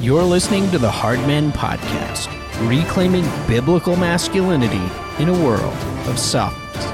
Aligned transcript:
You're 0.00 0.22
listening 0.22 0.70
to 0.70 0.78
the 0.78 0.90
Hardmen 0.90 1.52
Podcast, 1.52 2.28
reclaiming 2.68 3.24
biblical 3.46 3.96
masculinity 3.96 4.82
in 5.22 5.28
a 5.28 5.32
world 5.44 5.76
of 6.08 6.18
softness. 6.18 6.86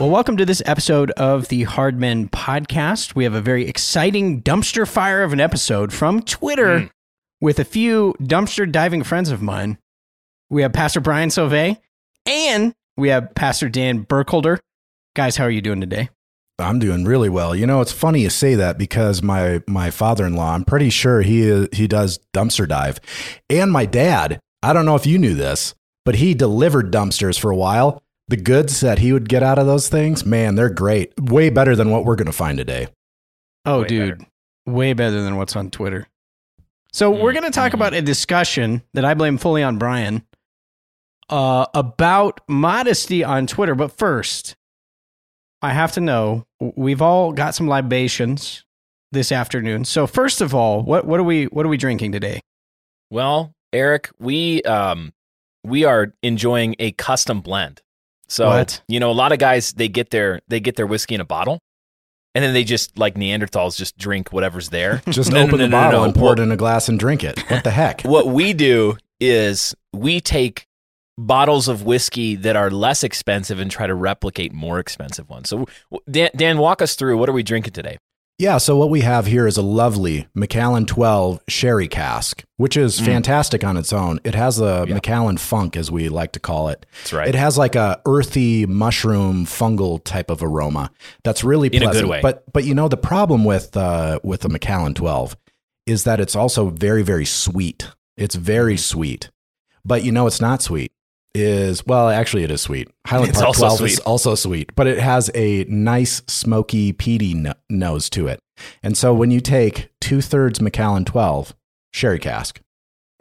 Well, 0.00 0.10
welcome 0.10 0.36
to 0.36 0.46
this 0.46 0.62
episode 0.64 1.10
of 1.12 1.48
the 1.48 1.64
Hardmen 1.64 2.30
Podcast. 2.30 3.16
We 3.16 3.24
have 3.24 3.34
a 3.34 3.40
very 3.40 3.66
exciting 3.66 4.42
dumpster 4.42 4.86
fire 4.86 5.24
of 5.24 5.32
an 5.32 5.40
episode 5.40 5.92
from 5.92 6.22
Twitter 6.22 6.82
Mm. 6.82 6.90
with 7.40 7.58
a 7.58 7.64
few 7.64 8.14
dumpster 8.20 8.70
diving 8.70 9.02
friends 9.02 9.28
of 9.32 9.42
mine. 9.42 9.76
We 10.50 10.62
have 10.62 10.72
Pastor 10.72 11.00
Brian 11.00 11.30
Sauvé 11.30 11.78
and 12.26 12.74
we 12.96 13.08
have 13.08 13.34
Pastor 13.34 13.68
Dan 13.68 14.02
Burkholder. 14.02 14.60
Guys, 15.18 15.36
how 15.36 15.42
are 15.42 15.50
you 15.50 15.60
doing 15.60 15.80
today? 15.80 16.10
I'm 16.60 16.78
doing 16.78 17.04
really 17.04 17.28
well. 17.28 17.52
You 17.52 17.66
know, 17.66 17.80
it's 17.80 17.90
funny 17.90 18.20
you 18.20 18.30
say 18.30 18.54
that 18.54 18.78
because 18.78 19.20
my 19.20 19.60
my 19.66 19.90
father-in-law, 19.90 20.54
I'm 20.54 20.64
pretty 20.64 20.90
sure 20.90 21.22
he 21.22 21.66
he 21.72 21.88
does 21.88 22.20
dumpster 22.32 22.68
dive. 22.68 23.00
And 23.50 23.72
my 23.72 23.84
dad, 23.84 24.38
I 24.62 24.72
don't 24.72 24.86
know 24.86 24.94
if 24.94 25.06
you 25.06 25.18
knew 25.18 25.34
this, 25.34 25.74
but 26.04 26.14
he 26.14 26.34
delivered 26.34 26.92
dumpsters 26.92 27.36
for 27.36 27.50
a 27.50 27.56
while. 27.56 28.00
The 28.28 28.36
goods 28.36 28.78
that 28.78 29.00
he 29.00 29.12
would 29.12 29.28
get 29.28 29.42
out 29.42 29.58
of 29.58 29.66
those 29.66 29.88
things, 29.88 30.24
man, 30.24 30.54
they're 30.54 30.70
great. 30.70 31.12
Way 31.20 31.50
better 31.50 31.74
than 31.74 31.90
what 31.90 32.04
we're 32.04 32.14
going 32.14 32.26
to 32.26 32.32
find 32.32 32.56
today. 32.56 32.86
Oh, 33.66 33.80
Way 33.80 33.88
dude, 33.88 34.26
way 34.66 34.92
better 34.92 35.20
than 35.20 35.34
what's 35.34 35.56
on 35.56 35.72
Twitter. 35.72 36.06
So 36.92 37.10
we're 37.10 37.32
going 37.32 37.42
to 37.42 37.50
talk 37.50 37.72
about 37.72 37.92
a 37.92 38.02
discussion 38.02 38.82
that 38.94 39.04
I 39.04 39.14
blame 39.14 39.36
fully 39.36 39.64
on 39.64 39.78
Brian 39.78 40.24
uh, 41.28 41.66
about 41.74 42.40
modesty 42.46 43.24
on 43.24 43.48
Twitter. 43.48 43.74
But 43.74 43.90
first, 43.98 44.54
I 45.62 45.72
have 45.72 45.92
to 45.92 46.00
know 46.00 46.44
we've 46.60 47.02
all 47.02 47.32
got 47.32 47.54
some 47.54 47.66
libations 47.68 48.64
this 49.12 49.32
afternoon. 49.32 49.84
So 49.84 50.06
first 50.06 50.40
of 50.40 50.54
all, 50.54 50.82
what 50.82 51.04
what 51.06 51.18
are 51.18 51.24
we 51.24 51.44
what 51.46 51.64
are 51.66 51.68
we 51.68 51.76
drinking 51.76 52.12
today? 52.12 52.40
Well, 53.10 53.52
Eric, 53.72 54.10
we 54.18 54.62
um 54.62 55.12
we 55.64 55.84
are 55.84 56.12
enjoying 56.22 56.76
a 56.78 56.92
custom 56.92 57.40
blend. 57.40 57.82
So 58.28 58.46
What? 58.48 58.82
you 58.88 59.00
know, 59.00 59.10
a 59.10 59.12
lot 59.12 59.32
of 59.32 59.38
guys 59.38 59.72
they 59.72 59.88
get 59.88 60.10
their 60.10 60.40
they 60.48 60.60
get 60.60 60.76
their 60.76 60.86
whiskey 60.86 61.14
in 61.16 61.20
a 61.20 61.24
bottle, 61.24 61.58
and 62.34 62.44
then 62.44 62.52
they 62.54 62.62
just 62.62 62.96
like 62.98 63.14
Neanderthals 63.16 63.76
just 63.76 63.96
drink 63.98 64.32
whatever's 64.32 64.68
there. 64.68 65.02
Just 65.08 65.32
No, 65.32 65.38
no, 65.40 65.46
open 65.46 65.58
no, 65.58 65.64
the 65.64 65.68
no, 65.70 65.76
no, 65.76 65.84
bottle 65.84 66.00
no. 66.00 66.04
and 66.04 66.14
pour 66.14 66.32
it 66.34 66.38
in 66.38 66.52
a 66.52 66.56
glass 66.56 66.88
and 66.88 67.00
drink 67.00 67.24
it. 67.24 67.40
What 67.50 67.64
the 67.64 67.70
heck? 67.70 68.02
what 68.02 68.26
we 68.28 68.52
do 68.52 68.96
is 69.18 69.74
we 69.92 70.20
take 70.20 70.66
bottles 71.18 71.68
of 71.68 71.82
whiskey 71.84 72.34
that 72.36 72.56
are 72.56 72.70
less 72.70 73.02
expensive 73.04 73.58
and 73.58 73.70
try 73.70 73.86
to 73.86 73.94
replicate 73.94 74.52
more 74.52 74.78
expensive 74.78 75.28
ones. 75.28 75.48
So 75.50 75.66
Dan, 76.10 76.30
Dan 76.36 76.58
walk 76.58 76.80
us 76.80 76.94
through 76.94 77.18
what 77.18 77.28
are 77.28 77.32
we 77.32 77.42
drinking 77.42 77.72
today? 77.74 77.98
Yeah, 78.40 78.58
so 78.58 78.76
what 78.76 78.88
we 78.88 79.00
have 79.00 79.26
here 79.26 79.48
is 79.48 79.56
a 79.56 79.62
lovely 79.62 80.28
Macallan 80.32 80.86
12 80.86 81.40
sherry 81.48 81.88
cask, 81.88 82.44
which 82.56 82.76
is 82.76 83.00
Mm. 83.00 83.04
fantastic 83.06 83.64
on 83.64 83.76
its 83.76 83.92
own. 83.92 84.20
It 84.22 84.36
has 84.36 84.60
a 84.60 84.84
Yeah. 84.86 84.94
Macallan 84.94 85.38
funk, 85.38 85.76
as 85.76 85.90
we 85.90 86.08
like 86.08 86.30
to 86.32 86.38
call 86.40 86.68
it. 86.68 86.86
That's 87.02 87.12
right. 87.12 87.28
It 87.28 87.34
has 87.34 87.58
like 87.58 87.74
a 87.74 88.00
earthy 88.06 88.64
mushroom 88.64 89.44
fungal 89.44 90.00
type 90.04 90.30
of 90.30 90.40
aroma 90.40 90.92
that's 91.24 91.42
really 91.42 91.66
In 91.66 91.82
a 91.82 91.86
good 91.86 91.90
pleasant. 91.90 92.08
way. 92.10 92.20
But 92.22 92.44
but 92.52 92.62
you 92.62 92.74
know 92.74 92.86
the 92.86 92.96
problem 92.96 93.44
with 93.44 93.76
uh, 93.76 94.20
with 94.22 94.42
the 94.42 94.48
Macallan 94.48 94.94
12 94.94 95.36
is 95.84 96.04
that 96.04 96.20
it's 96.20 96.36
also 96.36 96.68
very 96.70 97.02
very 97.02 97.24
sweet. 97.24 97.88
It's 98.16 98.36
very 98.36 98.74
Mm-hmm. 98.74 98.78
sweet. 98.98 99.30
But 99.84 100.04
you 100.04 100.12
know 100.12 100.28
it's 100.28 100.40
not 100.40 100.62
sweet. 100.62 100.92
Is 101.40 101.84
well, 101.86 102.08
actually, 102.08 102.44
it 102.44 102.50
is 102.50 102.60
sweet. 102.60 102.88
Highland 103.06 103.30
It's 103.30 103.38
Park 103.38 103.48
also 103.48 103.66
12 103.76 103.80
is 103.82 103.98
also 104.00 104.34
sweet, 104.34 104.74
but 104.74 104.86
it 104.86 104.98
has 104.98 105.30
a 105.34 105.64
nice 105.64 106.22
smoky 106.26 106.92
peaty 106.92 107.34
no- 107.34 107.54
nose 107.70 108.08
to 108.10 108.26
it. 108.28 108.40
And 108.82 108.96
so 108.96 109.14
when 109.14 109.30
you 109.30 109.40
take 109.40 109.90
two 110.00 110.20
thirds 110.20 110.60
Macallan 110.60 111.04
12 111.04 111.54
sherry 111.92 112.18
cask 112.18 112.60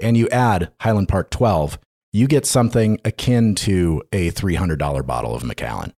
and 0.02 0.18
you 0.18 0.28
add 0.30 0.72
Highland 0.82 1.08
Park 1.10 1.30
12, 1.32 1.78
you 2.14 2.28
get 2.28 2.46
something 2.46 3.00
akin 3.06 3.54
to 3.56 4.02
a 4.12 4.32
$300 4.32 5.06
bottle 5.06 5.36
of 5.36 5.44
Macallan, 5.44 5.94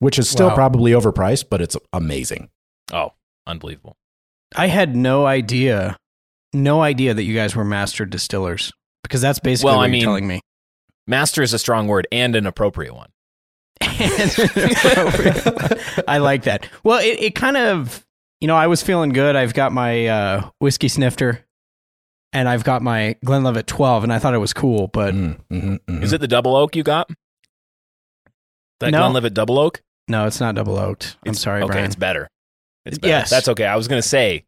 which 0.00 0.18
is 0.18 0.28
still 0.28 0.48
Wow. 0.48 0.54
probably 0.54 0.92
overpriced, 0.92 1.44
but 1.50 1.60
it's 1.60 1.76
amazing. 1.92 2.48
oh, 2.92 3.12
unbelievable. 3.46 3.96
I 4.56 4.66
had 4.66 4.96
no 4.96 5.26
idea, 5.26 5.96
no 6.52 6.82
idea 6.82 7.14
that 7.14 7.22
you 7.22 7.34
guys 7.34 7.54
were 7.54 7.64
master 7.64 8.04
distillers 8.04 8.72
because 9.04 9.20
that's 9.20 9.38
basically 9.38 9.68
Well, 9.68 9.76
what 9.76 9.82
I 9.84 9.86
you're 9.86 9.92
mean- 9.92 10.02
telling 10.02 10.26
me. 10.26 10.40
Master 11.10 11.42
is 11.42 11.52
a 11.52 11.58
strong 11.58 11.88
word 11.88 12.06
and 12.12 12.34
an 12.36 12.46
appropriate 12.46 12.94
one. 12.94 13.10
I 16.06 16.18
like 16.20 16.44
that. 16.44 16.68
Well, 16.84 16.98
it, 17.00 17.20
it 17.20 17.34
kind 17.34 17.56
of, 17.56 18.06
you 18.40 18.46
know, 18.48 18.56
I 18.56 18.66
was 18.68 18.82
feeling 18.82 19.10
good. 19.10 19.36
I've 19.36 19.54
got 19.54 19.72
my 19.72 20.06
uh, 20.06 20.50
whiskey 20.60 20.88
snifter 20.88 21.44
and 22.32 22.48
I've 22.48 22.62
got 22.64 22.80
my 22.82 23.16
Glenlivet 23.24 23.66
12, 23.66 24.04
and 24.04 24.12
I 24.12 24.20
thought 24.20 24.34
it 24.34 24.38
was 24.38 24.52
cool, 24.52 24.86
but 24.86 25.12
Mm, 25.14 25.40
mhm, 25.50 25.78
mhm. 25.80 26.02
Is 26.02 26.12
it 26.12 26.20
the 26.20 26.28
double 26.28 26.54
oak 26.54 26.76
you 26.76 26.84
got? 26.84 27.10
That 28.78 28.92
No. 28.92 28.98
Glenlivet 29.00 29.34
double 29.34 29.58
oak? 29.58 29.82
no, 30.08 30.26
it's 30.26 30.38
not 30.40 30.54
double 30.54 30.78
oaked. 30.78 31.16
I'm 31.26 31.30
It's- 31.30 31.42
sorry, 31.42 31.62
okay, 31.62 31.72
Brian. 31.72 31.84
it's 31.86 31.96
better. 31.96 32.28
It's 32.86 32.98
better. 32.98 33.10
Yes. 33.10 33.30
That's 33.30 33.48
okay. 33.48 33.66
I 33.66 33.74
was 33.76 33.88
going 33.88 34.00
to 34.00 34.08
say, 34.08 34.44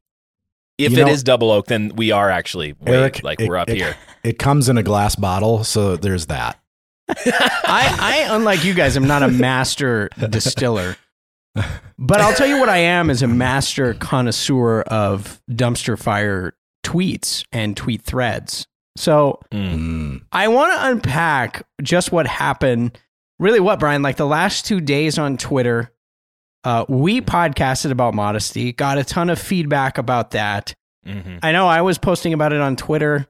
if 0.85 0.93
You 0.93 0.99
it 0.99 1.07
know- 1.07 1.13
is 1.13 1.23
double 1.23 1.51
oak, 1.51 1.67
then 1.67 1.93
we 1.97 2.11
are 2.11 2.31
actually 2.31 2.73
way, 2.75 2.95
Eric, 2.95 3.23
like 3.23 3.41
it- 3.41 3.49
we're 3.49 3.57
up 3.57 3.69
it- 3.71 3.77
here. 3.77 3.97
It 4.25 4.39
comes 4.39 4.69
in 4.69 4.79
a 4.79 4.83
glass 4.83 5.17
bottle, 5.17 5.65
so 5.65 5.97
there's 5.97 6.27
that. 6.27 6.59
I, 7.09 8.25
I, 8.29 8.35
unlike 8.35 8.65
you 8.65 8.73
guys, 8.75 8.97
am 8.97 9.07
not 9.07 9.23
a 9.23 9.29
master 9.29 10.09
distiller. 10.31 10.97
But 11.99 12.21
I'll 12.21 12.33
tell 12.35 12.47
you 12.47 12.59
what 12.61 12.69
I 12.69 12.79
am 12.79 13.11
is 13.11 13.23
a 13.23 13.27
master 13.29 13.95
connoisseur 13.95 14.83
of 14.83 15.43
dumpster 15.51 15.99
fire 15.99 16.55
tweets 16.85 17.45
and 17.53 17.77
tweet 17.77 18.03
threads. 18.03 18.67
So 18.97 19.41
Mm. 19.53 20.23
I 20.33 20.49
want 20.49 20.73
to 20.73 20.87
unpack 20.89 21.67
just 21.83 22.13
what 22.13 22.27
happened. 22.27 22.99
Really, 23.39 23.61
what, 23.61 23.79
Brian? 23.81 24.03
Like 24.03 24.17
the 24.17 24.27
last 24.27 24.65
two 24.67 24.81
days 24.81 25.19
on 25.19 25.37
Twitter, 25.37 25.91
uh, 26.65 26.85
we 26.89 27.21
podcasted 27.21 27.91
about 27.91 28.15
modesty, 28.15 28.73
got 28.73 28.99
a 28.99 29.05
ton 29.05 29.31
of 29.31 29.39
feedback 29.39 29.99
about 29.99 30.31
that. 30.33 30.75
Mhm. 31.07 31.41
I 31.43 31.53
know 31.53 31.67
I 31.67 31.81
was 31.83 31.99
posting 31.99 32.33
about 32.33 32.53
it 32.53 32.61
on 32.61 32.77
Twitter, 32.77 33.27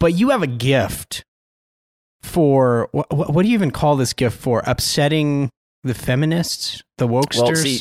but 0.00 0.14
you 0.14 0.30
have 0.30 0.42
a 0.42 0.46
gift 0.48 1.24
for 2.22 2.88
what, 2.92 3.12
what 3.12 3.42
do 3.42 3.48
you 3.48 3.54
even 3.54 3.70
call 3.70 3.96
this 3.96 4.12
gift 4.12 4.38
for? 4.38 4.62
Upsetting 4.66 5.50
the 5.84 5.94
feminists, 5.94 6.82
the 6.98 7.06
wokesters? 7.08 7.42
Well, 7.42 7.56
see, 7.56 7.80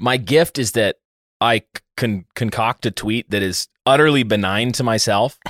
my 0.00 0.16
gift 0.16 0.58
is 0.58 0.72
that 0.72 0.96
I 1.40 1.62
can 1.96 2.24
concoct 2.34 2.86
a 2.86 2.90
tweet 2.90 3.30
that 3.30 3.42
is 3.42 3.68
utterly 3.86 4.22
benign 4.22 4.72
to 4.72 4.82
myself. 4.82 5.38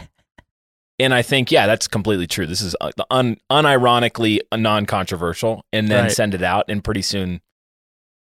And 1.00 1.14
I 1.14 1.22
think, 1.22 1.52
yeah, 1.52 1.68
that's 1.68 1.86
completely 1.86 2.26
true. 2.26 2.44
This 2.44 2.60
is 2.60 2.74
uh, 2.80 2.90
un- 3.08 3.36
unironically 3.52 4.40
non 4.52 4.84
controversial, 4.84 5.64
and 5.72 5.86
then 5.86 6.06
Right. 6.06 6.10
send 6.12 6.34
it 6.34 6.42
out. 6.42 6.64
And 6.68 6.82
pretty 6.82 7.02
soon 7.02 7.40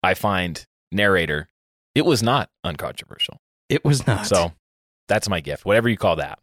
I 0.06 0.14
find 0.14 0.64
narrator, 0.92 1.48
it 1.96 2.06
was 2.06 2.22
not 2.24 2.50
uncontroversial. 2.64 3.38
it 3.70 3.84
was 3.84 4.06
not. 4.08 4.26
So 4.28 4.54
that's 5.08 5.28
my 5.30 5.42
gift, 5.42 5.66
whatever 5.66 5.90
you 5.90 5.98
call 5.98 6.18
that. 6.18 6.40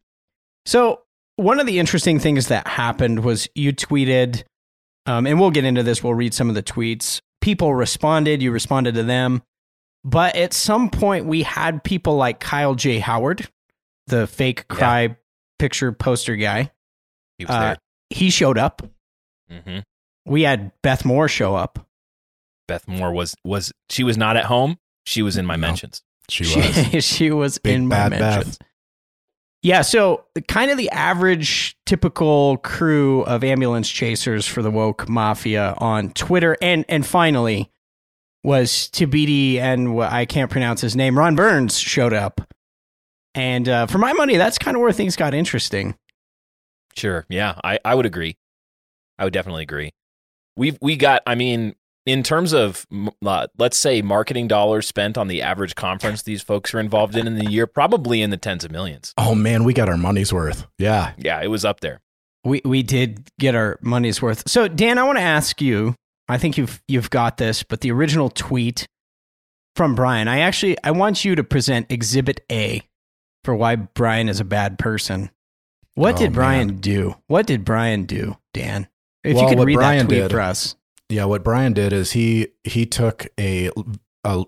So 0.67 1.03
one 1.37 1.61
of 1.61 1.67
the 1.67 1.79
interesting 1.79 2.19
things 2.19 2.49
that 2.49 2.67
happened 2.67 3.25
was 3.25 3.49
you 3.55 3.73
tweeted, 3.73 4.45
um, 5.07 5.27
and 5.27 5.41
we'll 5.41 5.51
get 5.51 5.65
into 5.65 5.83
this. 5.83 6.03
We'll 6.03 6.15
read 6.15 6.35
some 6.35 6.49
of 6.49 6.55
the 6.55 6.63
tweets. 6.63 7.21
People 7.41 7.75
responded. 7.75 8.43
You 8.43 8.53
responded 8.53 8.95
to 8.95 9.03
them, 9.03 9.43
but 10.05 10.37
at 10.37 10.53
some 10.53 10.91
point 10.91 11.27
we 11.27 11.43
had 11.43 11.83
people 11.83 12.17
like 12.17 12.39
Kyle 12.41 12.75
J. 12.75 12.99
Howard, 13.01 13.49
the 14.07 14.27
fake 14.27 14.69
cry 14.69 15.17
picture 15.59 15.91
poster 15.93 16.37
guy. 16.37 16.71
He 17.39 17.45
was 17.45 17.55
Uh, 17.57 17.75
he 18.11 18.31
showed 18.31 18.59
up. 18.59 18.83
there. 19.49 19.61
hmm 19.63 19.79
We 20.25 20.43
had 20.43 20.71
Beth 20.83 21.05
Moore 21.05 21.29
show 21.29 21.55
up. 21.57 21.87
Beth 22.69 22.87
Moore 22.89 23.13
was, 23.13 23.35
was, 23.45 23.73
she 23.91 24.05
was 24.05 24.17
not 24.17 24.37
at 24.37 24.45
home. 24.45 24.79
She 25.07 25.23
was 25.23 25.37
in 25.37 25.47
my 25.47 25.57
No. 25.57 25.69
mentions. 25.69 26.03
She 26.29 26.45
was. 26.45 27.05
she 27.05 27.31
was 27.31 27.59
Big 27.59 27.75
in 27.75 27.89
my 27.89 28.09
bad 28.09 28.11
mentions. 28.21 28.59
Beth. 28.59 28.69
Yeah, 29.65 29.83
so 29.83 30.25
kind 30.49 30.73
of 30.73 30.77
the 30.77 30.91
average 30.91 31.77
typical 31.87 32.57
crew 32.59 33.23
of 33.23 33.45
ambulance 33.45 33.89
chasers 33.89 34.45
for 34.45 34.61
the 34.61 34.73
woke 34.73 35.09
mafia 35.09 35.75
on 35.79 36.11
Twitter, 36.11 36.57
and 36.61 36.85
and 36.89 37.07
finally 37.07 37.71
was 38.43 38.91
Thabiti 38.93 39.59
and 39.59 40.01
I 40.03 40.25
can't 40.25 40.51
pronounce 40.51 40.81
his 40.81 40.97
name. 40.97 41.17
Ron 41.17 41.37
Burns 41.37 41.79
showed 41.79 42.13
up, 42.13 42.41
and 43.37 43.69
uh, 43.69 43.87
for 43.87 43.99
my 43.99 44.13
money, 44.13 44.37
that's 44.37 44.59
kind 44.59 44.77
of 44.77 44.81
where 44.81 44.91
things 44.91 45.15
got 45.15 45.33
interesting. 45.33 45.97
Sure. 46.97 47.25
Yeah, 47.29 47.55
I, 47.63 47.79
I 47.85 47.95
would 47.95 48.07
agree. 48.07 48.37
I 49.17 49.25
would 49.25 49.33
definitely 49.33 49.63
agree. 49.63 49.93
We've 50.57 50.77
we 50.83 50.97
got. 50.97 51.23
I 51.25 51.37
mean, 51.37 51.77
in 52.07 52.23
terms 52.23 52.53
of 52.53 52.87
uh, 53.25 53.47
let's 53.59 53.77
say 53.79 54.03
marketing 54.03 54.49
dollars 54.49 54.87
spent 54.87 55.17
on 55.17 55.29
the 55.29 55.43
average 55.43 55.75
conference 55.75 56.23
these 56.23 56.43
folks 56.43 56.75
are 56.75 56.81
involved 56.81 57.17
in 57.17 57.27
in 57.27 57.37
the 57.37 57.51
year, 57.51 57.67
probably 57.67 58.23
in 58.23 58.31
the 58.31 58.37
tens 58.37 58.65
of 58.65 58.71
millions. 58.71 59.15
Oh 59.19 59.35
man, 59.35 59.65
we 59.65 59.73
got 59.73 59.89
our 59.89 59.97
money's 59.97 60.33
worth. 60.33 60.67
Yeah. 60.79 61.13
Yeah, 61.17 61.41
it 61.43 61.49
was 61.49 61.65
up 61.65 61.81
there. 61.81 62.01
We 62.45 62.61
we 62.65 62.83
did 62.83 63.29
get 63.39 63.55
our 63.55 63.79
money's 63.83 64.21
worth. 64.21 64.49
So 64.49 64.67
Dan, 64.69 64.99
I 64.99 65.05
want 65.05 65.19
to 65.19 65.23
ask 65.23 65.61
you. 65.61 65.95
I 66.29 66.39
think 66.39 66.57
you've 66.57 66.83
you've 66.89 67.11
got 67.11 67.37
this, 67.37 67.63
but 67.63 67.81
the 67.83 67.91
original 67.93 68.31
tweet 68.31 68.87
from 69.77 69.95
Brian, 69.95 70.29
I 70.29 70.41
actually 70.41 70.77
I 70.83 70.91
want 70.93 71.25
you 71.25 71.35
to 71.35 71.45
present 71.45 71.91
Exhibit 71.91 72.41
A 72.51 72.83
for 73.45 73.55
why 73.55 73.77
Brian 73.77 74.29
is 74.29 74.41
a 74.41 74.45
bad 74.45 74.79
person. 74.79 75.31
What 75.95 76.15
Oh, 76.15 76.19
did 76.19 76.33
Brian 76.33 76.69
man. 76.69 76.77
do? 76.79 77.17
What 77.27 77.47
did 77.47 77.65
Brian 77.65 78.05
do, 78.05 78.37
Dan? 78.55 78.89
If 79.25 79.35
Well, 79.37 79.51
you 79.51 79.57
could 79.57 79.65
read 79.67 79.75
Brian 79.75 79.99
that 79.99 80.05
tweet 80.07 80.23
did- 80.23 80.31
for 80.31 80.41
us. 80.41 80.75
Yeah, 81.13 81.27
what 81.27 81.45
Brian 81.45 81.75
did 81.75 81.93
is 81.93 82.13
he 82.13 82.49
he 82.65 82.87
took 82.87 83.27
a 83.39 83.71
a 84.25 84.45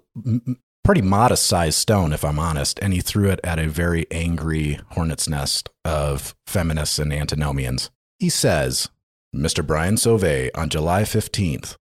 pretty 0.82 1.02
modest 1.02 1.46
sized 1.46 1.76
stone, 1.78 2.11
if 2.11 2.25
I'm 2.25 2.38
honest, 2.38 2.78
and 2.81 2.94
he 2.94 3.02
threw 3.02 3.28
it 3.28 3.38
at 3.44 3.58
a 3.58 3.69
very 3.69 4.06
angry 4.11 4.81
hornet's 4.93 5.28
nest 5.28 5.69
of 5.84 6.34
feminists 6.46 6.99
and 6.99 7.12
antinomians. 7.12 7.90
He 8.19 8.31
says, 8.31 8.88
Mr. 9.37 9.66
Brian 9.66 9.96
Sauvé 9.96 10.49
on 10.55 10.70
July 10.70 11.02
15th, 11.02 11.76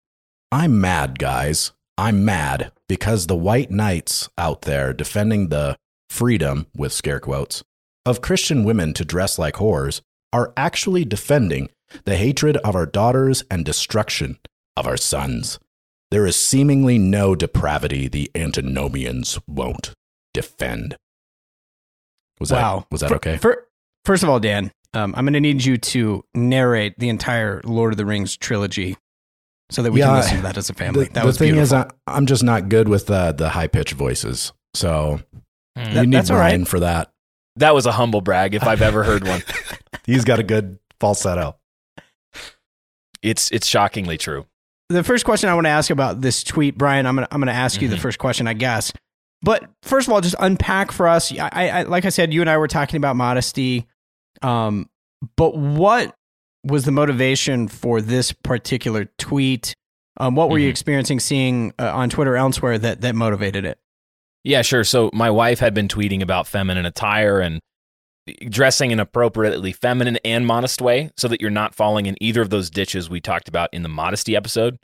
I'm 0.52 0.82
mad, 0.82 1.18
guys. 1.18 1.72
I'm 1.98 2.26
mad 2.26 2.74
because 2.90 3.28
the 3.28 3.38
white 3.38 3.72
knights 3.72 4.28
out 4.38 4.64
there 4.64 4.92
defending 4.92 5.48
the 5.48 5.78
freedom, 6.10 6.68
with 6.76 6.92
scare 6.92 7.22
quotes, 7.22 7.64
of 8.06 8.20
Christian 8.20 8.66
women 8.66 8.94
to 8.96 9.06
dress 9.06 9.40
like 9.40 9.56
whores 9.56 10.02
are 10.34 10.52
actually 10.58 11.06
defending 11.06 11.70
the 12.04 12.18
hatred 12.18 12.58
of 12.58 12.76
our 12.76 12.86
daughters 12.86 13.46
and 13.50 13.64
destruction 13.64 14.40
of 14.78 14.88
our 14.88 14.98
sons. 14.98 15.60
There 16.12 16.26
is 16.28 16.36
seemingly 16.36 16.98
no 16.98 17.36
depravity 17.36 18.08
the 18.08 18.30
antinomians 18.36 19.40
won't 19.48 19.94
defend. 20.34 20.96
Was 22.40 22.52
wow. 22.52 22.80
that 22.80 22.92
was 22.92 23.02
that 23.02 23.10
Fir- 23.10 23.16
okay? 23.16 23.38
fir- 23.38 23.68
first 24.06 24.24
of 24.24 24.30
all, 24.30 24.40
Dan, 24.40 24.72
um, 24.94 25.14
I'm 25.18 25.26
going 25.26 25.34
to 25.34 25.40
need 25.40 25.64
you 25.64 25.78
to 25.78 26.24
narrate 26.36 27.00
the 27.00 27.10
entire 27.10 27.62
Lord 27.64 27.94
of 27.94 27.98
the 27.98 28.06
Rings 28.06 28.36
trilogy 28.38 28.98
so 29.72 29.82
that 29.82 29.92
we 29.92 30.00
Yeah, 30.02 30.08
can 30.08 30.16
listen 30.18 30.36
to 30.38 30.44
that 30.44 30.58
as 30.58 30.70
a 30.70 30.74
family. 30.74 31.06
the 31.06 31.14
that 31.14 31.22
the 31.22 31.26
was 31.28 31.38
thing 31.38 31.54
beautiful. 31.54 31.64
is, 31.80 31.86
I, 31.86 31.90
I'm 32.08 32.26
just 32.26 32.44
not 32.44 32.70
good 32.70 32.88
with 32.90 33.08
the 33.08 33.32
the 33.32 33.50
high 33.50 33.68
pitched 33.68 33.94
voices. 33.94 34.52
So. 34.74 35.20
That- 35.76 35.94
you 35.96 36.02
need 36.06 36.14
that's 36.14 36.30
all 36.30 36.38
right. 36.38 36.50
Brian 36.50 36.66
for 36.66 36.80
that. 36.82 37.12
That 37.56 37.74
was 37.74 37.88
a 37.88 37.92
humble 37.92 38.22
brag 38.22 38.54
if 38.54 38.64
I've 38.64 38.84
ever 38.84 39.04
heard 39.04 39.26
one. 39.28 39.42
He's 40.06 40.24
got 40.26 40.38
a 40.40 40.44
good 40.44 40.78
falsetto. 41.00 41.56
It's 43.24 43.50
it's 43.52 43.66
shockingly 43.68 44.18
true. 44.18 44.46
The 44.94 45.04
first 45.04 45.26
question 45.26 45.50
I 45.50 45.54
want 45.56 45.66
to 45.66 45.72
ask 45.72 45.90
about 45.92 46.22
this 46.22 46.44
tweet, 46.44 46.78
Brian, 46.78 47.06
I'm 47.06 47.16
gonna 47.16 47.28
I'm 47.32 47.42
gonna 47.42 47.52
ask 47.52 47.82
you 47.82 47.88
the 47.90 47.96
Mhm. 47.98 48.00
first 48.00 48.20
question, 48.20 48.48
I 48.48 48.54
guess. 48.54 48.94
But 49.42 49.70
first 49.82 50.08
of 50.08 50.14
all, 50.14 50.22
just 50.22 50.36
unpack 50.40 50.92
for 50.92 51.08
us. 51.08 51.32
I, 51.38 51.70
I 51.70 51.82
like 51.84 52.06
I 52.06 52.10
said, 52.10 52.34
you 52.34 52.42
and 52.42 52.50
I 52.50 52.58
were 52.58 52.68
talking 52.68 52.98
about 52.98 53.16
modesty. 53.18 53.88
Um, 54.42 54.90
but 55.36 55.56
what 55.58 56.16
was 56.64 56.86
the 56.86 56.92
motivation 56.92 57.68
for 57.68 58.00
this 58.02 58.32
particular 58.32 59.06
tweet? 59.18 59.74
Um, 60.18 60.36
what 60.36 60.50
were 60.50 60.60
you 60.60 60.68
Mhm. 60.68 60.72
experiencing, 60.72 61.20
seeing 61.20 61.74
uh, 61.80 61.92
on 61.94 62.10
Twitter, 62.10 62.38
elsewhere 62.38 62.78
that 62.78 63.02
that 63.02 63.16
motivated 63.16 63.66
it? 63.66 63.80
Yeah, 64.46 64.62
sure. 64.62 64.84
So 64.84 65.10
my 65.14 65.30
wife 65.30 65.60
had 65.60 65.74
been 65.74 65.88
tweeting 65.88 66.22
about 66.22 66.48
feminine 66.48 66.86
attire 66.86 67.40
and 67.40 67.60
dressing 68.50 68.92
in 68.92 69.00
appropriately 69.00 69.72
feminine 69.72 70.18
and 70.24 70.46
modest 70.48 70.82
way 70.82 71.12
so 71.18 71.28
that 71.28 71.42
you're 71.42 71.50
not 71.50 71.76
falling 71.76 72.06
in 72.06 72.16
either 72.22 72.42
of 72.42 72.50
those 72.50 72.70
ditches 72.70 73.10
we 73.10 73.20
talked 73.20 73.48
about 73.50 73.70
in 73.74 73.84
the 73.84 73.90
modesty 73.90 74.36
episode 74.36 74.78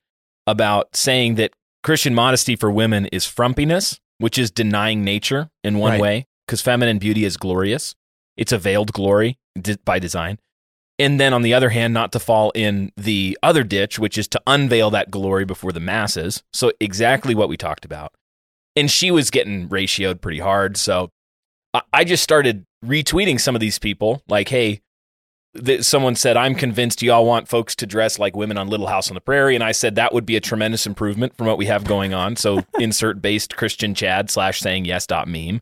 about 0.47 0.95
saying 0.95 1.35
that 1.35 1.51
Christian 1.83 2.13
modesty 2.13 2.55
for 2.55 2.69
women 2.69 3.05
is 3.07 3.25
frumpiness, 3.25 3.99
which 4.17 4.37
is 4.37 4.51
denying 4.51 5.03
nature 5.03 5.49
in 5.63 5.77
one 5.77 5.93
Right. 5.93 6.01
way 6.01 6.25
because 6.45 6.61
feminine 6.61 6.97
beauty 6.97 7.23
is 7.23 7.37
glorious. 7.37 7.95
It's 8.35 8.51
a 8.51 8.57
veiled 8.57 8.91
glory 8.91 9.37
by 9.85 9.99
design. 9.99 10.39
And 10.97 11.17
then 11.17 11.33
on 11.33 11.43
the 11.43 11.53
other 11.53 11.69
hand, 11.69 11.93
not 11.93 12.11
to 12.11 12.19
fall 12.19 12.51
in 12.55 12.91
the 12.97 13.37
other 13.41 13.63
ditch, 13.63 13.99
which 13.99 14.17
is 14.17 14.27
to 14.29 14.41
unveil 14.45 14.89
that 14.89 15.11
glory 15.11 15.45
before 15.45 15.71
the 15.71 15.79
masses. 15.79 16.43
So 16.51 16.73
exactly 16.81 17.33
what 17.35 17.47
we 17.47 17.55
talked 17.55 17.85
about 17.85 18.13
and 18.75 18.89
she 18.89 19.11
was 19.11 19.29
getting 19.29 19.67
ratioed 19.67 20.21
pretty 20.21 20.39
hard. 20.39 20.77
So 20.77 21.09
I 21.93 22.03
just 22.03 22.23
started 22.23 22.65
retweeting 22.83 23.39
some 23.39 23.55
of 23.55 23.61
these 23.61 23.79
people, 23.79 24.23
like, 24.27 24.49
"Hey, 24.49 24.81
th- 25.63 25.83
someone 25.83 26.15
said 26.15 26.37
I'm 26.37 26.55
convinced 26.55 27.01
y'all 27.01 27.25
want 27.25 27.47
folks 27.47 27.75
to 27.77 27.85
dress 27.85 28.19
like 28.19 28.35
women 28.35 28.57
on 28.57 28.67
Little 28.67 28.87
House 28.87 29.09
on 29.09 29.15
the 29.15 29.21
Prairie," 29.21 29.55
and 29.55 29.63
I 29.63 29.71
said 29.71 29.95
that 29.95 30.13
would 30.13 30.25
be 30.25 30.35
a 30.35 30.41
tremendous 30.41 30.85
improvement 30.85 31.35
from 31.35 31.47
what 31.47 31.57
we 31.57 31.65
have 31.65 31.83
going 31.83 32.13
on. 32.13 32.35
So 32.35 32.63
insert 32.79 33.21
based 33.21 33.55
Christian 33.55 33.93
Chad 33.93 34.29
slash 34.29 34.59
saying 34.59 34.85
yes 34.85 35.05
dot 35.07 35.27
meme, 35.27 35.61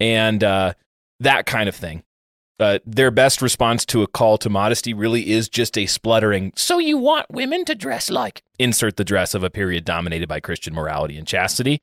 and 0.00 0.42
uh, 0.42 0.74
that 1.20 1.46
kind 1.46 1.68
of 1.68 1.76
thing. 1.76 2.02
Uh, 2.60 2.80
their 2.84 3.12
best 3.12 3.40
response 3.40 3.86
to 3.86 4.02
a 4.02 4.06
call 4.08 4.36
to 4.36 4.50
modesty 4.50 4.92
really 4.92 5.30
is 5.30 5.48
just 5.48 5.78
a 5.78 5.86
spluttering, 5.86 6.52
so 6.56 6.78
you 6.78 6.98
want 6.98 7.24
women 7.30 7.64
to 7.64 7.72
dress 7.72 8.10
like, 8.10 8.42
insert 8.58 8.96
the 8.96 9.04
dress 9.04 9.32
of 9.32 9.44
a 9.44 9.50
period 9.50 9.84
dominated 9.84 10.28
by 10.28 10.40
Christian 10.40 10.74
morality 10.74 11.16
and 11.16 11.24
chastity. 11.24 11.80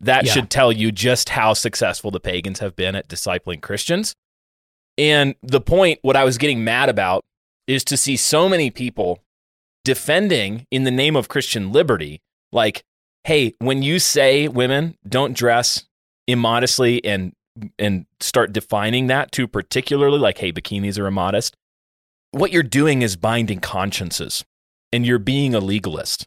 That 0.00 0.26
Yeah. 0.26 0.32
should 0.32 0.50
tell 0.50 0.72
you 0.72 0.92
just 0.92 1.30
how 1.30 1.54
successful 1.54 2.10
the 2.10 2.20
pagans 2.20 2.58
have 2.58 2.76
been 2.76 2.94
at 2.94 3.08
discipling 3.08 3.60
Christians. 3.60 4.14
And 4.98 5.34
the 5.42 5.60
point, 5.60 5.98
what 6.02 6.16
I 6.16 6.24
was 6.24 6.38
getting 6.38 6.62
mad 6.62 6.88
about, 6.88 7.24
is 7.66 7.84
to 7.84 7.96
see 7.96 8.16
so 8.16 8.48
many 8.48 8.70
people 8.70 9.22
defending 9.84 10.66
in 10.70 10.84
the 10.84 10.90
name 10.90 11.16
of 11.16 11.28
Christian 11.28 11.72
liberty, 11.72 12.20
like, 12.52 12.84
hey, 13.24 13.54
when 13.58 13.82
you 13.82 13.98
say 13.98 14.48
women 14.48 14.96
don't 15.08 15.34
dress 15.36 15.84
immodestly 16.28 17.00
and 17.04 17.32
and 17.78 18.06
start 18.18 18.52
defining 18.52 19.06
that 19.06 19.30
too 19.30 19.46
particularly, 19.46 20.18
like, 20.18 20.38
hey, 20.38 20.52
bikinis 20.52 20.98
are 20.98 21.06
immodest, 21.06 21.56
what 22.32 22.50
you're 22.50 22.64
doing 22.64 23.02
is 23.02 23.14
binding 23.14 23.60
consciences 23.60 24.44
and 24.92 25.06
you're 25.06 25.20
being 25.20 25.54
a 25.54 25.60
legalist. 25.60 26.26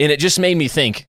And 0.00 0.10
it 0.10 0.18
just 0.18 0.38
made 0.38 0.56
me 0.56 0.66
think, 0.66 1.06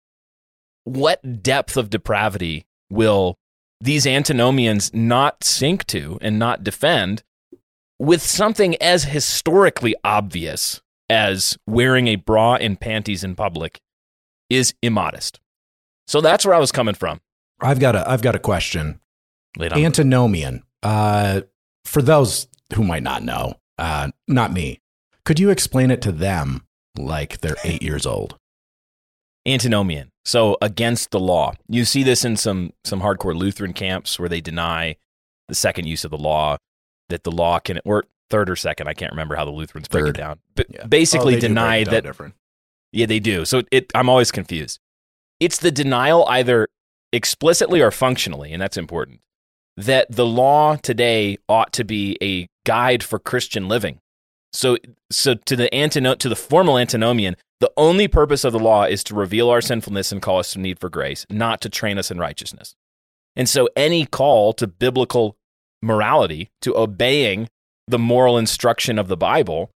what 0.85 1.43
depth 1.43 1.77
of 1.77 1.91
depravity 1.91 2.67
will 2.91 3.39
these 3.81 4.07
antinomians 4.07 4.93
not 4.95 5.43
sink 5.43 5.87
to 5.87 6.19
and 6.21 6.39
not 6.39 6.63
defend 6.63 7.23
with 7.99 8.23
something 8.23 8.81
as 8.83 9.05
historically 9.05 9.95
obvious 10.05 10.81
as 11.11 11.57
wearing 11.67 12.09
a 12.09 12.17
bra 12.17 12.55
and 12.57 12.81
panties 12.81 13.25
in 13.25 13.35
public 13.35 13.81
is 14.49 14.75
immodest. 14.83 15.41
So 16.07 16.21
that's 16.21 16.45
where 16.45 16.55
I 16.55 16.59
was 16.59 16.73
coming 16.73 16.95
from. 16.95 17.21
I've 17.61 17.81
got 17.81 17.95
a 17.95 18.09
I've 18.09 18.23
got 18.23 18.35
a 18.35 18.41
question. 18.41 19.01
Antinomian. 19.59 20.63
Uh, 20.83 21.43
for 21.85 22.03
those 22.03 22.49
who 22.75 22.83
might 22.83 23.03
not 23.03 23.23
know, 23.23 23.55
uh, 23.79 24.11
not 24.27 24.53
me. 24.53 24.81
Could 25.25 25.39
you 25.39 25.51
explain 25.51 25.91
it 25.91 26.03
to 26.03 26.13
them 26.13 26.67
like 26.99 27.41
they're 27.41 27.57
eight 27.65 27.83
years 27.83 28.07
old? 28.07 28.39
antinomian. 29.47 30.12
So 30.25 30.57
against 30.63 31.11
the 31.11 31.21
law. 31.21 31.55
You 31.69 31.85
see 31.85 32.03
this 32.03 32.25
in 32.25 32.37
some 32.37 32.73
some 32.85 33.01
hardcore 33.01 33.35
Lutheran 33.37 33.73
camps 33.73 34.19
where 34.19 34.29
they 34.29 34.41
deny 34.41 34.97
the 35.49 35.55
second 35.55 35.87
use 35.87 36.05
of 36.05 36.11
the 36.11 36.19
law, 36.19 36.57
that 37.09 37.25
the 37.25 37.33
law 37.33 37.59
can 37.59 37.81
or 37.85 38.05
third 38.31 38.49
or 38.49 38.57
second, 38.57 38.89
I 38.89 38.95
can't 38.95 39.11
remember 39.13 39.35
how 39.35 39.45
the 39.45 39.51
Lutherans 39.51 39.89
break 39.89 40.07
it 40.07 40.17
down. 40.17 40.39
But 40.55 40.67
Yeah. 40.71 40.87
basically 40.87 41.37
Oh, 41.37 41.41
deny 41.41 41.85
that 41.85 42.05
different. 42.05 42.35
Yeah, 42.93 43.07
they 43.07 43.21
do. 43.21 43.45
So 43.45 43.63
it, 43.71 43.91
I'm 43.95 44.09
always 44.09 44.31
confused. 44.31 44.79
It's 45.41 45.59
the 45.59 45.71
denial 45.71 46.25
either 46.29 46.69
explicitly 47.13 47.81
or 47.83 47.91
functionally, 47.91 48.53
and 48.53 48.63
that's 48.63 48.77
important, 48.77 49.21
that 49.77 50.07
the 50.11 50.25
law 50.25 50.77
today 50.77 51.37
ought 51.49 51.73
to 51.75 51.85
be 51.85 52.17
a 52.23 52.47
guide 52.65 53.03
for 53.03 53.19
Christian 53.19 53.69
living. 53.69 53.99
So, 54.53 54.77
so 55.11 55.35
to 55.35 55.57
the 55.57 55.75
antino- 55.75 56.15
to 56.15 56.29
the 56.29 56.37
formal 56.37 56.79
antinomian, 56.79 57.37
the 57.61 57.73
only 57.77 58.09
purpose 58.09 58.45
of 58.45 58.53
the 58.53 58.59
law 58.59 58.85
is 58.85 59.05
to 59.05 59.15
reveal 59.15 59.49
our 59.49 59.61
sinfulness 59.61 60.13
and 60.13 60.21
call 60.21 60.39
us 60.39 60.53
to 60.53 60.59
need 60.59 60.79
for 60.79 60.91
grace, 60.91 61.25
not 61.31 61.61
to 61.63 61.69
train 61.69 61.97
us 61.97 62.11
in 62.11 62.19
righteousness. 62.19 62.75
And 63.37 63.49
so, 63.49 63.69
any 63.77 64.05
call 64.05 64.53
to 64.55 64.67
biblical 64.67 65.37
morality, 65.83 66.51
to 66.63 66.77
obeying 66.77 67.49
the 67.89 67.99
moral 67.99 68.39
instruction 68.39 68.99
of 68.99 69.09
the 69.09 69.17
Bible, 69.17 69.71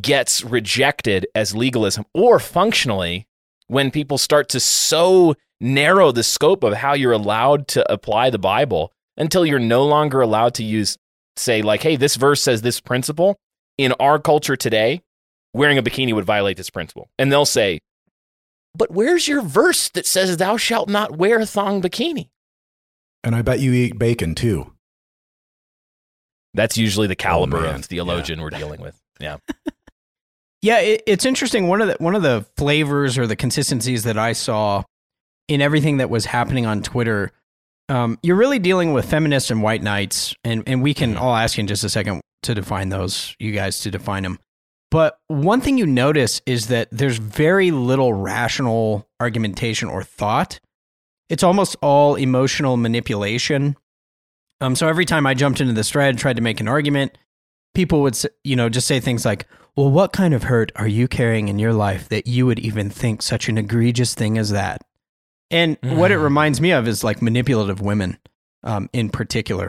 gets 0.00 0.44
rejected 0.44 1.26
as 1.34 1.54
legalism 1.54 2.04
or 2.14 2.38
functionally 2.38 3.26
when 3.68 3.90
people 3.90 4.18
start 4.18 4.48
to 4.50 4.60
so 4.60 5.34
narrow 5.60 6.12
the 6.12 6.22
scope 6.22 6.62
of 6.62 6.74
how 6.74 6.94
you're 6.94 7.12
allowed 7.12 7.66
to 7.68 7.92
apply 7.92 8.30
the 8.30 8.38
Bible 8.38 8.92
until 9.16 9.46
you're 9.46 9.58
no 9.58 9.84
longer 9.84 10.20
allowed 10.20 10.54
to 10.54 10.64
use, 10.64 10.98
say, 11.36 11.62
like, 11.62 11.82
hey, 11.82 11.96
this 11.96 12.16
verse 12.16 12.42
says 12.42 12.62
this 12.62 12.80
principle. 12.80 13.36
In 13.78 13.92
our 14.00 14.18
culture 14.18 14.56
today, 14.56 15.02
wearing 15.52 15.78
a 15.78 15.82
bikini 15.82 16.14
would 16.14 16.24
violate 16.24 16.56
this 16.56 16.70
principle. 16.70 17.10
And 17.18 17.30
they'll 17.30 17.44
say, 17.44 17.80
but 18.74 18.90
where's 18.90 19.26
your 19.26 19.42
verse 19.42 19.88
that 19.90 20.06
says 20.06 20.36
thou 20.36 20.56
shalt 20.56 20.88
not 20.88 21.16
wear 21.16 21.40
a 21.40 21.46
thong 21.46 21.80
bikini? 21.82 22.28
And 23.24 23.34
I 23.34 23.42
bet 23.42 23.60
you 23.60 23.72
eat 23.72 23.98
bacon 23.98 24.34
too. 24.34 24.72
That's 26.54 26.78
usually 26.78 27.06
the 27.06 27.16
caliber 27.16 27.60
man. 27.60 27.76
of 27.76 27.84
theologian 27.84 28.40
we're 28.40 28.50
dealing 28.50 28.80
with. 28.80 29.00
Yeah. 29.18 29.38
Yeah, 30.60 30.80
it, 30.80 31.04
it's 31.06 31.24
interesting. 31.24 31.68
One 31.68 31.80
of 31.80 31.88
the 31.88 31.96
one 32.00 32.14
of 32.14 32.22
the 32.22 32.44
flavors 32.58 33.16
or 33.16 33.26
the 33.26 33.34
consistencies 33.34 34.04
that 34.04 34.18
I 34.18 34.34
saw 34.34 34.82
in 35.48 35.62
everything 35.62 35.98
that 35.98 36.10
was 36.10 36.26
happening 36.26 36.66
on 36.66 36.82
Twitter, 36.82 37.32
um, 37.88 38.18
you're 38.22 38.36
really 38.36 38.58
dealing 38.58 38.92
with 38.92 39.08
feminists 39.08 39.50
and 39.50 39.62
white 39.62 39.82
knights, 39.82 40.34
and 40.44 40.64
and 40.66 40.82
we 40.82 40.92
can 40.92 41.16
all 41.16 41.34
ask 41.34 41.56
you 41.56 41.62
in 41.62 41.66
just 41.66 41.82
a 41.82 41.88
second 41.88 42.20
to 42.42 42.54
define 42.54 42.88
those. 42.88 43.34
You 43.38 43.52
guys 43.52 43.80
to 43.80 43.90
define 43.90 44.22
them. 44.22 44.38
But 44.90 45.18
one 45.26 45.60
thing 45.60 45.78
you 45.78 45.86
notice 45.86 46.40
is 46.46 46.68
that 46.68 46.88
there's 46.92 47.18
very 47.18 47.70
little 47.70 48.12
rational 48.12 49.08
argumentation 49.20 49.88
or 49.88 50.02
thought. 50.02 50.60
It's 51.28 51.42
almost 51.42 51.76
all 51.82 52.14
emotional 52.14 52.76
manipulation. 52.76 53.76
Um, 54.60 54.76
so 54.76 54.88
every 54.88 55.04
time 55.04 55.26
I 55.26 55.34
jumped 55.34 55.60
into 55.60 55.72
this 55.72 55.90
thread, 55.90 56.10
and 56.10 56.18
tried 56.18 56.36
to 56.36 56.42
make 56.42 56.60
an 56.60 56.68
argument, 56.68 57.18
people 57.74 58.00
would, 58.02 58.16
you 58.44 58.56
know, 58.56 58.68
just 58.68 58.86
say 58.86 59.00
things 59.00 59.24
like, 59.24 59.46
"Well, 59.76 59.90
what 59.90 60.12
kind 60.12 60.32
of 60.32 60.44
hurt 60.44 60.72
are 60.76 60.88
you 60.88 61.08
carrying 61.08 61.48
in 61.48 61.58
your 61.58 61.72
life 61.72 62.08
that 62.08 62.26
you 62.26 62.46
would 62.46 62.60
even 62.60 62.88
think 62.88 63.22
such 63.22 63.48
an 63.48 63.58
egregious 63.58 64.14
thing 64.14 64.38
as 64.38 64.50
that?" 64.50 64.82
And 65.50 65.80
mm. 65.80 65.96
what 65.96 66.12
it 66.12 66.18
mm. 66.18 66.22
reminds 66.22 66.60
me 66.60 66.70
of 66.70 66.88
is 66.88 67.04
like 67.04 67.20
manipulative 67.20 67.80
women, 67.80 68.18
um, 68.62 68.88
in 68.92 69.10
particular. 69.10 69.68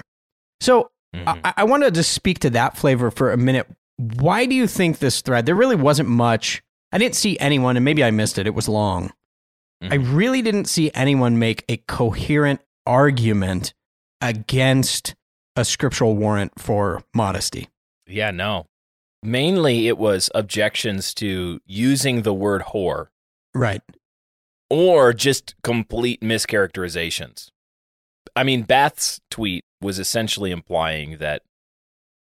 So 0.61 0.91
mm-hmm. 1.25 1.39
I, 1.43 1.53
I 1.57 1.63
want 1.63 1.83
to 1.83 1.91
just 1.91 2.11
speak 2.11 2.39
to 2.39 2.49
that 2.51 2.77
flavor 2.77 3.11
for 3.11 3.31
a 3.31 3.37
minute 3.37 3.67
why 3.97 4.45
do 4.45 4.55
you 4.55 4.67
think 4.67 4.99
this 4.99 5.21
thread? 5.21 5.45
There 5.45 5.55
really 5.55 5.75
wasn't 5.75 6.09
much. 6.09 6.63
I 6.91 6.97
didn't 6.97 7.15
see 7.15 7.37
anyone, 7.39 7.75
and 7.75 7.83
maybe 7.83 8.03
I 8.03 8.11
missed 8.11 8.37
it. 8.37 8.47
It 8.47 8.53
was 8.53 8.69
long. 8.69 9.11
Mm-hmm. 9.83 9.93
I 9.93 9.95
really 9.95 10.41
didn't 10.41 10.65
see 10.65 10.91
anyone 10.93 11.39
make 11.39 11.65
a 11.67 11.77
coherent 11.77 12.61
argument 12.85 13.73
against 14.21 15.15
a 15.55 15.65
scriptural 15.65 16.15
warrant 16.15 16.59
for 16.59 17.03
modesty. 17.13 17.67
Yeah, 18.05 18.31
no. 18.31 18.67
Mainly 19.23 19.87
it 19.87 19.97
was 19.97 20.29
objections 20.33 21.13
to 21.15 21.59
using 21.65 22.21
the 22.21 22.33
word 22.33 22.61
whore. 22.61 23.07
Right. 23.53 23.81
Or 24.69 25.11
just 25.11 25.55
complete 25.63 26.21
mischaracterizations. 26.21 27.49
I 28.35 28.43
mean, 28.43 28.61
Bath's 28.61 29.19
tweet 29.31 29.65
was 29.81 29.99
essentially 29.99 30.51
implying 30.51 31.17
that 31.17 31.43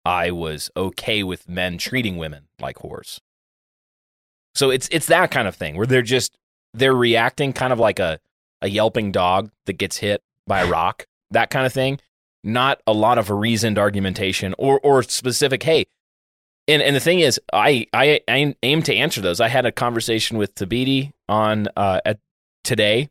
I 0.05 0.31
was 0.31 0.71
okay 0.77 1.23
with 1.23 1.49
men 1.49 1.79
treating 1.79 2.17
women 2.17 2.49
like 2.61 2.79
whores. 2.79 3.21
So 4.55 4.71
it's 4.71 4.89
it's 4.93 5.07
that 5.07 5.31
kind 5.31 5.49
of 5.49 5.57
thing 5.57 5.77
where 5.77 5.87
they're 5.87 6.03
just 6.03 6.37
they're 6.73 6.95
reacting 6.95 7.53
kind 7.53 7.73
of 7.73 7.79
like 7.79 7.99
a 7.99 8.21
a 8.63 8.69
yelping 8.69 9.13
dog 9.13 9.51
that 9.67 9.75
gets 9.75 9.99
hit 9.99 10.23
by 10.47 10.61
a 10.61 10.67
rock, 10.71 11.07
that 11.31 11.51
kind 11.51 11.67
of 11.67 11.73
thing. 11.73 12.01
Not 12.43 12.83
a 12.87 12.93
lot 12.93 13.19
of 13.19 13.31
reasoned 13.31 13.79
argumentation 13.79 14.55
or 14.59 14.79
or 14.81 15.03
specific. 15.03 15.63
Hey, 15.63 15.87
and 16.69 16.83
and 16.83 16.95
the 16.95 17.01
thing 17.01 17.21
is, 17.21 17.41
I 17.53 17.87
I, 17.93 18.21
I 18.29 18.55
aim 18.63 18.83
to 18.83 18.95
answer 18.95 19.21
those. 19.21 19.41
I 19.41 19.49
had 19.49 19.65
a 19.65 19.73
conversation 19.73 20.37
with 20.37 20.55
Thabiti 20.55 21.13
on 21.29 21.69
uh, 21.77 22.01
at, 22.05 22.19
today 22.63 23.09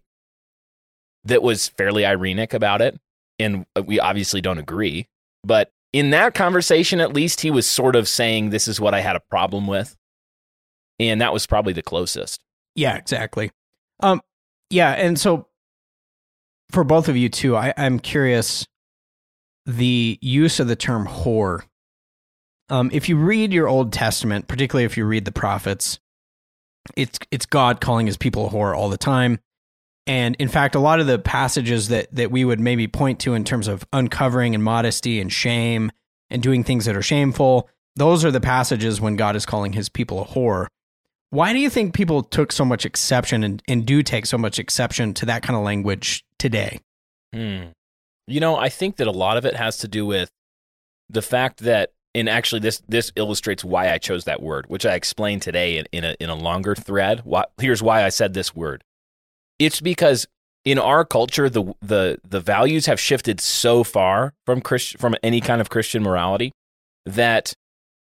that 1.25 1.41
was 1.41 1.67
fairly 1.69 2.05
ironic 2.05 2.53
about 2.53 2.81
it, 2.81 2.99
and 3.43 3.65
we 3.85 3.99
obviously 3.99 4.41
don't 4.41 4.57
agree. 4.57 5.07
But 5.43 5.71
in 5.91 6.09
that 6.09 6.33
conversation, 6.33 6.99
at 6.99 7.13
least, 7.13 7.41
he 7.41 7.51
was 7.51 7.67
sort 7.67 7.95
of 7.95 8.07
saying, 8.07 8.49
This 8.49 8.67
is 8.67 8.79
what 8.79 8.93
I 8.93 9.01
had 9.01 9.15
a 9.15 9.19
problem 9.19 9.67
with. 9.67 9.95
And 10.99 11.21
that 11.21 11.33
was 11.33 11.45
probably 11.45 11.73
the 11.73 11.81
closest. 11.81 12.43
Yeah, 12.75 12.95
exactly. 12.95 13.51
Um, 13.99 14.21
yeah. 14.69 14.91
And 14.91 15.19
so 15.19 15.47
for 16.71 16.83
both 16.83 17.09
of 17.09 17.17
you, 17.17 17.29
too, 17.29 17.55
I, 17.55 17.73
I'm 17.77 17.99
curious 17.99 18.67
the 19.65 20.17
use 20.21 20.59
of 20.59 20.67
the 20.67 20.75
term 20.75 21.07
whore. 21.07 21.63
Um, 22.69 22.89
if 22.93 23.07
you 23.09 23.17
read 23.17 23.53
your 23.53 23.67
Old 23.67 23.93
Testament, 23.93 24.47
particularly 24.47 24.85
if 24.85 24.97
you 24.97 25.05
read 25.05 25.25
the 25.25 25.31
prophets, 25.31 25.99
it's 26.97 27.19
it's 27.31 27.45
God 27.45 27.79
calling 27.79 28.07
his 28.07 28.17
people 28.17 28.47
a 28.47 28.49
whore 28.49 28.75
all 28.75 28.89
the 28.89 28.97
time. 28.97 29.39
And 30.05 30.35
in 30.37 30.49
fact, 30.49 30.75
a 30.75 30.79
lot 30.79 30.99
of 30.99 31.07
the 31.07 31.19
passages 31.19 31.87
that, 31.87 32.13
that 32.13 32.31
we 32.31 32.43
would 32.43 32.59
maybe 32.59 32.87
point 32.87 33.19
to 33.21 33.33
in 33.33 33.43
terms 33.43 33.67
of 33.67 33.85
uncovering 33.93 34.53
and 34.53 34.63
modesty 34.63 35.21
and 35.21 35.31
shame 35.31 35.91
and 36.29 36.43
doing 36.43 36.63
things 36.63 36.85
that 36.85 36.95
are 36.95 37.01
shameful, 37.01 37.69
those 37.95 38.25
are 38.25 38.31
the 38.31 38.41
passages 38.41 38.99
when 38.99 39.15
God 39.15 39.35
is 39.35 39.45
calling 39.45 39.73
his 39.73 39.87
people 39.87 40.21
a 40.21 40.25
whore. 40.25 40.67
Why 41.29 41.53
do 41.53 41.59
you 41.59 41.69
think 41.69 41.93
people 41.93 42.21
took 42.21 42.51
so 42.51 42.65
much 42.65 42.85
exception 42.85 43.43
and, 43.43 43.61
and 43.67 43.85
do 43.85 44.03
take 44.03 44.25
so 44.25 44.37
much 44.37 44.59
exception 44.59 45.13
to 45.15 45.25
that 45.27 45.41
kind 45.41 45.57
of 45.57 45.63
language 45.63 46.25
today? 46.37 46.79
Hmm. 47.33 47.67
You 48.27 48.39
know, 48.39 48.55
I 48.55 48.69
think 48.69 48.97
that 48.97 49.07
a 49.07 49.11
lot 49.11 49.37
of 49.37 49.45
it 49.45 49.55
has 49.55 49.77
to 49.79 49.87
do 49.87 50.05
with 50.05 50.29
the 51.09 51.21
fact 51.21 51.59
that, 51.61 51.91
and 52.15 52.29
actually, 52.29 52.59
this 52.59 52.81
this 52.87 53.11
illustrates 53.15 53.63
why 53.63 53.91
I 53.91 53.97
chose 53.97 54.25
that 54.25 54.41
word, 54.41 54.65
which 54.67 54.85
I 54.85 54.93
explained 54.93 55.41
today 55.41 55.77
in, 55.77 55.87
in 55.91 56.03
a 56.03 56.15
in 56.19 56.29
a 56.29 56.35
longer 56.35 56.75
thread. 56.75 57.21
Why, 57.23 57.45
here's 57.59 57.81
why 57.81 58.03
I 58.03 58.09
said 58.09 58.35
this 58.35 58.55
word 58.55 58.83
it's 59.65 59.81
because 59.81 60.27
in 60.65 60.79
our 60.79 61.03
culture 61.03 61.49
the 61.49 61.73
the 61.81 62.19
the 62.27 62.39
values 62.39 62.85
have 62.85 62.99
shifted 62.99 63.39
so 63.41 63.83
far 63.83 64.33
from 64.45 64.61
Christ, 64.61 64.97
from 64.97 65.15
any 65.23 65.41
kind 65.41 65.61
of 65.61 65.69
Christian 65.69 66.03
morality 66.03 66.51
that 67.05 67.53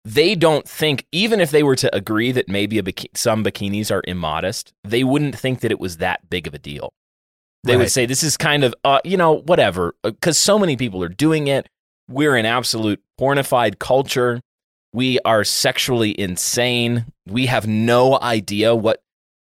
they 0.04 0.36
don't 0.36 0.68
think 0.68 1.04
even 1.10 1.40
if 1.40 1.50
they 1.50 1.64
were 1.64 1.74
to 1.76 1.94
agree 1.94 2.30
that 2.30 2.48
maybe 2.48 2.80
some 3.14 3.42
bikinis 3.42 3.90
are 3.90 4.02
immodest, 4.06 4.72
they 4.84 5.02
wouldn't 5.02 5.36
think 5.36 5.60
that 5.60 5.72
it 5.72 5.80
was 5.80 5.96
that 5.96 6.30
big 6.30 6.46
of 6.46 6.54
a 6.54 6.58
deal. 6.58 6.90
They 7.64 7.72
right. 7.72 7.80
would 7.80 7.90
say 7.90 8.06
this 8.06 8.22
is 8.22 8.36
kind 8.36 8.62
of 8.62 8.74
uh, 8.84 9.00
you 9.04 9.16
know 9.16 9.40
whatever 9.40 9.94
because 10.02 10.38
so 10.38 10.58
many 10.58 10.76
people 10.76 11.02
are 11.02 11.08
doing 11.08 11.48
it. 11.48 11.68
We're 12.08 12.36
an 12.36 12.46
absolute 12.46 13.02
pornified 13.20 13.80
culture. 13.80 14.40
We 14.92 15.18
are 15.24 15.42
sexually 15.42 16.18
insane. 16.18 17.06
We 17.26 17.46
have 17.46 17.66
no 17.66 18.20
idea 18.20 18.76
what 18.76 19.02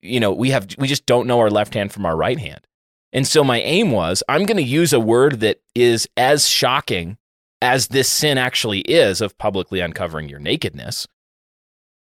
you 0.06 0.20
know, 0.20 0.32
we 0.32 0.52
have 0.52 0.68
we 0.78 0.88
just 0.88 1.06
don't 1.06 1.28
know 1.28 1.40
our 1.40 1.50
left 1.50 1.74
hand 1.74 1.92
from 1.92 2.06
our 2.06 2.16
right 2.16 2.40
hand. 2.40 2.62
And 3.14 3.26
so 3.26 3.44
my 3.44 3.62
aim 3.62 3.92
was 3.92 4.24
I'm 4.28 4.46
going 4.46 4.58
to 4.58 4.64
use 4.64 4.94
a 4.94 5.00
word 5.00 5.40
that 5.40 5.62
is 5.74 6.08
as 6.18 6.50
shocking 6.50 7.18
as 7.62 7.88
this 7.88 8.10
sin 8.10 8.38
actually 8.38 8.82
is 8.82 9.22
of 9.22 9.38
publicly 9.38 9.80
uncovering 9.80 10.30
your 10.30 10.40
nakedness 10.40 11.08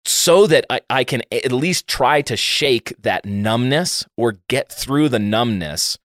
so 0.06 0.48
that 0.48 0.66
I, 0.70 0.82
I 0.90 1.04
can 1.04 1.22
at 1.32 1.52
least 1.52 1.88
try 1.88 2.22
to 2.24 2.38
shake 2.38 2.94
that 3.02 3.26
numbness 3.26 4.06
or 4.18 4.38
get 4.50 4.72
through 4.72 5.10
the 5.10 5.20
numbness 5.20 5.98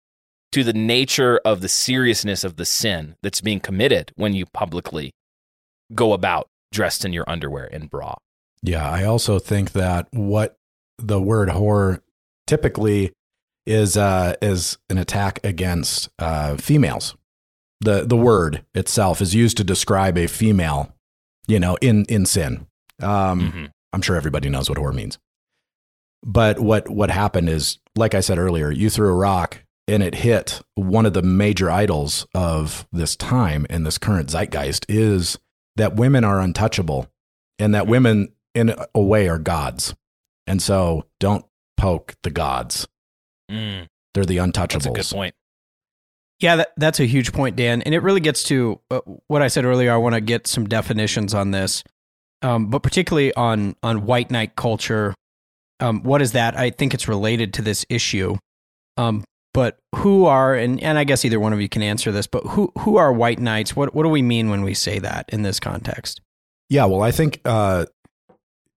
to 0.53 0.65
the 0.65 0.73
nature 0.73 1.41
of 1.45 1.61
the 1.61 1.69
seriousness 1.69 2.43
of 2.43 2.57
the 2.57 2.65
sin 2.65 3.17
that's 3.23 3.41
being 3.41 3.61
committed 3.61 4.13
when 4.17 4.35
you 4.35 4.47
publicly 4.47 5.13
go 5.95 6.13
about 6.13 6.49
dressed 6.73 7.05
in 7.05 7.13
your 7.13 7.29
underwear 7.29 7.69
and 7.73 7.91
bra. 7.91 8.15
Yeah, 8.63 8.89
I 8.89 9.05
also 9.05 9.39
think 9.39 9.73
that 9.73 10.09
what 10.13 10.57
the 11.03 11.21
word 11.21 11.49
whore 11.49 12.01
typically 12.47 13.13
is 13.67 13.97
uh, 13.97 14.35
is 14.43 14.79
an 14.89 14.99
attack 14.99 15.41
against 15.45 16.09
uh, 16.19 16.57
females. 16.57 17.17
the 17.81 18.05
The 18.05 18.17
word 18.17 18.65
itself 18.75 19.21
is 19.21 19.35
used 19.35 19.57
to 19.59 19.65
describe 19.65 20.19
a 20.19 20.27
female, 20.27 20.95
you 21.47 21.61
know, 21.61 21.77
in 21.81 22.05
in 22.07 22.27
sin. 22.27 22.67
Um, 23.01 23.41
mm-hmm. 23.41 23.65
I'm 23.93 24.03
sure 24.03 24.17
everybody 24.17 24.49
knows 24.49 24.69
what 24.69 24.79
whore 24.79 24.95
means. 24.95 25.19
But 26.25 26.59
what 26.59 26.89
what 26.89 27.11
happened 27.11 27.49
is, 27.49 27.79
like 27.97 28.15
I 28.15 28.21
said 28.21 28.39
earlier, 28.39 28.71
you 28.71 28.91
threw 28.91 29.09
a 29.09 29.15
rock 29.15 29.63
and 29.89 30.03
it 30.03 30.17
hit 30.17 30.61
one 30.75 31.07
of 31.07 31.15
the 31.15 31.23
major 31.23 31.71
idols 31.71 32.27
of 32.35 32.87
this 32.93 33.17
time 33.17 33.67
and 33.71 33.85
this 33.85 33.99
current 33.99 34.31
zeitgeist 34.31 34.87
is 34.89 35.39
that 35.77 35.97
women 35.97 36.25
are 36.25 36.41
untouchable 36.41 37.09
and 37.59 37.75
that 37.75 37.83
mm-hmm. 37.83 37.91
women 37.91 38.33
in 38.55 38.75
a 38.95 39.01
way 39.01 39.29
are 39.29 39.39
gods 39.39 39.95
and 40.47 40.63
so 40.63 41.07
don't 41.19 41.45
poke 41.77 42.15
the 42.23 42.31
gods. 42.31 42.87
Mm. 43.51 43.87
They're 44.15 44.25
the 44.25 44.39
untouchables. 44.39 44.85
That's 44.85 44.87
a 44.87 44.91
good 44.91 45.07
point. 45.07 45.35
Yeah, 46.41 46.57
that, 46.57 46.73
that's 46.77 47.01
a 47.01 47.05
huge 47.05 47.33
point, 47.33 47.57
Dan. 47.57 47.83
And 47.83 47.95
it 47.95 48.03
really 48.03 48.21
gets 48.21 48.43
to 48.45 48.81
uh, 48.91 49.01
what 49.27 49.43
I 49.43 49.49
said 49.49 49.65
earlier. 49.65 49.93
I 49.93 49.99
want 49.99 50.15
to 50.15 50.21
get 50.21 50.47
some 50.47 50.67
definitions 50.67 51.35
on 51.35 51.51
this, 51.51 51.85
um, 52.43 52.69
but 52.69 52.83
particularly 52.83 53.35
on, 53.35 53.77
on 53.83 54.07
white 54.07 54.31
knight 54.31 54.57
culture. 54.57 55.15
Um, 55.81 56.03
what 56.03 56.23
is 56.23 56.33
that? 56.33 56.57
I 56.57 56.71
think 56.71 56.95
it's 56.95 57.09
related 57.09 57.55
to 57.55 57.63
this 57.63 57.85
issue. 57.89 58.37
Um, 58.97 59.25
but 59.53 59.79
who 59.97 60.27
are, 60.27 60.55
and, 60.55 60.83
and 60.83 60.99
I 60.99 61.05
guess 61.05 61.25
either 61.25 61.41
one 61.41 61.53
of 61.53 61.61
you 61.61 61.69
can 61.69 61.83
answer 61.83 62.11
this, 62.11 62.27
but 62.27 62.45
who, 62.45 62.73
who 62.79 62.97
are 62.97 63.13
white 63.13 63.39
knights? 63.39 63.77
What, 63.77 63.95
what 63.95 64.05
do 64.05 64.09
we 64.09 64.23
mean 64.23 64.49
when 64.49 64.63
we 64.63 64.75
say 64.75 64.99
that 64.99 65.29
in 65.29 65.43
this 65.43 65.61
context? 65.61 66.21
Yeah, 66.69 66.85
well, 66.87 67.03
I 67.03 67.11
think 67.11 67.41
uh, 67.45 67.87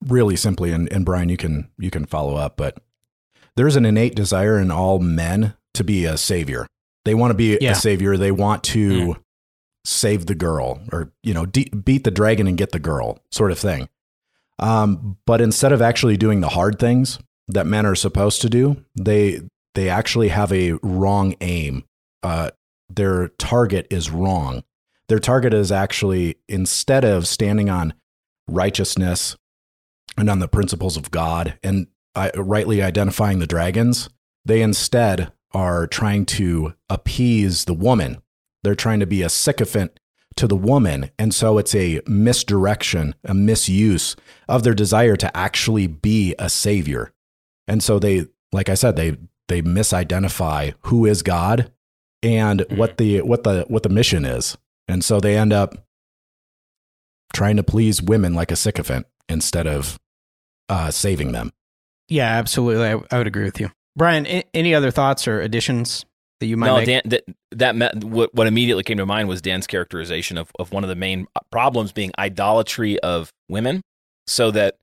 really 0.08 0.36
simply, 0.36 0.72
and, 0.72 0.92
and 0.92 1.06
Brian, 1.06 1.30
you 1.30 1.38
can 1.38 1.70
you 1.78 1.90
can 1.90 2.06
follow 2.06 2.36
up, 2.36 2.58
but 2.58 2.78
there's 3.56 3.76
an 3.76 3.86
innate 3.86 4.16
desire 4.16 4.60
in 4.60 4.72
all 4.72 5.00
men 5.00 5.56
to 5.74 5.84
be 5.84 6.06
a 6.06 6.18
savior. 6.18 6.68
They 7.06 7.14
want 7.14 7.32
to 7.32 7.36
be 7.36 7.58
yeah. 7.60 7.72
a 7.72 7.76
savior. 7.76 8.18
They 8.18 8.32
want 8.32 8.64
to 8.66 8.90
mm. 8.90 9.20
save 9.84 10.26
the 10.26 10.36
girl, 10.36 10.82
or 10.92 11.12
you 11.24 11.34
know, 11.34 11.46
de- 11.46 11.70
beat 11.70 12.04
the 12.04 12.12
dragon 12.12 12.48
and 12.48 12.58
get 12.58 12.72
the 12.72 12.80
girl, 12.80 13.20
sort 13.32 13.52
of 13.52 13.60
thing. 13.60 13.90
Um, 14.60 15.18
but 15.26 15.42
instead 15.42 15.72
of 15.72 15.82
actually 15.82 16.18
doing 16.18 16.42
the 16.42 16.50
hard 16.50 16.80
things 16.80 17.20
that 17.48 17.68
men 17.68 17.86
are 17.86 17.96
supposed 17.96 18.42
to 18.42 18.50
do, 18.50 18.84
they 18.96 19.42
they 19.76 19.90
actually 19.90 20.30
have 20.30 20.52
a 20.52 20.74
wrong 20.84 21.36
aim. 21.42 21.84
Uh, 22.22 22.52
their 22.90 23.30
target 23.30 23.88
is 23.90 24.10
wrong. 24.10 24.64
Their 25.10 25.20
target 25.20 25.54
is 25.54 25.72
actually 25.72 26.38
instead 26.48 27.04
of 27.04 27.28
standing 27.28 27.70
on 27.70 27.94
righteousness 28.48 29.36
and 30.18 30.30
on 30.30 30.40
the 30.40 30.48
principles 30.48 30.98
of 30.98 31.12
God 31.12 31.58
and 31.64 31.88
uh, 32.16 32.30
rightly 32.36 32.82
identifying 32.82 33.40
the 33.40 33.48
dragons, 33.48 34.10
they 34.46 34.62
instead 34.62 35.32
are 35.52 35.88
trying 35.88 36.26
to 36.26 36.74
appease 36.90 37.66
the 37.66 37.74
woman. 37.74 38.22
They're 38.64 38.76
trying 38.76 39.00
to 39.00 39.06
be 39.06 39.22
a 39.22 39.30
sycophant 39.30 40.00
to 40.36 40.48
the 40.48 40.56
woman. 40.56 41.12
And 41.20 41.34
so 41.34 41.58
it's 41.58 41.76
a 41.76 42.02
misdirection, 42.08 43.16
a 43.24 43.34
misuse 43.34 44.16
of 44.48 44.64
their 44.64 44.74
desire 44.74 45.16
to 45.18 45.36
actually 45.38 45.88
be 45.88 46.34
a 46.40 46.50
savior. 46.50 47.14
And 47.68 47.84
so 47.84 48.00
they, 48.00 48.28
like 48.52 48.70
I 48.70 48.74
said, 48.74 48.96
they, 48.96 49.18
they 49.48 49.62
misidentify 49.62 50.74
who 50.82 51.06
is 51.06 51.22
God 51.22 51.72
and 52.22 52.62
mm-hmm. 52.62 52.78
what 52.78 52.98
the, 52.98 53.22
what 53.22 53.44
the, 53.44 53.66
what 53.68 53.84
the 53.84 53.90
mission 53.90 54.26
is. 54.26 54.58
And 54.88 55.04
so 55.04 55.20
they 55.20 55.38
end 55.38 55.54
up 55.54 55.76
trying 57.34 57.58
to 57.58 57.64
please 57.64 58.02
women 58.02 58.34
like 58.34 58.52
a 58.52 58.56
sycophant 58.56 59.06
instead 59.30 59.68
of 59.68 60.00
uh, 60.70 60.92
saving 60.92 61.32
them. 61.32 61.52
Yeah, 62.10 62.28
absolutely. 62.28 62.86
I, 62.86 63.00
I 63.12 63.18
would 63.18 63.28
agree 63.28 63.46
with 63.46 63.60
you. 63.60 63.72
Brian, 63.96 64.26
any 64.26 64.74
other 64.74 64.92
thoughts 64.92 65.28
or 65.28 65.40
additions 65.42 66.06
that 66.40 66.48
you 66.48 66.58
might 66.58 66.68
no, 66.68 66.78
make? 66.78 66.86
Dan, 66.88 67.02
that, 67.06 67.24
that 67.52 67.76
met, 67.76 68.04
what, 68.04 68.34
what 68.34 68.48
immediately 68.48 68.84
came 68.84 68.98
to 68.98 69.06
mind 69.06 69.30
was 69.30 69.42
Dan's 69.42 69.68
characterization 69.68 70.38
of, 70.38 70.52
of 70.60 70.72
one 70.72 70.84
of 70.84 70.90
the 70.90 70.96
main 70.96 71.28
problems 71.52 71.92
being 71.92 72.12
idolatry 72.18 73.00
of 73.00 73.32
women. 73.50 73.82
So 74.28 74.52
that, 74.52 74.78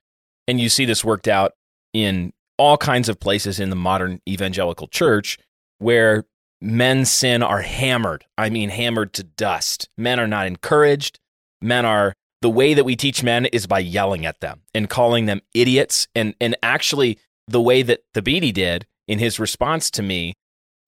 and 0.46 0.60
you 0.60 0.68
see 0.68 0.84
this 0.84 1.04
worked 1.04 1.28
out 1.28 1.52
in 1.92 2.32
all 2.56 2.76
kinds 2.76 3.08
of 3.08 3.18
places 3.18 3.58
in 3.58 3.70
the 3.70 3.76
modern 3.76 4.20
evangelical 4.28 4.87
church 4.87 5.38
where 5.78 6.25
men's 6.60 7.10
sin 7.10 7.42
are 7.42 7.62
hammered. 7.62 8.25
I 8.37 8.50
mean, 8.50 8.68
hammered 8.68 9.12
to 9.14 9.22
dust. 9.25 9.88
Men 9.96 10.20
are 10.20 10.26
not 10.26 10.46
encouraged. 10.46 11.18
Men 11.62 11.84
are 11.84 12.14
the 12.42 12.50
way 12.50 12.75
that 12.75 12.85
we 12.85 12.97
teach 12.97 13.23
men 13.23 13.47
is 13.47 13.66
by 13.66 13.78
yelling 13.78 14.25
at 14.25 14.40
them 14.40 14.62
and 14.75 14.88
calling 14.88 15.26
them 15.26 15.40
idiots. 15.54 16.09
And, 16.14 16.35
and 16.40 16.56
actually, 16.62 17.18
the 17.47 17.61
way 17.61 17.82
that 17.82 18.00
the 18.14 18.23
Thabiti 18.23 18.52
did 18.52 18.87
in 19.09 19.18
his 19.18 19.38
response 19.38 19.90
to 19.92 20.02
me, 20.02 20.35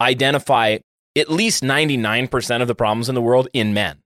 identify 0.00 0.78
at 1.16 1.30
least 1.30 1.62
99% 1.62 2.62
of 2.62 2.68
the 2.68 2.74
problems 2.74 3.08
in 3.08 3.14
the 3.14 3.22
world 3.22 3.48
in 3.52 3.74
men, 3.74 3.98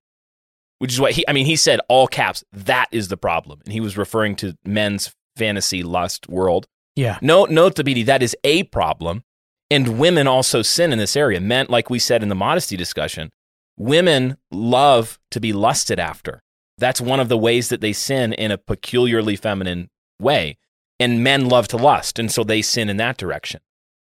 which 0.78 0.92
is 0.92 1.00
what 1.00 1.12
he, 1.12 1.24
I 1.28 1.32
mean, 1.32 1.46
he 1.46 1.56
said 1.56 1.80
all 1.88 2.06
caps, 2.06 2.42
that 2.52 2.88
is 2.90 3.08
the 3.08 3.16
problem. 3.16 3.60
And 3.64 3.72
he 3.72 3.80
was 3.80 3.96
referring 3.96 4.36
to 4.36 4.56
men's 4.64 5.14
fantasy 5.36 5.82
lust 5.82 6.28
world. 6.28 6.66
Yeah. 6.96 7.18
No, 7.20 7.44
no, 7.44 7.70
Thabiti, 7.70 8.04
that 8.06 8.22
is 8.22 8.36
a 8.42 8.64
problem. 8.64 9.22
And 9.70 9.98
women 9.98 10.26
also 10.26 10.62
sin 10.62 10.92
in 10.92 10.98
this 10.98 11.16
area. 11.16 11.40
Men, 11.40 11.66
like 11.68 11.90
we 11.90 11.98
said 11.98 12.22
in 12.22 12.28
the 12.28 12.34
modesty 12.34 12.76
discussion, 12.76 13.30
women 13.76 14.38
love 14.50 15.18
to 15.32 15.40
be 15.40 15.52
lusted 15.52 15.98
after. 15.98 16.40
That's 16.78 17.00
one 17.00 17.20
of 17.20 17.28
the 17.28 17.38
ways 17.38 17.68
that 17.70 17.80
they 17.80 17.92
sin 17.92 18.32
in 18.32 18.50
a 18.50 18.58
peculiarly 18.58 19.36
feminine 19.36 19.88
way. 20.20 20.58
And 20.98 21.22
men 21.22 21.48
love 21.48 21.68
to 21.68 21.76
lust, 21.76 22.18
and 22.18 22.32
so 22.32 22.42
they 22.42 22.62
sin 22.62 22.88
in 22.88 22.96
that 22.96 23.18
direction. 23.18 23.60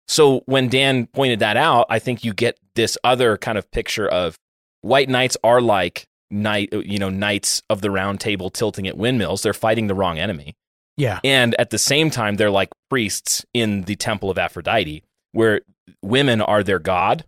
So 0.08 0.42
when 0.46 0.70
Dan 0.70 1.08
pointed 1.08 1.40
that 1.40 1.58
out, 1.58 1.86
I 1.90 2.00
think 2.00 2.24
you 2.24 2.34
get 2.34 2.58
this 2.76 2.98
other 3.04 3.38
kind 3.38 3.58
of 3.58 3.70
picture 3.70 4.08
of 4.08 4.38
white 4.82 5.10
knights 5.10 5.38
are 5.44 5.62
like 5.62 6.08
knight, 6.32 6.74
you 6.74 6.98
know, 6.98 7.10
knights 7.10 7.62
of 7.70 7.82
the 7.82 7.92
round 7.92 8.20
table 8.20 8.50
tilting 8.50 8.88
at 8.88 8.98
windmills. 8.98 9.42
They're 9.42 9.54
fighting 9.54 9.88
the 9.88 9.94
wrong 9.94 10.18
enemy. 10.18 10.56
Yeah. 10.98 11.20
And 11.24 11.56
at 11.60 11.70
the 11.70 11.78
same 11.78 12.10
time, 12.10 12.36
they're 12.36 12.50
like 12.50 12.70
priests 12.90 13.46
in 13.54 13.84
the 13.84 13.96
temple 13.96 14.30
of 14.30 14.38
Aphrodite, 14.38 15.04
where 15.32 15.62
women 16.02 16.42
are 16.42 16.64
their 16.64 16.80
god, 16.80 17.26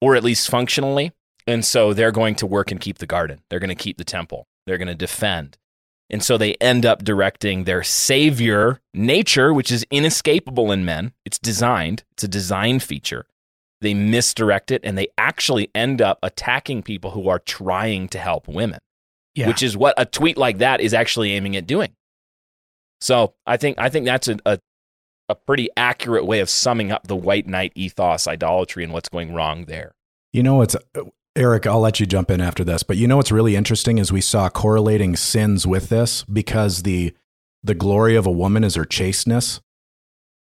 or 0.00 0.16
at 0.16 0.24
least 0.24 0.48
functionally. 0.48 1.12
And 1.46 1.64
so 1.64 1.94
they're 1.94 2.12
going 2.12 2.34
to 2.36 2.46
work 2.46 2.70
and 2.70 2.80
keep 2.80 2.98
the 2.98 3.06
garden. 3.06 3.40
They're 3.48 3.60
going 3.60 3.68
to 3.68 3.74
keep 3.74 3.98
the 3.98 4.04
temple. 4.04 4.48
They're 4.66 4.78
going 4.78 4.88
to 4.88 4.94
defend. 4.94 5.58
And 6.08 6.22
so 6.22 6.38
they 6.38 6.54
end 6.54 6.86
up 6.86 7.02
directing 7.02 7.64
their 7.64 7.82
savior 7.82 8.80
nature, 8.94 9.52
which 9.52 9.72
is 9.72 9.84
inescapable 9.90 10.70
in 10.70 10.84
men. 10.84 11.12
It's 11.24 11.38
designed, 11.38 12.04
it's 12.12 12.24
a 12.24 12.28
design 12.28 12.78
feature. 12.80 13.26
They 13.80 13.92
misdirect 13.92 14.70
it 14.70 14.80
and 14.84 14.96
they 14.96 15.08
actually 15.18 15.70
end 15.74 16.00
up 16.00 16.18
attacking 16.22 16.82
people 16.82 17.10
who 17.10 17.28
are 17.28 17.40
trying 17.40 18.08
to 18.08 18.18
help 18.18 18.48
women, 18.48 18.78
yeah. 19.34 19.48
which 19.48 19.62
is 19.62 19.76
what 19.76 19.94
a 19.98 20.06
tweet 20.06 20.38
like 20.38 20.58
that 20.58 20.80
is 20.80 20.94
actually 20.94 21.32
aiming 21.32 21.56
at 21.56 21.66
doing. 21.66 21.92
So 23.00 23.34
I 23.46 23.56
think 23.56 23.78
I 23.78 23.90
think 23.90 24.06
that's 24.06 24.28
a, 24.28 24.38
a, 24.46 24.58
a 25.28 25.34
pretty 25.34 25.68
accurate 25.76 26.24
way 26.24 26.40
of 26.40 26.48
summing 26.48 26.90
up 26.90 27.06
the 27.06 27.16
white 27.16 27.46
knight 27.46 27.72
ethos, 27.74 28.26
idolatry, 28.26 28.84
and 28.84 28.92
what's 28.92 29.08
going 29.10 29.34
wrong 29.34 29.66
there. 29.66 29.92
You 30.32 30.42
know, 30.42 30.62
it's 30.62 30.76
Eric, 31.36 31.66
I'll 31.66 31.80
let 31.80 32.00
you 32.00 32.06
jump 32.06 32.30
in 32.30 32.40
after 32.40 32.64
this. 32.64 32.82
But 32.82 32.96
you 32.96 33.06
know 33.06 33.18
what's 33.18 33.30
really 33.30 33.56
interesting 33.56 33.98
is 33.98 34.10
we 34.10 34.20
saw 34.20 34.48
correlating 34.48 35.16
sins 35.16 35.66
with 35.66 35.90
this 35.90 36.24
because 36.24 36.82
the 36.82 37.14
the 37.62 37.74
glory 37.74 38.16
of 38.16 38.26
a 38.26 38.30
woman 38.30 38.64
is 38.64 38.76
her 38.76 38.84
chasteness, 38.84 39.60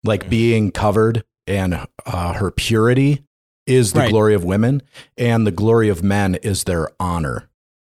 like 0.05 0.23
mm-hmm. 0.23 0.31
being 0.31 0.73
covered, 0.73 1.25
and 1.47 1.87
uh, 2.07 2.33
her 2.35 2.51
purity 2.51 3.25
is 3.67 3.93
the 3.93 4.01
right. 4.01 4.11
glory 4.11 4.35
of 4.35 4.43
women, 4.43 4.83
and 5.17 5.47
the 5.47 5.53
glory 5.53 5.89
of 5.89 6.03
men 6.03 6.35
is 6.37 6.65
their 6.65 6.89
honor. 6.99 7.49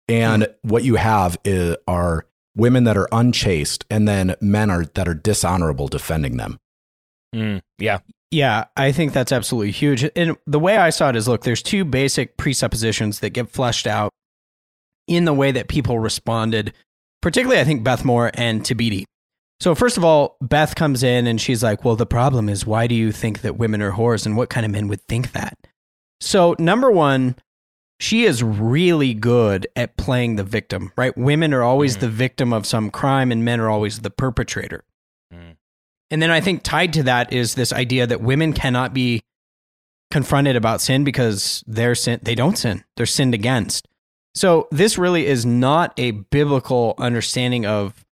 And 0.09 0.45
mm-hmm. 0.45 0.69
what 0.69 0.85
you 0.85 0.97
have 0.97 1.39
is, 1.45 1.77
are 1.89 2.27
women 2.55 2.85
that 2.85 2.97
are 2.97 3.09
unchaste, 3.11 3.85
and 3.91 4.07
then 4.07 4.37
men 4.41 4.71
are 4.71 4.85
that 4.95 5.09
are 5.09 5.15
dishonorable 5.15 5.89
defending 5.89 6.37
them. 6.37 6.61
Mm, 7.35 7.63
yeah, 7.79 7.99
yeah, 8.35 8.65
I 8.77 8.91
think 8.91 9.13
that's 9.13 9.31
absolutely 9.31 9.71
huge. 9.71 10.11
And 10.17 10.37
the 10.45 10.59
way 10.59 10.77
I 10.77 10.91
saw 10.91 11.09
it 11.09 11.17
is 11.17 11.29
look, 11.29 11.43
there's 11.43 11.63
two 11.63 11.85
basic 11.85 12.37
presuppositions 12.37 13.21
that 13.21 13.31
get 13.31 13.49
fleshed 13.49 13.87
out 13.87 14.11
in 15.07 15.25
the 15.25 15.33
way 15.33 15.53
that 15.53 15.69
people 15.69 16.01
responded, 16.01 16.73
particularly, 17.23 17.61
I 17.61 17.65
think, 17.65 17.85
Beth 17.85 18.05
Moore 18.05 18.33
and 18.35 18.63
Thabiti. 18.63 19.05
So, 19.61 19.77
first 19.77 19.97
of 19.97 20.05
all, 20.05 20.37
Beth 20.41 20.75
comes 20.75 21.05
in 21.05 21.29
and 21.29 21.41
she's 21.41 21.63
like, 21.63 21.85
Well, 21.85 21.95
the 21.95 22.07
problem 22.07 22.49
is, 22.49 22.67
why 22.67 22.89
do 22.89 22.95
you 22.97 23.13
think 23.13 23.43
that 23.43 23.57
women 23.57 23.81
are 23.81 23.93
whores? 23.93 24.27
And 24.27 24.37
what 24.37 24.51
kind 24.51 24.67
of 24.67 24.73
men 24.73 24.89
would 24.89 25.03
think 25.03 25.31
that? 25.33 25.57
So, 26.21 26.57
number 26.59 26.91
one, 26.91 27.37
she 28.01 28.25
is 28.25 28.43
really 28.43 29.15
good 29.15 29.69
at 29.77 29.97
playing 29.97 30.37
the 30.37 30.43
victim, 30.43 30.91
right? 30.97 31.17
Women 31.17 31.55
are 31.55 31.63
always 31.63 31.97
mm. 31.97 32.01
the 32.01 32.09
victim 32.09 32.53
of 32.53 32.67
some 32.67 32.91
crime 32.91 33.31
and 33.31 33.45
men 33.45 33.61
are 33.61 33.71
always 33.71 34.01
the 34.01 34.11
perpetrator. 34.11 34.83
Mm. 35.33 35.57
And 36.15 36.23
then 36.23 36.31
I 36.31 36.41
think 36.41 36.63
tied 36.63 36.93
to 36.93 37.03
that 37.03 37.33
is 37.33 37.57
this 37.57 37.73
idea 37.73 38.07
that 38.07 38.21
women 38.21 38.53
cannot 38.53 38.95
be 38.95 39.25
confronted 40.13 40.55
about 40.55 40.81
sin 40.81 41.03
because 41.03 41.65
they're 41.67 41.97
sin 41.97 42.21
they 42.23 42.37
don't 42.37 42.57
sin. 42.57 42.85
They're 42.97 43.05
sinned 43.05 43.35
against. 43.35 43.89
So 44.33 44.69
this 44.71 44.97
really 44.97 45.27
is 45.27 45.45
not 45.45 45.93
a 45.99 46.13
biblical 46.13 46.95
understanding 46.99 47.67
of 47.67 48.05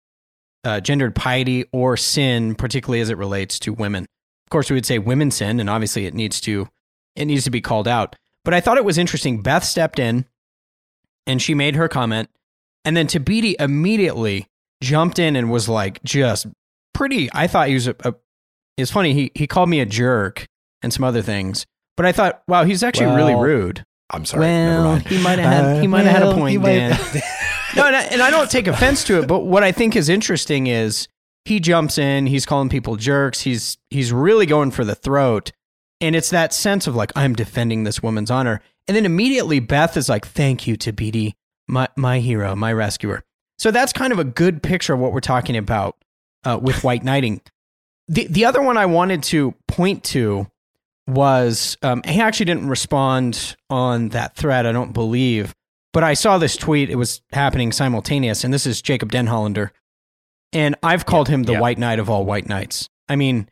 uh, 0.64 0.80
gendered 0.80 1.14
piety 1.14 1.66
or 1.70 1.96
sin, 1.96 2.56
particularly 2.56 3.00
as 3.02 3.08
it 3.08 3.18
relates 3.18 3.60
to 3.60 3.72
women. 3.72 4.02
Of 4.46 4.50
course, 4.50 4.68
we 4.68 4.74
would 4.74 4.84
say 4.84 4.98
women 4.98 5.30
sin, 5.30 5.60
and 5.60 5.70
obviously 5.70 6.04
it 6.04 6.12
needs 6.12 6.40
to 6.40 6.68
it 7.14 7.26
needs 7.26 7.44
to 7.44 7.50
be 7.50 7.60
called 7.60 7.86
out. 7.86 8.16
But 8.44 8.52
I 8.52 8.60
thought 8.60 8.78
it 8.78 8.84
was 8.84 8.98
interesting. 8.98 9.42
Beth 9.42 9.62
stepped 9.62 10.00
in 10.00 10.24
and 11.24 11.40
she 11.40 11.54
made 11.54 11.76
her 11.76 11.86
comment, 11.86 12.30
and 12.84 12.96
then 12.96 13.06
Thabiti 13.06 13.54
immediately 13.60 14.48
jumped 14.82 15.20
in 15.20 15.36
and 15.36 15.52
was 15.52 15.68
like 15.68 16.02
just 16.02 16.48
pretty. 16.92 17.28
I 17.32 17.46
thought 17.46 17.68
he 17.68 17.74
was 17.74 17.86
a. 17.86 17.96
a 18.04 18.14
it's 18.76 18.90
funny. 18.90 19.12
He 19.14 19.30
he 19.34 19.46
called 19.46 19.68
me 19.68 19.80
a 19.80 19.86
jerk 19.86 20.46
and 20.82 20.92
some 20.92 21.04
other 21.04 21.22
things, 21.22 21.66
but 21.96 22.06
I 22.06 22.12
thought, 22.12 22.42
wow, 22.48 22.64
he's 22.64 22.82
actually 22.82 23.06
well, 23.06 23.16
really 23.16 23.34
rude. 23.34 23.84
I'm 24.10 24.24
sorry. 24.24 24.46
Well, 24.46 24.96
he 24.96 25.22
might 25.22 25.38
have 25.38 25.52
had 25.52 25.64
uh, 25.64 25.80
he 25.80 25.86
might 25.86 26.04
well, 26.04 26.12
have 26.12 26.22
had 26.22 26.32
a 26.32 26.34
point, 26.34 26.62
Dan. 26.62 26.90
no, 27.76 27.86
and 27.86 27.96
I, 27.96 28.02
and 28.04 28.22
I 28.22 28.30
don't 28.30 28.50
take 28.50 28.66
offense 28.68 29.04
to 29.04 29.20
it, 29.20 29.26
but 29.26 29.40
what 29.40 29.62
I 29.62 29.72
think 29.72 29.96
is 29.96 30.08
interesting 30.08 30.66
is 30.66 31.08
he 31.44 31.60
jumps 31.60 31.98
in, 31.98 32.26
he's 32.26 32.46
calling 32.46 32.68
people 32.68 32.96
jerks, 32.96 33.40
he's 33.40 33.78
he's 33.90 34.12
really 34.12 34.46
going 34.46 34.70
for 34.70 34.84
the 34.84 34.94
throat, 34.94 35.52
and 36.00 36.14
it's 36.14 36.30
that 36.30 36.52
sense 36.52 36.86
of 36.86 36.94
like 36.94 37.12
I'm 37.16 37.34
defending 37.34 37.84
this 37.84 38.02
woman's 38.02 38.30
honor, 38.30 38.60
and 38.86 38.96
then 38.96 39.06
immediately 39.06 39.60
Beth 39.60 39.96
is 39.96 40.08
like, 40.08 40.26
"Thank 40.26 40.66
you, 40.66 40.76
Thabiti, 40.76 41.32
my 41.66 41.88
my 41.96 42.20
hero, 42.20 42.54
my 42.54 42.72
rescuer." 42.72 43.22
So 43.58 43.70
that's 43.70 43.92
kind 43.92 44.12
of 44.12 44.18
a 44.18 44.24
good 44.24 44.62
picture 44.62 44.94
of 44.94 45.00
what 45.00 45.12
we're 45.12 45.20
talking 45.20 45.56
about 45.56 45.96
uh, 46.44 46.58
with 46.60 46.84
white 46.84 47.04
knighting. 47.04 47.40
The 48.08 48.26
the 48.28 48.44
other 48.44 48.62
one 48.62 48.76
I 48.76 48.86
wanted 48.86 49.22
to 49.24 49.54
point 49.68 50.04
to 50.04 50.48
was 51.06 51.76
um, 51.82 52.02
he 52.04 52.20
actually 52.20 52.46
didn't 52.46 52.68
respond 52.68 53.56
on 53.70 54.10
that 54.10 54.36
thread. 54.36 54.66
I 54.66 54.72
don't 54.72 54.92
believe, 54.92 55.54
but 55.92 56.04
I 56.04 56.14
saw 56.14 56.38
this 56.38 56.56
tweet. 56.56 56.90
It 56.90 56.96
was 56.96 57.22
happening 57.32 57.72
simultaneous, 57.72 58.44
and 58.44 58.52
this 58.52 58.66
is 58.66 58.82
Jacob 58.82 59.12
Denhollander, 59.12 59.70
and 60.52 60.76
I've 60.82 61.06
called 61.06 61.28
him 61.28 61.44
the 61.44 61.58
White 61.58 61.78
Knight 61.78 61.98
of 61.98 62.10
all 62.10 62.24
white 62.24 62.48
knights. 62.48 62.88
I 63.08 63.16
mean, 63.16 63.48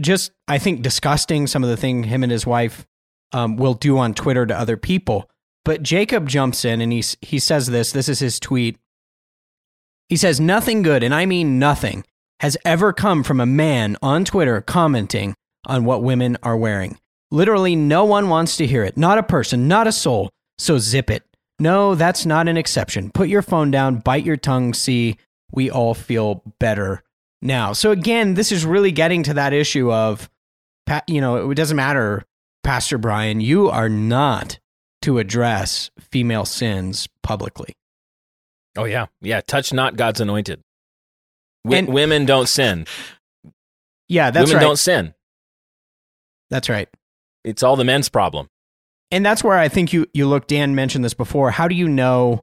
just 0.00 0.32
I 0.48 0.58
think 0.58 0.82
disgusting 0.82 1.46
some 1.46 1.62
of 1.62 1.70
the 1.70 1.76
thing 1.76 2.04
him 2.04 2.22
and 2.22 2.32
his 2.32 2.46
wife 2.46 2.86
um, 3.32 3.56
will 3.56 3.74
do 3.74 3.98
on 3.98 4.14
Twitter 4.14 4.46
to 4.46 4.58
other 4.58 4.76
people. 4.76 5.28
But 5.64 5.82
Jacob 5.82 6.28
jumps 6.28 6.64
in 6.64 6.80
and 6.80 6.92
he 6.92 7.04
he 7.20 7.38
says 7.38 7.66
this. 7.68 7.92
This 7.92 8.08
is 8.08 8.18
his 8.18 8.40
tweet. 8.40 8.78
He 10.08 10.16
says 10.16 10.40
nothing 10.40 10.82
good, 10.82 11.02
and 11.02 11.14
I 11.14 11.24
mean 11.24 11.58
nothing, 11.58 12.04
has 12.42 12.58
ever 12.64 12.92
come 12.92 13.22
from 13.22 13.40
a 13.40 13.46
man 13.46 13.96
on 14.02 14.24
Twitter 14.24 14.60
commenting 14.60 15.32
on 15.64 15.84
what 15.84 16.02
women 16.02 16.36
are 16.42 16.56
wearing. 16.56 16.98
Literally, 17.30 17.76
no 17.76 18.04
one 18.04 18.28
wants 18.28 18.56
to 18.56 18.66
hear 18.66 18.82
it. 18.82 18.96
Not 18.96 19.16
a 19.16 19.22
person, 19.22 19.68
not 19.68 19.86
a 19.86 19.92
soul. 19.92 20.28
So 20.58 20.76
zip 20.78 21.08
it. 21.08 21.22
No, 21.60 21.94
that's 21.94 22.26
not 22.26 22.48
an 22.48 22.56
exception. 22.56 23.12
Put 23.12 23.28
your 23.28 23.42
phone 23.42 23.70
down, 23.70 24.00
bite 24.00 24.24
your 24.24 24.36
tongue, 24.36 24.74
see, 24.74 25.18
we 25.52 25.70
all 25.70 25.94
feel 25.94 26.42
better 26.58 27.04
now. 27.40 27.72
So 27.74 27.92
again, 27.92 28.34
this 28.34 28.50
is 28.50 28.66
really 28.66 28.90
getting 28.90 29.22
to 29.22 29.34
that 29.34 29.52
issue 29.52 29.92
of, 29.92 30.28
you 31.06 31.20
know, 31.20 31.48
it 31.48 31.54
doesn't 31.54 31.76
matter, 31.76 32.24
Pastor 32.64 32.98
Brian, 32.98 33.40
you 33.40 33.68
are 33.68 33.88
not 33.88 34.58
to 35.02 35.18
address 35.18 35.92
female 36.00 36.44
sins 36.44 37.08
publicly. 37.22 37.74
Oh 38.76 38.84
yeah, 38.84 39.06
yeah. 39.20 39.42
Touch 39.42 39.72
not 39.72 39.94
God's 39.94 40.20
anointed. 40.20 40.60
W- 41.64 41.78
And- 41.78 41.88
women 41.88 42.24
don't 42.26 42.48
sin. 42.48 42.86
Yeah, 44.08 44.30
that's 44.30 44.48
women 44.50 44.56
right. 44.62 44.66
don't 44.68 44.78
sin. 44.78 45.14
That's 46.50 46.68
right. 46.68 46.88
It's 47.44 47.62
all 47.62 47.76
the 47.76 47.84
men's 47.84 48.08
problem. 48.08 48.48
And 49.10 49.24
that's 49.24 49.42
where 49.44 49.58
I 49.58 49.68
think 49.68 49.92
you 49.92 50.06
you 50.14 50.26
look. 50.26 50.46
Dan 50.46 50.74
mentioned 50.74 51.04
this 51.04 51.14
before. 51.14 51.50
How 51.50 51.68
do 51.68 51.74
you 51.74 51.88
know 51.88 52.42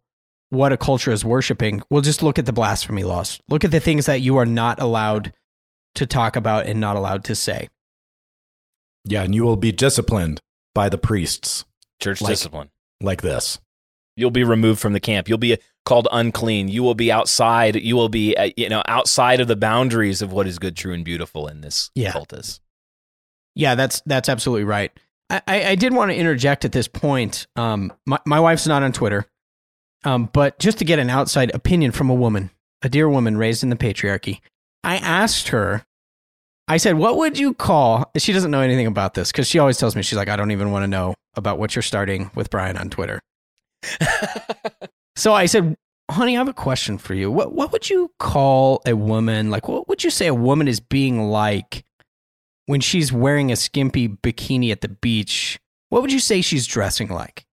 what 0.49 0.71
a 0.73 0.77
culture 0.77 1.11
is 1.11 1.23
worshiping? 1.25 1.81
Well, 1.89 2.01
just 2.01 2.21
look 2.23 2.37
at 2.39 2.45
the 2.45 2.53
blasphemy 2.53 3.03
laws. 3.03 3.39
Look 3.49 3.63
at 3.63 3.71
the 3.71 3.79
things 3.79 4.05
that 4.07 4.21
you 4.21 4.37
are 4.37 4.45
not 4.45 4.79
allowed 4.81 5.33
to 5.95 6.05
talk 6.05 6.35
about 6.35 6.65
and 6.67 6.79
not 6.79 6.95
allowed 6.95 7.23
to 7.25 7.35
say. 7.35 7.69
Yeah, 9.05 9.23
and 9.23 9.33
you 9.33 9.43
will 9.43 9.55
be 9.55 9.71
disciplined 9.71 10.39
by 10.75 10.89
the 10.89 10.97
priests 10.97 11.65
Church 12.01 12.21
Like- 12.21 12.31
discipline. 12.31 12.69
like 13.01 13.21
this. 13.21 13.59
You'll 14.19 14.31
be 14.31 14.43
removed 14.43 14.79
from 14.79 14.93
the 14.93 14.99
camp. 14.99 15.27
You'll 15.29 15.37
be 15.37 15.57
called 15.85 16.07
unclean. 16.11 16.67
You 16.67 16.83
will 16.83 16.95
be 16.95 17.11
outside. 17.11 17.75
You 17.75 17.95
will 17.95 18.09
be, 18.09 18.35
uh, 18.35 18.49
you 18.57 18.69
know, 18.69 18.83
outside 18.87 19.39
of 19.39 19.47
the 19.47 19.55
boundaries 19.55 20.21
of 20.21 20.31
what 20.33 20.45
is 20.47 20.59
good, 20.59 20.75
true, 20.75 20.93
and 20.93 21.03
beautiful 21.05 21.47
in 21.47 21.61
this 21.61 21.89
Yeah. 21.95 22.11
cultus. 22.11 22.59
Yeah, 23.55 23.75
that's 23.75 24.01
that's 24.05 24.29
absolutely 24.29 24.63
right. 24.65 24.91
I, 25.29 25.41
I, 25.47 25.63
I 25.69 25.75
did 25.75 25.93
want 25.93 26.11
to 26.11 26.17
interject 26.17 26.65
at 26.65 26.71
this 26.71 26.87
point. 26.87 27.47
Um, 27.55 27.91
my 28.05 28.19
my 28.25 28.39
wife's 28.39 28.67
not 28.67 28.83
on 28.83 28.91
Twitter, 28.93 29.25
um, 30.03 30.29
but 30.31 30.59
just 30.59 30.77
to 30.79 30.85
get 30.85 30.99
an 30.99 31.09
outside 31.09 31.51
opinion 31.53 31.91
from 31.91 32.09
a 32.09 32.13
woman, 32.15 32.51
a 32.81 32.89
dear 32.89 33.09
woman 33.09 33.37
raised 33.37 33.63
in 33.63 33.69
the 33.69 33.75
patriarchy, 33.75 34.39
I 34.83 34.97
asked 34.97 35.49
her. 35.49 35.83
I 36.67 36.77
said, 36.77 36.97
"What 36.97 37.17
would 37.17 37.37
you 37.39 37.53
call?" 37.53 38.11
She 38.17 38.31
doesn't 38.31 38.51
know 38.51 38.61
anything 38.61 38.85
about 38.87 39.15
this 39.15 39.31
because 39.31 39.47
she 39.47 39.57
always 39.59 39.77
tells 39.77 39.95
me 39.95 40.03
she's 40.03 40.17
like, 40.17 40.29
"I 40.29 40.35
don't 40.35 40.51
even 40.51 40.71
want 40.71 40.83
to 40.83 40.87
know 40.87 41.15
about 41.35 41.57
what 41.59 41.75
you're 41.75 41.81
starting 41.83 42.29
with 42.35 42.49
Brian 42.51 42.77
on 42.77 42.89
Twitter." 42.89 43.19
So 45.19 45.33
I 45.33 45.47
said, 45.47 45.75
"Honey, 46.09 46.37
I 46.37 46.39
have 46.39 46.47
a 46.47 46.53
question 46.53 46.97
for 46.97 47.13
you. 47.13 47.29
What 47.29 47.51
what 47.51 47.73
would 47.73 47.89
you 47.89 48.09
call 48.19 48.81
a 48.85 48.95
woman? 48.95 49.49
Like, 49.49 49.67
what 49.67 49.89
would 49.89 50.01
you 50.01 50.09
say 50.09 50.27
a 50.27 50.33
woman 50.33 50.69
is 50.69 50.79
being 50.79 51.23
like 51.23 51.83
when 52.67 52.79
she's 52.79 53.11
wearing 53.11 53.51
a 53.51 53.57
skimpy 53.57 54.07
bikini 54.07 54.71
at 54.71 54.79
the 54.79 54.87
beach? 54.87 55.59
What 55.89 56.01
would 56.01 56.13
you 56.13 56.21
say 56.21 56.39
she's 56.39 56.65
dressing 56.65 57.09
like?" 57.09 57.45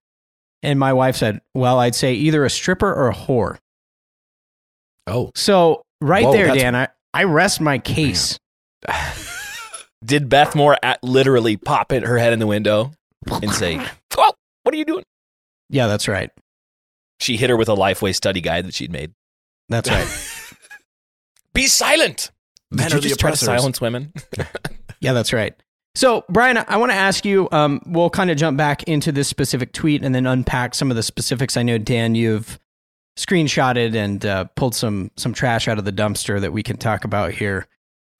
And 0.63 0.79
my 0.79 0.93
wife 0.93 1.17
said, 1.17 1.41
"Well, 1.55 1.81
I'd 1.81 1.97
say 1.97 2.15
either 2.15 2.45
a 2.45 2.51
stripper 2.51 2.95
or 2.95 3.09
a 3.09 3.15
whore." 3.15 3.59
Oh, 5.09 5.33
So 5.35 5.83
right 6.01 6.25
Whoa, 6.25 6.33
there, 6.33 6.55
Dan, 6.55 6.77
I, 6.77 6.87
I 7.13 7.25
rest 7.25 7.61
my 7.61 7.79
case. 7.79 8.39
Did 10.05 10.29
Beth 10.29 10.55
Moore 10.55 10.77
at 10.85 11.03
literally 11.03 11.57
pop 11.57 11.91
it 11.91 12.05
her 12.05 12.19
head 12.19 12.33
in 12.33 12.39
the 12.39 12.47
window 12.47 12.93
and 13.29 13.51
say, 13.51 13.85
"Oh, 14.17 14.33
what 14.63 14.73
are 14.73 14.79
you 14.79 14.85
doing?" 14.85 15.03
Yeah, 15.69 15.87
that's 15.87 16.09
right. 16.09 16.31
She 17.21 17.37
hit 17.37 17.51
her 17.51 17.57
with 17.57 17.69
a 17.69 17.75
Lifeway 17.75 18.15
study 18.15 18.41
guide 18.41 18.67
that 18.67 18.75
she'd 18.75 18.93
made. 18.93 19.13
That's 19.69 19.91
right. 19.91 20.07
Be 21.55 21.67
silent. 21.67 22.31
men 22.71 22.89
Did 22.89 22.93
are 22.93 22.97
you 22.97 23.03
the 23.03 23.09
just 23.09 23.21
try 23.21 23.31
to 23.31 23.37
silence 23.37 23.81
women? 23.81 24.13
Yeah, 25.01 25.13
that's 25.13 25.33
right. 25.33 25.55
So, 25.95 26.25
Brian, 26.29 26.57
I 26.57 26.79
want 26.79 26.91
to 26.91 26.97
ask 26.97 27.25
you. 27.25 27.49
Um, 27.53 27.81
we'll 27.87 28.11
kind 28.11 28.31
of 28.31 28.37
jump 28.37 28.57
back 28.57 28.83
into 28.85 29.13
this 29.13 29.29
specific 29.29 29.73
tweet 29.73 30.03
and 30.03 30.15
then 30.15 30.27
unpack 30.27 30.75
some 30.75 30.91
of 30.91 30.97
the 30.97 31.03
specifics. 31.03 31.57
I 31.57 31.63
know, 31.63 31.79
Dan, 31.79 32.15
you've 32.15 32.59
screenshotted 33.19 33.95
and 33.95 34.25
uh, 34.25 34.45
pulled 34.57 34.75
some 34.75 35.11
some 35.17 35.33
trash 35.33 35.69
out 35.69 35.79
of 35.79 35.85
the 35.85 35.93
dumpster 35.93 36.41
that 36.41 36.53
we 36.53 36.63
can 36.63 36.77
talk 36.77 37.05
about 37.05 37.33
here, 37.33 37.67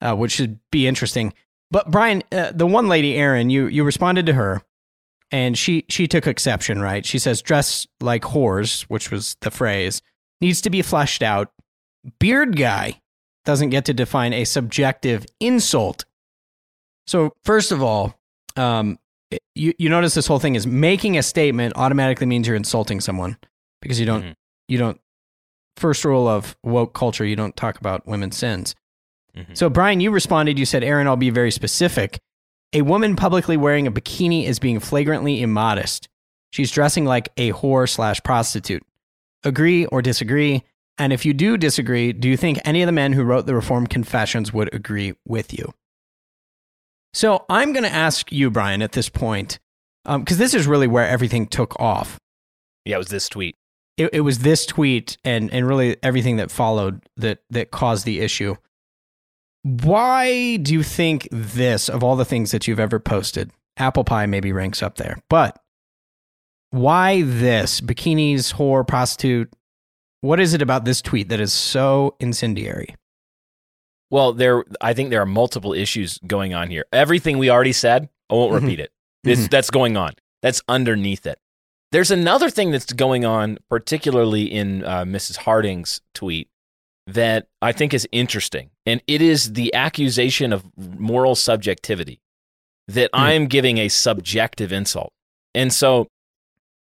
uh, 0.01 0.15
which 0.15 0.31
should 0.33 0.59
be 0.71 0.87
interesting. 0.87 1.33
But 1.69 1.91
Brian, 1.91 2.23
uh, 2.31 2.51
the 2.51 2.67
one 2.67 2.87
lady, 2.87 3.15
Erin, 3.15 3.49
you 3.49 3.67
you 3.67 3.83
responded 3.83 4.25
to 4.27 4.33
her, 4.33 4.61
and 5.31 5.57
she 5.57 5.85
she 5.89 6.07
took 6.07 6.27
exception. 6.27 6.81
Right? 6.81 7.05
She 7.05 7.19
says, 7.19 7.41
"Dress 7.41 7.87
like 8.01 8.23
whores," 8.23 8.83
which 8.83 9.11
was 9.11 9.35
the 9.41 9.51
phrase, 9.51 10.01
needs 10.41 10.61
to 10.61 10.69
be 10.69 10.81
fleshed 10.81 11.21
out. 11.23 11.51
Beard 12.19 12.55
guy 12.57 13.01
doesn't 13.45 13.69
get 13.69 13.85
to 13.85 13.93
define 13.93 14.33
a 14.33 14.43
subjective 14.45 15.25
insult 15.39 16.05
so 17.07 17.33
first 17.45 17.71
of 17.71 17.81
all, 17.81 18.19
um, 18.57 18.99
you 19.55 19.73
you 19.79 19.89
notice 19.89 20.13
this 20.13 20.27
whole 20.27 20.39
thing 20.39 20.55
is 20.55 20.67
making 20.67 21.17
a 21.17 21.23
statement 21.23 21.73
automatically 21.77 22.25
means 22.27 22.47
you're 22.47 22.55
insulting 22.55 22.99
someone 22.99 23.37
because 23.81 23.99
you 23.99 24.05
don't 24.05 24.23
Mhm. 24.23 24.35
you 24.67 24.77
don't. 24.77 24.99
First 25.77 26.03
rule 26.05 26.27
of 26.27 26.57
woke 26.63 26.93
culture: 26.93 27.23
you 27.25 27.35
don't 27.35 27.55
talk 27.55 27.77
about 27.79 28.05
women's 28.07 28.35
sins. 28.37 28.75
Mhm. 29.35 29.55
So 29.55 29.69
Brian, 29.69 29.99
you 30.01 30.11
responded. 30.11 30.59
You 30.59 30.65
said, 30.65 30.83
"Erin, 30.83 31.07
I'll 31.07 31.15
be 31.15 31.29
very 31.29 31.51
specific. 31.51 32.19
A 32.73 32.81
woman 32.81 33.15
publicly 33.15 33.57
wearing 33.57 33.87
a 33.87 33.91
bikini 33.91 34.45
is 34.45 34.59
being 34.59 34.79
flagrantly 34.79 35.41
immodest. 35.41 36.09
She's 36.51 36.71
dressing 36.71 37.05
like 37.05 37.29
a 37.37 37.51
whore 37.53 37.89
slash 37.89 38.21
prostitute. 38.23 38.83
Agree 39.43 39.85
or 39.85 40.01
disagree? 40.01 40.63
And 40.97 41.13
if 41.13 41.25
you 41.25 41.33
do 41.33 41.57
disagree, 41.57 42.11
do 42.11 42.27
you 42.27 42.35
think 42.35 42.59
any 42.65 42.81
of 42.81 42.87
the 42.87 42.91
men 42.91 43.13
who 43.13 43.23
wrote 43.23 43.45
the 43.45 43.55
Reformed 43.55 43.89
Confessions 43.89 44.51
would 44.51 44.73
agree 44.73 45.13
with 45.25 45.53
you?" 45.57 45.73
So 47.13 47.45
I'm 47.49 47.71
going 47.71 47.83
to 47.83 47.93
ask 47.93 48.31
you, 48.31 48.51
Brian, 48.51 48.81
at 48.81 48.91
this 48.91 49.09
point, 49.09 49.59
um, 50.05 50.21
because 50.21 50.37
this 50.37 50.53
is 50.53 50.67
really 50.67 50.87
where 50.87 51.07
everything 51.07 51.47
took 51.47 51.79
off. 51.79 52.19
yeah, 52.85 52.95
it 52.95 52.99
was 52.99 53.09
this 53.09 53.29
tweet. 53.29 53.55
It, 53.97 54.09
it 54.13 54.21
was 54.21 54.39
this 54.39 54.65
tweet 54.65 55.17
and, 55.23 55.51
and 55.51 55.67
really 55.67 55.97
everything 56.03 56.37
that 56.37 56.51
followed 56.51 57.03
that, 57.17 57.39
that 57.49 57.71
caused 57.71 58.05
the 58.05 58.19
issue. 58.19 58.55
Why 59.67 60.55
do 60.57 60.73
you 60.73 60.81
think 60.83 61.27
this, 61.29 61.89
of 61.89 62.01
all 62.03 62.15
the 62.15 62.23
things 62.23 62.51
that 62.51 62.67
you've 62.67 62.79
ever 62.79 62.99
posted, 62.99 63.51
apple 63.75 64.05
pie 64.05 64.25
maybe 64.25 64.53
ranks 64.53 64.81
up 64.81 64.95
there, 64.95 65.17
but 65.29 65.59
why 66.69 67.21
this? 67.23 67.81
Bikinis, 67.81 68.53
whore, 68.53 68.87
prostitute. 68.87 69.51
What 70.21 70.39
is 70.39 70.53
it 70.53 70.61
about 70.61 70.85
this 70.85 71.01
tweet 71.01 71.27
that 71.29 71.39
is 71.41 71.51
so 71.51 72.15
incendiary? 72.21 72.95
Well, 74.09 74.31
there, 74.31 74.63
I 74.79 74.93
think 74.93 75.09
there 75.09 75.21
are 75.21 75.25
multiple 75.25 75.73
issues 75.73 76.17
going 76.25 76.53
on 76.53 76.69
here. 76.69 76.85
Everything 76.93 77.37
we 77.37 77.49
already 77.49 77.73
said, 77.73 78.07
I 78.29 78.35
won't 78.35 78.53
Mhm. 78.53 78.61
repeat 78.61 78.79
it. 78.79 78.91
This, 79.23 79.47
Mhm. 79.47 79.49
That's 79.49 79.69
going 79.69 79.97
on. 79.97 80.13
That's 80.41 80.61
underneath 80.69 81.25
it. 81.25 81.39
There's 81.91 82.11
another 82.11 82.49
thing 82.49 82.71
that's 82.71 82.93
going 82.93 83.25
on, 83.25 83.57
particularly 83.69 84.43
in 84.51 84.83
uh, 84.85 85.03
Mrs. 85.03 85.37
Harding's 85.37 85.99
tweet, 86.13 86.49
that 87.07 87.47
I 87.61 87.71
think 87.71 87.93
is 87.93 88.07
interesting, 88.11 88.69
and 88.85 89.01
it 89.07 89.21
is 89.21 89.53
the 89.53 89.73
accusation 89.73 90.53
of 90.53 90.65
moral 90.77 91.35
subjectivity 91.35 92.21
that 92.87 93.09
Hmm. 93.13 93.19
I'm 93.19 93.47
giving 93.47 93.77
a 93.79 93.87
subjective 93.89 94.71
insult, 94.71 95.13
and 95.55 95.71
so 95.73 96.07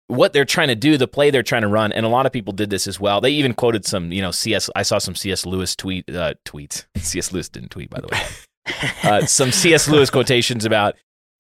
what 0.08 0.32
they're 0.32 0.44
trying 0.44 0.68
to 0.68 0.74
do, 0.74 0.96
the 0.98 1.08
play 1.08 1.30
they're 1.30 1.42
trying 1.42 1.62
to 1.62 1.68
run, 1.68 1.90
and 1.92 2.04
a 2.04 2.08
lot 2.08 2.26
of 2.26 2.32
people 2.32 2.52
did 2.52 2.70
this 2.70 2.87
as 2.87 3.00
well. 3.00 3.20
They 3.20 3.30
even 3.30 3.54
quoted 3.54 3.87
some, 3.87 4.12
you 4.12 4.20
know, 4.20 4.30
CS. 4.30 4.68
I 4.76 4.82
saw 4.82 4.98
some 4.98 5.14
C.S. 5.14 5.46
Lewis 5.46 5.74
tweet 5.74 6.08
uh, 6.11 6.35
tweets. 6.44 6.87
C.S. 6.96 7.32
Lewis 7.32 7.48
didn't 7.48 7.70
tweet, 7.70 7.88
by 7.90 8.00
the 8.00 8.08
way. 8.08 8.90
uh, 9.04 9.26
some 9.26 9.50
C.S. 9.52 9.88
Lewis 9.88 10.11
quotations 10.11 10.64
about 10.64 10.96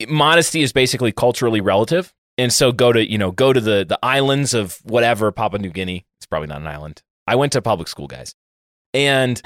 modesty 0.08 0.62
is 0.62 0.72
basically 0.72 1.12
culturally 1.12 1.60
relative, 1.60 2.12
and 2.38 2.52
so 2.52 2.72
go 2.72 2.92
to 2.92 3.08
you 3.08 3.18
know 3.18 3.30
go 3.30 3.52
to 3.52 3.60
the 3.60 3.84
the 3.86 3.98
islands 4.02 4.54
of 4.54 4.78
whatever 4.84 5.30
Papua 5.32 5.60
New 5.60 5.70
Guinea. 5.70 6.06
It's 6.18 6.26
probably 6.26 6.48
not 6.48 6.60
an 6.62 6.66
island. 6.66 7.02
I 7.26 7.36
went 7.36 7.52
to 7.52 7.62
public 7.62 7.88
school, 7.88 8.06
guys, 8.08 8.34
and 8.94 9.40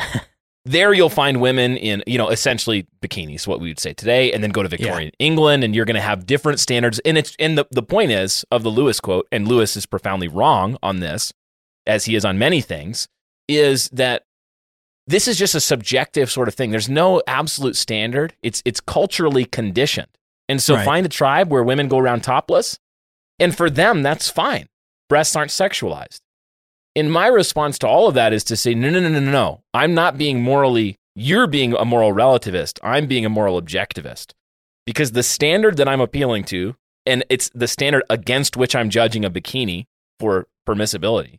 there 0.64 0.92
you'll 0.92 1.08
find 1.08 1.40
women 1.40 1.76
in 1.76 2.02
you 2.06 2.18
know 2.18 2.28
essentially 2.28 2.86
bikinis, 3.00 3.46
what 3.46 3.60
we 3.60 3.68
would 3.68 3.78
say 3.80 3.92
today, 3.92 4.32
and 4.32 4.42
then 4.42 4.50
go 4.50 4.62
to 4.62 4.68
Victorian 4.68 5.12
England, 5.18 5.62
and 5.64 5.74
you're 5.74 5.84
going 5.84 5.94
to 5.94 6.00
have 6.00 6.26
different 6.26 6.58
standards. 6.60 6.98
And 7.04 7.16
it's 7.18 7.36
and 7.38 7.56
the 7.56 7.66
the 7.70 7.82
point 7.82 8.10
is 8.10 8.44
of 8.50 8.62
the 8.62 8.70
Lewis 8.70 9.00
quote, 9.00 9.28
and 9.30 9.46
Lewis 9.48 9.76
is 9.76 9.86
profoundly 9.86 10.28
wrong 10.28 10.76
on 10.82 11.00
this, 11.00 11.32
as 11.86 12.04
he 12.06 12.14
is 12.16 12.24
on 12.24 12.38
many 12.38 12.60
things, 12.60 13.06
is 13.48 13.88
that 13.90 14.24
this 15.06 15.28
is 15.28 15.38
just 15.38 15.54
a 15.54 15.60
subjective 15.60 16.30
sort 16.32 16.48
of 16.48 16.54
thing. 16.54 16.72
There's 16.72 16.88
no 16.88 17.22
absolute 17.28 17.76
standard. 17.76 18.34
It's 18.42 18.60
it's 18.64 18.80
culturally 18.80 19.44
conditioned. 19.44 20.08
And 20.48 20.60
so 20.62 20.74
Right. 20.74 20.84
find 20.84 21.06
a 21.06 21.08
tribe 21.08 21.50
where 21.50 21.62
women 21.62 21.86
go 21.88 21.98
around 21.98 22.22
topless, 22.22 22.78
and 23.38 23.56
for 23.56 23.70
them 23.70 24.02
that's 24.02 24.28
fine. 24.28 24.66
Breasts 25.08 25.36
aren't 25.36 25.52
sexualized. 25.52 26.18
And 26.96 27.12
my 27.12 27.26
response 27.26 27.78
to 27.80 27.86
all 27.86 28.08
of 28.08 28.14
that 28.14 28.32
is 28.32 28.42
to 28.44 28.56
say, 28.56 28.74
no, 28.74 28.88
no, 28.88 29.00
no, 29.00 29.10
no, 29.10 29.20
no, 29.20 29.30
no. 29.30 29.60
I'm 29.74 29.92
not 29.92 30.16
being 30.16 30.42
morally, 30.42 30.96
you're 31.14 31.46
being 31.46 31.74
a 31.74 31.84
moral 31.84 32.14
relativist. 32.14 32.78
I'm 32.82 33.06
being 33.06 33.26
a 33.26 33.28
moral 33.28 33.60
objectivist. 33.60 34.32
Because 34.86 35.12
the 35.12 35.22
standard 35.22 35.76
that 35.76 35.88
I'm 35.88 36.00
appealing 36.00 36.44
to, 36.44 36.74
and 37.04 37.22
it's 37.28 37.50
the 37.54 37.68
standard 37.68 38.02
against 38.08 38.56
which 38.56 38.74
I'm 38.74 38.88
judging 38.88 39.26
a 39.26 39.30
bikini 39.30 39.84
for 40.18 40.46
permissibility, 40.66 41.36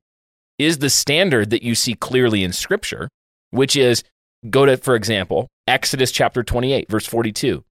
is 0.59 0.77
the 0.77 0.91
standard 0.91 1.49
that 1.49 1.63
you 1.63 1.73
see 1.73 1.95
clearly 1.95 2.43
in 2.43 2.53
Scripture, 2.53 3.09
which 3.49 3.75
is 3.75 4.03
go 4.51 4.65
to, 4.65 4.77
for 4.77 4.95
example, 4.95 5.47
Exodus 5.67 6.11
chapter 6.11 6.43
28, 6.43 6.87
verse 6.87 7.07
42. 7.07 7.63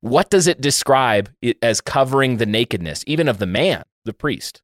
What 0.00 0.30
does 0.30 0.46
it 0.46 0.62
describe 0.62 1.30
as 1.60 1.82
covering 1.82 2.38
the 2.38 2.46
nakedness, 2.46 3.04
even 3.06 3.28
of 3.28 3.38
the 3.38 3.46
man, 3.46 3.82
the 4.06 4.14
priest? 4.14 4.62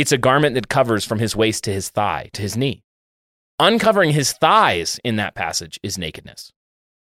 It's 0.00 0.12
a 0.12 0.16
garment 0.16 0.54
that 0.54 0.70
covers 0.70 1.04
from 1.04 1.18
his 1.18 1.36
waist 1.36 1.64
to 1.64 1.72
his 1.74 1.90
thigh, 1.90 2.30
to 2.32 2.40
his 2.40 2.56
knee. 2.56 2.82
Uncovering 3.58 4.12
his 4.12 4.32
thighs 4.32 4.98
in 5.04 5.16
that 5.16 5.34
passage 5.34 5.78
is 5.82 5.98
nakedness. 5.98 6.54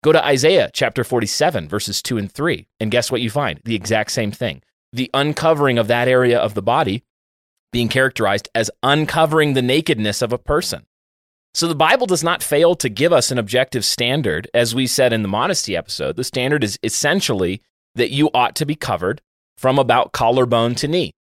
Go 0.03 0.11
to 0.11 0.25
Isaiah 0.25 0.69
chapter 0.73 1.05
47, 1.05 1.69
verses 1.69 2.01
2 2.01 2.17
and 2.17 2.29
3, 2.29 2.67
and 2.81 2.91
guess 2.91 3.09
what 3.09 3.21
you 3.21 3.29
find? 3.29 3.61
The 3.63 3.73
exact 3.73 4.11
same 4.11 4.31
thing. 4.33 4.63
The 4.91 5.09
uncovering 5.13 5.77
of 5.77 5.87
that 5.87 6.09
area 6.09 6.37
of 6.37 6.55
the 6.55 6.61
body 6.61 7.05
being 7.71 7.87
characterized 7.87 8.49
as 8.53 8.69
uncovering 8.83 9.53
the 9.53 9.61
nakedness 9.61 10.21
of 10.21 10.33
a 10.33 10.37
person. 10.37 10.85
So 11.53 11.69
the 11.69 11.75
Bible 11.75 12.05
does 12.05 12.21
not 12.21 12.43
fail 12.43 12.75
to 12.75 12.89
give 12.89 13.13
us 13.13 13.31
an 13.31 13.37
objective 13.37 13.85
standard. 13.85 14.49
As 14.53 14.75
we 14.75 14.87
said 14.87 15.13
in 15.13 15.21
the 15.21 15.29
modesty 15.29 15.73
episode, 15.73 16.17
the 16.17 16.25
standard 16.25 16.65
is 16.65 16.77
essentially 16.83 17.61
that 17.95 18.11
you 18.11 18.29
ought 18.33 18.57
to 18.57 18.65
be 18.65 18.75
covered 18.75 19.21
from 19.57 19.79
about 19.79 20.11
collarbone 20.11 20.75
to 20.75 20.89
knee, 20.89 21.13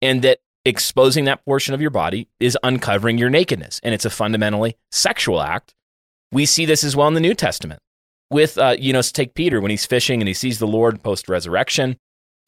and 0.00 0.22
that 0.22 0.40
exposing 0.64 1.24
that 1.24 1.44
portion 1.44 1.74
of 1.74 1.80
your 1.80 1.90
body 1.90 2.28
is 2.40 2.56
uncovering 2.62 3.18
your 3.18 3.30
nakedness. 3.30 3.80
And 3.82 3.94
it's 3.94 4.04
a 4.04 4.10
fundamentally 4.10 4.76
sexual 4.90 5.40
act. 5.40 5.74
We 6.30 6.46
see 6.46 6.64
this 6.64 6.84
as 6.84 6.96
well 6.96 7.08
in 7.08 7.14
the 7.14 7.20
New 7.20 7.34
Testament. 7.34 7.80
With, 8.30 8.56
uh, 8.56 8.76
you 8.78 8.92
know, 8.92 9.02
take 9.02 9.34
Peter 9.34 9.60
when 9.60 9.70
he's 9.70 9.84
fishing 9.84 10.20
and 10.20 10.28
he 10.28 10.34
sees 10.34 10.58
the 10.58 10.66
Lord 10.66 11.02
post 11.02 11.28
resurrection. 11.28 11.98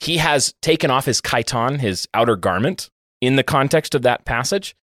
He 0.01 0.17
has 0.17 0.55
taken 0.63 0.91
off 0.91 1.05
his 1.05 1.21
chiton, 1.21 1.79
his 1.79 2.09
outer 2.15 2.37
garment, 2.37 2.89
in 3.21 3.37
the 3.37 3.43
context 3.43 3.95
of 3.95 4.03
that 4.03 4.25
passage. 4.25 4.75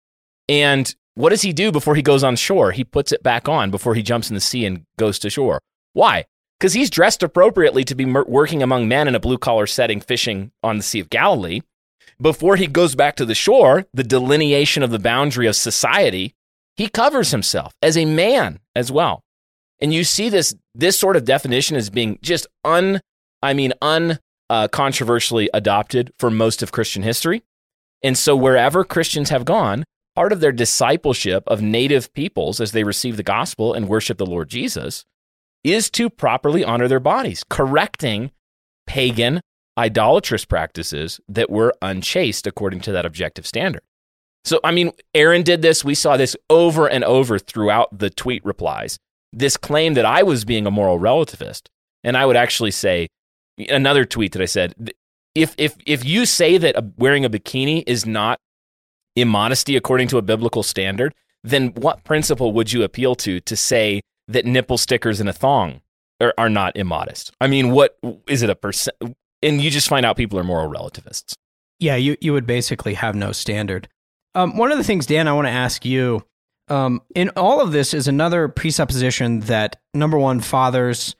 And 0.49 0.95
what 1.15 1.31
does 1.31 1.43
he 1.43 1.53
do 1.53 1.73
before 1.73 1.95
he 1.95 2.03
goes 2.03 2.23
on 2.23 2.37
shore? 2.37 2.73
He 2.73 2.85
puts 2.85 3.13
it 3.13 3.23
back 3.23 3.49
on 3.49 3.71
before 3.71 3.95
he 3.95 4.03
jumps 4.03 4.31
in 4.31 4.35
the 4.35 4.41
sea 4.41 4.65
and 4.65 4.85
goes 4.99 5.19
to 5.21 5.31
shore. 5.31 5.61
Why? 5.93 6.27
Because 6.59 6.73
he's 6.75 6.91
dressed 6.91 7.23
appropriately 7.23 7.85
to 7.85 7.95
be 7.95 8.05
working 8.05 8.63
among 8.63 8.89
men 8.89 9.09
in 9.09 9.15
a 9.15 9.21
blue 9.21 9.39
collar 9.39 9.67
setting, 9.67 10.01
fishing 10.01 10.53
on 10.63 10.77
the 10.77 10.83
Sea 10.83 11.01
of 11.01 11.11
Galilee. 11.11 11.61
Before 12.21 12.57
he 12.57 12.67
goes 12.67 12.95
back 12.95 13.17
to 13.17 13.25
the 13.25 13.35
shore, 13.35 13.87
the 13.95 14.05
delineation 14.05 14.83
of 14.83 14.91
the 14.91 14.99
boundary 14.99 15.47
of 15.47 15.57
society, 15.57 16.35
he 16.77 16.89
covers 16.89 17.31
himself 17.31 17.73
as 17.81 17.97
a 17.97 18.05
man 18.05 18.61
as 18.77 18.93
well. 18.93 19.23
And 19.81 19.95
you 19.95 20.05
see 20.05 20.29
this 20.29 20.55
this 20.75 20.99
sort 20.99 21.17
of 21.17 21.25
definition 21.25 21.77
as 21.77 21.89
being 21.89 22.19
just 22.21 22.47
un 22.65 23.01
I 23.43 23.55
mean 23.55 23.73
un 23.81 24.19
uh, 24.51 24.69
controversially 24.69 25.49
adopted 25.55 26.13
for 26.19 26.31
most 26.31 26.63
of 26.63 26.73
Christian 26.73 27.03
history. 27.03 27.43
And 28.03 28.19
so 28.19 28.37
wherever 28.37 28.85
Christians 28.85 29.31
have 29.31 29.45
gone, 29.45 29.85
part 30.15 30.33
of 30.33 30.41
their 30.41 30.53
discipleship 30.53 31.45
of 31.47 31.63
native 31.63 32.13
peoples 32.13 32.61
as 32.61 32.73
they 32.73 32.85
receive 32.85 33.17
the 33.17 33.23
gospel 33.23 33.73
and 33.73 33.89
worship 33.89 34.19
the 34.19 34.27
Lord 34.27 34.51
Jesus 34.51 35.05
is 35.65 35.91
to 35.91 36.11
properly 36.11 36.65
honor 36.65 36.89
their 36.89 37.01
bodies, 37.01 37.45
correcting 37.49 38.31
pagan 38.87 39.41
idolatrous 39.79 40.45
practices 40.45 41.21
that 41.29 41.51
were 41.51 41.75
unchaste 41.83 42.47
according 42.47 42.81
to 42.81 42.93
that 42.93 43.07
objective 43.07 43.47
standard. 43.47 43.83
So, 44.45 44.61
I 44.65 44.71
mean, 44.71 44.93
Erin 45.15 45.43
did 45.43 45.63
this. 45.63 45.85
We 45.85 45.95
saw 45.95 46.17
this 46.17 46.37
over 46.49 46.89
and 46.89 47.05
over 47.05 47.39
throughout 47.39 47.97
the 47.97 48.11
tweet 48.11 48.45
replies. 48.45 48.99
This 49.33 49.57
claim 49.57 49.95
that 49.95 50.05
I 50.05 50.23
was 50.23 50.45
being 50.45 50.67
a 50.67 50.71
moral 50.71 50.99
relativist. 50.99 51.69
And 52.03 52.17
I 52.17 52.25
would 52.25 52.37
actually 52.37 52.71
say, 52.71 53.09
another 53.69 54.05
tweet 54.05 54.33
that 54.33 54.43
I 54.43 54.47
said, 54.47 54.93
if 55.35 55.55
if 55.59 55.77
if 55.87 56.05
you 56.05 56.27
say 56.27 56.59
that 56.59 56.77
wearing 56.97 57.25
a 57.25 57.31
bikini 57.31 57.85
is 57.87 58.07
not 58.07 58.41
immodesty 59.17 59.77
according 59.77 60.09
to 60.09 60.19
a 60.19 60.23
biblical 60.23 60.63
standard, 60.63 61.15
then 61.45 61.69
what 61.75 62.05
principle 62.05 62.53
would 62.53 62.73
you 62.73 62.83
appeal 62.83 63.15
to 63.17 63.41
to 63.41 63.57
say 63.57 64.01
that 64.29 64.47
nipple 64.47 64.79
stickers 64.79 65.21
and 65.21 65.29
a 65.29 65.33
thong 65.33 65.83
are, 66.21 66.35
are 66.39 66.49
not 66.49 66.77
immodest? 66.77 67.33
I 67.41 67.47
mean, 67.47 67.71
what 67.71 67.99
is 68.27 68.43
it 68.43 68.51
a 68.51 68.55
percent? 68.55 68.97
And 69.43 69.61
you 69.61 69.71
just 69.71 69.89
find 69.89 70.05
out 70.05 70.17
people 70.17 70.39
are 70.39 70.45
moral 70.45 70.69
relativists. 70.69 71.35
Yeah, 71.79 71.97
you 71.97 72.17
you 72.21 72.33
would 72.33 72.47
basically 72.47 72.95
have 72.95 73.15
no 73.15 73.33
standard. 73.33 73.89
Um, 74.35 74.57
one 74.57 74.71
of 74.71 74.79
the 74.79 74.85
things, 74.85 75.07
Dan, 75.07 75.29
I 75.29 75.33
want 75.33 75.47
to 75.47 75.53
ask 75.53 75.85
you 75.85 76.25
um, 76.71 77.03
in 77.15 77.31
all 77.31 77.61
of 77.61 77.73
this 77.73 77.93
is 77.93 78.07
another 78.07 78.47
presupposition 78.49 79.41
that 79.41 79.77
number 79.93 80.17
one, 80.17 80.41
fathers 80.41 81.17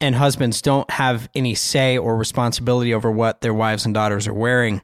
and 0.00 0.14
husbands 0.14 0.60
don't 0.62 0.90
have 0.90 1.28
any 1.34 1.54
say 1.54 1.96
or 1.96 2.16
responsibility 2.16 2.92
over 2.92 3.10
what 3.10 3.40
their 3.40 3.54
wives 3.54 3.84
and 3.84 3.94
daughters 3.94 4.28
are 4.28 4.34
wearing. 4.34 4.82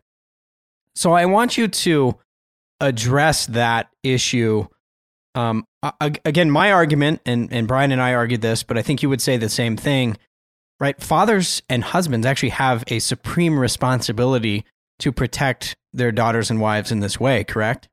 So 0.95 1.13
I 1.13 1.27
want 1.27 1.59
you 1.59 1.69
to 1.69 2.17
address 2.81 3.47
that 3.47 3.91
issue. 4.03 4.67
Um, 5.35 5.67
again, 6.01 6.51
my 6.51 6.73
argument, 6.73 7.21
and, 7.27 7.53
and 7.53 7.69
Brian 7.69 7.93
and 7.93 8.01
I 8.01 8.15
argued 8.15 8.41
this, 8.41 8.63
but 8.63 8.79
I 8.79 8.83
think 8.83 9.03
you 9.03 9.11
would 9.11 9.21
say 9.21 9.37
the 9.37 9.51
same 9.51 9.77
thing, 9.77 10.17
right? 10.81 11.01
Fathers 11.03 11.63
and 11.69 11.83
husbands 11.83 12.27
actually 12.27 12.51
have 12.51 12.85
a 12.89 12.99
supreme 12.99 13.59
responsibility 13.59 14.65
to 14.99 15.13
protect 15.13 15.77
their 15.93 16.13
daughters 16.13 16.51
and 16.51 16.61
wives 16.61 16.93
in 16.93 17.01
this 17.01 17.19
way, 17.19 17.45
correct? 17.45 17.89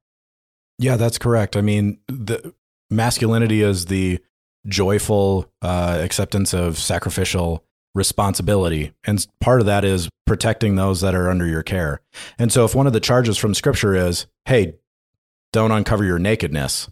Yeah, 0.80 0.98
that's 0.98 1.18
correct. 1.18 1.56
I 1.56 1.62
mean, 1.62 2.00
the 2.08 2.54
masculinity 2.90 3.62
is 3.62 3.86
the 3.86 4.20
joyful 4.68 5.52
uh, 5.62 6.00
acceptance 6.02 6.54
of 6.54 6.78
sacrificial 6.78 7.64
responsibility. 7.96 8.94
And 9.04 9.26
part 9.40 9.60
of 9.60 9.66
that 9.68 9.86
is 9.86 10.10
protecting 10.26 10.76
those 10.76 11.02
that 11.02 11.16
are 11.16 11.30
under 11.30 11.46
your 11.46 11.64
care. 11.64 12.02
And 12.38 12.52
so, 12.52 12.66
if 12.66 12.74
one 12.74 12.88
of 12.88 12.94
the 12.94 13.00
charges 13.00 13.38
from 13.38 13.54
scripture 13.54 13.96
is, 13.96 14.28
hey, 14.46 14.76
don't 15.52 15.72
uncover 15.72 16.04
your 16.04 16.20
nakedness, 16.20 16.90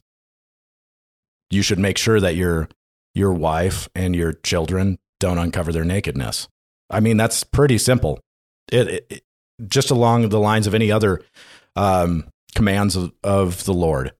you 1.49 1.61
should 1.61 1.79
make 1.79 1.97
sure 1.97 2.19
that 2.19 2.35
your, 2.35 2.69
your 3.15 3.33
wife 3.33 3.89
and 3.95 4.15
your 4.15 4.33
children 4.33 4.99
don't 5.21 5.37
uncover 5.37 5.71
their 5.71 5.85
nakedness. 5.85 6.49
I 6.89 6.99
mean, 6.99 7.15
that's 7.15 7.45
pretty 7.45 7.77
simple. 7.77 8.19
It, 8.69 8.87
it, 8.87 9.05
it 9.09 9.23
just 9.67 9.89
along 9.89 10.27
the 10.27 10.39
lines 10.39 10.67
of 10.67 10.73
any 10.73 10.91
other 10.91 11.21
um, 11.77 12.25
commands 12.53 12.97
of, 12.97 13.13
of 13.23 13.63
the 13.63 13.73
Lord. 13.73 14.11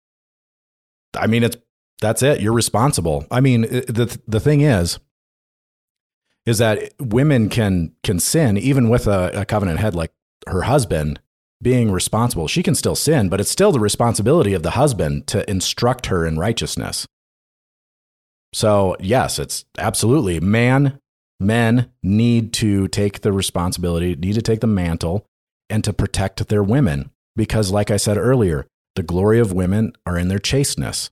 I 1.14 1.28
mean, 1.28 1.44
it's 1.44 1.58
that's 2.00 2.24
it. 2.24 2.40
You're 2.40 2.54
responsible. 2.54 3.26
I 3.30 3.42
mean, 3.42 3.62
the 3.62 4.18
the 4.28 4.40
thing 4.40 4.62
is, 4.62 5.00
is 6.46 6.60
that 6.60 6.94
women 7.00 7.50
can 7.50 7.94
can 8.04 8.20
sin 8.20 8.58
even 8.58 8.90
with 8.90 9.08
a, 9.08 9.42
a 9.42 9.46
covenant 9.46 9.80
head 9.80 9.94
like 9.94 10.12
her 10.48 10.62
husband 10.62 11.20
being 11.62 11.92
responsible. 11.92 12.48
She 12.48 12.64
can 12.64 12.76
still 12.76 12.96
sin, 12.96 13.30
but 13.30 13.40
it's 13.40 13.52
still 13.52 13.72
the 13.72 13.80
responsibility 13.80 14.54
of 14.54 14.64
the 14.64 14.72
husband 14.72 15.28
to 15.28 15.48
instruct 15.50 16.08
her 16.08 16.26
in 16.26 16.40
righteousness. 16.40 17.08
So, 18.54 18.98
yes, 19.00 19.40
it's 19.40 19.66
absolutely 19.78 20.40
man, 20.40 21.00
men 21.40 21.92
need 22.04 22.54
to 22.54 22.88
take 22.88 23.22
the 23.22 23.32
responsibility, 23.32 24.16
need 24.16 24.36
to 24.36 24.42
take 24.42 24.60
the 24.60 24.68
mantle 24.68 25.26
and 25.70 25.84
to 25.84 25.94
protect 25.94 26.48
their 26.48 26.64
women. 26.64 27.12
Because, 27.36 27.72
like 27.72 27.90
I 27.90 27.98
said 27.98 28.18
earlier, 28.18 28.68
the 28.96 29.04
glory 29.04 29.40
of 29.40 29.54
women 29.54 29.94
are 30.06 30.18
in 30.18 30.28
their 30.28 30.40
chasteness. 30.40 31.10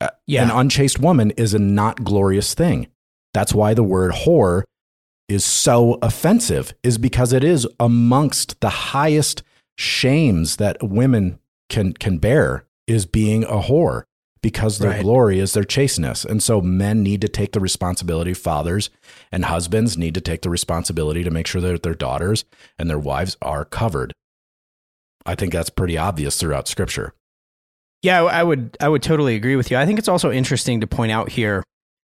Uh, 0.00 0.10
yeah. 0.26 0.44
An 0.44 0.50
unchaste 0.50 1.00
woman 1.00 1.32
is 1.32 1.52
a 1.52 1.58
not 1.58 2.04
glorious 2.04 2.54
thing. 2.54 2.88
That's 3.34 3.52
why 3.52 3.74
the 3.74 3.82
word 3.82 4.12
whore 4.12 4.62
is 5.28 5.44
so 5.44 5.98
offensive, 6.02 6.74
is 6.82 6.98
because 6.98 7.32
it 7.32 7.42
is 7.42 7.66
amongst 7.80 8.60
the 8.60 8.68
highest 8.68 9.42
shames 9.78 10.56
that 10.56 10.82
women 10.82 11.38
can 11.68 11.94
can 11.94 12.18
bear 12.18 12.66
is 12.86 13.06
being 13.06 13.42
a 13.44 13.62
whore 13.62 14.04
because 14.42 14.78
their 14.78 14.90
right. 14.90 15.02
glory 15.02 15.38
is 15.38 15.52
their 15.52 15.64
chasteness. 15.64 16.24
And 16.24 16.42
so 16.42 16.60
men 16.60 17.02
need 17.02 17.20
to 17.20 17.28
take 17.28 17.52
the 17.52 17.60
responsibility, 17.60 18.34
fathers 18.34 18.90
and 19.30 19.44
husbands 19.44 19.96
need 19.96 20.14
to 20.14 20.20
take 20.20 20.42
the 20.42 20.50
responsibility 20.50 21.22
to 21.22 21.30
make 21.30 21.46
sure 21.46 21.60
that 21.60 21.82
their 21.82 21.94
daughters 21.94 22.44
and 22.78 22.90
their 22.90 22.98
wives 22.98 23.36
are 23.40 23.64
covered. 23.64 24.12
I 25.24 25.36
think 25.36 25.52
that's 25.52 25.70
pretty 25.70 25.96
obvious 25.96 26.36
throughout 26.36 26.66
scripture. 26.66 27.14
Yeah, 28.02 28.24
I 28.24 28.42
would 28.42 28.76
I 28.80 28.88
would 28.88 29.02
totally 29.02 29.36
agree 29.36 29.54
with 29.54 29.70
you. 29.70 29.76
I 29.76 29.86
think 29.86 30.00
it's 30.00 30.08
also 30.08 30.32
interesting 30.32 30.80
to 30.80 30.88
point 30.88 31.12
out 31.12 31.30
here 31.30 31.62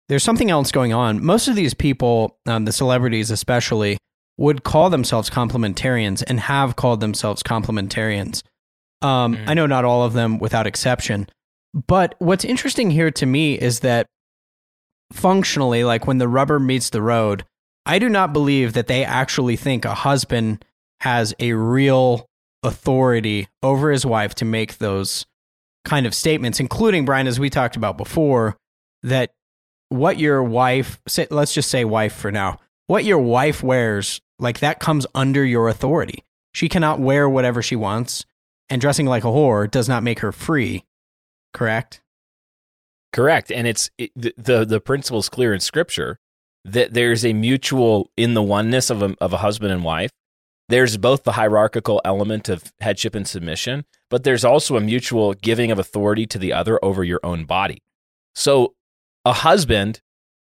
there's 0.08 0.24
something 0.24 0.50
else 0.50 0.72
going 0.72 0.94
on. 0.94 1.22
Most 1.24 1.48
of 1.48 1.54
these 1.54 1.74
people, 1.74 2.38
um, 2.46 2.64
the 2.64 2.72
celebrities 2.72 3.30
especially, 3.30 3.98
would 4.38 4.64
call 4.64 4.88
themselves 4.88 5.28
complementarians 5.28 6.24
and 6.26 6.40
have 6.40 6.76
called 6.76 7.00
themselves 7.00 7.42
complementarians. 7.42 8.42
Um, 9.02 9.36
mm. 9.36 9.48
I 9.48 9.54
know 9.54 9.66
not 9.66 9.84
all 9.84 10.02
of 10.02 10.14
them 10.14 10.38
without 10.38 10.66
exception. 10.66 11.28
But 11.74 12.14
what's 12.18 12.44
interesting 12.44 12.90
here 12.90 13.10
to 13.12 13.26
me 13.26 13.54
is 13.54 13.80
that 13.80 14.06
functionally, 15.12 15.84
like 15.84 16.06
when 16.06 16.18
the 16.18 16.28
rubber 16.28 16.58
meets 16.58 16.90
the 16.90 17.02
road, 17.02 17.44
I 17.86 17.98
do 17.98 18.08
not 18.08 18.32
believe 18.32 18.74
that 18.74 18.86
they 18.86 19.04
actually 19.04 19.56
think 19.56 19.84
a 19.84 19.94
husband 19.94 20.64
has 21.00 21.34
a 21.40 21.52
real 21.52 22.26
authority 22.62 23.48
over 23.62 23.90
his 23.90 24.06
wife 24.06 24.34
to 24.36 24.44
make 24.44 24.78
those 24.78 25.26
kind 25.84 26.06
of 26.06 26.14
statements, 26.14 26.60
including 26.60 27.04
Brian, 27.04 27.26
as 27.26 27.40
we 27.40 27.50
talked 27.50 27.76
about 27.76 27.96
before, 27.96 28.56
that 29.02 29.32
what 29.88 30.18
your 30.18 30.42
wife, 30.42 31.00
say, 31.08 31.26
let's 31.30 31.54
just 31.54 31.70
say 31.70 31.84
wife 31.84 32.14
for 32.14 32.30
now, 32.30 32.58
what 32.86 33.04
your 33.04 33.18
wife 33.18 33.62
wears, 33.62 34.20
like 34.38 34.60
that 34.60 34.78
comes 34.78 35.06
under 35.14 35.44
your 35.44 35.68
authority. 35.68 36.24
She 36.54 36.68
cannot 36.68 37.00
wear 37.00 37.28
whatever 37.28 37.62
she 37.62 37.76
wants, 37.76 38.24
and 38.68 38.80
dressing 38.80 39.06
like 39.06 39.24
a 39.24 39.28
whore 39.28 39.70
does 39.70 39.88
not 39.88 40.02
make 40.02 40.20
her 40.20 40.32
free. 40.32 40.84
Correct. 41.52 42.00
Correct, 43.12 43.52
and 43.52 43.66
it's 43.66 43.90
it, 43.98 44.10
the 44.14 44.64
the 44.64 44.80
principle 44.80 45.18
is 45.20 45.28
clear 45.28 45.52
in 45.52 45.60
Scripture 45.60 46.18
that 46.64 46.94
there's 46.94 47.24
a 47.24 47.32
mutual 47.32 48.10
in 48.16 48.34
the 48.34 48.42
oneness 48.42 48.88
of 48.88 49.02
a 49.02 49.14
of 49.20 49.32
a 49.32 49.38
husband 49.38 49.72
and 49.72 49.84
wife 49.84 50.10
there's 50.72 50.96
both 50.96 51.24
the 51.24 51.32
hierarchical 51.32 52.00
element 52.02 52.48
of 52.48 52.72
headship 52.80 53.14
and 53.14 53.28
submission, 53.28 53.84
but 54.08 54.24
there's 54.24 54.42
also 54.42 54.76
a 54.76 54.80
mutual 54.80 55.34
giving 55.34 55.70
of 55.70 55.78
authority 55.78 56.26
to 56.26 56.38
the 56.38 56.54
other 56.54 56.82
over 56.82 57.04
your 57.04 57.20
own 57.22 57.44
body. 57.44 57.82
So 58.34 58.74
a 59.26 59.34
husband 59.34 60.00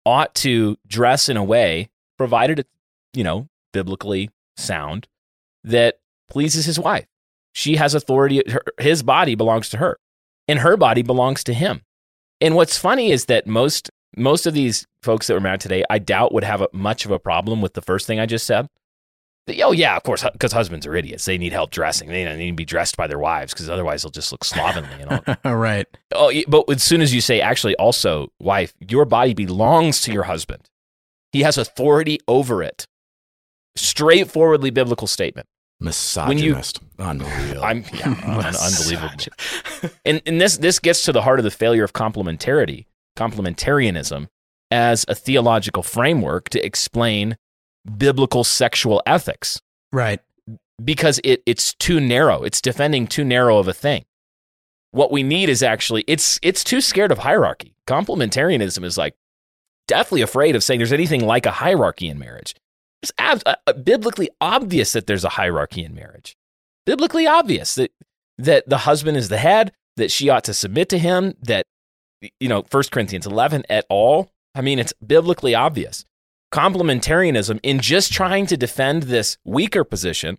ought 0.04 0.34
to 0.36 0.78
dress 0.84 1.28
in 1.28 1.36
a 1.36 1.44
way, 1.44 1.90
provided 2.18 2.58
it's, 2.58 2.70
you 3.12 3.22
know, 3.22 3.48
biblically 3.72 4.30
sound, 4.56 5.06
that 5.62 6.00
pleases 6.28 6.66
his 6.66 6.78
wife. 6.80 7.06
She 7.52 7.76
has 7.76 7.94
authority. 7.94 8.42
Her, 8.50 8.62
his 8.80 9.04
body 9.04 9.36
belongs 9.36 9.68
to 9.70 9.76
her, 9.76 9.96
and 10.48 10.58
her 10.60 10.76
body 10.76 11.02
belongs 11.02 11.44
to 11.44 11.54
him. 11.54 11.82
And 12.40 12.54
what's 12.54 12.76
funny 12.78 13.10
is 13.10 13.26
that 13.26 13.46
most 13.46 13.90
most 14.16 14.46
of 14.46 14.54
these 14.54 14.86
folks 15.02 15.26
that 15.26 15.34
were 15.34 15.40
married 15.40 15.60
today, 15.60 15.84
I 15.90 15.98
doubt 15.98 16.32
would 16.32 16.44
have 16.44 16.62
a, 16.62 16.68
much 16.72 17.04
of 17.04 17.10
a 17.10 17.18
problem 17.18 17.60
with 17.60 17.74
the 17.74 17.82
first 17.82 18.06
thing 18.06 18.18
I 18.18 18.26
just 18.26 18.46
said. 18.46 18.66
Oh 19.62 19.70
yeah, 19.70 19.96
of 19.96 20.02
course, 20.02 20.24
because 20.32 20.52
husbands 20.52 20.86
are 20.86 20.96
idiots. 20.96 21.24
They 21.24 21.38
need 21.38 21.52
help 21.52 21.70
dressing. 21.70 22.08
They 22.08 22.24
need 22.36 22.50
to 22.50 22.56
be 22.56 22.64
dressed 22.64 22.96
by 22.96 23.06
their 23.06 23.18
wives 23.18 23.52
because 23.52 23.70
otherwise 23.70 24.02
they'll 24.02 24.10
just 24.10 24.32
look 24.32 24.44
slovenly. 24.44 24.90
You 24.98 25.06
know? 25.44 25.54
right. 25.54 25.86
Oh, 26.12 26.32
but 26.48 26.68
as 26.68 26.82
soon 26.82 27.00
as 27.00 27.14
you 27.14 27.20
say, 27.20 27.40
actually, 27.40 27.76
also, 27.76 28.32
wife, 28.40 28.74
your 28.80 29.04
body 29.04 29.34
belongs 29.34 30.00
to 30.02 30.12
your 30.12 30.24
husband. 30.24 30.68
He 31.30 31.42
has 31.42 31.58
authority 31.58 32.18
over 32.26 32.62
it. 32.62 32.86
Straightforwardly 33.76 34.70
biblical 34.70 35.06
statement. 35.06 35.46
Misogynist. 35.78 36.80
You, 36.82 36.85
Unreal. 36.98 37.62
I'm 37.62 37.84
yeah, 37.92 38.52
unbelievable. 38.60 39.24
and 40.04 40.22
and 40.26 40.40
this 40.40 40.56
this 40.58 40.78
gets 40.78 41.02
to 41.04 41.12
the 41.12 41.22
heart 41.22 41.38
of 41.38 41.44
the 41.44 41.50
failure 41.50 41.84
of 41.84 41.92
complementarity, 41.92 42.86
complementarianism, 43.16 44.28
as 44.70 45.04
a 45.08 45.14
theological 45.14 45.82
framework 45.82 46.48
to 46.50 46.64
explain 46.64 47.36
biblical 47.98 48.44
sexual 48.44 49.02
ethics. 49.06 49.60
Right. 49.92 50.20
Because 50.82 51.20
it, 51.24 51.42
it's 51.46 51.74
too 51.74 52.00
narrow. 52.00 52.42
It's 52.42 52.60
defending 52.60 53.06
too 53.06 53.24
narrow 53.24 53.58
of 53.58 53.68
a 53.68 53.72
thing. 53.72 54.04
What 54.90 55.12
we 55.12 55.22
need 55.22 55.48
is 55.48 55.62
actually 55.62 56.04
it's 56.06 56.38
it's 56.42 56.64
too 56.64 56.80
scared 56.80 57.12
of 57.12 57.18
hierarchy. 57.18 57.74
Complementarianism 57.86 58.84
is 58.84 58.96
like 58.96 59.14
definitely 59.86 60.22
afraid 60.22 60.56
of 60.56 60.64
saying 60.64 60.78
there's 60.78 60.92
anything 60.92 61.24
like 61.24 61.46
a 61.46 61.50
hierarchy 61.50 62.08
in 62.08 62.18
marriage. 62.18 62.54
It's 63.02 63.12
ab- 63.18 63.42
uh, 63.46 63.72
biblically 63.74 64.30
obvious 64.40 64.92
that 64.92 65.06
there's 65.06 65.24
a 65.24 65.30
hierarchy 65.30 65.84
in 65.84 65.94
marriage. 65.94 66.36
Biblically 66.86 67.26
obvious 67.26 67.74
that 67.74 67.90
that 68.38 68.68
the 68.68 68.78
husband 68.78 69.16
is 69.16 69.28
the 69.28 69.38
head, 69.38 69.72
that 69.96 70.10
she 70.10 70.28
ought 70.28 70.44
to 70.44 70.54
submit 70.54 70.88
to 70.90 70.98
him, 70.98 71.34
that 71.42 71.66
you 72.40 72.48
know, 72.48 72.64
1 72.70 72.84
Corinthians 72.90 73.26
11 73.26 73.64
at 73.68 73.84
all. 73.90 74.30
I 74.54 74.62
mean, 74.62 74.78
it's 74.78 74.92
biblically 75.04 75.54
obvious 75.54 76.04
complementarianism 76.52 77.58
in 77.62 77.80
just 77.80 78.12
trying 78.12 78.46
to 78.46 78.56
defend 78.56 79.04
this 79.04 79.36
weaker 79.44 79.84
position 79.84 80.38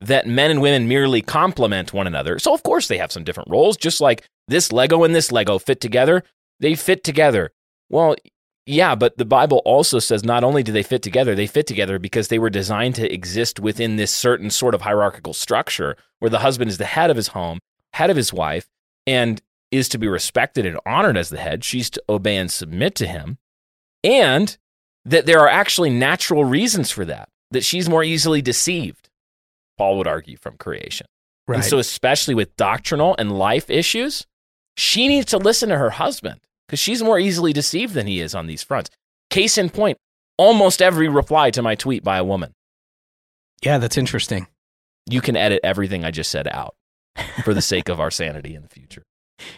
that 0.00 0.26
men 0.26 0.50
and 0.50 0.60
women 0.60 0.88
merely 0.88 1.20
complement 1.22 1.92
one 1.92 2.06
another. 2.06 2.38
So, 2.38 2.54
of 2.54 2.62
course, 2.62 2.88
they 2.88 2.98
have 2.98 3.12
some 3.12 3.24
different 3.24 3.50
roles, 3.50 3.76
just 3.76 4.00
like 4.00 4.26
this 4.48 4.72
Lego 4.72 5.04
and 5.04 5.14
this 5.14 5.30
Lego 5.30 5.58
fit 5.58 5.80
together. 5.80 6.24
They 6.60 6.74
fit 6.74 7.04
together. 7.04 7.52
Well, 7.90 8.16
yeah, 8.66 8.94
but 8.94 9.18
the 9.18 9.24
Bible 9.26 9.60
also 9.64 9.98
says 9.98 10.24
not 10.24 10.42
only 10.42 10.62
do 10.62 10.72
they 10.72 10.82
fit 10.82 11.02
together, 11.02 11.34
they 11.34 11.46
fit 11.46 11.66
together 11.66 11.98
because 11.98 12.28
they 12.28 12.38
were 12.38 12.50
designed 12.50 12.94
to 12.94 13.12
exist 13.12 13.60
within 13.60 13.96
this 13.96 14.12
certain 14.12 14.50
sort 14.50 14.74
of 14.74 14.80
hierarchical 14.80 15.34
structure 15.34 15.96
where 16.18 16.30
the 16.30 16.38
husband 16.38 16.70
is 16.70 16.78
the 16.78 16.86
head 16.86 17.10
of 17.10 17.16
his 17.16 17.28
home, 17.28 17.58
head 17.92 18.08
of 18.08 18.16
his 18.16 18.32
wife, 18.32 18.68
and 19.06 19.42
is 19.70 19.88
to 19.90 19.98
be 19.98 20.08
respected 20.08 20.64
and 20.64 20.78
honored 20.86 21.16
as 21.16 21.28
the 21.28 21.38
head. 21.38 21.62
She's 21.62 21.90
to 21.90 22.02
obey 22.08 22.36
and 22.36 22.50
submit 22.50 22.94
to 22.96 23.06
him. 23.06 23.38
And 24.02 24.56
that 25.04 25.26
there 25.26 25.40
are 25.40 25.48
actually 25.48 25.90
natural 25.90 26.44
reasons 26.44 26.90
for 26.90 27.04
that, 27.04 27.28
that 27.50 27.64
she's 27.64 27.88
more 27.88 28.04
easily 28.04 28.40
deceived, 28.40 29.10
Paul 29.76 29.98
would 29.98 30.06
argue 30.06 30.38
from 30.38 30.56
creation. 30.56 31.06
Right. 31.46 31.56
And 31.56 31.64
so, 31.64 31.78
especially 31.78 32.34
with 32.34 32.56
doctrinal 32.56 33.14
and 33.18 33.38
life 33.38 33.68
issues, 33.68 34.26
she 34.76 35.08
needs 35.08 35.26
to 35.26 35.38
listen 35.38 35.68
to 35.68 35.76
her 35.76 35.90
husband 35.90 36.40
because 36.66 36.78
she's 36.78 37.02
more 37.02 37.18
easily 37.18 37.52
deceived 37.52 37.94
than 37.94 38.06
he 38.06 38.20
is 38.20 38.34
on 38.34 38.46
these 38.46 38.62
fronts. 38.62 38.90
Case 39.30 39.58
in 39.58 39.70
point, 39.70 39.98
almost 40.38 40.82
every 40.82 41.08
reply 41.08 41.50
to 41.50 41.62
my 41.62 41.74
tweet 41.74 42.02
by 42.04 42.18
a 42.18 42.24
woman. 42.24 42.52
Yeah, 43.62 43.78
that's 43.78 43.98
interesting. 43.98 44.46
You 45.08 45.20
can 45.20 45.36
edit 45.36 45.60
everything 45.62 46.04
I 46.04 46.10
just 46.10 46.30
said 46.30 46.48
out 46.48 46.74
for 47.44 47.54
the 47.54 47.62
sake 47.62 47.88
of 47.88 48.00
our 48.00 48.10
sanity 48.10 48.54
in 48.54 48.62
the 48.62 48.68
future. 48.68 49.02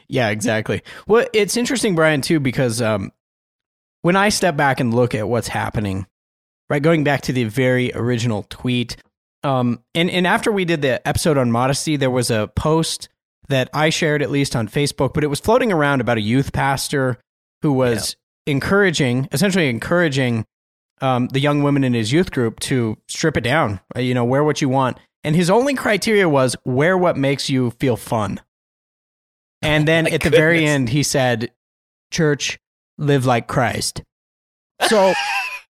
Yeah, 0.09 0.31
exactly. 0.31 0.83
Well, 1.07 1.27
it's 1.35 1.57
interesting, 1.57 1.95
Brian, 1.95 2.23
too, 2.23 2.41
because 2.41 2.81
um, 2.81 3.13
when 4.01 4.17
I 4.17 4.31
step 4.31 4.57
back 4.57 4.81
and 4.81 4.95
look 4.95 5.15
at 5.15 5.29
what's 5.29 5.49
happening, 5.49 6.07
right, 6.71 6.83
going 6.83 7.05
back 7.05 7.21
to 7.23 7.33
the 7.33 7.45
very 7.45 7.93
original 7.93 8.47
tweet, 8.49 8.97
um, 9.45 9.81
and, 9.95 10.11
and 10.11 10.27
after 10.27 10.51
we 10.51 10.65
did 10.65 10.81
the 10.81 11.07
episode 11.07 11.37
on 11.37 11.53
modesty, 11.53 11.97
there 11.97 12.11
was 12.11 12.31
a 12.31 12.51
post 12.57 13.11
that 13.49 13.69
I 13.73 13.91
shared 13.91 14.23
at 14.23 14.31
least 14.31 14.57
on 14.57 14.69
Facebook, 14.69 15.15
but 15.15 15.25
it 15.25 15.29
was 15.29 15.41
floating 15.41 15.73
around 15.73 16.01
about 16.01 16.19
a 16.19 16.23
youth 16.23 16.53
pastor 16.53 17.19
who 17.63 17.73
was 17.73 18.17
yeah. 18.47 18.53
encouraging, 18.53 19.29
essentially 19.33 19.69
encouraging 19.69 20.45
um, 21.01 21.29
the 21.29 21.41
young 21.41 21.63
women 21.63 21.85
in 21.85 21.95
his 21.95 22.13
youth 22.13 22.31
group 22.31 22.61
to 22.61 22.97
strip 23.09 23.37
it 23.37 23.43
down, 23.43 23.81
uh, 23.95 24.01
you 24.01 24.15
know, 24.15 24.25
wear 24.25 24.43
what 24.45 24.61
you 24.61 24.69
want. 24.69 24.99
And 25.25 25.35
his 25.35 25.51
only 25.51 25.75
criteria 25.75 26.29
was 26.29 26.57
wear 26.65 26.97
what 26.97 27.17
makes 27.17 27.51
you 27.51 27.73
feel 27.73 27.97
fun. 27.97 28.41
And 29.63 29.87
then 29.89 30.07
oh 30.07 30.15
at 30.15 30.23
the 30.23 30.31
very 30.31 30.65
end, 30.65 30.89
he 30.89 31.03
said, 31.03 31.53
Church, 32.11 32.59
live 32.99 33.27
like 33.27 33.47
Christ. 33.47 34.03
So, 34.89 35.13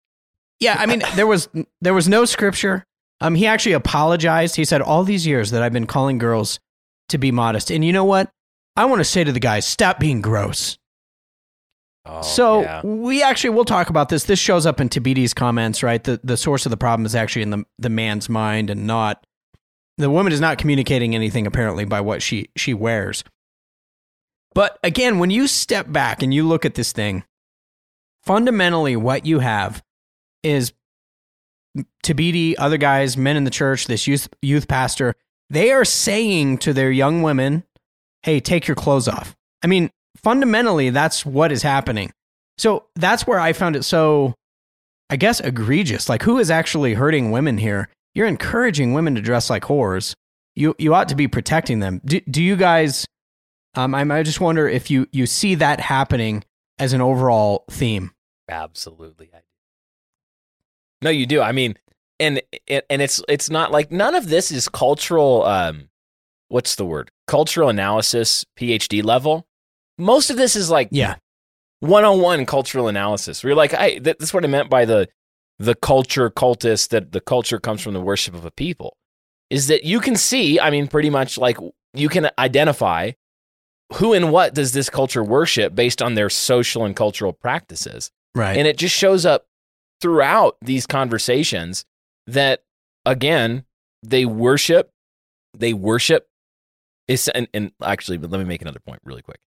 yeah, 0.60 0.76
I 0.78 0.86
mean, 0.86 1.02
there 1.14 1.26
was 1.26 1.48
there 1.80 1.94
was 1.94 2.08
no 2.08 2.24
scripture. 2.24 2.84
Um, 3.20 3.34
he 3.36 3.46
actually 3.46 3.72
apologized. 3.72 4.56
He 4.56 4.64
said, 4.64 4.82
"All 4.82 5.04
these 5.04 5.26
years 5.26 5.50
that 5.52 5.62
I've 5.62 5.72
been 5.72 5.86
calling 5.86 6.18
girls 6.18 6.58
to 7.08 7.18
be 7.18 7.30
modest, 7.30 7.70
and 7.70 7.84
you 7.84 7.92
know 7.92 8.04
what? 8.04 8.30
I 8.76 8.86
want 8.86 9.00
to 9.00 9.04
say 9.04 9.24
to 9.24 9.32
the 9.32 9.40
guys, 9.40 9.66
stop 9.66 9.98
being 9.98 10.20
gross." 10.20 10.78
Oh, 12.06 12.20
so 12.20 12.60
yeah. 12.60 12.82
we 12.84 13.22
actually 13.22 13.50
we'll 13.50 13.64
talk 13.64 13.88
about 13.88 14.10
this. 14.10 14.24
This 14.24 14.38
shows 14.38 14.66
up 14.66 14.80
in 14.80 14.88
Thabiti's 14.88 15.32
comments, 15.32 15.82
right? 15.82 16.02
The 16.02 16.20
the 16.22 16.36
source 16.36 16.66
of 16.66 16.70
the 16.70 16.76
problem 16.76 17.06
is 17.06 17.14
actually 17.14 17.42
in 17.42 17.50
the 17.50 17.64
the 17.78 17.88
man's 17.88 18.28
mind 18.28 18.68
and 18.68 18.86
not 18.86 19.26
the 19.96 20.10
woman 20.10 20.32
is 20.32 20.40
not 20.40 20.58
communicating 20.58 21.14
anything 21.14 21.46
apparently 21.46 21.84
by 21.84 22.00
what 22.00 22.20
she 22.20 22.50
she 22.56 22.74
wears. 22.74 23.24
But 24.54 24.78
again, 24.82 25.18
when 25.18 25.30
you 25.30 25.46
step 25.48 25.90
back 25.90 26.22
and 26.22 26.32
you 26.32 26.46
look 26.46 26.64
at 26.64 26.74
this 26.74 26.92
thing, 26.92 27.24
fundamentally 28.22 28.96
what 28.96 29.24
you 29.24 29.40
have 29.40 29.82
is 30.42 30.72
Thabiti, 32.04 32.54
other 32.58 32.76
guys, 32.76 33.16
men 33.16 33.36
in 33.36 33.44
the 33.44 33.50
church, 33.50 33.86
this 33.86 34.06
youth 34.06 34.28
youth 34.42 34.68
pastor, 34.68 35.14
they 35.54 35.70
are 35.70 35.84
saying 35.84 36.58
to 36.58 36.72
their 36.72 36.90
young 36.90 37.22
women, 37.22 37.64
"Hey, 38.22 38.40
take 38.40 38.66
your 38.66 38.74
clothes 38.74 39.08
off." 39.08 39.34
I 39.62 39.66
mean, 39.66 39.90
fundamentally 40.16 40.90
that's 40.90 41.24
what 41.24 41.52
is 41.52 41.62
happening. 41.62 42.12
So 42.58 42.86
that's 42.94 43.26
where 43.26 43.40
I 43.40 43.52
found 43.52 43.76
it 43.76 43.82
so 43.82 44.34
I 45.10 45.16
guess 45.16 45.40
egregious. 45.40 46.08
Like 46.08 46.22
who 46.22 46.38
is 46.38 46.50
actually 46.50 46.94
hurting 46.94 47.30
women 47.30 47.58
here? 47.58 47.88
You're 48.14 48.26
encouraging 48.26 48.92
women 48.92 49.14
to 49.16 49.20
dress 49.20 49.50
like 49.50 49.64
whores. 49.64 50.14
You 50.54 50.74
you 50.78 50.94
ought 50.94 51.08
to 51.08 51.16
be 51.16 51.28
protecting 51.28 51.80
them. 51.80 52.00
Do, 52.04 52.20
do 52.20 52.42
you 52.42 52.56
guys 52.56 53.06
um, 53.74 53.94
I, 53.94 54.02
I 54.02 54.22
just 54.22 54.40
wonder 54.40 54.68
if 54.68 54.90
you 54.90 55.08
you 55.12 55.26
see 55.26 55.56
that 55.56 55.80
happening 55.80 56.44
as 56.78 56.92
an 56.92 57.00
overall 57.00 57.64
theme. 57.70 58.12
Absolutely. 58.48 59.30
No, 61.02 61.10
you 61.10 61.26
do. 61.26 61.40
I 61.40 61.52
mean, 61.52 61.76
and 62.20 62.40
and 62.68 63.02
it's 63.02 63.22
it's 63.28 63.50
not 63.50 63.72
like 63.72 63.90
none 63.90 64.14
of 64.14 64.28
this 64.28 64.50
is 64.50 64.68
cultural. 64.68 65.44
Um, 65.44 65.88
what's 66.48 66.76
the 66.76 66.84
word? 66.84 67.10
Cultural 67.26 67.68
analysis, 67.68 68.44
PhD 68.58 69.02
level. 69.02 69.46
Most 69.98 70.30
of 70.30 70.36
this 70.36 70.56
is 70.56 70.70
like 70.70 70.88
yeah, 70.90 71.16
one 71.80 72.04
on 72.04 72.20
one 72.20 72.46
cultural 72.46 72.88
analysis. 72.88 73.42
We're 73.42 73.54
like, 73.54 73.74
I 73.74 73.98
that's 73.98 74.32
what 74.32 74.44
I 74.44 74.48
meant 74.48 74.70
by 74.70 74.84
the 74.84 75.08
the 75.58 75.74
culture 75.74 76.30
cultist 76.30 76.88
that 76.88 77.12
the 77.12 77.20
culture 77.20 77.58
comes 77.58 77.80
from 77.80 77.94
the 77.94 78.00
worship 78.00 78.34
of 78.34 78.44
a 78.44 78.50
people. 78.50 78.96
Is 79.50 79.68
that 79.68 79.84
you 79.84 80.00
can 80.00 80.16
see? 80.16 80.58
I 80.58 80.70
mean, 80.70 80.88
pretty 80.88 81.10
much 81.10 81.38
like 81.38 81.58
you 81.92 82.08
can 82.08 82.30
identify 82.38 83.12
who 83.94 84.12
and 84.12 84.32
what 84.32 84.54
does 84.54 84.72
this 84.72 84.90
culture 84.90 85.22
worship 85.22 85.74
based 85.74 86.02
on 86.02 86.14
their 86.14 86.30
social 86.30 86.84
and 86.84 86.96
cultural 86.96 87.32
practices? 87.32 88.10
Right. 88.34 88.56
And 88.56 88.66
it 88.66 88.78
just 88.78 88.96
shows 88.96 89.24
up 89.24 89.46
throughout 90.00 90.56
these 90.60 90.86
conversations 90.86 91.84
that, 92.26 92.62
again, 93.04 93.64
they 94.02 94.24
worship, 94.24 94.90
they 95.56 95.72
worship. 95.72 96.28
Is, 97.06 97.28
and, 97.28 97.48
and 97.52 97.72
actually, 97.82 98.18
let 98.18 98.38
me 98.38 98.44
make 98.44 98.62
another 98.62 98.80
point 98.80 99.00
really 99.04 99.22
quick. 99.22 99.40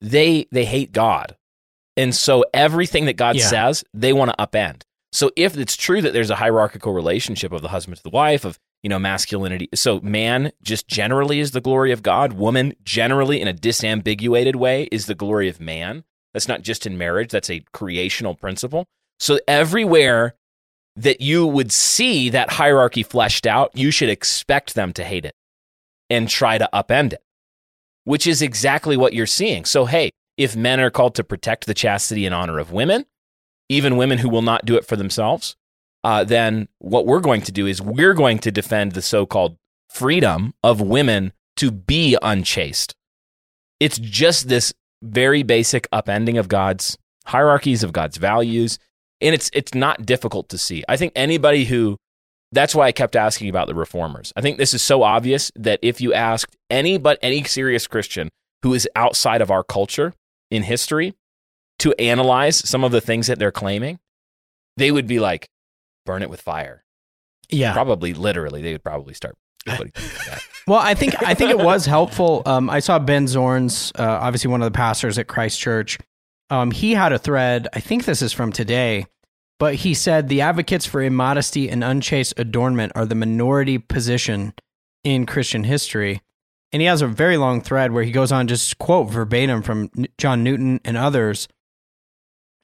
They 0.00 0.46
they 0.52 0.64
hate 0.64 0.92
God, 0.92 1.36
and 1.96 2.14
so 2.14 2.44
everything 2.54 3.06
that 3.06 3.16
God 3.16 3.36
yeah. 3.36 3.46
says, 3.46 3.84
they 3.92 4.12
want 4.12 4.30
to 4.30 4.36
upend. 4.36 4.82
So 5.12 5.30
if 5.36 5.56
it's 5.56 5.76
true 5.76 6.00
that 6.00 6.12
there's 6.12 6.30
a 6.30 6.36
hierarchical 6.36 6.92
relationship 6.92 7.52
of 7.52 7.60
the 7.60 7.68
husband 7.68 7.96
to 7.96 8.02
the 8.02 8.10
wife, 8.10 8.44
of 8.44 8.58
you 8.82 8.88
know, 8.88 8.98
masculinity. 8.98 9.68
So 9.74 10.00
man 10.00 10.52
just 10.62 10.88
generally 10.88 11.40
is 11.40 11.52
the 11.52 11.60
glory 11.60 11.92
of 11.92 12.02
God. 12.02 12.32
Woman 12.32 12.74
generally 12.82 13.40
in 13.40 13.48
a 13.48 13.54
disambiguated 13.54 14.56
way 14.56 14.88
is 14.90 15.06
the 15.06 15.14
glory 15.14 15.48
of 15.48 15.60
man. 15.60 16.04
That's 16.32 16.48
not 16.48 16.62
just 16.62 16.86
in 16.86 16.98
marriage, 16.98 17.30
that's 17.30 17.50
a 17.50 17.64
creational 17.72 18.34
principle. 18.34 18.86
So 19.20 19.38
everywhere 19.46 20.34
that 20.96 21.20
you 21.20 21.46
would 21.46 21.72
see 21.72 22.28
that 22.30 22.50
hierarchy 22.52 23.02
fleshed 23.02 23.46
out, 23.46 23.70
you 23.74 23.90
should 23.90 24.08
expect 24.08 24.74
them 24.74 24.92
to 24.92 25.04
hate 25.04 25.24
it 25.24 25.34
and 26.10 26.28
try 26.28 26.58
to 26.58 26.68
upend 26.72 27.14
it, 27.14 27.22
which 28.04 28.26
is 28.26 28.42
exactly 28.42 28.96
what 28.96 29.14
you're 29.14 29.26
seeing. 29.26 29.64
So, 29.64 29.86
hey, 29.86 30.10
if 30.36 30.56
men 30.56 30.80
are 30.80 30.90
called 30.90 31.14
to 31.16 31.24
protect 31.24 31.66
the 31.66 31.74
chastity 31.74 32.26
and 32.26 32.34
honor 32.34 32.58
of 32.58 32.72
women, 32.72 33.06
even 33.68 33.96
women 33.96 34.18
who 34.18 34.28
will 34.28 34.42
not 34.42 34.66
do 34.66 34.76
it 34.76 34.86
for 34.86 34.96
themselves, 34.96 35.56
uh, 36.04 36.24
then 36.24 36.68
what 36.78 37.06
we're 37.06 37.20
going 37.20 37.42
to 37.42 37.52
do 37.52 37.66
is 37.66 37.80
we're 37.80 38.14
going 38.14 38.38
to 38.40 38.50
defend 38.50 38.92
the 38.92 39.02
so 39.02 39.24
called 39.24 39.56
freedom 39.88 40.54
of 40.62 40.80
women 40.80 41.32
to 41.56 41.70
be 41.70 42.16
unchaste. 42.22 42.94
It's 43.78 43.98
just 43.98 44.48
this 44.48 44.72
very 45.02 45.42
basic 45.42 45.88
upending 45.90 46.38
of 46.38 46.48
God's 46.48 46.96
hierarchies 47.26 47.82
of 47.82 47.92
God's 47.92 48.16
values 48.16 48.78
and 49.22 49.34
it's 49.34 49.50
it's 49.52 49.74
not 49.74 50.04
difficult 50.04 50.48
to 50.50 50.58
see. 50.58 50.84
I 50.88 50.96
think 50.96 51.12
anybody 51.16 51.64
who 51.64 51.96
that's 52.52 52.74
why 52.74 52.86
I 52.86 52.92
kept 52.92 53.16
asking 53.16 53.48
about 53.48 53.66
the 53.66 53.74
reformers. 53.74 54.32
I 54.36 54.42
think 54.42 54.58
this 54.58 54.74
is 54.74 54.82
so 54.82 55.02
obvious 55.02 55.50
that 55.56 55.78
if 55.82 56.00
you 56.00 56.12
asked 56.12 56.54
any 56.68 56.98
but 56.98 57.18
any 57.22 57.42
serious 57.44 57.86
Christian 57.86 58.28
who 58.62 58.74
is 58.74 58.88
outside 58.94 59.40
of 59.40 59.50
our 59.50 59.64
culture 59.64 60.12
in 60.50 60.62
history 60.62 61.14
to 61.78 61.94
analyze 61.98 62.56
some 62.56 62.84
of 62.84 62.92
the 62.92 63.00
things 63.00 63.26
that 63.26 63.38
they're 63.38 63.50
claiming, 63.50 63.98
they 64.76 64.92
would 64.92 65.06
be 65.06 65.18
like, 65.18 65.48
burn 66.04 66.22
it 66.22 66.30
with 66.30 66.40
fire. 66.40 66.84
Yeah. 67.48 67.72
Probably 67.72 68.12
literally, 68.14 68.62
they 68.62 68.72
would 68.72 68.84
probably 68.84 69.14
start. 69.14 69.34
well, 70.66 70.80
I 70.80 70.94
think 70.94 71.22
I 71.22 71.34
think 71.34 71.50
it 71.50 71.58
was 71.58 71.86
helpful. 71.96 72.42
Um, 72.46 72.68
I 72.68 72.80
saw 72.80 72.98
Ben 72.98 73.26
Zornes, 73.26 73.98
uh, 73.98 74.18
obviously 74.20 74.50
one 74.50 74.60
of 74.60 74.66
the 74.66 74.76
pastors 74.76 75.18
at 75.18 75.26
Christ 75.28 75.60
Church. 75.60 75.98
Um, 76.50 76.70
he 76.70 76.92
had 76.92 77.12
a 77.12 77.18
thread. 77.18 77.68
I 77.72 77.80
think 77.80 78.04
this 78.04 78.22
is 78.22 78.32
from 78.32 78.52
today 78.52 79.06
but 79.62 79.76
he 79.76 79.94
said 79.94 80.28
the 80.28 80.40
advocates 80.40 80.86
for 80.86 81.00
immodesty 81.00 81.70
and 81.70 81.84
unchaste 81.84 82.34
adornment 82.36 82.90
are 82.96 83.06
the 83.06 83.14
minority 83.14 83.78
position 83.78 84.54
in 85.04 85.24
Christian 85.24 85.62
history. 85.62 86.20
And 86.72 86.82
he 86.82 86.88
has 86.88 87.00
a 87.00 87.06
very 87.06 87.36
long 87.36 87.60
thread 87.60 87.92
where 87.92 88.02
he 88.02 88.10
goes 88.10 88.32
on 88.32 88.48
just 88.48 88.76
quote 88.78 89.08
verbatim 89.08 89.62
from 89.62 89.88
John 90.18 90.42
Newton 90.42 90.80
and 90.84 90.96
others. 90.96 91.46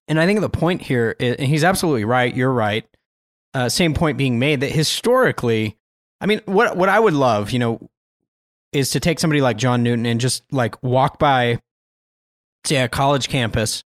And 0.09 0.19
I 0.19 0.27
think 0.27 0.41
the 0.41 0.51
point 0.51 0.83
here, 0.83 1.15
is, 1.21 1.37
and 1.37 1.47
he's 1.47 1.63
absolutely 1.63 2.05
right. 2.05 2.35
You're 2.35 2.53
right. 2.53 2.85
Uh, 3.55 3.69
same 3.69 3.95
point 3.95 4.19
being 4.19 4.41
made 4.41 4.63
that 4.63 4.73
historically, 4.73 5.79
I 6.21 6.27
mean, 6.27 6.41
what 6.47 6.77
what 6.77 6.89
I 6.89 6.99
would 6.99 7.15
love, 7.15 7.53
you 7.53 7.61
know, 7.61 7.89
is 8.73 8.91
to 8.91 8.99
take 8.99 9.21
somebody 9.21 9.41
like 9.41 9.57
John 9.57 9.85
Newton 9.85 10.05
and 10.05 10.21
just 10.21 10.43
like 10.53 10.83
walk 10.83 11.21
by, 11.21 11.61
say, 12.65 12.77
a 12.77 12.89
college 12.89 13.29
campus 13.29 13.83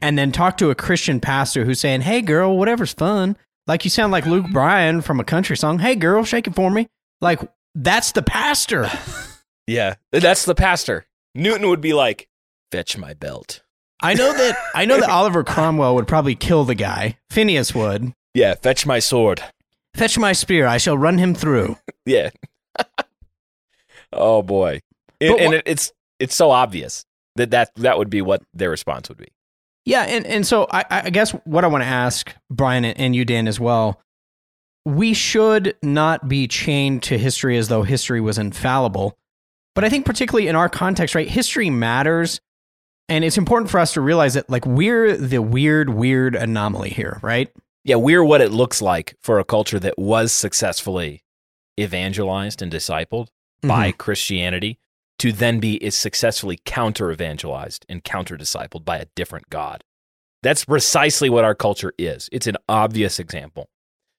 and 0.00 0.18
then 0.18 0.32
talk 0.32 0.56
to 0.58 0.70
a 0.70 0.74
Christian 0.74 1.20
pastor 1.20 1.64
who's 1.64 1.80
saying, 1.80 2.02
"Hey, 2.02 2.20
girl, 2.20 2.56
whatever's 2.56 2.92
fun." 2.92 3.36
Like 3.66 3.84
you 3.84 3.90
sound 3.90 4.12
like 4.12 4.26
Luke 4.26 4.50
Bryan 4.50 5.00
from 5.00 5.20
a 5.20 5.24
country 5.24 5.56
song. 5.56 5.78
Hey, 5.78 5.94
girl, 5.94 6.24
shake 6.24 6.46
it 6.46 6.54
for 6.54 6.70
me. 6.70 6.88
Like 7.20 7.40
that's 7.74 8.12
the 8.12 8.22
pastor. 8.22 8.90
yeah, 9.66 9.94
that's 10.12 10.44
the 10.44 10.54
pastor. 10.54 11.06
Newton 11.34 11.68
would 11.68 11.80
be 11.80 11.92
like, 11.92 12.28
"Fetch 12.70 12.98
my 12.98 13.14
belt." 13.14 13.62
I 14.00 14.14
know 14.14 14.32
that. 14.32 14.56
I 14.74 14.84
know 14.84 15.00
that 15.00 15.10
Oliver 15.10 15.44
Cromwell 15.44 15.94
would 15.94 16.08
probably 16.08 16.34
kill 16.34 16.64
the 16.64 16.74
guy. 16.74 17.18
Phineas 17.30 17.74
would. 17.74 18.12
Yeah, 18.34 18.54
fetch 18.54 18.84
my 18.84 18.98
sword. 18.98 19.42
Fetch 19.94 20.18
my 20.18 20.32
spear. 20.32 20.66
I 20.66 20.78
shall 20.78 20.98
run 20.98 21.18
him 21.18 21.34
through. 21.34 21.78
yeah. 22.06 22.30
oh 24.12 24.42
boy, 24.42 24.80
it, 25.20 25.40
and 25.40 25.54
it, 25.54 25.62
it's 25.66 25.92
it's 26.18 26.34
so 26.34 26.50
obvious 26.50 27.04
that 27.36 27.50
that 27.50 27.74
that 27.76 27.98
would 27.98 28.10
be 28.10 28.22
what 28.22 28.42
their 28.52 28.70
response 28.70 29.08
would 29.08 29.18
be. 29.18 29.28
Yeah, 29.84 30.02
and, 30.02 30.26
and 30.26 30.46
so 30.46 30.66
I, 30.70 30.84
I 30.90 31.10
guess 31.10 31.32
what 31.44 31.64
I 31.64 31.66
want 31.66 31.82
to 31.82 31.88
ask 31.88 32.34
Brian 32.50 32.84
and 32.84 33.14
you, 33.14 33.24
Dan, 33.24 33.46
as 33.46 33.60
well. 33.60 34.00
We 34.86 35.14
should 35.14 35.76
not 35.82 36.28
be 36.28 36.46
chained 36.46 37.02
to 37.04 37.18
history 37.18 37.56
as 37.56 37.68
though 37.68 37.82
history 37.82 38.20
was 38.20 38.38
infallible. 38.38 39.16
But 39.74 39.84
I 39.84 39.88
think 39.88 40.06
particularly 40.06 40.48
in 40.48 40.56
our 40.56 40.68
context, 40.68 41.14
right, 41.14 41.28
history 41.28 41.70
matters. 41.70 42.40
And 43.08 43.24
it's 43.24 43.36
important 43.36 43.70
for 43.70 43.78
us 43.78 43.92
to 43.94 44.00
realize 44.00 44.34
that 44.34 44.48
like 44.48 44.64
we're 44.64 45.16
the 45.16 45.42
weird, 45.42 45.90
weird 45.90 46.34
anomaly 46.34 46.90
here, 46.90 47.18
right? 47.22 47.50
Yeah, 47.82 47.96
we're 47.96 48.24
what 48.24 48.40
it 48.40 48.50
looks 48.50 48.80
like 48.80 49.14
for 49.20 49.38
a 49.38 49.44
culture 49.44 49.78
that 49.78 49.98
was 49.98 50.32
successfully 50.32 51.22
evangelized 51.78 52.62
and 52.62 52.72
discipled 52.72 53.26
mm-hmm. 53.26 53.68
by 53.68 53.92
Christianity 53.92 54.78
to 55.18 55.32
then 55.32 55.60
be 55.60 55.76
is 55.76 55.94
successfully 55.94 56.58
counter 56.64 57.10
evangelized 57.10 57.86
and 57.88 58.04
counter 58.04 58.36
discipled 58.36 58.84
by 58.84 58.98
a 58.98 59.06
different 59.14 59.50
God. 59.50 59.84
That's 60.42 60.64
precisely 60.64 61.30
what 61.30 61.44
our 61.44 61.54
culture 61.54 61.92
is. 61.98 62.28
It's 62.32 62.46
an 62.46 62.56
obvious 62.68 63.18
example. 63.18 63.68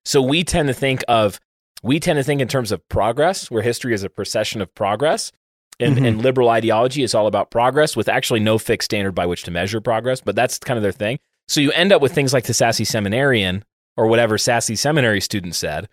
So 0.06 0.22
we 0.22 0.44
tend 0.44 0.68
to 0.68 0.74
think 0.74 1.04
of 1.08 1.40
we 1.84 2.00
tend 2.00 2.18
to 2.18 2.24
think 2.24 2.42
in 2.42 2.48
terms 2.48 2.72
of 2.72 2.88
progress, 2.90 3.52
where 3.52 3.62
history 3.62 3.94
is 3.94 4.04
a 4.04 4.10
procession 4.10 4.60
of 4.60 4.74
progress, 4.74 5.32
and, 5.80 5.96
mm-hmm. 5.96 6.06
and 6.06 6.22
liberal 6.22 6.50
ideology 6.50 7.04
is 7.04 7.14
all 7.14 7.28
about 7.28 7.52
progress 7.52 7.96
with 7.96 8.10
actually 8.10 8.40
no 8.40 8.58
fixed 8.58 8.88
standard 8.88 9.12
by 9.12 9.26
which 9.26 9.44
to 9.44 9.52
measure 9.52 9.82
progress, 9.82 10.22
but 10.22 10.36
that's 10.36 10.58
kind 10.58 10.78
of 10.78 10.84
their 10.84 10.92
thing. 10.92 11.20
So 11.48 11.62
you 11.62 11.72
end 11.74 11.92
up 11.92 12.02
with 12.02 12.14
things 12.14 12.34
like 12.34 12.46
the 12.46 12.54
sassy 12.54 12.86
seminarian 12.86 13.64
or 13.98 14.08
whatever 14.08 14.38
sassy 14.38 14.76
seminary 14.76 15.22
student 15.22 15.54
said, 15.54 15.88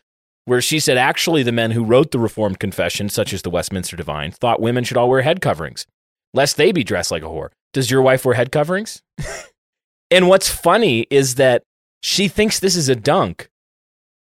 where 0.45 0.61
she 0.61 0.81
said 0.81 0.97
actually 0.97 1.43
the 1.43 1.53
men 1.53 1.71
who 1.71 1.85
wrote 1.85 2.11
the 2.11 2.19
Reformed 2.19 2.59
Confession, 2.59 3.09
such 3.09 3.33
as 3.33 3.43
the 3.43 3.51
Westminster 3.51 3.97
Divine, 3.97 4.33
thought 4.33 4.61
women 4.61 4.85
should 4.85 4.97
all 4.97 5.09
wear 5.09 5.23
head 5.23 5.41
coverings, 5.41 5.87
lest 6.35 6.57
they 6.57 6.73
be 6.73 6.85
dressed 6.85 7.11
like 7.11 7.23
a 7.23 7.27
whore. 7.27 7.51
Does 7.73 7.91
your 7.91 8.03
wife 8.03 8.25
wear 8.25 8.35
head 8.35 8.53
coverings? 8.53 9.03
and 10.11 10.29
what's 10.29 10.49
funny 10.49 11.07
is 11.11 11.37
that 11.37 11.63
she 12.03 12.29
thinks 12.29 12.59
this 12.59 12.77
is 12.77 12.89
a 12.89 12.97
dunk 12.97 13.49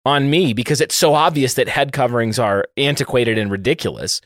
on 0.05 0.29
me 0.29 0.53
because 0.53 0.79
it's 0.79 0.95
so 0.95 1.13
obvious 1.13 1.53
that 1.55 1.67
head 1.67 1.91
coverings 1.91 2.39
are 2.39 2.65
antiquated 2.77 3.37
and 3.37 3.51
ridiculous, 3.51 4.21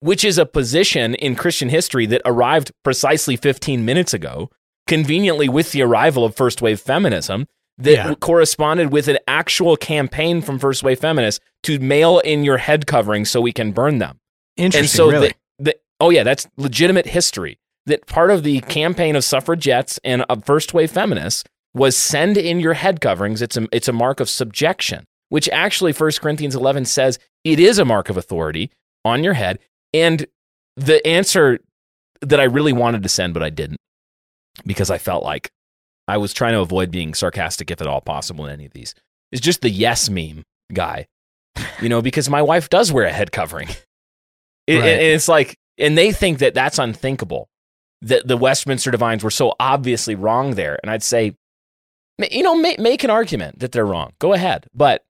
which 0.00 0.24
is 0.24 0.36
a 0.36 0.44
position 0.44 1.14
in 1.14 1.36
Christian 1.36 1.68
history 1.68 2.06
that 2.06 2.22
arrived 2.24 2.72
precisely 2.82 3.36
15 3.36 3.84
minutes 3.84 4.12
ago, 4.12 4.50
conveniently 4.88 5.48
with 5.48 5.70
the 5.70 5.82
arrival 5.82 6.24
of 6.24 6.34
first 6.34 6.60
wave 6.60 6.80
feminism 6.80 7.46
that 7.78 7.92
yeah. 7.92 8.14
corresponded 8.16 8.92
with 8.92 9.08
an 9.08 9.18
actual 9.26 9.76
campaign 9.76 10.42
from 10.42 10.58
First 10.58 10.82
Wave 10.82 11.00
Feminists 11.00 11.44
to 11.64 11.78
mail 11.78 12.18
in 12.20 12.44
your 12.44 12.58
head 12.58 12.86
covering 12.86 13.24
so 13.24 13.40
we 13.40 13.52
can 13.52 13.72
burn 13.72 13.98
them. 13.98 14.18
Interesting. 14.56 14.80
And 14.80 14.90
so 14.90 15.10
really? 15.10 15.34
the, 15.58 15.64
the, 15.64 15.78
oh 16.00 16.10
yeah, 16.10 16.22
that's 16.22 16.46
legitimate 16.56 17.06
history. 17.06 17.58
That 17.86 18.06
part 18.06 18.30
of 18.30 18.44
the 18.44 18.60
campaign 18.60 19.16
of 19.16 19.24
suffragettes 19.24 19.98
and 20.04 20.22
of 20.28 20.44
First 20.44 20.72
Wave 20.72 20.92
Feminists 20.92 21.44
was 21.74 21.96
send 21.96 22.36
in 22.36 22.60
your 22.60 22.74
head 22.74 23.00
coverings. 23.00 23.42
It's 23.42 23.56
a 23.56 23.66
it's 23.72 23.88
a 23.88 23.92
mark 23.92 24.20
of 24.20 24.30
subjection, 24.30 25.04
which 25.30 25.48
actually 25.48 25.92
1 25.92 26.12
Corinthians 26.20 26.54
11 26.54 26.84
says 26.84 27.18
it 27.44 27.58
is 27.58 27.78
a 27.78 27.84
mark 27.84 28.08
of 28.08 28.16
authority 28.16 28.70
on 29.04 29.24
your 29.24 29.34
head. 29.34 29.58
And 29.92 30.26
the 30.76 31.04
answer 31.06 31.58
that 32.20 32.38
I 32.38 32.44
really 32.44 32.72
wanted 32.72 33.02
to 33.02 33.08
send, 33.08 33.34
but 33.34 33.42
I 33.42 33.50
didn't, 33.50 33.80
because 34.64 34.90
I 34.90 34.98
felt 34.98 35.24
like 35.24 35.50
I 36.12 36.18
was 36.18 36.34
trying 36.34 36.52
to 36.52 36.60
avoid 36.60 36.90
being 36.90 37.14
sarcastic 37.14 37.70
if 37.70 37.80
at 37.80 37.86
all 37.86 38.02
possible 38.02 38.44
in 38.44 38.52
any 38.52 38.66
of 38.66 38.74
these. 38.74 38.94
Is 39.30 39.40
just 39.40 39.62
the 39.62 39.70
yes 39.70 40.10
meme 40.10 40.42
guy, 40.74 41.06
you 41.80 41.88
know, 41.88 42.02
because 42.02 42.28
my 42.28 42.42
wife 42.42 42.68
does 42.68 42.92
wear 42.92 43.06
a 43.06 43.12
head 43.12 43.32
covering. 43.32 43.68
It, 44.66 44.74
right. 44.74 44.84
And 44.84 45.00
it's 45.00 45.26
like, 45.26 45.56
and 45.78 45.96
they 45.96 46.12
think 46.12 46.38
that 46.40 46.52
that's 46.52 46.78
unthinkable, 46.78 47.48
that 48.02 48.28
the 48.28 48.36
Westminster 48.36 48.90
Divines 48.90 49.24
were 49.24 49.30
so 49.30 49.54
obviously 49.58 50.14
wrong 50.14 50.54
there. 50.54 50.78
And 50.82 50.90
I'd 50.90 51.02
say, 51.02 51.34
you 52.30 52.42
know, 52.42 52.54
make, 52.54 52.78
make 52.78 53.04
an 53.04 53.10
argument 53.10 53.60
that 53.60 53.72
they're 53.72 53.86
wrong. 53.86 54.12
Go 54.18 54.34
ahead. 54.34 54.66
But 54.74 55.02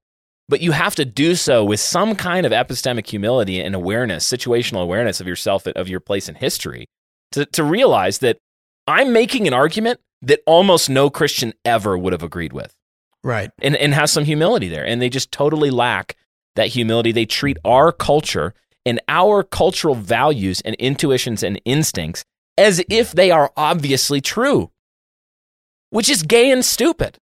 but 0.49 0.61
you 0.61 0.71
have 0.71 0.95
to 0.95 1.05
do 1.05 1.35
so 1.35 1.65
with 1.65 1.81
some 1.81 2.15
kind 2.15 2.47
of 2.47 2.53
epistemic 2.53 3.09
humility 3.09 3.61
and 3.61 3.75
awareness, 3.75 4.31
situational 4.31 4.83
awareness 4.83 5.21
of 5.21 5.27
yourself, 5.27 5.67
of 5.67 5.89
your 5.89 6.01
place 6.01 6.29
in 6.29 6.37
history, 6.37 6.87
to, 7.33 7.45
to 7.47 7.65
realize 7.65 8.19
that 8.19 8.39
I'm 8.87 9.13
making 9.13 9.49
an 9.49 9.53
argument 9.53 9.99
that 10.23 10.41
almost 10.47 10.89
no 10.89 11.11
Christian 11.11 11.53
ever 11.65 11.99
would 11.99 12.13
have 12.13 12.23
agreed 12.23 12.53
with. 12.53 12.77
Right. 13.25 13.51
And, 13.61 13.77
and 13.77 13.95
has 13.95 14.11
some 14.11 14.25
humility 14.25 14.69
there. 14.69 14.87
And 14.87 15.03
they 15.03 15.09
just 15.09 15.31
totally 15.33 15.71
lack 15.71 16.17
that 16.57 16.69
humility. 16.69 17.13
They 17.13 17.27
treat 17.27 17.59
our 17.65 17.93
culture 17.93 18.55
and 18.85 19.01
our 19.09 19.43
cultural 19.43 19.95
values 19.95 20.61
and 20.63 20.75
intuitions 20.77 21.43
and 21.43 21.61
instincts 21.65 22.25
as 22.59 22.83
if 22.89 23.13
they 23.13 23.31
are 23.31 23.53
obviously 23.57 24.21
true, 24.21 24.71
which 25.91 26.09
is 26.09 26.23
gay 26.23 26.51
and 26.51 26.65
stupid. 26.65 27.19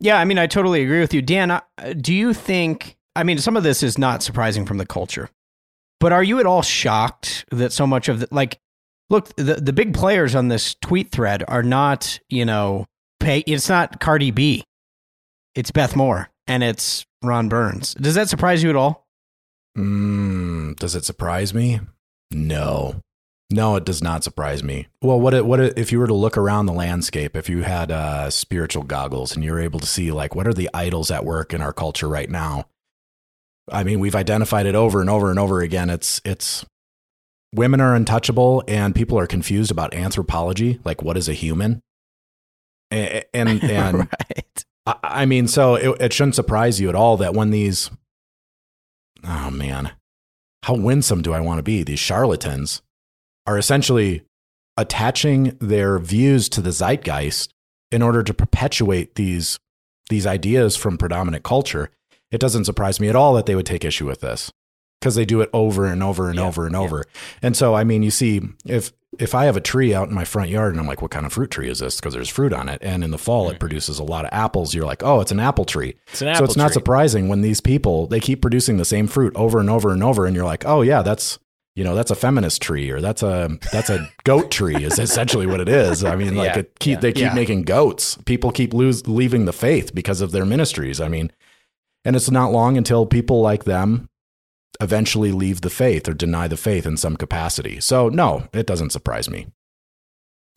Yeah, 0.00 0.18
I 0.18 0.24
mean, 0.24 0.38
I 0.38 0.46
totally 0.46 0.82
agree 0.82 1.00
with 1.00 1.14
you. 1.14 1.22
Dan, 1.22 1.50
uh, 1.52 1.62
do 1.96 2.12
you 2.12 2.34
think, 2.34 2.96
I 3.14 3.22
mean, 3.22 3.38
some 3.38 3.56
of 3.56 3.62
this 3.62 3.82
is 3.82 3.96
not 3.96 4.22
surprising 4.22 4.66
from 4.66 4.78
the 4.78 4.86
culture, 4.86 5.30
but 6.00 6.10
are 6.10 6.24
you 6.24 6.40
at 6.40 6.46
all 6.46 6.62
shocked 6.62 7.44
that 7.52 7.72
so 7.72 7.86
much 7.86 8.08
of 8.08 8.20
the, 8.20 8.28
like, 8.32 8.58
look, 9.10 9.34
the 9.36 9.54
the 9.54 9.72
big 9.72 9.94
players 9.94 10.34
on 10.34 10.48
this 10.48 10.74
tweet 10.74 11.10
thread 11.10 11.44
are 11.48 11.62
not, 11.62 12.18
you 12.28 12.44
know, 12.44 12.86
pay. 13.20 13.40
It's 13.40 13.68
not 13.68 14.00
Cardi 14.00 14.30
B. 14.30 14.64
It's 15.54 15.70
Beth 15.70 15.94
Moore 15.94 16.30
and 16.46 16.62
it's 16.62 17.04
Ron 17.22 17.48
Burns. 17.48 17.94
Does 17.94 18.14
that 18.14 18.28
surprise 18.28 18.62
you 18.62 18.70
at 18.70 18.76
all? 18.76 19.06
Mm, 19.76 20.76
does 20.76 20.94
it 20.94 21.04
surprise 21.04 21.54
me? 21.54 21.80
No. 22.30 23.00
No, 23.50 23.76
it 23.76 23.84
does 23.84 24.02
not 24.02 24.24
surprise 24.24 24.64
me. 24.64 24.88
Well, 25.02 25.20
what 25.20 25.34
it, 25.34 25.44
what 25.44 25.60
it, 25.60 25.78
if 25.78 25.92
you 25.92 25.98
were 25.98 26.06
to 26.06 26.14
look 26.14 26.38
around 26.38 26.64
the 26.66 26.72
landscape, 26.72 27.36
if 27.36 27.50
you 27.50 27.62
had 27.62 27.90
uh, 27.90 28.30
spiritual 28.30 28.82
goggles 28.82 29.34
and 29.34 29.44
you 29.44 29.52
were 29.52 29.60
able 29.60 29.78
to 29.80 29.86
see 29.86 30.10
like 30.10 30.34
what 30.34 30.46
are 30.46 30.54
the 30.54 30.70
idols 30.72 31.10
at 31.10 31.24
work 31.24 31.52
in 31.52 31.60
our 31.60 31.72
culture 31.72 32.08
right 32.08 32.30
now? 32.30 32.66
I 33.70 33.84
mean, 33.84 34.00
we've 34.00 34.14
identified 34.14 34.66
it 34.66 34.74
over 34.74 35.02
and 35.02 35.10
over 35.10 35.28
and 35.30 35.38
over 35.38 35.60
again. 35.60 35.90
It's 35.90 36.20
it's 36.24 36.64
women 37.54 37.80
are 37.80 37.94
untouchable 37.94 38.62
and 38.66 38.94
people 38.94 39.18
are 39.18 39.26
confused 39.26 39.70
about 39.70 39.94
anthropology 39.94 40.80
like 40.84 41.02
what 41.02 41.16
is 41.16 41.28
a 41.28 41.34
human 41.34 41.80
and 42.90 43.24
and, 43.34 43.64
and 43.64 43.98
right. 43.98 44.64
I, 44.86 44.94
I, 45.02 45.26
mean 45.26 45.48
so 45.48 45.74
it, 45.74 46.00
it 46.00 46.12
shouldn't 46.12 46.34
surprise 46.34 46.80
you 46.80 46.88
at 46.88 46.94
all 46.94 47.16
that 47.18 47.34
when 47.34 47.50
these 47.50 47.90
oh 49.24 49.50
man 49.50 49.92
how 50.62 50.74
winsome 50.74 51.22
do 51.22 51.32
I 51.32 51.40
want 51.40 51.58
to 51.58 51.62
be? 51.62 51.82
These 51.82 51.98
charlatans 51.98 52.82
are 53.46 53.58
essentially 53.58 54.22
attaching 54.76 55.56
their 55.60 55.98
views 55.98 56.48
to 56.50 56.60
the 56.60 56.70
zeitgeist 56.70 57.52
in 57.90 58.02
order 58.02 58.22
to 58.22 58.32
perpetuate 58.32 59.16
these 59.16 59.58
these 60.08 60.26
ideas 60.26 60.76
from 60.76 60.98
predominant 60.98 61.44
culture. 61.44 61.90
It 62.30 62.40
doesn't 62.40 62.64
surprise 62.64 63.00
me 63.00 63.08
at 63.08 63.16
all 63.16 63.34
that 63.34 63.46
they 63.46 63.54
would 63.54 63.66
take 63.66 63.84
issue 63.84 64.06
with 64.06 64.20
this 64.20 64.50
because 65.02 65.16
they 65.16 65.24
do 65.24 65.40
it 65.40 65.50
over 65.52 65.84
and 65.86 66.02
over 66.02 66.28
and 66.28 66.38
Yeah, 66.38 66.46
over 66.46 66.64
and 66.66 66.74
yeah. 66.74 66.80
over. 66.80 67.04
And 67.42 67.56
so, 67.56 67.74
I 67.74 67.82
mean, 67.84 68.02
you 68.02 68.10
see, 68.10 68.40
if 68.64 68.92
if 69.18 69.34
I 69.34 69.44
have 69.44 69.58
a 69.58 69.60
tree 69.60 69.92
out 69.92 70.08
in 70.08 70.14
my 70.14 70.24
front 70.24 70.48
yard 70.48 70.72
and 70.72 70.80
I'm 70.80 70.86
like, 70.86 71.02
what 71.02 71.10
kind 71.10 71.26
of 71.26 71.34
fruit 71.34 71.50
tree 71.50 71.68
is 71.68 71.80
this? 71.80 71.96
Because 71.96 72.14
there's 72.14 72.30
fruit 72.30 72.52
on 72.54 72.68
it, 72.70 72.78
and 72.82 73.04
in 73.04 73.10
the 73.10 73.18
fall 73.18 73.46
Mm-hmm. 73.46 73.56
it 73.56 73.60
produces 73.60 73.98
a 73.98 74.04
lot 74.04 74.24
of 74.24 74.30
apples. 74.32 74.74
You're 74.74 74.86
like, 74.86 75.02
oh, 75.02 75.20
it's 75.20 75.32
an 75.32 75.40
apple 75.40 75.64
tree. 75.66 75.96
It's 76.08 76.22
an 76.22 76.26
so 76.28 76.30
apple 76.32 76.44
it's 76.46 76.56
not 76.56 76.72
surprising 76.72 77.28
when 77.28 77.42
these 77.42 77.60
people 77.60 78.06
they 78.06 78.20
keep 78.20 78.40
producing 78.40 78.78
the 78.78 78.84
same 78.86 79.06
fruit 79.08 79.34
over 79.36 79.58
and 79.60 79.68
over 79.68 79.90
and 79.90 80.02
over, 80.02 80.24
and 80.24 80.34
you're 80.34 80.46
like, 80.46 80.64
oh 80.64 80.80
yeah, 80.82 81.02
that's 81.02 81.38
you 81.74 81.84
know 81.84 81.94
that's 81.94 82.10
a 82.10 82.14
feminist 82.14 82.60
tree 82.62 82.90
or 82.90 83.00
that's 83.00 83.22
a 83.22 83.50
that's 83.72 83.88
a 83.90 84.08
goat 84.24 84.50
tree 84.50 84.82
is 84.84 84.98
essentially 84.98 85.46
what 85.46 85.60
it 85.60 85.68
is. 85.68 86.04
I 86.04 86.16
mean, 86.16 86.34
like 86.36 86.54
Yeah, 86.54 86.58
it 86.60 86.78
keep 86.78 86.94
yeah. 86.96 87.00
they 87.00 87.12
keep 87.12 87.22
Yeah. 87.24 87.34
making 87.34 87.62
goats. 87.64 88.16
People 88.24 88.50
keep 88.52 88.72
lose 88.72 89.06
leaving 89.06 89.44
the 89.46 89.52
faith 89.54 89.94
because 89.94 90.20
of 90.22 90.32
their 90.32 90.44
ministries. 90.46 91.00
I 91.00 91.08
mean, 91.08 91.30
and 92.04 92.14
it's 92.16 92.30
not 92.30 92.52
long 92.52 92.76
until 92.78 93.04
people 93.06 93.40
like 93.42 93.64
them 93.64 94.08
eventually 94.80 95.32
leave 95.32 95.60
the 95.60 95.70
faith 95.70 96.08
or 96.08 96.14
deny 96.14 96.48
the 96.48 96.56
faith 96.56 96.86
in 96.86 96.96
some 96.96 97.16
capacity. 97.16 97.80
So 97.80 98.08
no, 98.08 98.48
it 98.52 98.66
doesn't 98.66 98.90
surprise 98.90 99.28
me. 99.28 99.48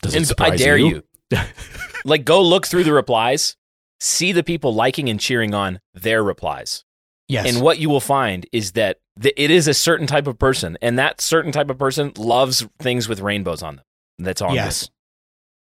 Does 0.01 0.13
it 0.13 0.17
And 0.17 0.27
surprise 0.27 0.53
I 0.53 0.57
dare 0.57 0.77
you. 0.77 1.03
like, 2.05 2.25
go 2.25 2.41
look 2.41 2.67
through 2.67 2.83
the 2.83 2.93
replies, 2.93 3.55
see 3.99 4.31
the 4.31 4.43
people 4.43 4.73
liking 4.73 5.09
and 5.09 5.19
cheering 5.19 5.53
on 5.53 5.79
their 5.93 6.23
replies. 6.23 6.83
Yes. 7.27 7.51
And 7.51 7.63
what 7.63 7.79
you 7.79 7.89
will 7.89 8.01
find 8.01 8.45
is 8.51 8.73
that 8.73 8.99
th- 9.19 9.33
it 9.35 9.49
is 9.49 9.67
a 9.67 9.73
certain 9.73 10.05
type 10.05 10.27
of 10.27 10.37
person, 10.37 10.77
and 10.81 10.99
that 10.99 11.21
certain 11.21 11.51
type 11.51 11.69
of 11.71 11.79
person 11.79 12.11
loves 12.17 12.67
things 12.79 13.09
with 13.09 13.19
rainbows 13.19 13.63
on 13.63 13.77
them. 13.77 13.85
That's 14.19 14.41
all. 14.41 14.49
I'm 14.49 14.55
yes. 14.55 14.89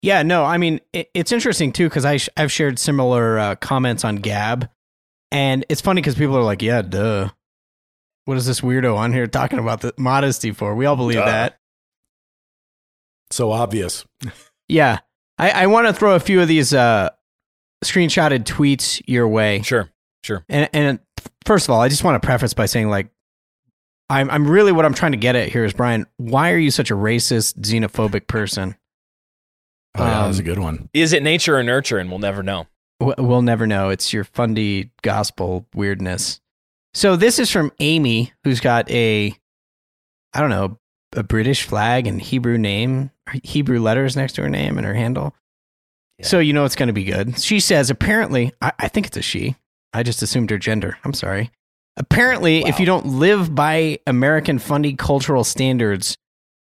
Yeah, 0.03 0.22
no, 0.22 0.45
I 0.45 0.57
mean, 0.57 0.80
it, 0.93 1.11
it's 1.12 1.32
interesting 1.32 1.72
too 1.72 1.88
because 1.88 2.22
sh- 2.22 2.28
I've 2.36 2.53
shared 2.53 2.78
similar 2.78 3.38
uh, 3.38 3.55
comments 3.57 4.05
on 4.05 4.16
Gab. 4.16 4.70
And 5.32 5.64
it's 5.68 5.80
funny 5.80 6.01
because 6.01 6.14
people 6.14 6.36
are 6.36 6.43
like, 6.43 6.62
yeah, 6.62 6.82
duh. 6.82 7.30
What 8.27 8.37
is 8.37 8.47
this 8.47 8.61
weirdo 8.61 8.97
on 8.97 9.12
here 9.12 9.27
talking 9.27 9.59
about 9.59 9.81
the 9.81 9.93
modesty 9.99 10.53
for? 10.53 10.75
We 10.75 10.87
all 10.87 10.97
believe 10.97 11.18
Duh. 11.18 11.25
that. 11.27 11.59
So 13.31 13.51
obvious. 13.51 14.05
Yeah. 14.68 14.99
I, 15.39 15.51
I 15.51 15.66
want 15.66 15.87
to 15.87 15.93
throw 15.93 16.14
a 16.14 16.21
few 16.21 16.41
of 16.43 16.49
these 16.49 16.75
uh, 16.75 17.11
screenshotted 17.85 18.45
tweets 18.45 19.01
your 19.07 19.27
way. 19.27 19.62
Sure, 19.62 19.89
sure. 20.23 20.45
And, 20.49 20.68
and 20.73 20.99
first 21.47 21.66
of 21.66 21.71
all, 21.71 21.81
I 21.81 21.89
just 21.89 22.05
want 22.05 22.21
to 22.21 22.27
preface 22.27 22.53
by 22.55 22.66
saying, 22.66 22.89
like, 22.91 23.09
I'm, 24.11 24.29
I'm 24.31 24.49
really 24.49 24.73
what 24.73 24.85
I'm 24.85 24.95
trying 24.95 25.12
to 25.12 25.18
get 25.18 25.37
at 25.37 25.49
here 25.49 25.64
is, 25.64 25.73
Brian, 25.73 26.07
why 26.16 26.53
are 26.53 26.59
you 26.59 26.71
such 26.71 26.91
a 26.91 26.95
racist, 26.95 27.61
xenophobic 27.61 28.27
person? 28.27 28.77
Oh, 29.97 30.05
yeah, 30.05 30.27
that's 30.27 30.39
a 30.39 30.41
Um, 30.41 30.45
good 30.45 30.59
one. 30.59 30.89
Is 30.93 31.12
it 31.12 31.23
nature 31.23 31.57
or 31.57 31.62
nurture? 31.62 31.99
And 31.99 32.11
we'll 32.11 32.18
never 32.18 32.43
know. 32.43 32.66
We'll 33.01 33.43
never 33.43 33.66
know. 33.66 33.89
It's 33.89 34.12
your 34.12 34.25
fundy 34.25 34.91
gospel 35.03 35.66
weirdness. 35.75 36.41
So 36.95 37.16
this 37.16 37.38
is 37.38 37.51
from 37.51 37.72
Amy, 37.80 38.32
who's 38.45 38.61
got 38.61 38.91
a, 38.91 39.34
I 40.34 40.41
don't 40.41 40.51
know, 40.51 40.78
a 41.14 41.22
British 41.22 41.62
flag 41.64 42.07
and 42.07 42.20
Hebrew 42.20 42.59
name, 42.59 43.11
Hebrew 43.45 43.80
letters 43.80 44.16
next 44.16 44.34
to 44.34 44.43
her 44.43 44.49
name 44.51 44.76
and 44.76 44.86
her 44.86 44.95
handle. 44.95 45.34
Yeah. 46.18 46.26
So 46.26 46.38
you 46.38 46.53
know 46.53 46.64
it's 46.64 46.76
going 46.76 46.88
to 46.88 46.93
be 46.93 47.05
good. 47.05 47.38
She 47.41 47.61
says, 47.61 47.91
apparently, 47.91 48.53
I, 48.61 48.72
I 48.78 48.88
think 48.88 49.07
it's 49.07 49.16
a 49.16 49.22
she. 49.22 49.57
I 49.93 50.03
just 50.03 50.22
assumed 50.22 50.51
her 50.51 50.59
gender. 50.59 50.99
I'm 51.05 51.14
sorry. 51.14 51.51
Apparently, 51.97 52.62
if 52.64 52.78
you 52.78 52.86
don't 52.86 53.07
live 53.07 53.55
by 53.55 53.99
American 54.07 54.59
fundy 54.59 54.95
cultural 54.95 55.43
standards, 55.45 56.16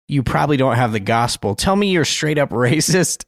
you 0.08 0.22
probably 0.22 0.56
don't 0.56 0.74
have 0.76 0.92
the 0.92 1.00
gospel. 1.00 1.54
Tell 1.54 1.76
me 1.76 1.90
you're 1.90 2.04
straight 2.04 2.38
up 2.38 2.50
racist 2.50 3.24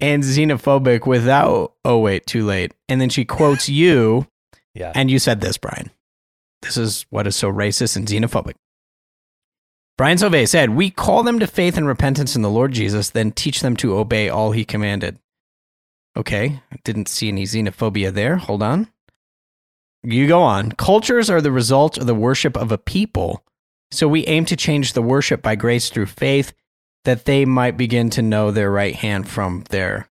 and 0.00 0.22
xenophobic 0.22 1.06
without, 1.06 1.74
oh, 1.84 1.98
wait, 1.98 2.26
too 2.26 2.44
late. 2.46 2.72
And 2.88 3.00
then 3.00 3.08
she 3.08 3.24
quotes 3.24 3.68
you, 3.68 4.26
Yeah. 4.74 4.92
and 4.94 5.10
you 5.10 5.18
said 5.18 5.40
this, 5.40 5.58
Brian. 5.58 5.90
This 6.62 6.76
is 6.76 7.06
what 7.10 7.26
is 7.26 7.36
so 7.36 7.50
racist 7.50 7.96
and 7.96 8.06
xenophobic. 8.06 8.54
Brian 9.96 10.18
Sauvé 10.18 10.48
said, 10.48 10.70
We 10.70 10.90
call 10.90 11.22
them 11.22 11.38
to 11.40 11.46
faith 11.46 11.76
and 11.76 11.86
repentance 11.86 12.34
in 12.34 12.42
the 12.42 12.50
Lord 12.50 12.72
Jesus, 12.72 13.10
then 13.10 13.32
teach 13.32 13.60
them 13.60 13.76
to 13.76 13.98
obey 13.98 14.28
all 14.28 14.52
he 14.52 14.64
commanded. 14.64 15.18
Okay, 16.16 16.62
I 16.72 16.76
didn't 16.84 17.08
see 17.08 17.28
any 17.28 17.44
xenophobia 17.44 18.12
there. 18.12 18.36
Hold 18.36 18.62
on. 18.62 18.88
You 20.02 20.26
go 20.26 20.42
on. 20.42 20.72
Cultures 20.72 21.28
are 21.28 21.40
the 21.40 21.52
result 21.52 21.98
of 21.98 22.06
the 22.06 22.14
worship 22.14 22.56
of 22.56 22.72
a 22.72 22.78
people. 22.78 23.44
So 23.90 24.08
we 24.08 24.26
aim 24.26 24.44
to 24.46 24.56
change 24.56 24.92
the 24.92 25.02
worship 25.02 25.42
by 25.42 25.56
grace 25.56 25.90
through 25.90 26.06
faith 26.06 26.52
that 27.04 27.24
they 27.24 27.44
might 27.44 27.76
begin 27.76 28.10
to 28.10 28.22
know 28.22 28.50
their 28.50 28.70
right 28.70 28.94
hand 28.94 29.28
from 29.28 29.64
their 29.70 30.08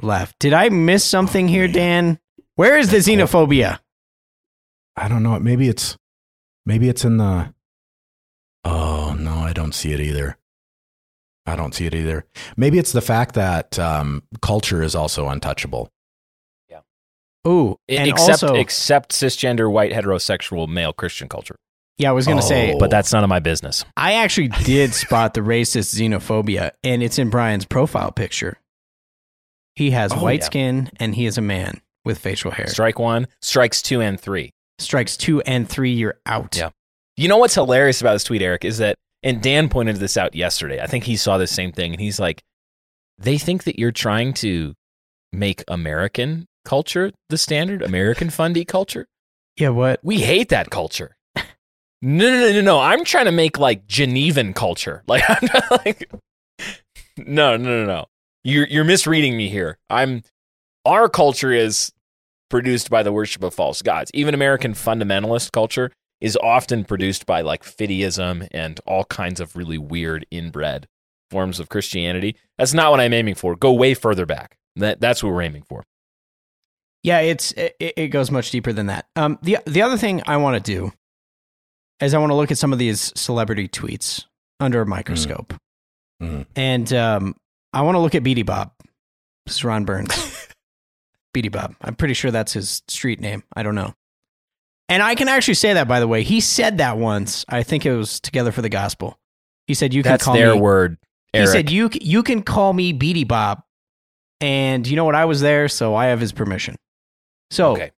left. 0.00 0.38
Did 0.38 0.52
I 0.52 0.68
miss 0.68 1.04
something 1.04 1.48
here. 1.48 1.68
Oh, 1.68 1.72
Dan? 1.72 2.18
Where 2.54 2.78
is 2.78 2.90
the 2.90 2.98
xenophobia? 2.98 3.80
I 4.96 5.08
don't 5.08 5.22
know. 5.22 5.38
Maybe 5.38 5.68
it's 5.68 5.96
maybe 6.64 6.88
it's 6.88 7.04
in 7.04 7.16
the 7.18 7.52
Oh, 8.64 9.14
no, 9.18 9.34
I 9.34 9.52
don't 9.52 9.74
see 9.74 9.92
it 9.92 10.00
either. 10.00 10.38
I 11.46 11.54
don't 11.54 11.72
see 11.74 11.86
it 11.86 11.94
either. 11.94 12.26
Maybe 12.56 12.78
it's 12.80 12.90
the 12.90 13.00
fact 13.00 13.36
that 13.36 13.78
um, 13.78 14.24
culture 14.42 14.82
is 14.82 14.96
also 14.96 15.28
untouchable. 15.28 15.88
Yeah. 16.68 16.80
Ooh, 17.46 17.76
and 17.88 18.08
except 18.08 18.42
also, 18.42 18.54
except 18.56 19.12
cisgender 19.12 19.70
white 19.70 19.92
heterosexual 19.92 20.66
male 20.68 20.92
Christian 20.92 21.28
culture. 21.28 21.54
yeah, 21.98 22.08
I 22.08 22.12
was 22.12 22.26
going 22.26 22.38
to 22.38 22.42
say, 22.42 22.72
Oh. 22.74 22.78
But 22.80 22.90
that's 22.90 23.12
none 23.12 23.22
of 23.22 23.28
my 23.30 23.38
business. 23.38 23.84
I 23.96 24.14
actually 24.14 24.48
did 24.48 24.92
spot 24.94 25.34
the 25.34 25.42
racist 25.42 25.94
xenophobia, 25.94 26.72
and 26.82 27.00
it's 27.04 27.20
in 27.20 27.30
Brian's 27.30 27.64
profile 27.66 28.10
picture. 28.10 28.58
He 29.76 29.92
has 29.92 30.12
Oh, 30.12 30.20
white 30.20 30.40
yeah. 30.40 30.46
skin, 30.46 30.90
and 30.98 31.14
he 31.14 31.26
is 31.26 31.38
a 31.38 31.42
man 31.42 31.80
with 32.04 32.18
facial 32.18 32.50
hair. 32.50 32.66
Strike 32.66 32.98
one, 32.98 33.28
strikes 33.40 33.80
two 33.82 34.00
and 34.00 34.18
three. 34.20 34.50
Strikes 34.78 35.16
two 35.16 35.40
and 35.42 35.68
three, 35.68 35.92
you're 35.92 36.18
out. 36.26 36.56
Yeah. 36.56 36.70
You 37.16 37.28
know 37.28 37.38
what's 37.38 37.54
hilarious 37.54 38.00
about 38.00 38.12
this 38.12 38.24
tweet, 38.24 38.42
Eric, 38.42 38.64
is 38.64 38.78
that, 38.78 38.96
and 39.22 39.42
Dan 39.42 39.68
pointed 39.68 39.96
this 39.96 40.16
out 40.16 40.34
yesterday. 40.34 40.80
I 40.80 40.86
think 40.86 41.04
he 41.04 41.16
saw 41.16 41.38
the 41.38 41.46
same 41.46 41.72
thing, 41.72 41.92
and 41.92 42.00
he's 42.00 42.20
like, 42.20 42.42
they 43.18 43.38
think 43.38 43.64
that 43.64 43.78
you're 43.78 43.92
trying 43.92 44.34
to 44.34 44.74
make 45.32 45.64
American 45.68 46.46
culture 46.64 47.12
the 47.30 47.38
standard, 47.38 47.80
American 47.80 48.28
fundy 48.28 48.64
culture. 48.64 49.06
Yeah, 49.56 49.70
what? 49.70 50.00
We 50.02 50.18
hate 50.18 50.50
that 50.50 50.68
culture. 50.70 51.16
No, 52.02 52.30
no, 52.30 52.40
no, 52.40 52.52
no, 52.52 52.60
no. 52.60 52.78
I'm 52.78 53.04
trying 53.04 53.24
to 53.24 53.32
make 53.32 53.58
like 53.58 53.86
Genevan 53.86 54.54
culture. 54.54 55.02
Like, 55.08 55.24
I'm 55.28 55.48
not 55.52 55.70
like, 55.70 56.10
no, 57.16 57.56
no, 57.56 57.56
no, 57.56 57.86
no. 57.86 58.06
You're 58.44 58.66
you're 58.66 58.84
misreading 58.84 59.36
me 59.36 59.48
here. 59.48 59.78
I'm 59.88 60.22
our 60.84 61.08
culture 61.08 61.52
is 61.52 61.90
produced 62.48 62.90
by 62.90 63.02
the 63.02 63.12
worship 63.12 63.42
of 63.42 63.54
false 63.54 63.82
gods. 63.82 64.10
Even 64.14 64.34
American 64.34 64.72
fundamentalist 64.74 65.52
culture 65.52 65.90
is 66.20 66.36
often 66.42 66.84
produced 66.84 67.26
by 67.26 67.40
like 67.42 67.62
fideism 67.64 68.46
and 68.52 68.80
all 68.86 69.04
kinds 69.04 69.40
of 69.40 69.54
really 69.56 69.78
weird 69.78 70.24
inbred 70.30 70.86
forms 71.30 71.58
of 71.60 71.68
Christianity. 71.68 72.36
That's 72.56 72.72
not 72.72 72.90
what 72.90 73.00
I'm 73.00 73.12
aiming 73.12 73.34
for. 73.34 73.56
Go 73.56 73.72
way 73.72 73.94
further 73.94 74.24
back. 74.26 74.56
That 74.76 75.00
that's 75.00 75.22
what 75.22 75.32
we're 75.32 75.42
aiming 75.42 75.62
for. 75.68 75.82
Yeah, 77.02 77.20
it's 77.20 77.52
it, 77.52 77.76
it 77.78 78.08
goes 78.08 78.30
much 78.30 78.50
deeper 78.50 78.72
than 78.72 78.86
that. 78.86 79.06
Um, 79.16 79.38
the 79.42 79.58
the 79.66 79.82
other 79.82 79.96
thing 79.96 80.22
I 80.26 80.36
want 80.38 80.62
to 80.64 80.72
do 80.72 80.92
is 82.00 82.14
I 82.14 82.18
want 82.18 82.30
to 82.30 82.34
look 82.34 82.50
at 82.50 82.58
some 82.58 82.72
of 82.72 82.78
these 82.78 83.12
celebrity 83.18 83.68
tweets 83.68 84.24
under 84.60 84.80
a 84.82 84.86
microscope, 84.86 85.54
Mhm. 86.22 86.46
and 86.56 86.92
um, 86.92 87.36
I 87.72 87.82
want 87.82 87.94
to 87.94 88.00
look 88.00 88.14
at 88.14 88.22
Beatty 88.22 88.42
Bob. 88.42 88.72
This 89.46 89.56
is 89.56 89.64
Ron 89.64 89.84
Burns. 89.84 90.12
Beatty 91.36 91.50
Bob. 91.50 91.74
I'm 91.82 91.94
pretty 91.94 92.14
sure 92.14 92.30
that's 92.30 92.54
his 92.54 92.82
street 92.88 93.20
name. 93.20 93.42
I 93.54 93.62
don't 93.62 93.74
know. 93.74 93.92
And 94.88 95.02
I 95.02 95.14
can 95.14 95.28
actually 95.28 95.52
say 95.52 95.74
that, 95.74 95.86
by 95.86 96.00
the 96.00 96.08
way. 96.08 96.22
He 96.22 96.40
said 96.40 96.78
that 96.78 96.96
once. 96.96 97.44
I 97.46 97.62
think 97.62 97.84
it 97.84 97.94
was 97.94 98.20
Together 98.20 98.52
for 98.52 98.62
the 98.62 98.70
Gospel. 98.70 99.18
He 99.66 99.74
said, 99.74 99.92
"You 99.92 100.02
can 100.02 100.12
That's 100.12 100.24
call 100.24 100.32
their 100.32 100.54
me." 100.54 100.60
word. 100.62 100.96
He 101.34 101.46
said, 101.46 101.70
"You 101.70 101.90
you 102.00 102.22
can 102.22 102.40
call 102.42 102.72
me 102.72 102.94
Beatty 102.94 103.24
Bob." 103.24 103.62
And 104.40 104.86
you 104.88 104.96
know 104.96 105.04
what? 105.04 105.14
I 105.14 105.26
was 105.26 105.42
there, 105.42 105.68
so 105.68 105.94
I 105.94 106.06
have 106.06 106.20
his 106.20 106.32
permission. 106.32 106.76
So 107.50 107.72
okay. 107.72 107.90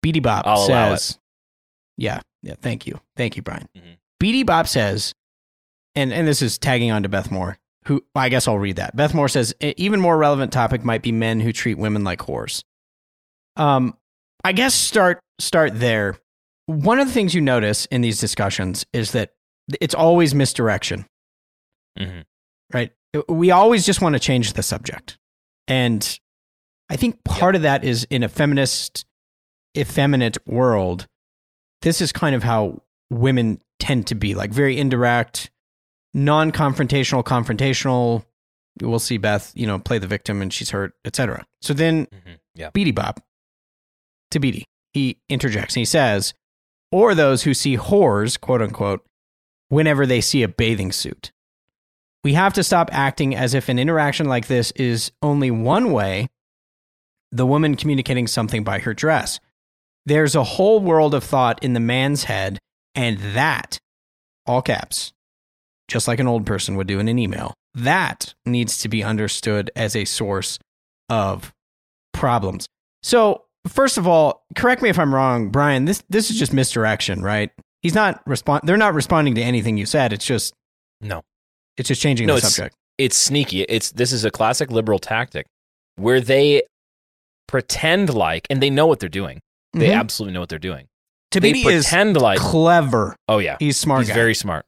Beatty 0.00 0.20
Bob 0.20 0.44
I'll 0.46 0.64
says, 0.64 1.18
"Yeah, 1.96 2.20
yeah. 2.44 2.54
Thank 2.62 2.86
you, 2.86 3.00
thank 3.16 3.36
you, 3.36 3.42
Brian." 3.42 3.68
Mhm. 3.76 3.96
Beatty 4.20 4.44
Bob 4.44 4.68
says, 4.68 5.12
and 5.96 6.12
and 6.12 6.28
this 6.28 6.40
is 6.40 6.56
tagging 6.56 6.92
on 6.92 7.02
to 7.02 7.08
Beth 7.08 7.32
Moore. 7.32 7.58
Who 7.88 8.04
I 8.14 8.28
guess 8.28 8.46
I'll 8.46 8.58
read 8.58 8.76
that. 8.76 8.94
Beth 8.94 9.14
Moore 9.14 9.28
says, 9.28 9.54
"E- 9.62 9.74
even 9.76 10.00
more 10.00 10.16
relevant 10.16 10.52
topic 10.52 10.84
might 10.84 11.02
be 11.02 11.10
men 11.12 11.40
who 11.40 11.52
treat 11.52 11.78
women 11.78 12.04
like 12.04 12.20
whores. 12.20 12.62
Um, 13.56 13.96
I 14.44 14.52
guess 14.52 14.74
start 14.74 15.20
start 15.40 15.78
there. 15.80 16.16
One 16.66 17.00
of 17.00 17.06
the 17.08 17.12
things 17.14 17.34
you 17.34 17.40
notice 17.40 17.86
in 17.86 18.02
these 18.02 18.20
discussions 18.20 18.84
is 18.92 19.12
that 19.12 19.32
it's 19.80 19.94
always 19.94 20.34
misdirection 20.34 21.06
Mhm. 21.98 22.24
right? 22.72 22.92
We 23.28 23.50
always 23.50 23.84
just 23.86 24.00
want 24.02 24.14
to 24.14 24.20
change 24.20 24.52
the 24.52 24.62
subject. 24.62 25.18
And 25.66 26.18
I 26.90 26.96
think 26.96 27.24
part 27.24 27.54
of 27.56 27.62
that 27.62 27.84
is 27.84 28.04
in 28.10 28.22
a 28.22 28.28
feminist, 28.28 29.04
effeminate 29.76 30.36
world, 30.46 31.06
this 31.82 32.00
is 32.00 32.12
kind 32.12 32.34
of 32.34 32.42
how 32.42 32.82
women 33.10 33.60
tend 33.78 34.06
to 34.08 34.14
be 34.14 34.34
like 34.34 34.50
very 34.50 34.78
indirect, 34.78 35.50
non 36.14 36.52
confrontational, 36.52 37.22
confrontational. 37.24 38.24
We'll 38.80 38.98
see 38.98 39.18
Beth, 39.18 39.52
you 39.54 39.66
know, 39.66 39.78
play 39.78 39.98
the 39.98 40.06
victim 40.06 40.40
and 40.40 40.52
she's 40.52 40.70
hurt, 40.70 40.94
etc. 41.04 41.44
So 41.60 41.74
then 41.74 42.06
Mhm. 42.06 42.38
Yeah. 42.54 42.70
Beatty 42.70 42.92
Bob 42.92 43.20
to 44.30 44.38
Beatty, 44.40 44.64
he 44.92 45.18
interjects 45.28 45.74
and 45.76 45.80
he 45.80 45.84
says, 45.84 46.34
or 46.90 47.14
those 47.14 47.42
who 47.42 47.54
see 47.54 47.76
whores, 47.76 48.40
quote 48.40 48.62
unquote, 48.62 49.04
whenever 49.68 50.06
they 50.06 50.20
see 50.20 50.42
a 50.42 50.48
bathing 50.48 50.92
suit. 50.92 51.30
We 52.24 52.34
have 52.34 52.52
to 52.54 52.64
stop 52.64 52.88
acting 52.92 53.34
as 53.34 53.54
if 53.54 53.68
an 53.68 53.78
interaction 53.78 54.26
like 54.26 54.46
this 54.48 54.70
is 54.72 55.12
only 55.22 55.50
one 55.50 55.92
way 55.92 56.28
the 57.30 57.46
woman 57.46 57.76
communicating 57.76 58.26
something 58.26 58.64
by 58.64 58.78
her 58.80 58.94
dress. 58.94 59.38
There's 60.06 60.34
a 60.34 60.42
whole 60.44 60.80
world 60.80 61.14
of 61.14 61.22
thought 61.22 61.62
in 61.62 61.74
the 61.74 61.80
man's 61.80 62.24
head, 62.24 62.58
and 62.94 63.18
that, 63.34 63.78
all 64.46 64.62
caps, 64.62 65.12
just 65.88 66.06
like 66.08 66.20
an 66.20 66.26
old 66.28 66.46
person 66.46 66.76
would 66.76 66.86
do 66.86 66.98
in 67.00 67.08
an 67.08 67.18
email, 67.18 67.54
that 67.74 68.34
needs 68.46 68.78
to 68.78 68.88
be 68.88 69.02
understood 69.02 69.70
as 69.74 69.96
a 69.96 70.04
source 70.04 70.58
of 71.08 71.52
problems. 72.12 72.66
So, 73.02 73.44
first 73.66 73.96
of 73.98 74.06
all, 74.06 74.42
correct 74.54 74.82
me 74.82 74.88
if 74.90 74.98
I'm 74.98 75.14
wrong, 75.14 75.48
Brian. 75.50 75.84
This 75.86 76.02
this 76.08 76.30
is 76.30 76.38
just 76.38 76.52
misdirection, 76.52 77.22
right? 77.22 77.50
He's 77.82 77.94
not 77.94 78.20
respond. 78.26 78.62
They're 78.66 78.76
not 78.76 78.94
responding 78.94 79.34
to 79.36 79.42
anything 79.42 79.76
you 79.76 79.86
said. 79.86 80.12
It's 80.12 80.24
just 80.26 80.52
No. 81.00 81.22
it's 81.76 81.88
just 81.88 82.02
changing 82.02 82.26
No, 82.26 82.34
the 82.34 82.38
it's- 82.38 82.54
subject. 82.54 82.74
it's 82.98 83.16
sneaky. 83.16 83.62
It's 83.62 83.92
this 83.92 84.12
is 84.12 84.24
a 84.24 84.30
classic 84.30 84.70
liberal 84.70 84.98
tactic 84.98 85.46
where 85.96 86.20
they 86.20 86.62
pretend 87.46 88.12
like, 88.12 88.46
and 88.50 88.60
they 88.62 88.70
know 88.70 88.86
what 88.86 89.00
they're 89.00 89.08
doing. 89.08 89.40
They 89.72 89.88
Mhm. 89.88 89.98
absolutely 89.98 90.34
know 90.34 90.40
what 90.40 90.48
they're 90.48 90.58
doing. 90.58 90.86
They 91.30 91.40
Thabiti 91.40 91.66
is 91.70 91.84
pretend 91.86 92.16
like, 92.20 92.38
clever. 92.38 93.14
oh 93.28 93.38
yeah, 93.38 93.56
He's 93.60 93.76
smart. 93.76 94.00
he's 94.00 94.08
guy. 94.08 94.14
very 94.14 94.34
smart, 94.34 94.64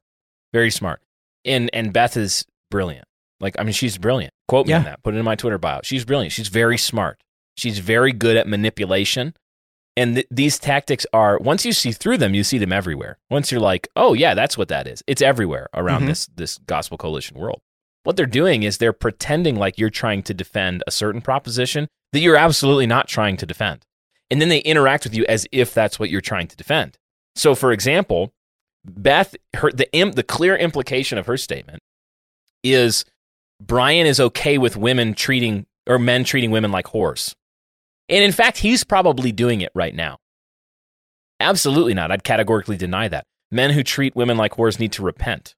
very 0.52 0.70
smart. 0.70 1.00
And 1.44 1.70
and 1.72 1.92
Beth 1.92 2.16
is 2.16 2.44
brilliant. 2.70 3.06
Like 3.40 3.56
I 3.58 3.62
mean, 3.62 3.72
she's 3.72 3.96
brilliant. 3.98 4.32
Quote 4.48 4.66
me 4.66 4.72
on 4.74 4.84
that. 4.84 5.02
Put 5.02 5.14
it 5.14 5.18
in 5.18 5.24
my 5.24 5.36
Twitter 5.36 5.58
bio. 5.58 5.80
She's 5.82 6.04
brilliant. 6.04 6.32
She's 6.32 6.48
very 6.48 6.76
smart. 6.78 7.20
She's 7.56 7.78
very 7.78 8.12
good 8.12 8.36
at 8.36 8.46
manipulation. 8.46 9.34
And 9.96 10.14
th- 10.16 10.26
these 10.30 10.58
tactics 10.58 11.04
are 11.12 11.38
once 11.38 11.64
you 11.66 11.72
see 11.72 11.92
through 11.92 12.18
them, 12.18 12.34
you 12.34 12.44
see 12.44 12.58
them 12.58 12.72
everywhere. 12.72 13.18
Once 13.28 13.50
you're 13.50 13.60
like, 13.60 13.88
oh 13.96 14.12
yeah, 14.14 14.34
that's 14.34 14.56
what 14.58 14.68
that 14.68 14.86
is. 14.86 15.02
It's 15.06 15.22
everywhere 15.22 15.68
around 15.74 16.02
Mhm. 16.02 16.06
this 16.08 16.26
this 16.34 16.58
gospel 16.58 16.96
coalition 16.98 17.38
world. 17.38 17.60
What 18.04 18.16
they're 18.16 18.26
doing 18.26 18.62
is 18.62 18.78
they're 18.78 18.92
pretending 18.92 19.56
like 19.56 19.78
you're 19.78 19.90
trying 19.90 20.22
to 20.24 20.34
defend 20.34 20.82
a 20.86 20.90
certain 20.90 21.20
proposition 21.20 21.88
that 22.12 22.20
you're 22.20 22.36
absolutely 22.36 22.86
not 22.86 23.08
trying 23.08 23.36
to 23.38 23.46
defend. 23.46 23.84
And 24.30 24.40
then 24.40 24.48
they 24.48 24.60
interact 24.60 25.04
with 25.04 25.14
you 25.14 25.26
as 25.28 25.46
if 25.52 25.74
that's 25.74 25.98
what 25.98 26.08
you're 26.08 26.20
trying 26.20 26.46
to 26.48 26.56
defend. 26.56 26.96
So, 27.36 27.54
for 27.54 27.72
example, 27.72 28.32
Beth, 28.84 29.34
her 29.54 29.70
the 29.70 29.92
im, 29.92 30.12
the 30.12 30.22
clear 30.22 30.56
implication 30.56 31.18
of 31.18 31.26
her 31.26 31.36
statement 31.36 31.80
is 32.62 33.04
Brian 33.60 34.06
is 34.06 34.20
okay 34.20 34.58
with 34.58 34.76
women 34.76 35.14
treating 35.14 35.66
or 35.86 35.98
men 35.98 36.24
treating 36.24 36.50
women 36.50 36.72
like 36.72 36.86
whores, 36.86 37.34
and 38.08 38.24
in 38.24 38.32
fact, 38.32 38.58
he's 38.58 38.84
probably 38.84 39.32
doing 39.32 39.60
it 39.60 39.70
right 39.74 39.94
now. 39.94 40.18
Absolutely 41.38 41.94
not. 41.94 42.10
I'd 42.10 42.24
categorically 42.24 42.76
deny 42.76 43.08
that. 43.08 43.24
Men 43.50 43.70
who 43.70 43.82
treat 43.82 44.14
women 44.14 44.36
like 44.36 44.52
whores 44.52 44.78
need 44.78 44.92
to 44.92 45.02
repent. 45.02 45.54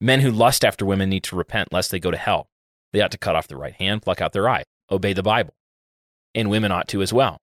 Men 0.00 0.20
who 0.20 0.30
lust 0.30 0.64
after 0.64 0.86
women 0.86 1.10
need 1.10 1.22
to 1.24 1.36
repent 1.36 1.72
lest 1.72 1.90
they 1.90 2.00
go 2.00 2.10
to 2.10 2.16
hell. 2.16 2.48
They 2.92 3.00
ought 3.00 3.10
to 3.12 3.18
cut 3.18 3.36
off 3.36 3.48
their 3.48 3.58
right 3.58 3.74
hand, 3.74 4.02
pluck 4.02 4.20
out 4.20 4.32
their 4.32 4.48
eye, 4.48 4.64
obey 4.90 5.12
the 5.12 5.22
Bible, 5.22 5.54
and 6.34 6.50
women 6.50 6.72
ought 6.72 6.88
to 6.88 7.02
as 7.02 7.12
well. 7.12 7.38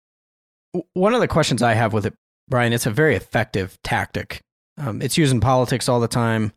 One 0.94 1.14
of 1.14 1.22
the 1.22 1.28
questions 1.28 1.62
I 1.64 1.74
have 1.74 1.94
with 1.94 2.06
it, 2.06 2.14
Brian, 2.48 2.74
it's 2.74 2.86
a 2.86 2.92
very 2.92 3.16
effective 3.16 3.78
tactic. 3.84 4.42
Um, 4.80 5.02
it's 5.02 5.18
used 5.18 5.34
in 5.34 5.40
politics 5.42 5.90
all 5.90 6.00
the 6.00 6.08
time. 6.08 6.54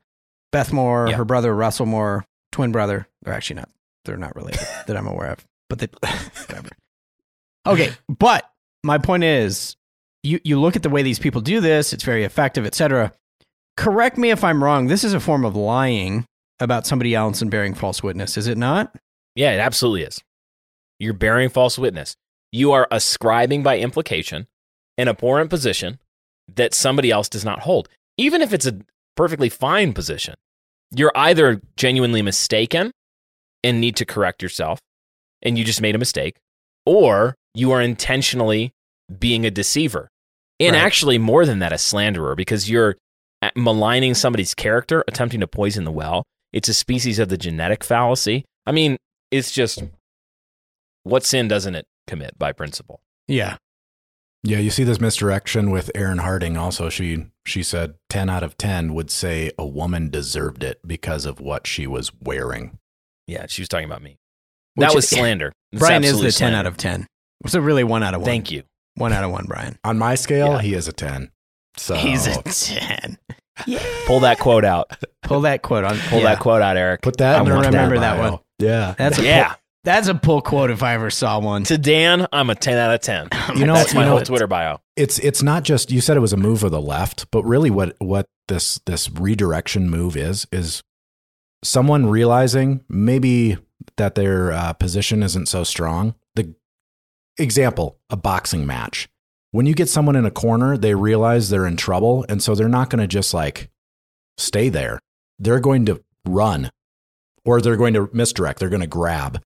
Beth 0.52 0.72
Moore, 0.72 1.08
Yeah. 1.08 1.16
her 1.16 1.24
brother 1.24 1.54
Russell 1.54 1.86
Moore, 1.86 2.24
twin 2.52 2.72
brother. 2.72 3.08
They're 3.22 3.34
actually 3.34 3.56
not. 3.56 3.68
They're 4.04 4.16
not 4.16 4.36
related 4.36 4.60
that 4.86 4.96
I'm 4.96 5.06
aware 5.06 5.30
of. 5.32 5.44
But 5.68 5.78
they, 5.80 5.88
whatever. 6.46 6.68
Okay, 7.64 7.92
but 8.08 8.50
my 8.82 8.98
point 8.98 9.22
is, 9.22 9.76
you 10.24 10.40
you 10.42 10.58
look 10.60 10.74
at 10.74 10.82
the 10.82 10.90
way 10.90 11.02
these 11.04 11.20
people 11.20 11.40
do 11.40 11.60
this. 11.60 11.92
It's 11.92 12.02
very 12.02 12.24
effective, 12.24 12.66
etc. 12.66 13.12
Correct 13.76 14.18
me 14.18 14.30
if 14.32 14.42
I'm 14.42 14.64
wrong. 14.64 14.88
This 14.88 15.04
is 15.04 15.14
a 15.14 15.20
form 15.20 15.44
of 15.44 15.54
lying 15.54 16.26
about 16.58 16.88
somebody 16.88 17.14
else 17.14 17.40
and 17.40 17.52
bearing 17.52 17.74
false 17.74 18.02
witness, 18.02 18.36
is 18.36 18.48
it 18.48 18.58
not? 18.58 18.96
Yeah, 19.36 19.52
it 19.52 19.60
absolutely 19.60 20.02
is. 20.02 20.20
You're 20.98 21.14
bearing 21.14 21.50
false 21.50 21.78
witness. 21.78 22.16
You 22.50 22.72
are 22.72 22.88
ascribing 22.90 23.62
by 23.62 23.78
implication 23.78 24.48
an 24.98 25.06
abhorrent 25.06 25.48
position 25.48 26.00
that 26.52 26.74
somebody 26.74 27.12
else 27.12 27.28
does 27.28 27.44
not 27.44 27.60
hold, 27.60 27.88
even 28.16 28.42
if 28.42 28.52
it's 28.52 28.66
a 28.66 28.78
perfectly 29.16 29.48
fine 29.48 29.92
position. 29.92 30.34
You're 30.94 31.12
either 31.14 31.60
genuinely 31.76 32.22
mistaken 32.22 32.90
and 33.64 33.80
need 33.80 33.96
to 33.96 34.04
correct 34.04 34.42
yourself, 34.42 34.78
and 35.42 35.56
you 35.56 35.64
just 35.64 35.80
made 35.80 35.94
a 35.94 35.98
mistake, 35.98 36.36
or 36.84 37.34
you 37.54 37.70
are 37.72 37.80
intentionally 37.80 38.72
being 39.18 39.46
a 39.46 39.50
deceiver. 39.50 40.08
And 40.60 40.74
Right. 40.74 40.82
actually, 40.82 41.18
more 41.18 41.46
than 41.46 41.58
that, 41.60 41.72
a 41.72 41.78
slanderer, 41.78 42.34
because 42.34 42.68
you're 42.70 42.96
uh, 43.40 43.50
maligning 43.56 44.14
somebody's 44.14 44.54
character, 44.54 45.02
attempting 45.08 45.40
to 45.40 45.46
poison 45.48 45.84
the 45.84 45.90
well. 45.92 46.24
It's 46.52 46.68
a 46.68 46.74
species 46.74 47.18
of 47.18 47.28
the 47.28 47.38
genetic 47.38 47.82
fallacy. 47.82 48.44
I 48.66 48.72
mean, 48.72 48.96
it's 49.30 49.50
just 49.50 49.82
what 51.02 51.24
sin 51.24 51.48
doesn't 51.48 51.74
it 51.74 51.86
commit 52.06 52.38
by 52.38 52.52
principle? 52.52 53.00
Yeah. 53.26 53.56
Yeah, 54.44 54.58
you 54.58 54.70
see 54.70 54.82
this 54.84 55.00
misdirection 55.00 55.70
with 55.70 55.90
Erin 55.94 56.18
Harding. 56.18 56.56
Also, 56.56 56.88
she 56.88 57.26
she 57.46 57.62
said 57.62 57.94
ten 58.08 58.28
out 58.28 58.42
of 58.42 58.56
ten 58.58 58.92
would 58.94 59.10
say 59.10 59.52
a 59.56 59.64
woman 59.66 60.10
deserved 60.10 60.64
it 60.64 60.80
because 60.86 61.26
of 61.26 61.40
what 61.40 61.66
she 61.66 61.86
was 61.86 62.10
wearing. 62.20 62.78
Yeah, 63.28 63.46
she 63.48 63.62
was 63.62 63.68
talking 63.68 63.86
about 63.86 64.02
me. 64.02 64.18
Which 64.74 64.88
that 64.88 64.94
was 64.94 65.04
is- 65.04 65.10
slander. 65.10 65.52
That's 65.72 65.80
Brian 65.80 66.04
is 66.04 66.16
the 66.18 66.24
10 66.24 66.32
slander. 66.32 66.56
out 66.58 66.66
of 66.66 66.76
10. 66.76 67.06
So 67.46 67.60
really 67.60 67.84
1 67.84 68.02
out 68.02 68.14
of 68.14 68.20
1. 68.20 68.26
Thank 68.26 68.50
you. 68.50 68.62
1 68.96 69.12
out 69.12 69.24
of 69.24 69.30
1, 69.30 69.44
Brian. 69.46 69.78
On 69.84 69.96
my 69.98 70.14
scale, 70.16 70.54
Yeah. 70.54 70.60
he 70.60 70.74
is 70.74 70.86
a 70.88 70.92
ten. 70.92 71.30
So 71.76 71.94
He's 71.94 72.26
a 72.26 72.42
10. 72.42 73.18
Yeah. 73.66 73.82
Pull 74.06 74.20
that 74.20 74.38
quote 74.38 74.64
out. 74.64 74.90
Pull 75.22 75.42
that 75.42 75.60
quote 75.62 75.84
on. 75.84 75.98
Pull 76.08 76.20
yeah. 76.20 76.24
that 76.30 76.40
quote 76.40 76.62
out, 76.62 76.76
Eric. 76.78 77.02
put 77.02 77.18
that. 77.18 77.36
I'm 77.36 77.42
in 77.42 77.48
gonna 77.52 77.60
the 77.62 77.66
remember 77.68 77.98
that 78.00 78.16
bio. 78.18 78.30
one. 78.32 78.40
Yeah, 78.58 78.94
That's 78.96 79.18
a 79.18 79.22
yeah. 79.24 79.48
Pull, 79.48 79.56
that's 79.84 80.08
a 80.08 80.14
pull 80.14 80.40
quote 80.42 80.70
if 80.70 80.82
I 80.82 80.94
ever 80.94 81.10
saw 81.10 81.38
one. 81.40 81.64
To 81.64 81.78
Dan, 81.78 82.26
I'm 82.32 82.50
a 82.50 82.54
10 82.54 82.78
out 82.78 82.94
of 82.94 83.00
10. 83.00 83.28
You 83.56 83.66
know- 83.66 83.74
That's 83.74 83.94
my 83.94 84.04
you 84.04 84.10
whole 84.10 84.20
Twitter 84.22 84.46
bio. 84.46 84.80
it's 84.96 85.18
it's 85.18 85.42
not 85.42 85.62
just 85.64 85.90
you 85.90 86.00
said 86.00 86.16
it 86.16 86.20
was 86.20 86.32
a 86.32 86.36
move 86.38 86.62
of 86.64 86.70
the 86.70 86.80
left, 86.80 87.30
but 87.30 87.44
really 87.44 87.70
what 87.70 87.96
what 87.98 88.26
this 88.48 88.80
this 88.86 89.10
redirection 89.10 89.90
move 89.90 90.16
is 90.16 90.46
is 90.52 90.82
someone 91.64 92.06
realizing 92.06 92.84
maybe 92.88 93.56
that 93.96 94.14
their 94.14 94.52
uh, 94.52 94.72
position 94.74 95.22
isn't 95.22 95.46
so 95.46 95.64
strong. 95.64 96.14
The 96.34 96.54
example, 97.38 97.98
a 98.10 98.16
boxing 98.16 98.66
match. 98.66 99.08
When 99.50 99.66
you 99.66 99.74
get 99.74 99.88
someone 99.88 100.16
in 100.16 100.24
a 100.24 100.30
corner, 100.30 100.76
they 100.78 100.94
realize 100.94 101.50
they're 101.50 101.66
in 101.66 101.76
trouble, 101.76 102.24
and 102.28 102.42
so 102.42 102.54
they're 102.54 102.68
not 102.68 102.88
going 102.90 103.00
to 103.00 103.06
just 103.06 103.34
like 103.34 103.70
stay 104.38 104.68
there. 104.68 104.98
They're 105.38 105.60
going 105.60 105.84
to 105.86 106.02
run, 106.26 106.70
or 107.44 107.60
they're 107.60 107.76
going 107.76 107.94
to 107.94 108.08
misdirect. 108.12 108.60
They're 108.60 108.68
going 108.70 108.80
to 108.80 108.86
grab. 108.86 109.42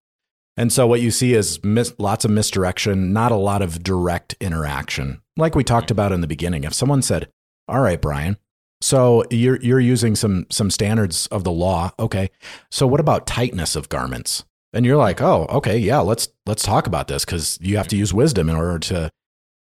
And 0.56 0.72
so 0.72 0.86
what 0.86 1.00
you 1.00 1.10
see 1.10 1.34
is 1.34 1.62
mis- 1.62 1.94
lots 1.98 2.24
of 2.24 2.30
misdirection, 2.30 3.12
not 3.12 3.30
a 3.32 3.36
lot 3.36 3.60
of 3.62 3.82
direct 3.82 4.34
interaction. 4.40 5.20
Like 5.36 5.54
we 5.54 5.64
talked 5.64 5.90
about 5.90 6.12
in 6.12 6.22
the 6.22 6.26
beginning, 6.26 6.64
if 6.64 6.72
someone 6.72 7.02
said, 7.02 7.28
"All 7.68 7.80
right, 7.80 8.00
Brian, 8.00 8.38
so 8.80 9.24
you're 9.30 9.60
you're 9.60 9.80
using 9.80 10.16
some 10.16 10.46
some 10.50 10.70
standards 10.70 11.26
of 11.28 11.44
the 11.44 11.52
law, 11.52 11.92
okay? 11.98 12.30
So 12.70 12.86
what 12.86 13.00
about 13.00 13.26
tightness 13.26 13.76
of 13.76 13.88
garments?" 13.90 14.44
And 14.72 14.86
you're 14.86 14.96
like, 14.96 15.20
"Oh, 15.20 15.46
okay, 15.50 15.76
yeah, 15.76 15.98
let's 16.00 16.28
let's 16.46 16.62
talk 16.62 16.86
about 16.86 17.08
this 17.08 17.24
because 17.24 17.58
you 17.60 17.76
have 17.76 17.88
to 17.88 17.96
use 17.96 18.14
wisdom 18.14 18.48
in 18.48 18.56
order 18.56 18.78
to 18.78 19.10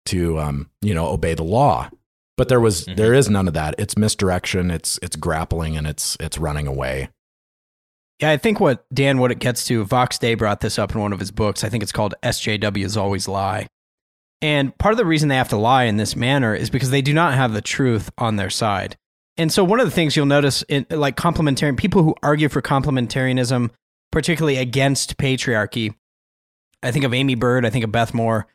to 0.06 0.38
um, 0.40 0.70
you 0.80 0.94
know 0.94 1.08
obey 1.08 1.34
the 1.34 1.42
law." 1.44 1.90
But 2.38 2.48
there 2.48 2.60
was 2.60 2.84
Mhm. 2.86 2.96
there 2.96 3.14
is 3.14 3.28
none 3.30 3.48
of 3.48 3.54
that. 3.54 3.74
It's 3.78 3.96
misdirection. 3.98 4.70
It's 4.70 4.98
it's 5.02 5.16
grappling 5.16 5.76
and 5.76 5.86
it's 5.86 6.16
it's 6.20 6.38
running 6.38 6.66
away. 6.66 7.08
Yeah, 8.20 8.30
I 8.30 8.38
think 8.38 8.60
what 8.60 8.86
Dan, 8.94 9.18
what 9.18 9.30
it 9.30 9.38
gets 9.38 9.66
to, 9.66 9.84
Vox 9.84 10.18
Day 10.18 10.34
brought 10.34 10.60
this 10.60 10.78
up 10.78 10.94
in 10.94 11.00
one 11.00 11.12
of 11.12 11.20
his 11.20 11.30
books. 11.30 11.64
I 11.64 11.68
think 11.68 11.82
it's 11.82 11.92
called 11.92 12.14
SJWs 12.22 12.96
Always 12.96 13.28
Lie. 13.28 13.66
And 14.40 14.76
part 14.78 14.92
of 14.92 14.98
the 14.98 15.04
reason 15.04 15.28
they 15.28 15.36
have 15.36 15.48
to 15.50 15.56
lie 15.56 15.84
in 15.84 15.96
this 15.96 16.16
manner 16.16 16.54
is 16.54 16.70
because 16.70 16.90
they 16.90 17.02
do 17.02 17.12
not 17.12 17.34
have 17.34 17.52
the 17.52 17.60
truth 17.60 18.10
on 18.18 18.36
their 18.36 18.50
side. 18.50 18.96
And 19.36 19.52
so 19.52 19.64
one 19.64 19.80
of 19.80 19.86
the 19.86 19.92
things 19.92 20.16
you'll 20.16 20.26
notice 20.26 20.62
in 20.62 20.86
like 20.90 21.16
complementarian 21.16 21.76
people 21.76 22.02
who 22.02 22.14
argue 22.22 22.48
for 22.48 22.62
complementarianism, 22.62 23.70
particularly 24.10 24.56
against 24.56 25.18
patriarchy, 25.18 25.94
I 26.82 26.90
think 26.92 27.04
of 27.04 27.12
Aimee 27.12 27.34
Byrd, 27.34 27.66
I 27.66 27.70
think 27.70 27.84
of 27.84 27.92
Beth 27.92 28.14
Moore. 28.14 28.46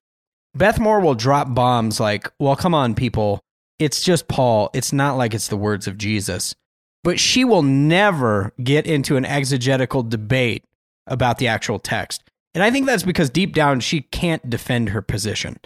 Beth 0.55 0.79
Moore 0.79 0.99
will 0.99 1.15
drop 1.15 1.53
bombs 1.53 1.99
like, 1.99 2.31
well, 2.39 2.55
come 2.55 2.73
on, 2.73 2.95
people. 2.95 3.41
It's 3.79 4.01
just 4.01 4.27
Paul. 4.27 4.69
It's 4.73 4.91
not 4.93 5.17
like 5.17 5.33
it's 5.33 5.47
the 5.47 5.57
words 5.57 5.87
of 5.87 5.97
Jesus 5.97 6.55
but 7.03 7.19
she 7.19 7.43
will 7.43 7.63
never 7.63 8.53
get 8.63 8.85
into 8.85 9.17
an 9.17 9.25
exegetical 9.25 10.03
debate 10.03 10.65
about 11.07 11.37
the 11.37 11.47
actual 11.47 11.79
text. 11.79 12.23
And 12.53 12.63
I 12.63 12.71
think 12.71 12.85
that's 12.85 13.03
because 13.03 13.29
deep 13.29 13.53
down 13.53 13.79
she 13.79 14.01
can't 14.01 14.49
defend 14.49 14.89
her 14.89 15.01
position. 15.01 15.57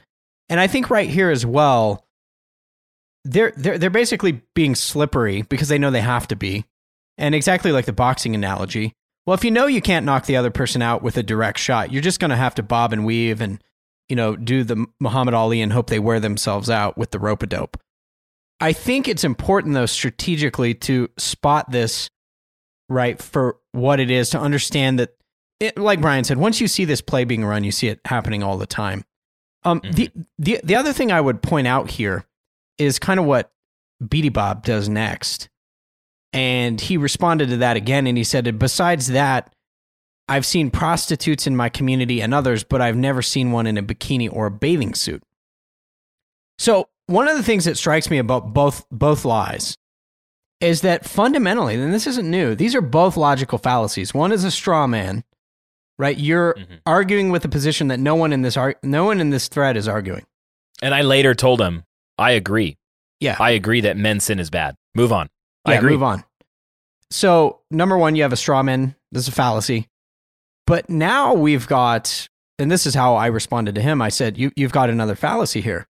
And 0.49 0.59
I 0.59 0.67
think 0.67 0.89
right 0.89 1.09
here 1.09 1.31
as 1.31 1.45
well, 1.45 2.05
they're 3.23 3.53
they're 3.57 3.77
they're 3.77 3.89
basically 3.89 4.43
being 4.53 4.75
slippery 4.75 5.41
because 5.41 5.67
they 5.67 5.79
know 5.79 5.89
they 5.91 6.01
have 6.01 6.27
to 6.27 6.35
be. 6.35 6.65
And 7.17 7.33
exactly 7.33 7.71
like 7.71 7.85
the 7.85 7.93
boxing 7.93 8.35
analogy. 8.35 8.93
Well, 9.25 9.33
if 9.33 9.43
you 9.43 9.49
know 9.49 9.65
you 9.65 9.81
can't 9.81 10.05
knock 10.05 10.25
the 10.25 10.35
other 10.35 10.51
person 10.51 10.81
out 10.81 11.01
with 11.01 11.17
a 11.17 11.23
direct 11.23 11.57
shot, 11.57 11.91
you're 11.91 12.01
just 12.01 12.19
going 12.19 12.29
to 12.29 12.35
have 12.35 12.53
to 12.55 12.63
bob 12.63 12.93
and 12.93 13.05
weave 13.05 13.41
and 13.41 13.63
you 14.09 14.15
know 14.15 14.35
do 14.35 14.63
the 14.63 14.85
Muhammad 14.99 15.33
Ali 15.33 15.61
and 15.61 15.73
hope 15.73 15.87
they 15.87 15.99
wear 15.99 16.19
themselves 16.19 16.69
out 16.69 16.97
with 16.97 17.11
the 17.11 17.19
rope 17.19 17.41
a 17.41 17.47
dope. 17.47 17.77
I 18.59 18.73
think 18.73 19.07
it's 19.07 19.23
important 19.23 19.73
though 19.73 19.85
strategically 19.85 20.73
to 20.75 21.09
spot 21.17 21.71
this 21.71 22.09
right 22.89 23.21
for 23.21 23.57
what 23.71 23.99
it 23.99 24.09
is 24.11 24.29
to 24.31 24.39
understand 24.39 24.99
that 24.99 25.15
it, 25.59 25.77
like 25.77 26.01
Brian 26.01 26.23
said, 26.23 26.37
once 26.37 26.59
you 26.61 26.67
see 26.67 26.85
this 26.85 27.01
play 27.01 27.23
being 27.23 27.45
run, 27.45 27.63
you 27.63 27.71
see 27.71 27.87
it 27.87 27.99
happening 28.05 28.43
all 28.43 28.57
the 28.57 28.65
time. 28.67 29.03
Um, 29.63 29.81
Mhm. 29.81 29.95
the, 29.95 30.11
the 30.37 30.59
the 30.63 30.75
other 30.75 30.93
thing 30.93 31.11
I 31.11 31.21
would 31.21 31.41
point 31.41 31.65
out 31.67 31.89
here 31.91 32.25
is 32.77 32.99
kind 32.99 33.19
of 33.19 33.25
what 33.25 33.51
Beatty 34.05 34.29
Bob 34.29 34.63
does 34.65 34.89
next, 34.89 35.49
and 36.33 36.79
he 36.79 36.97
responded 36.97 37.49
to 37.49 37.57
that 37.57 37.77
again, 37.77 38.05
and 38.05 38.17
he 38.17 38.23
said, 38.23 38.59
besides 38.59 39.07
that, 39.07 39.53
I've 40.27 40.45
seen 40.45 40.69
prostitutes 40.71 41.47
in 41.47 41.55
my 41.55 41.69
community 41.69 42.21
and 42.21 42.33
others, 42.33 42.63
but 42.63 42.81
I've 42.81 42.97
never 42.97 43.21
seen 43.21 43.51
one 43.51 43.65
in 43.65 43.77
a 43.77 43.83
bikini 43.83 44.29
or 44.31 44.47
a 44.47 44.51
bathing 44.51 44.93
suit. 44.93 45.23
So 46.59 46.89
one 47.07 47.27
of 47.27 47.37
the 47.37 47.43
things 47.43 47.65
that 47.65 47.77
strikes 47.77 48.09
me 48.09 48.17
about 48.17 48.53
both 48.53 48.85
both 48.91 49.25
lies 49.25 49.77
is 50.61 50.81
that 50.81 51.05
fundamentally, 51.05 51.75
and 51.75 51.93
this 51.93 52.07
isn't 52.07 52.29
new, 52.29 52.55
these 52.55 52.73
are 52.75 52.81
both 52.81 53.17
logical 53.17 53.57
fallacies. 53.57 54.13
One 54.13 54.31
is 54.31 54.43
a 54.43 54.51
straw 54.51 54.87
man, 54.87 55.23
right? 55.99 56.17
You're 56.17 56.53
Mhm. 56.55 56.79
arguing 56.85 57.29
with 57.29 57.43
a 57.45 57.49
position 57.49 57.89
that 57.89 57.99
no 57.99 58.15
one 58.15 58.31
in 58.33 58.41
this 58.41 58.55
ar- 58.57 58.75
no 58.81 59.05
one 59.05 59.19
in 59.19 59.29
this 59.29 59.47
thread 59.47 59.75
is 59.77 59.87
arguing. 59.87 60.25
And 60.81 60.95
I 60.95 61.01
later 61.01 61.35
told 61.35 61.61
him, 61.61 61.83
I 62.17 62.31
agree. 62.31 62.77
Yeah. 63.19 63.35
I 63.39 63.51
agree 63.51 63.81
that 63.81 63.97
men's 63.97 64.23
sin 64.23 64.39
is 64.39 64.49
bad. 64.49 64.75
Move 64.95 65.11
on. 65.11 65.29
I 65.65 65.73
agree. 65.75 65.91
move 65.93 66.03
on. 66.03 66.23
So, 67.11 67.61
number 67.71 67.97
one, 67.97 68.15
you 68.15 68.23
have 68.23 68.33
a 68.33 68.37
straw 68.37 68.61
man. 68.63 68.95
This 69.11 69.23
is 69.23 69.27
a 69.29 69.31
fallacy. 69.31 69.87
But 70.67 70.89
now 70.89 71.33
we've 71.33 71.67
got, 71.67 72.27
and 72.59 72.71
this 72.71 72.85
is 72.85 72.93
how 72.95 73.15
I 73.15 73.27
responded 73.27 73.75
to 73.75 73.81
him. 73.81 74.01
I 74.01 74.09
said, 74.09 74.37
you, 74.37 74.51
You've 74.55 74.71
got 74.71 74.89
another 74.89 75.15
fallacy 75.15 75.61
here. 75.61 75.87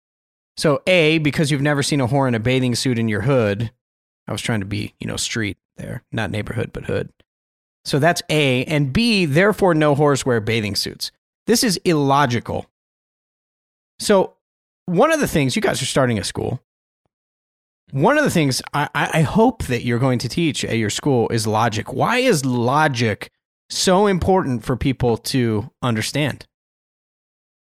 So, 0.58 0.82
A, 0.88 1.18
because 1.18 1.52
you've 1.52 1.62
never 1.62 1.84
seen 1.84 2.00
a 2.00 2.08
whore 2.08 2.26
in 2.26 2.34
a 2.34 2.40
bathing 2.40 2.74
suit 2.74 2.98
in 2.98 3.06
your 3.06 3.20
hood, 3.20 3.70
I 4.26 4.32
was 4.32 4.42
trying 4.42 4.58
to 4.58 4.66
be, 4.66 4.92
you 4.98 5.06
know, 5.06 5.16
street 5.16 5.56
there, 5.76 6.02
not 6.10 6.32
neighborhood, 6.32 6.72
but 6.72 6.86
hood. 6.86 7.12
So 7.84 8.00
that's 8.00 8.22
A. 8.28 8.64
And 8.64 8.92
B, 8.92 9.24
therefore, 9.24 9.72
no 9.72 9.94
whores 9.94 10.26
wear 10.26 10.40
bathing 10.40 10.74
suits. 10.74 11.12
This 11.46 11.62
is 11.62 11.76
illogical. 11.84 12.66
So, 14.00 14.34
one 14.86 15.12
of 15.12 15.20
the 15.20 15.28
things, 15.28 15.54
you 15.54 15.62
guys 15.62 15.80
are 15.80 15.86
starting 15.86 16.18
a 16.18 16.24
school. 16.24 16.60
One 17.92 18.18
of 18.18 18.24
the 18.24 18.30
things 18.30 18.60
I, 18.74 18.88
I 18.94 19.22
hope 19.22 19.62
that 19.66 19.84
you're 19.84 20.00
going 20.00 20.18
to 20.18 20.28
teach 20.28 20.64
at 20.64 20.76
your 20.76 20.90
school 20.90 21.28
is 21.28 21.46
logic. 21.46 21.92
Why 21.92 22.18
is 22.18 22.44
logic 22.44 23.30
so 23.70 24.08
important 24.08 24.64
for 24.64 24.76
people 24.76 25.18
to 25.18 25.70
understand? 25.82 26.48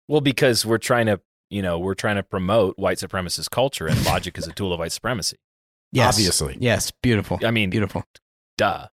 Well, 0.09 0.20
because 0.20 0.66
we're 0.66 0.78
trying 0.78 1.07
to, 1.07 1.20
you 1.51 1.62
know, 1.62 1.78
we're 1.78 1.94
trying 1.94 2.16
to 2.16 2.22
promote 2.22 2.78
white 2.78 2.98
supremacist 2.98 3.51
culture, 3.51 3.86
and 3.86 4.05
logic 4.07 4.38
is 4.38 4.46
a 4.46 4.53
tool 4.53 4.72
of 4.72 4.78
white 4.78 4.92
supremacy. 4.92 5.36
Yes. 5.92 6.14
Obviously. 6.14 6.57
Yes, 6.61 6.92
beautiful. 7.03 7.38
I 7.44 7.51
mean, 7.51 7.70
beautiful. 7.70 8.05
duh. 8.57 8.86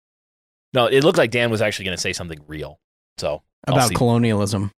No, 0.73 0.87
it 0.87 1.05
looked 1.05 1.19
like 1.19 1.31
Dan 1.31 1.51
was 1.51 1.63
actually 1.63 1.85
going 1.87 1.97
to 1.97 2.01
say 2.01 2.13
something 2.13 2.41
real. 2.49 2.79
So 3.19 3.43
I'll 3.67 3.75
about 3.75 3.95
colonialism, 3.95 4.73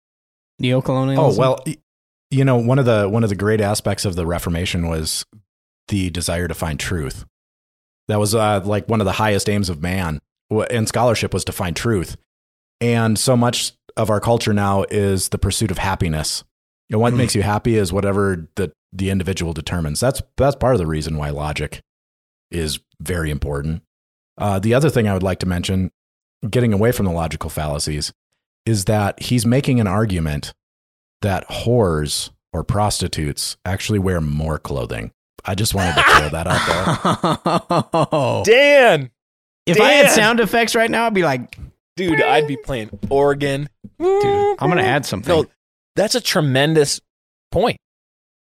neocolonialism. 0.62 1.18
Oh 1.18 1.36
well, 1.38 1.64
you 2.30 2.44
know 2.44 2.56
one 2.56 2.78
of 2.78 2.84
the 2.84 3.08
one 3.08 3.24
of 3.24 3.30
the 3.30 3.36
great 3.36 3.60
aspects 3.60 4.04
of 4.04 4.14
the 4.14 4.26
Reformation 4.26 4.88
was 4.88 5.24
the 5.88 6.10
desire 6.10 6.48
to 6.48 6.54
find 6.54 6.78
truth. 6.78 7.24
That 8.08 8.18
was 8.20 8.34
uh, 8.34 8.60
like 8.64 8.88
one 8.88 9.00
of 9.00 9.06
the 9.06 9.12
highest 9.12 9.48
aims 9.48 9.70
of 9.70 9.80
man 9.82 10.20
w- 10.50 10.68
in 10.70 10.86
scholarship 10.86 11.32
was 11.32 11.44
to 11.46 11.52
find 11.52 11.74
truth, 11.74 12.16
and 12.80 13.18
so 13.18 13.36
much 13.36 13.72
of 13.96 14.10
our 14.10 14.20
culture 14.20 14.52
now 14.52 14.84
is 14.90 15.30
the 15.30 15.38
pursuit 15.38 15.70
of 15.70 15.78
happiness. 15.78 16.44
And 16.90 17.00
what 17.00 17.12
Mhm. 17.14 17.16
makes 17.18 17.34
you 17.36 17.42
happy 17.42 17.76
is 17.76 17.92
whatever 17.92 18.48
the 18.56 18.72
the 18.92 19.10
individual 19.10 19.52
determines. 19.52 20.00
That's 20.00 20.22
that's 20.36 20.56
part 20.56 20.74
of 20.74 20.78
the 20.78 20.86
reason 20.86 21.16
why 21.16 21.30
logic 21.30 21.80
is 22.50 22.78
very 23.00 23.30
important. 23.30 23.82
Uh, 24.38 24.58
the 24.58 24.72
other 24.74 24.88
thing 24.90 25.08
I 25.08 25.12
would 25.14 25.22
like 25.22 25.38
to 25.40 25.46
mention, 25.46 25.90
getting 26.48 26.72
away 26.72 26.92
from 26.92 27.06
the 27.06 27.12
logical 27.12 27.50
fallacies, 27.50 28.12
is 28.64 28.84
that 28.86 29.20
he's 29.22 29.44
making 29.46 29.80
an 29.80 29.86
argument 29.86 30.52
that 31.22 31.48
whores 31.48 32.30
or 32.52 32.62
prostitutes 32.64 33.56
actually 33.64 33.98
wear 33.98 34.20
more 34.20 34.58
clothing. 34.58 35.10
I 35.44 35.54
just 35.54 35.74
wanted 35.74 35.94
to 35.96 36.02
throw 36.02 36.28
that 36.30 36.46
out 36.46 38.42
there. 38.44 38.44
Dan, 38.44 39.10
if 39.66 39.80
I 39.80 39.92
had 39.92 40.10
sound 40.10 40.40
effects 40.40 40.74
right 40.74 40.90
now, 40.90 41.06
I'd 41.06 41.14
be 41.14 41.22
like, 41.22 41.58
dude, 41.96 42.20
I'd 42.22 42.46
be 42.48 42.56
playing 42.56 42.90
organ. 43.10 43.68
dude, 43.98 44.56
I'm 44.58 44.70
going 44.70 44.76
to 44.78 44.84
add 44.84 45.04
something. 45.06 45.32
No, 45.34 45.46
that's 45.96 46.14
a 46.14 46.20
tremendous 46.20 47.00
point. 47.50 47.78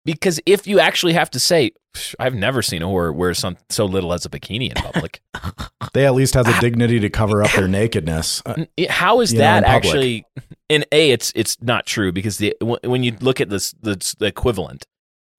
Because 0.05 0.40
if 0.46 0.66
you 0.66 0.78
actually 0.80 1.12
have 1.14 1.30
to 1.32 1.40
say, 1.40 1.72
I've 2.18 2.34
never 2.34 2.62
seen 2.62 2.80
a 2.82 2.86
whore 2.86 3.14
wear 3.14 3.34
some, 3.34 3.57
so 3.68 3.84
little 3.84 4.12
as 4.14 4.24
a 4.24 4.30
bikini 4.30 4.68
in 4.68 4.74
public. 4.74 5.20
They 5.94 6.05
at 6.07 6.14
least 6.14 6.34
have 6.34 6.44
the 6.44 6.57
dignity 6.61 7.01
to 7.01 7.09
cover 7.09 7.42
up 7.42 7.51
their 7.53 7.66
nakedness. 7.66 8.42
Uh, 8.44 8.66
How 8.90 9.20
is 9.20 9.32
You 9.32 9.38
know, 9.38 9.44
that 9.44 9.59
in 9.59 9.64
actually? 9.64 10.24
In 10.68 10.84
a, 10.92 11.11
it's 11.11 11.32
it's 11.34 11.61
not 11.62 11.86
true 11.86 12.12
because 12.12 12.36
the 12.36 12.55
when- 12.61 12.78
when 12.84 13.03
you 13.03 13.16
look 13.20 13.40
at 13.40 13.49
this 13.49 13.72
the, 13.80 13.96
the 14.18 14.26
equivalent, 14.26 14.86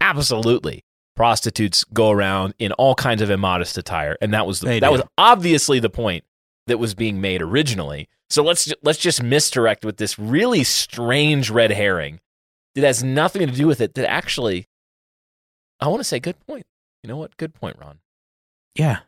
absolutely, 0.01 0.83
prostitutes 1.15 1.83
go 1.83 2.09
around 2.09 2.55
in 2.59 2.71
all 2.73 2.95
kinds 2.95 3.21
of 3.21 3.29
immodest 3.29 3.77
attire, 3.77 4.17
and 4.21 4.33
that 4.33 4.47
was 4.47 4.59
the, 4.61 4.67
that 4.67 4.79
do. 4.81 4.91
was 4.91 5.01
obviously 5.19 5.79
the 5.79 5.89
point 5.89 6.23
that 6.69 6.79
was 6.79 6.95
being 6.95 7.19
made 7.19 7.41
originally. 7.41 8.07
So 8.29 8.41
let's 8.43 8.71
let's 8.81 8.99
just 8.99 9.21
misdirect 9.21 9.83
with 9.83 9.97
this 9.97 10.17
really 10.17 10.63
strange 10.63 11.49
red 11.49 11.71
herring. 11.71 12.21
that 12.75 12.83
has 12.85 13.03
nothing 13.03 13.45
to 13.45 13.53
do 13.53 13.67
with 13.67 13.81
it. 13.81 13.95
That 13.95 14.09
actually, 14.09 14.67
I 15.81 15.87
want 15.87 15.99
to 15.99 16.03
say, 16.05 16.19
good 16.19 16.39
point. 16.47 16.65
You 17.03 17.07
know 17.09 17.17
what? 17.17 17.35
Good 17.37 17.53
point, 17.53 17.77
Ron. 17.79 17.99
yeah. 18.75 18.99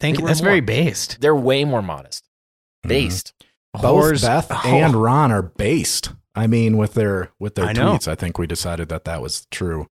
Thank 0.00 0.16
They 0.16 0.22
you. 0.22 0.26
That's 0.28 0.42
more. 0.42 0.50
very 0.50 0.60
based. 0.60 1.20
They're 1.22 1.34
way 1.34 1.64
more 1.64 1.80
modest, 1.80 2.28
Mhm. 2.84 2.88
based. 2.88 3.32
Both 3.72 3.82
Whores- 4.04 4.22
Beth 4.22 4.48
Oh. 4.50 4.60
and 4.68 4.94
Ron 4.96 5.32
are 5.32 5.42
based. 5.42 6.10
I 6.34 6.46
mean, 6.46 6.76
with 6.76 6.94
their 6.94 7.30
with 7.38 7.54
their 7.54 7.66
I 7.66 7.72
know. 7.72 7.92
tweets, 7.94 8.06
I 8.08 8.14
think 8.14 8.36
we 8.38 8.46
decided 8.46 8.88
that 8.90 9.04
that 9.04 9.22
was 9.22 9.46
true. 9.50 9.86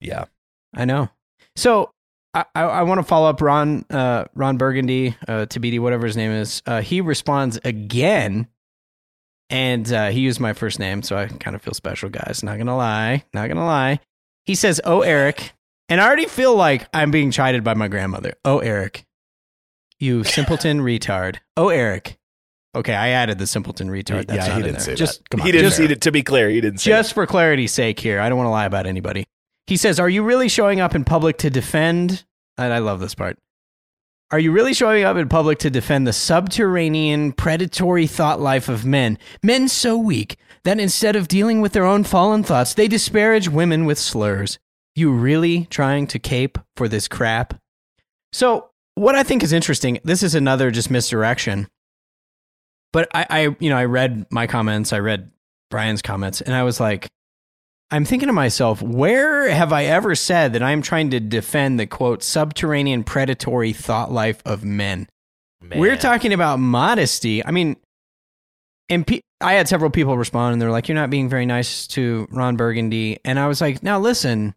Yeah. 0.00 0.26
I 0.74 0.84
know. 0.86 1.10
So 1.56 1.92
I, 2.32 2.44
I, 2.54 2.62
I 2.62 2.82
want 2.84 2.98
to 2.98 3.02
follow 3.02 3.28
up 3.28 3.40
Ron 3.40 3.84
uh, 3.90 4.24
Ron 4.34 4.56
Burgundy, 4.56 5.16
uh, 5.26 5.46
Thabiti, 5.46 5.80
whatever 5.80 6.06
his 6.06 6.16
name 6.16 6.30
is. 6.30 6.62
Uh, 6.66 6.80
he 6.80 7.00
responds 7.00 7.58
again, 7.64 8.46
and 9.48 9.92
uh, 9.92 10.08
he 10.10 10.20
used 10.20 10.38
my 10.40 10.52
first 10.52 10.78
name, 10.78 11.02
so 11.02 11.16
I 11.16 11.26
kind 11.26 11.56
of 11.56 11.62
feel 11.62 11.74
special, 11.74 12.08
guys. 12.08 12.42
Not 12.42 12.58
gonna 12.58 12.76
lie, 12.76 13.24
not 13.34 13.48
gonna 13.48 13.66
lie. 13.66 14.00
He 14.44 14.54
says, 14.54 14.80
"Oh, 14.84 15.02
Eric," 15.02 15.52
and 15.88 16.00
I 16.00 16.06
already 16.06 16.26
feel 16.26 16.54
like 16.54 16.88
I'm 16.94 17.10
being 17.10 17.30
chided 17.32 17.64
by 17.64 17.74
my 17.74 17.88
grandmother. 17.88 18.34
Oh, 18.44 18.60
Eric, 18.60 19.04
you 19.98 20.22
simpleton 20.24 20.80
retard. 20.80 21.38
Oh, 21.56 21.68
Eric. 21.68 22.16
Okay, 22.72 22.94
I 22.94 23.08
added 23.08 23.38
the 23.38 23.48
simpleton 23.48 23.88
retard. 23.88 24.28
That's 24.28 24.46
yeah, 24.46 24.54
he 24.54 24.62
didn't 24.62 24.74
there. 24.74 24.80
say 24.82 24.94
Just 24.94 25.18
that. 25.24 25.30
Come 25.30 25.40
on, 25.40 25.46
he 25.46 25.50
didn't 25.52 25.72
see 25.72 25.86
fair. 25.86 25.92
it. 25.94 26.00
To 26.02 26.12
be 26.12 26.22
clear, 26.22 26.48
he 26.48 26.60
didn't 26.60 26.78
say 26.78 26.92
just 26.92 27.14
for 27.14 27.26
clarity's 27.26 27.72
sake 27.72 27.98
here, 27.98 28.20
I 28.20 28.28
don't 28.28 28.38
want 28.38 28.46
to 28.46 28.52
lie 28.52 28.66
about 28.66 28.86
anybody. 28.86 29.26
He 29.70 29.76
says, 29.76 30.00
Are 30.00 30.08
you 30.08 30.24
really 30.24 30.48
showing 30.48 30.80
up 30.80 30.96
in 30.96 31.04
public 31.04 31.38
to 31.38 31.48
defend? 31.48 32.24
And 32.58 32.72
I 32.72 32.78
love 32.78 32.98
this 32.98 33.14
part. 33.14 33.38
Are 34.32 34.38
you 34.40 34.50
really 34.50 34.74
showing 34.74 35.04
up 35.04 35.16
in 35.16 35.28
public 35.28 35.60
to 35.60 35.70
defend 35.70 36.08
the 36.08 36.12
subterranean, 36.12 37.30
predatory 37.30 38.08
thought 38.08 38.40
life 38.40 38.68
of 38.68 38.84
men? 38.84 39.16
Men 39.44 39.68
so 39.68 39.96
weak 39.96 40.38
that 40.64 40.80
instead 40.80 41.14
of 41.14 41.28
dealing 41.28 41.60
with 41.60 41.72
their 41.72 41.84
own 41.84 42.02
fallen 42.02 42.42
thoughts, 42.42 42.74
they 42.74 42.88
disparage 42.88 43.48
women 43.48 43.84
with 43.84 43.96
slurs. 43.96 44.58
You 44.96 45.12
really 45.12 45.66
trying 45.66 46.08
to 46.08 46.18
cape 46.18 46.58
for 46.76 46.88
this 46.88 47.06
crap? 47.06 47.54
So, 48.32 48.70
what 48.96 49.14
I 49.14 49.22
think 49.22 49.44
is 49.44 49.52
interesting, 49.52 50.00
this 50.02 50.24
is 50.24 50.34
another 50.34 50.72
just 50.72 50.90
misdirection. 50.90 51.68
But 52.92 53.08
I, 53.14 53.26
I 53.30 53.56
you 53.60 53.70
know, 53.70 53.76
I 53.76 53.84
read 53.84 54.26
my 54.32 54.48
comments, 54.48 54.92
I 54.92 54.98
read 54.98 55.30
Brian's 55.70 56.02
comments, 56.02 56.40
and 56.40 56.56
I 56.56 56.64
was 56.64 56.80
like, 56.80 57.08
I'm 57.90 58.04
thinking 58.04 58.28
to 58.28 58.32
myself, 58.32 58.80
where 58.80 59.48
have 59.50 59.72
I 59.72 59.84
ever 59.84 60.14
said 60.14 60.52
that 60.52 60.62
I'm 60.62 60.80
trying 60.80 61.10
to 61.10 61.20
defend 61.20 61.80
the 61.80 61.86
quote 61.86 62.22
subterranean 62.22 63.02
predatory 63.02 63.72
thought 63.72 64.12
life 64.12 64.40
of 64.44 64.64
men? 64.64 65.08
Man. 65.60 65.78
We're 65.78 65.96
talking 65.96 66.32
about 66.32 66.58
modesty. 66.58 67.44
I 67.44 67.50
mean, 67.50 67.76
and 68.88 69.06
pe- 69.06 69.20
I 69.40 69.54
had 69.54 69.68
several 69.68 69.90
people 69.90 70.16
respond, 70.16 70.52
and 70.52 70.62
they're 70.62 70.70
like, 70.70 70.88
"You're 70.88 70.94
not 70.94 71.10
being 71.10 71.28
very 71.28 71.46
nice 71.46 71.86
to 71.88 72.26
Ron 72.30 72.56
Burgundy," 72.56 73.18
and 73.24 73.38
I 73.38 73.46
was 73.46 73.60
like, 73.60 73.82
"Now 73.82 73.98
listen, 73.98 74.54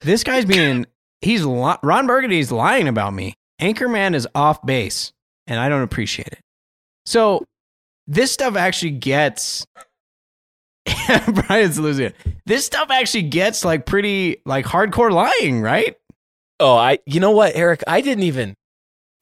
this 0.00 0.24
guy's 0.24 0.44
being 0.44 0.86
he's 1.20 1.44
li- 1.44 1.76
Ron 1.82 2.06
Burgundy's 2.06 2.50
lying 2.50 2.88
about 2.88 3.14
me. 3.14 3.34
Anchorman 3.60 4.14
is 4.14 4.26
off 4.34 4.64
base, 4.64 5.12
and 5.46 5.60
I 5.60 5.68
don't 5.68 5.82
appreciate 5.82 6.28
it. 6.28 6.40
So 7.06 7.44
this 8.06 8.32
stuff 8.32 8.56
actually 8.56 8.92
gets." 8.92 9.66
Brian's 11.46 11.78
losing 11.78 12.06
it. 12.06 12.16
This 12.46 12.66
stuff 12.66 12.90
actually 12.90 13.22
gets 13.22 13.64
like 13.64 13.86
pretty 13.86 14.38
like 14.44 14.66
hardcore 14.66 15.10
lying, 15.12 15.60
right? 15.62 15.96
Oh, 16.60 16.76
I 16.76 16.98
you 17.06 17.20
know 17.20 17.30
what, 17.30 17.52
Eric? 17.54 17.82
I 17.86 18.00
didn't 18.00 18.24
even 18.24 18.54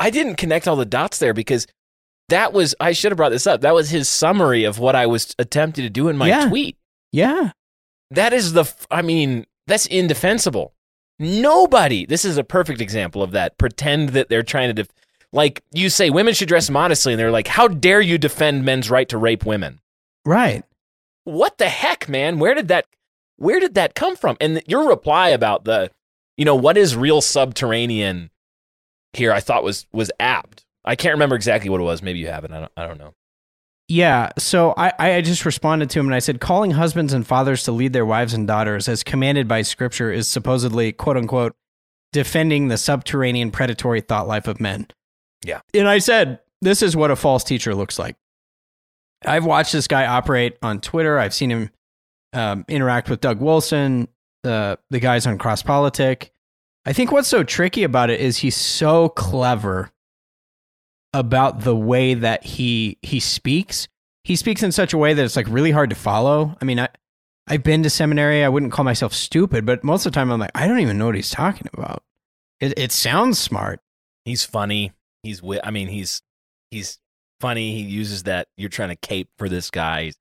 I 0.01 0.11
didn't 0.11 0.37
connect 0.37 0.67
all 0.69 0.77
the 0.77 0.85
dots 0.85 1.19
there 1.19 1.35
because 1.35 1.67
that 2.29 2.53
was 2.53 2.75
I 2.81 2.93
should 2.93 3.13
have 3.13 3.17
brought 3.17 3.31
this 3.31 3.47
up. 3.47 3.61
That 3.61 3.75
was 3.75 3.91
his 3.91 4.09
summary 4.09 4.65
of 4.65 4.79
what 4.79 4.97
I 4.97 5.07
was 5.07 5.35
attempting 5.39 5.85
to 5.85 5.91
do 5.91 6.09
in 6.09 6.17
my 6.17 6.29
Yeah. 6.29 6.49
tweet. 6.49 6.77
Yeah. 7.13 7.53
That 8.11 8.33
is 8.33 8.53
the 8.53 8.65
I 8.91 9.03
mean, 9.03 9.47
that's 9.67 9.87
indefensible. 9.87 10.75
Nobody. 11.19 12.05
This 12.07 12.25
is 12.25 12.37
a 12.39 12.45
perfect 12.45 12.81
example 12.81 13.23
of 13.23 13.31
that. 13.33 13.57
Pretend 13.59 14.11
that 14.11 14.29
they're 14.29 14.43
trying 14.43 14.69
to 14.69 14.75
def- 14.75 14.89
like 15.33 15.63
you 15.73 15.89
say 15.89 16.11
women 16.11 16.35
should 16.35 16.49
dress 16.49 16.69
modestly 16.69 17.13
and 17.13 17.21
they're 17.21 17.31
like, 17.31 17.47
"How 17.47 17.69
dare 17.69 18.01
you 18.01 18.19
defend 18.19 18.65
men's 18.65 18.91
right 18.91 19.09
to 19.09 19.17
rape 19.19 19.47
women?" 19.47 19.79
Right. 20.27 20.65
What 21.25 21.59
the 21.59 21.69
heck, 21.69 22.09
man? 22.09 22.39
Where 22.39 22.55
did 22.55 22.69
that 22.69 22.87
where 23.37 23.61
did 23.61 23.75
that 23.75 23.95
come 23.95 24.17
from? 24.17 24.37
And 24.41 24.63
your 24.67 24.89
reply 24.89 25.31
about 25.31 25.65
the, 25.65 25.91
you 26.37 26.45
know, 26.45 26.55
what 26.55 26.77
is 26.77 26.95
real 26.97 27.21
subterranean 27.21 28.31
here, 29.13 29.33
I 29.33 29.41
thought 29.41 29.65
was 29.65 29.87
was 29.93 30.11
apt. 30.21 30.65
I 30.85 30.97
can't 30.97 31.15
remember 31.15 31.37
exactly 31.37 31.71
what 31.71 31.81
it 31.81 31.85
was. 31.85 32.03
Maybe 32.03 32.19
you 32.19 32.29
have 32.29 32.45
it. 32.45 32.51
I 32.51 32.61
don't 32.61 32.73
I 32.77 32.87
don't 32.87 32.99
know. 32.99 33.15
Yeah. 33.89 34.31
So 34.39 34.73
I, 34.77 34.93
I 34.99 35.21
just 35.21 35.45
responded 35.45 35.91
to 35.91 35.99
him 35.99 36.07
and 36.07 36.15
I 36.15 36.21
said, 36.21 36.41
calling 36.41 36.71
husbands 36.71 37.13
and 37.13 37.27
fathers 37.27 37.65
to 37.65 37.73
lead 37.73 37.93
their 37.93 38.07
wives 38.07 38.33
and 38.33 38.47
daughters 38.47 38.89
as 38.89 39.03
commanded 39.03 39.47
by 39.47 39.63
scripture 39.63 40.11
is 40.11 40.29
supposedly, 40.29 40.93
quote 40.93 41.17
unquote, 41.17 41.55
defending 42.13 42.69
the 42.69 42.79
subterranean 42.79 43.51
predatory 43.51 44.01
thought 44.01 44.27
life 44.27 44.47
of 44.47 44.61
men. 44.61 44.87
Yeah. 45.45 45.61
And 45.75 45.89
I 45.89 45.99
said, 45.99 46.41
this 46.63 46.81
is 46.81 46.97
what 46.97 47.11
a 47.11 47.17
false 47.17 47.45
teacher 47.45 47.75
looks 47.75 47.99
like. 47.99 48.17
I've 49.27 49.45
watched 49.45 49.73
this 49.73 49.87
guy 49.87 50.07
operate 50.07 50.57
on 50.63 50.81
Twitter. 50.81 51.19
I've 51.19 51.35
seen 51.35 51.51
him 51.51 51.71
um, 52.33 52.65
interact 52.69 53.11
with 53.11 53.21
Doug 53.21 53.41
Wilson, 53.41 54.09
the 54.43 54.79
the 54.91 55.01
guys 55.01 55.27
on 55.27 55.39
Cross 55.39 55.63
Politic. 55.63 56.33
I 56.85 56.93
think 56.93 57.13
what's 57.13 57.29
so 57.29 57.45
tricky 57.45 57.85
about 57.85 58.11
it 58.11 58.21
is 58.21 58.39
he's 58.39 58.57
so 58.57 59.09
clever 59.09 59.91
about 61.13 61.61
the 61.61 61.77
way 61.77 62.15
that 62.15 62.45
he 62.45 62.99
he 63.03 63.21
speaks. 63.21 63.89
He 64.25 64.37
speaks 64.37 64.63
in 64.63 64.73
such 64.73 64.93
a 64.93 64.99
way 64.99 65.15
that 65.15 65.25
it's 65.25 65.37
like 65.37 65.49
really 65.49 65.71
hard 65.71 65.91
to 65.91 65.97
follow. 65.97 66.57
I 66.61 66.65
mean, 66.65 66.81
I 66.81 66.89
I've 67.49 67.63
been 67.63 67.83
to 67.83 67.91
seminary. 67.91 68.45
I 68.45 68.49
wouldn't 68.49 68.73
call 68.73 68.85
myself 68.85 69.13
stupid, 69.13 69.67
but 69.67 69.85
most 69.85 70.07
of 70.07 70.13
the 70.13 70.15
time 70.15 70.31
I'm 70.31 70.41
like, 70.41 70.53
I 70.55 70.67
don't 70.67 70.81
even 70.81 70.99
know 70.99 71.07
what 71.07 71.15
he's 71.17 71.31
talking 71.31 71.69
about. 71.73 72.03
It 72.61 72.79
it 72.79 72.93
sounds 72.93 73.39
smart. 73.39 73.81
He's 74.25 74.45
funny. 74.45 74.93
He's 75.23 75.41
wi- 75.41 75.61
I 75.63 75.71
mean, 75.71 75.89
he's 75.89 76.23
he's 76.71 76.99
funny. 77.43 77.75
He 77.75 77.83
uses 77.83 78.23
that 78.23 78.49
you're 78.57 78.71
trying 78.71 78.89
to 78.91 78.97
cape 78.97 79.29
for 79.39 79.49
this 79.49 79.71
guy. 79.71 80.13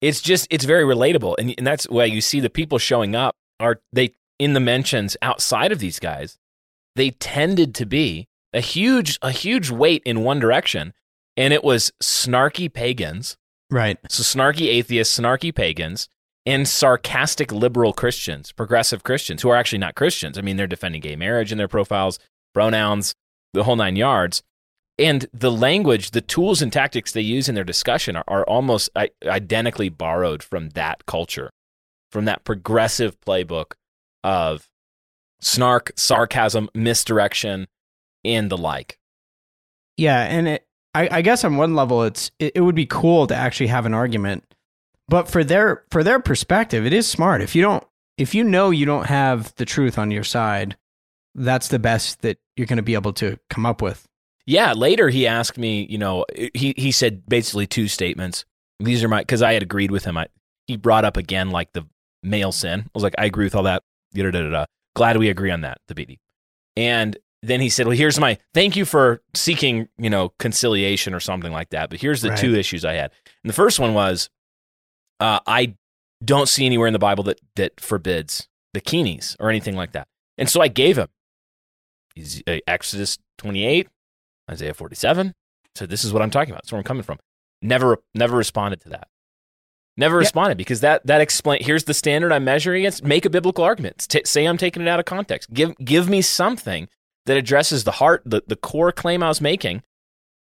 It's 0.00 0.20
just 0.20 0.46
it's 0.50 0.64
very 0.64 0.84
relatable. 0.84 1.34
And 1.38 1.54
and 1.58 1.66
that's 1.66 1.88
why 1.88 2.04
you 2.04 2.20
see 2.20 2.40
the 2.40 2.50
people 2.50 2.78
showing 2.78 3.14
up 3.14 3.36
are 3.58 3.80
they 3.92 4.14
in 4.38 4.52
the 4.54 4.60
mentions 4.60 5.16
outside 5.22 5.72
of 5.72 5.78
these 5.78 5.98
guys. 5.98 6.36
They 6.96 7.10
tended 7.10 7.74
to 7.76 7.86
be 7.86 8.26
a 8.52 8.60
huge 8.60 9.18
a 9.22 9.30
huge 9.30 9.70
weight 9.70 10.02
in 10.04 10.24
one 10.24 10.38
direction 10.40 10.92
and 11.36 11.54
it 11.54 11.62
was 11.62 11.92
snarky 12.02 12.72
pagans 12.72 13.36
Right. 13.70 13.96
so 14.08 14.24
snarky 14.24 14.66
atheists 14.66 15.16
snarky 15.18 15.54
pagans 15.54 16.08
and 16.44 16.66
sarcastic 16.66 17.52
liberal 17.52 17.92
christians 17.92 18.50
progressive 18.50 19.04
christians 19.04 19.42
who 19.42 19.50
are 19.50 19.56
actually 19.56 19.78
not 19.78 19.94
christians 19.94 20.36
i 20.36 20.40
mean 20.40 20.56
they're 20.56 20.66
defending 20.66 21.00
gay 21.00 21.14
marriage 21.14 21.52
in 21.52 21.58
their 21.58 21.68
profiles 21.68 22.18
pronouns 22.52 23.14
the 23.54 23.62
whole 23.62 23.76
nine 23.76 23.94
yards 23.94 24.42
and 25.00 25.26
the 25.32 25.50
language 25.50 26.12
the 26.12 26.20
tools 26.20 26.62
and 26.62 26.72
tactics 26.72 27.12
they 27.12 27.20
use 27.20 27.48
in 27.48 27.54
their 27.56 27.64
discussion 27.64 28.14
are, 28.16 28.24
are 28.28 28.44
almost 28.44 28.88
i- 28.94 29.10
identically 29.24 29.88
borrowed 29.88 30.42
from 30.42 30.68
that 30.70 31.06
culture 31.06 31.50
from 32.12 32.26
that 32.26 32.44
progressive 32.44 33.18
playbook 33.20 33.72
of 34.22 34.68
snark 35.40 35.90
sarcasm 35.96 36.68
misdirection 36.74 37.66
and 38.24 38.50
the 38.50 38.58
like 38.58 38.98
Yeah, 39.96 40.20
and 40.22 40.46
it, 40.48 40.66
I, 40.94 41.08
I 41.18 41.22
guess 41.22 41.44
on 41.44 41.56
one 41.56 41.74
level, 41.74 42.02
it's 42.02 42.30
it, 42.38 42.52
it 42.56 42.60
would 42.60 42.74
be 42.74 42.86
cool 42.86 43.26
to 43.28 43.34
actually 43.34 43.68
have 43.68 43.86
an 43.86 43.94
argument, 43.94 44.44
but 45.08 45.28
for 45.28 45.44
their 45.44 45.84
for 45.90 46.02
their 46.02 46.20
perspective, 46.20 46.84
it 46.84 46.92
is 46.92 47.06
smart. 47.06 47.40
If 47.42 47.54
you 47.54 47.62
don't, 47.62 47.84
if 48.18 48.34
you 48.34 48.44
know 48.44 48.70
you 48.70 48.86
don't 48.86 49.06
have 49.06 49.54
the 49.54 49.64
truth 49.64 49.98
on 49.98 50.10
your 50.10 50.24
side, 50.24 50.76
that's 51.34 51.68
the 51.68 51.78
best 51.78 52.22
that 52.22 52.38
you're 52.56 52.66
going 52.66 52.76
to 52.78 52.82
be 52.82 52.94
able 52.94 53.12
to 53.14 53.38
come 53.48 53.64
up 53.64 53.80
with. 53.80 54.06
Yeah, 54.46 54.72
later 54.72 55.08
he 55.10 55.26
asked 55.26 55.58
me, 55.58 55.86
you 55.88 55.98
know, 55.98 56.24
he 56.54 56.74
he 56.76 56.90
said 56.92 57.26
basically 57.26 57.66
two 57.66 57.88
statements. 57.88 58.44
These 58.78 59.04
are 59.04 59.08
my 59.08 59.20
because 59.20 59.42
I 59.42 59.52
had 59.52 59.62
agreed 59.62 59.90
with 59.90 60.04
him. 60.04 60.16
I 60.16 60.26
he 60.66 60.76
brought 60.76 61.04
up 61.04 61.16
again 61.16 61.50
like 61.50 61.72
the 61.72 61.86
male 62.22 62.52
sin. 62.52 62.80
I 62.80 62.90
was 62.94 63.02
like, 63.02 63.14
I 63.18 63.24
agree 63.26 63.44
with 63.44 63.54
all 63.54 63.64
that. 63.64 63.82
Da, 64.14 64.22
da, 64.24 64.30
da, 64.30 64.42
da, 64.42 64.50
da. 64.50 64.64
Glad 64.96 65.16
we 65.18 65.28
agree 65.28 65.50
on 65.50 65.60
that, 65.60 65.78
the 65.88 65.94
BD. 65.94 66.18
And 66.76 67.16
then 67.42 67.60
he 67.60 67.68
said, 67.68 67.86
Well, 67.86 67.96
here's 67.96 68.18
my 68.18 68.38
thank 68.54 68.76
you 68.76 68.84
for 68.84 69.22
seeking, 69.34 69.88
you 69.98 70.10
know, 70.10 70.30
conciliation 70.38 71.14
or 71.14 71.20
something 71.20 71.52
like 71.52 71.70
that. 71.70 71.90
But 71.90 72.00
here's 72.00 72.22
the 72.22 72.30
Right. 72.30 72.38
two 72.38 72.54
issues 72.54 72.84
I 72.84 72.94
had. 72.94 73.12
And 73.44 73.48
the 73.50 73.54
first 73.54 73.78
one 73.78 73.94
was 73.94 74.30
uh, 75.20 75.40
I 75.46 75.76
don't 76.24 76.48
see 76.48 76.66
anywhere 76.66 76.86
in 76.86 76.92
the 76.92 76.98
Bible 76.98 77.24
that 77.24 77.40
that 77.56 77.80
forbids 77.80 78.48
bikinis 78.74 79.36
or 79.40 79.48
anything 79.50 79.76
like 79.76 79.92
that. 79.92 80.06
And 80.38 80.48
so 80.48 80.60
I 80.60 80.68
gave 80.68 80.98
him 80.98 81.08
uh, 82.46 82.56
Exodus 82.66 83.18
28, 83.38 83.88
Isaiah 84.50 84.74
47. 84.74 85.34
So 85.76 85.86
this 85.86 86.04
is 86.04 86.12
what 86.12 86.22
I'm 86.22 86.30
talking 86.30 86.50
about. 86.52 86.62
That's 86.62 86.72
where 86.72 86.78
I'm 86.78 86.84
coming 86.84 87.02
from. 87.02 87.18
Never, 87.62 87.98
never 88.14 88.36
responded 88.36 88.80
to 88.82 88.88
that. 88.90 89.08
Never 89.96 90.16
Yeah. 90.16 90.20
responded 90.20 90.56
because 90.58 90.80
that 90.80 91.06
that 91.06 91.20
explain. 91.20 91.62
Here's 91.62 91.84
the 91.84 91.92
standard 91.94 92.32
I'm 92.32 92.44
measuring 92.44 92.82
against. 92.82 93.04
Make 93.04 93.24
a 93.26 93.30
biblical 93.30 93.64
argument. 93.64 94.06
T- 94.08 94.22
say 94.24 94.46
I'm 94.46 94.56
taking 94.56 94.82
it 94.82 94.88
out 94.88 94.98
of 94.98 95.04
context. 95.04 95.52
Give 95.52 95.76
give 95.84 96.08
me 96.08 96.22
something 96.22 96.88
that 97.26 97.36
addresses 97.36 97.84
the 97.84 97.90
heart, 97.92 98.22
the, 98.24 98.42
the 98.46 98.56
core 98.56 98.92
claim 98.92 99.22
I 99.22 99.28
was 99.28 99.40
making, 99.42 99.82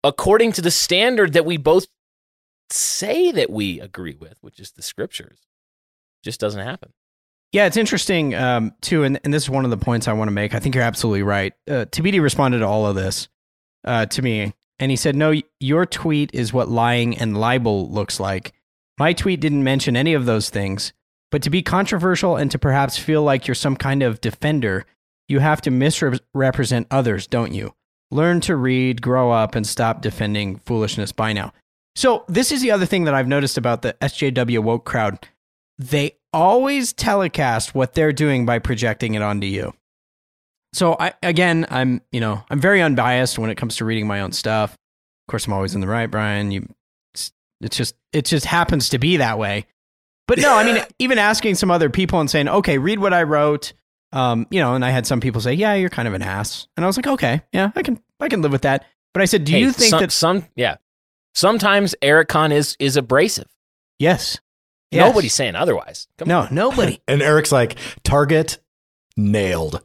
according 0.03 0.53
to 0.53 0.63
the 0.63 0.71
standard 0.71 1.35
that 1.35 1.45
we 1.45 1.57
both 1.59 1.87
say 2.71 3.33
that 3.33 3.51
we 3.51 3.81
agree 3.81 4.17
with, 4.19 4.39
which 4.41 4.59
is 4.59 4.73
the 4.73 4.83
scriptures. 4.83 5.41
Just 6.23 6.41
doesn't 6.41 6.61
happen. 6.65 6.93
Yeah, 7.53 7.67
it's 7.67 7.77
interesting 7.77 8.35
um, 8.35 8.73
too, 8.81 9.03
and, 9.05 9.21
and 9.25 9.33
this 9.35 9.43
is 9.45 9.51
one 9.51 9.65
of 9.65 9.71
the 9.71 9.77
points 9.77 10.09
I 10.09 10.13
want 10.15 10.29
to 10.29 10.33
make. 10.33 10.55
I 10.55 10.59
think 10.59 10.75
you're 10.75 10.83
absolutely 10.85 11.23
right. 11.23 11.53
Uh, 11.69 11.85
Thabiti 11.85 12.21
responded 12.21 12.61
to 12.61 12.67
all 12.67 12.87
of 12.87 12.95
this 12.97 13.29
uh, 13.85 14.07
to 14.07 14.23
me, 14.23 14.55
and 14.79 14.91
he 14.91 14.97
said, 14.97 15.17
"No, 15.17 15.35
your 15.61 15.87
tweet 15.87 16.31
is 16.33 16.53
what 16.53 16.69
lying 16.69 17.17
and 17.17 17.37
libel 17.37 17.91
looks 17.91 18.19
like. 18.21 18.53
My 18.99 19.13
tweet 19.13 19.41
didn't 19.41 19.65
mention 19.65 19.97
any 19.97 20.15
of 20.15 20.27
those 20.27 20.51
things. 20.51 20.93
But 21.31 21.43
to 21.43 21.51
be 21.51 21.63
controversial 21.63 22.37
and 22.37 22.51
to 22.53 22.59
perhaps 22.59 22.97
feel 22.97 23.23
like 23.23 23.49
you're 23.49 23.57
some 23.57 23.77
kind 23.77 24.05
of 24.05 24.21
defender, 24.21 24.87
you 25.27 25.41
have 25.41 25.61
to 25.63 25.71
misrepresent 25.71 26.87
others, 26.93 27.27
don't 27.27 27.53
you? 27.53 27.75
Learn 28.13 28.41
to 28.43 28.55
read, 28.55 29.03
grow 29.03 29.33
up, 29.33 29.57
and 29.57 29.67
stop 29.67 30.01
defending 30.01 30.61
foolishness 30.61 31.13
by 31.13 31.33
now." 31.33 31.53
So 31.97 32.25
this 32.29 32.51
is 32.53 32.61
the 32.61 32.71
other 32.71 32.87
thing 32.87 33.05
that 33.05 33.15
I've 33.15 33.29
noticed 33.29 33.57
about 33.57 33.83
the 33.83 33.95
SJW 34.01 34.61
woke 34.61 34.85
crowd 34.85 35.29
they 35.79 36.17
always 36.33 36.93
telecast 36.93 37.75
what 37.75 37.95
they're 37.95 38.13
doing 38.13 38.47
by 38.47 38.59
projecting 38.59 39.15
it 39.15 39.23
onto 39.23 39.47
you. 39.47 39.75
So 40.75 40.97
I 40.99 41.15
again, 41.23 41.67
I'm 41.71 42.03
you 42.11 42.21
know 42.21 42.45
I'm 42.51 42.61
very 42.61 42.83
unbiased 42.83 43.39
when 43.39 43.49
it 43.49 43.55
comes 43.55 43.77
to 43.77 43.85
reading 43.85 44.07
my 44.07 44.21
own 44.21 44.33
stuff. 44.33 44.73
Of 44.73 45.31
course, 45.31 45.47
I'm 45.47 45.53
always 45.53 45.75
in 45.75 45.81
the 45.81 45.87
right, 45.87 46.11
Brian. 46.11 46.51
You, 46.51 46.69
it's, 47.15 47.33
it's 47.61 47.77
just 47.77 47.95
it 48.13 48.25
just 48.25 48.45
happens 48.45 48.89
to 48.91 48.99
be 48.99 49.19
that 49.19 49.39
way. 49.39 49.67
But 50.27 50.39
no, 50.39 50.55
I 50.55 50.65
mean 50.65 50.83
even 50.99 51.19
asking 51.19 51.55
some 51.55 51.71
other 51.71 51.91
people 51.91 52.19
and 52.21 52.29
saying, 52.29 52.49
okay, 52.49 52.79
read 52.79 52.99
what 52.99 53.15
I 53.15 53.23
wrote. 53.23 53.73
Um, 54.13 54.47
you 54.51 54.61
know, 54.61 54.75
and 54.75 54.85
I 54.85 54.91
had 54.91 55.07
some 55.07 55.21
people 55.21 55.41
say, 55.41 55.55
yeah, 55.55 55.75
you're 55.75 55.91
kind 55.91 56.07
of 56.09 56.15
an 56.15 56.23
ass, 56.23 56.69
and 56.77 56.85
I 56.85 56.87
was 56.87 56.97
like, 56.97 57.07
okay, 57.07 57.43
yeah, 57.53 57.71
I 57.77 57.83
can 57.83 58.01
I 58.19 58.29
can 58.29 58.43
live 58.43 58.53
with 58.53 58.63
that. 58.63 58.85
But 59.13 59.23
I 59.23 59.27
said, 59.27 59.45
do 59.45 59.53
Hey, 59.53 59.61
you 59.61 59.71
think 59.73 59.91
some, 59.91 60.01
that 60.01 60.13
some 60.13 60.47
yeah? 60.57 60.77
Sometimes 61.35 61.95
Eric 62.03 62.29
Kahn 62.29 62.51
is 62.51 62.77
is 62.81 62.97
abrasive. 62.97 63.49
yes, 64.01 64.41
yes. 64.91 65.07
Nobody's 65.07 65.35
saying 65.35 65.55
otherwise. 65.55 66.09
Come 66.19 66.27
no 66.29 66.49
nobody 66.51 67.01
And 67.09 67.23
Eric's 67.23 67.53
like, 67.53 67.77
Target 68.03 68.59
nailed. 69.17 69.81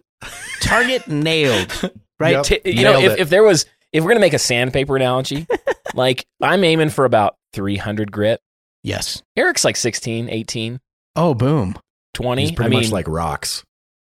Target 0.61 1.07
nailed 1.07 1.91
right. 2.19 2.31
Yep. 2.31 2.43
T- 2.43 2.61
you 2.65 2.83
know, 2.83 2.99
if, 2.99 3.19
if 3.19 3.29
there 3.29 3.43
was, 3.43 3.65
if 3.93 4.03
we're 4.03 4.09
gonna 4.11 4.19
make 4.19 4.33
a 4.33 4.39
sandpaper 4.39 4.95
analogy, 4.95 5.47
like 5.93 6.25
I'm 6.41 6.63
aiming 6.63 6.89
for 6.89 7.05
about 7.05 7.35
300 7.53 8.11
grit. 8.11 8.41
Yes. 8.83 9.21
Eric's 9.35 9.65
like 9.65 9.75
16, 9.75 10.29
18, 10.29 10.79
Oh, 11.15 11.33
boom. 11.33 11.75
20. 12.13 12.41
He's 12.41 12.51
I 12.51 12.55
pretty 12.55 12.69
mean, 12.71 12.79
much 12.81 12.91
like 12.91 13.07
rocks. 13.07 13.63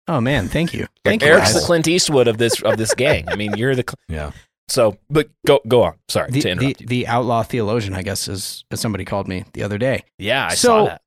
Oh 0.07 0.19
man, 0.21 0.47
thank 0.49 0.73
you. 0.73 0.87
Thank 1.05 1.23
Eric's 1.23 1.53
you. 1.53 1.59
the. 1.59 1.65
Clint 1.65 1.87
Eastwood 1.87 2.27
of 2.27 2.37
this 2.37 2.61
of 2.63 2.77
this 2.77 2.93
gang. 2.93 3.29
I 3.29 3.35
mean, 3.35 3.55
you're 3.55 3.75
the 3.75 3.83
Cl- 3.87 3.95
Yeah. 4.09 4.31
so. 4.67 4.97
But 5.09 5.29
go 5.45 5.61
go 5.67 5.83
on. 5.83 5.93
Sorry 6.09 6.29
the, 6.31 6.41
to 6.41 6.47
the, 6.47 6.51
interrupt 6.51 6.81
you. 6.81 6.87
the 6.87 7.07
outlaw 7.07 7.43
theologian, 7.43 7.93
I 7.93 8.01
guess, 8.01 8.27
is 8.27 8.65
as 8.71 8.79
somebody 8.81 9.05
called 9.05 9.27
me 9.27 9.45
the 9.53 9.63
other 9.63 9.77
day. 9.77 10.03
Yeah, 10.17 10.47
I 10.47 10.55
So- 10.55 10.67
saw 10.67 10.85
that. 10.85 11.01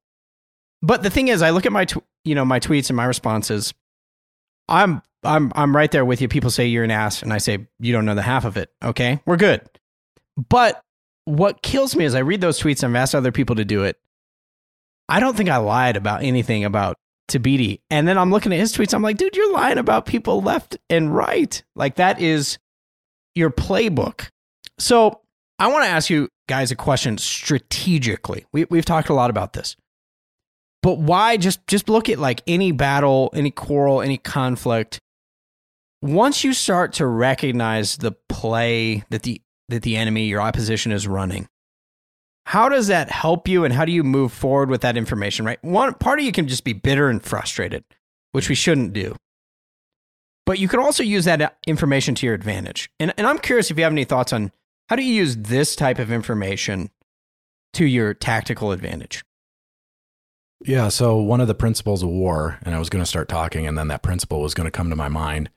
But 0.81 1.03
the 1.03 1.11
thing 1.11 1.29
is, 1.29 1.43
I 1.43 1.51
look 1.51 1.67
at 1.67 1.73
my 1.73 1.85
tw- 1.85 2.05
you 2.25 2.35
know 2.35 2.45
my 2.45 2.61
tweets 2.61 2.89
and 2.89 2.97
my 2.97 3.05
responses. 3.05 3.75
I'm 4.69 5.03
I'm 5.23 5.53
I'm 5.55 5.75
right 5.75 5.91
there 5.91 6.05
with 6.05 6.21
you. 6.21 6.29
People 6.29 6.51
say 6.51 6.67
you're 6.67 6.85
an 6.85 6.91
ass, 6.91 7.23
and 7.23 7.33
I 7.33 7.39
say 7.39 7.67
you 7.79 7.93
don't 7.93 8.05
know 8.05 8.15
the 8.15 8.23
half 8.23 8.45
of 8.45 8.57
it. 8.57 8.71
Okay, 8.83 9.21
we're 9.27 9.37
good. 9.37 9.63
But 10.49 10.81
what 11.25 11.63
kills 11.63 11.97
me 11.97 12.05
is 12.05 12.15
I 12.15 12.21
read 12.21 12.41
those 12.41 12.61
tweets 12.61 12.83
and 12.83 12.97
I've 12.97 13.03
asked 13.03 13.15
other 13.15 13.33
people 13.33 13.57
to 13.57 13.65
do 13.65 13.85
it. 13.85 13.97
I 15.09 15.21
don't 15.21 15.37
think 15.37 15.49
I 15.49 15.59
lied 15.59 15.97
about 15.97 16.23
anything 16.23 16.65
about 16.65 16.97
Thabiti. 17.29 17.81
And 17.91 18.07
then 18.07 18.19
I'm 18.19 18.31
looking 18.31 18.53
at 18.53 18.59
his 18.59 18.73
tweets. 18.73 18.95
I'm 18.95 19.03
like, 19.03 19.17
dude, 19.17 19.37
you're 19.37 19.53
lying 19.53 19.79
about 19.79 20.07
people 20.07 20.43
left 20.43 20.77
and 20.91 21.15
right. 21.15 21.63
Like 21.75 21.97
that 21.97 22.21
is 22.21 22.59
your 23.35 23.51
playbook. 23.51 24.29
So 24.79 25.21
I 25.59 25.69
want 25.69 25.85
to 25.85 25.91
ask 25.91 26.11
you 26.11 26.29
guys 26.49 26.71
a 26.71 26.77
question 26.77 27.19
strategically. 27.19 28.45
We, 28.53 28.65
we've 28.65 28.85
talked 28.85 29.09
a 29.09 29.15
lot 29.15 29.31
about 29.31 29.53
this, 29.53 29.77
but 30.85 30.99
why 30.99 31.39
just 31.39 31.67
just 31.67 31.89
look 31.89 32.11
at 32.11 32.19
like 32.19 32.43
any 32.47 32.71
battle, 32.71 33.31
any 33.33 33.51
quarrel, 33.51 34.03
any 34.03 34.19
conflict. 34.19 34.99
Once 36.03 36.45
you 36.45 36.53
start 36.53 36.93
to 36.93 37.07
recognize 37.07 37.97
the 37.97 38.13
play 38.29 39.03
that 39.09 39.23
the 39.23 39.41
that 39.71 39.83
the 39.83 39.97
enemy, 39.97 40.27
your 40.27 40.43
opposition, 40.43 40.93
is 40.93 41.09
running, 41.09 41.49
how 42.45 42.69
does 42.69 42.89
that 42.89 43.11
help 43.11 43.49
you, 43.49 43.65
and 43.65 43.73
how 43.73 43.87
do 43.87 43.93
you 43.93 44.05
move 44.05 44.31
forward 44.31 44.69
with 44.69 44.83
that 44.83 44.99
information? 44.99 45.47
Right, 45.47 45.59
one 45.65 45.95
part 45.95 46.19
of 46.19 46.27
you 46.27 46.33
can 46.33 46.49
just 46.49 46.65
be 46.65 46.75
bitter 46.75 47.09
and 47.09 47.23
frustrated, 47.23 47.83
which 48.33 48.51
we 48.51 48.55
shouldn't 48.55 48.93
do. 48.93 49.17
But 50.45 50.59
you 50.59 50.69
can 50.69 50.81
also 50.81 51.03
use 51.03 51.25
that 51.25 51.41
uh, 51.41 51.49
information 51.67 52.15
to 52.17 52.27
your 52.27 52.35
advantage. 52.35 52.91
And, 53.01 53.15
and 53.17 53.27
I'm 53.27 53.39
curious 53.39 53.71
if 53.71 53.79
you 53.79 53.85
have 53.85 53.93
any 53.95 54.05
thoughts 54.05 54.35
on 54.35 54.53
how 54.91 54.97
do 54.97 55.03
you 55.03 55.15
use 55.15 55.35
this 55.35 55.75
type 55.75 55.99
of 55.99 56.13
information 56.13 56.91
to 57.73 57.87
your 57.87 58.13
tactical 58.13 58.71
advantage? 58.71 59.25
Yeah. 60.65 60.89
So, 60.89 61.17
one 61.19 61.41
of 61.41 61.49
the 61.49 61.55
principles 61.55 62.03
of 62.03 62.09
war, 62.09 62.59
and 62.63 62.75
I 62.75 62.79
was 62.79 62.89
going 62.89 63.03
to 63.03 63.09
start 63.09 63.29
talking, 63.29 63.67
and 63.67 63.77
then 63.77 63.89
that 63.89 64.03
principle 64.03 64.41
was 64.41 64.55
going 64.55 64.67
to 64.67 64.71
come 64.71 64.91
to 64.91 64.97
my 64.97 65.09
mind, 65.09 65.51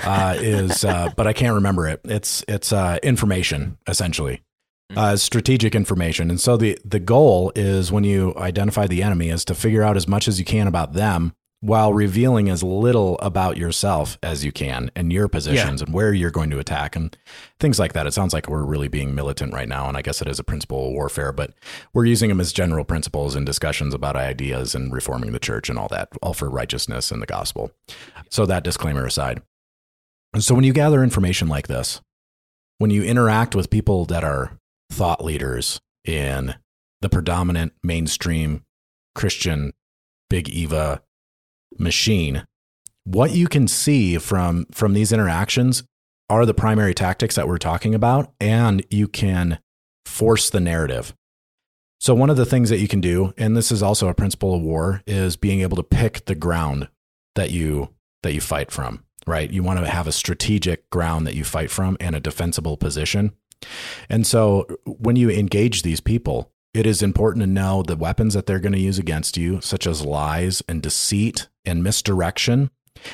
uh, 0.00 0.34
is, 0.38 0.84
uh, 0.84 1.10
but 1.16 1.26
I 1.26 1.32
can't 1.32 1.54
remember 1.54 1.86
it. 1.86 2.00
It's, 2.04 2.44
it's 2.48 2.72
uh, 2.72 2.98
information, 3.02 3.78
essentially. 3.86 4.42
Hmm. 4.90 4.98
Uh, 4.98 5.16
strategic 5.16 5.74
information, 5.74 6.28
and 6.28 6.38
so 6.38 6.58
the 6.58 6.78
the 6.84 7.00
goal 7.00 7.52
is 7.54 7.90
when 7.90 8.04
you 8.04 8.34
identify 8.36 8.86
the 8.86 9.02
enemy 9.02 9.30
is 9.30 9.42
to 9.46 9.54
figure 9.54 9.82
out 9.82 9.96
as 9.96 10.06
much 10.06 10.28
as 10.28 10.38
you 10.38 10.44
can 10.44 10.66
about 10.66 10.92
them 10.92 11.32
while 11.64 11.94
revealing 11.94 12.50
as 12.50 12.62
little 12.62 13.18
about 13.20 13.56
yourself 13.56 14.18
as 14.22 14.44
you 14.44 14.52
can 14.52 14.90
and 14.94 15.10
your 15.10 15.28
positions 15.28 15.80
yeah. 15.80 15.86
and 15.86 15.94
where 15.94 16.12
you're 16.12 16.30
going 16.30 16.50
to 16.50 16.58
attack 16.58 16.94
and 16.94 17.16
things 17.58 17.78
like 17.78 17.94
that. 17.94 18.06
It 18.06 18.12
sounds 18.12 18.34
like 18.34 18.50
we're 18.50 18.62
really 18.62 18.88
being 18.88 19.14
militant 19.14 19.54
right 19.54 19.66
now, 19.66 19.88
and 19.88 19.96
I 19.96 20.02
guess 20.02 20.20
it 20.20 20.28
is 20.28 20.38
a 20.38 20.44
principle 20.44 20.88
of 20.88 20.92
warfare, 20.92 21.32
but 21.32 21.54
we're 21.94 22.04
using 22.04 22.28
them 22.28 22.38
as 22.38 22.52
general 22.52 22.84
principles 22.84 23.34
in 23.34 23.46
discussions 23.46 23.94
about 23.94 24.14
ideas 24.14 24.74
and 24.74 24.92
reforming 24.92 25.32
the 25.32 25.38
church 25.38 25.70
and 25.70 25.78
all 25.78 25.88
that, 25.88 26.10
all 26.20 26.34
for 26.34 26.50
righteousness 26.50 27.10
and 27.10 27.22
the 27.22 27.26
gospel. 27.26 27.70
So, 28.28 28.44
that 28.44 28.62
disclaimer 28.62 29.06
aside. 29.06 29.40
So, 30.38 30.54
when 30.54 30.64
you 30.64 30.74
gather 30.74 31.02
information 31.02 31.48
like 31.48 31.68
this, 31.68 32.02
when 32.76 32.90
you 32.90 33.02
interact 33.04 33.54
with 33.54 33.70
people 33.70 34.04
that 34.06 34.22
are 34.22 34.58
thought 34.92 35.24
leaders 35.24 35.80
in 36.04 36.56
the 37.00 37.08
predominant 37.08 37.72
mainstream 37.82 38.64
Christian 39.14 39.72
Big 40.28 40.50
Eva 40.50 41.00
machine, 41.78 42.46
what 43.04 43.32
you 43.32 43.48
can 43.48 43.68
see 43.68 44.18
from 44.18 44.66
from 44.72 44.94
these 44.94 45.12
interactions 45.12 45.84
are 46.30 46.46
the 46.46 46.54
primary 46.54 46.94
tactics 46.94 47.34
that 47.34 47.46
we're 47.46 47.58
talking 47.58 47.94
about 47.94 48.32
and 48.40 48.84
you 48.90 49.06
can 49.06 49.58
force 50.06 50.48
the 50.50 50.60
narrative. 50.60 51.14
So 52.00 52.14
one 52.14 52.30
of 52.30 52.36
the 52.36 52.46
things 52.46 52.70
that 52.70 52.80
you 52.80 52.88
can 52.88 53.00
do 53.00 53.34
and 53.36 53.56
this 53.56 53.70
is 53.70 53.82
also 53.82 54.08
a 54.08 54.14
principle 54.14 54.54
of 54.54 54.62
war 54.62 55.02
is 55.06 55.36
being 55.36 55.60
able 55.60 55.76
to 55.76 55.82
pick 55.82 56.24
the 56.24 56.34
ground 56.34 56.88
that 57.34 57.50
you 57.50 57.90
that 58.22 58.32
you 58.32 58.40
fight 58.40 58.70
from, 58.70 59.04
right? 59.26 59.50
You 59.50 59.62
want 59.62 59.80
to 59.80 59.86
have 59.86 60.06
a 60.06 60.12
strategic 60.12 60.88
ground 60.90 61.26
that 61.26 61.34
you 61.34 61.44
fight 61.44 61.70
from 61.70 61.96
and 62.00 62.16
a 62.16 62.20
defensible 62.20 62.76
position. 62.78 63.32
And 64.08 64.26
so 64.26 64.66
when 64.86 65.16
you 65.16 65.30
engage 65.30 65.82
these 65.82 66.00
people, 66.00 66.50
it 66.74 66.86
is 66.86 67.02
important 67.02 67.42
to 67.42 67.46
know 67.46 67.82
the 67.82 67.96
weapons 67.96 68.34
that 68.34 68.46
they're 68.46 68.60
going 68.60 68.72
to 68.72 68.78
use 68.78 68.98
against 68.98 69.36
you, 69.36 69.60
such 69.60 69.86
as 69.86 70.04
lies 70.04 70.62
and 70.68 70.82
deceit 70.82 71.48
and 71.64 71.82
misdirection. 71.82 72.70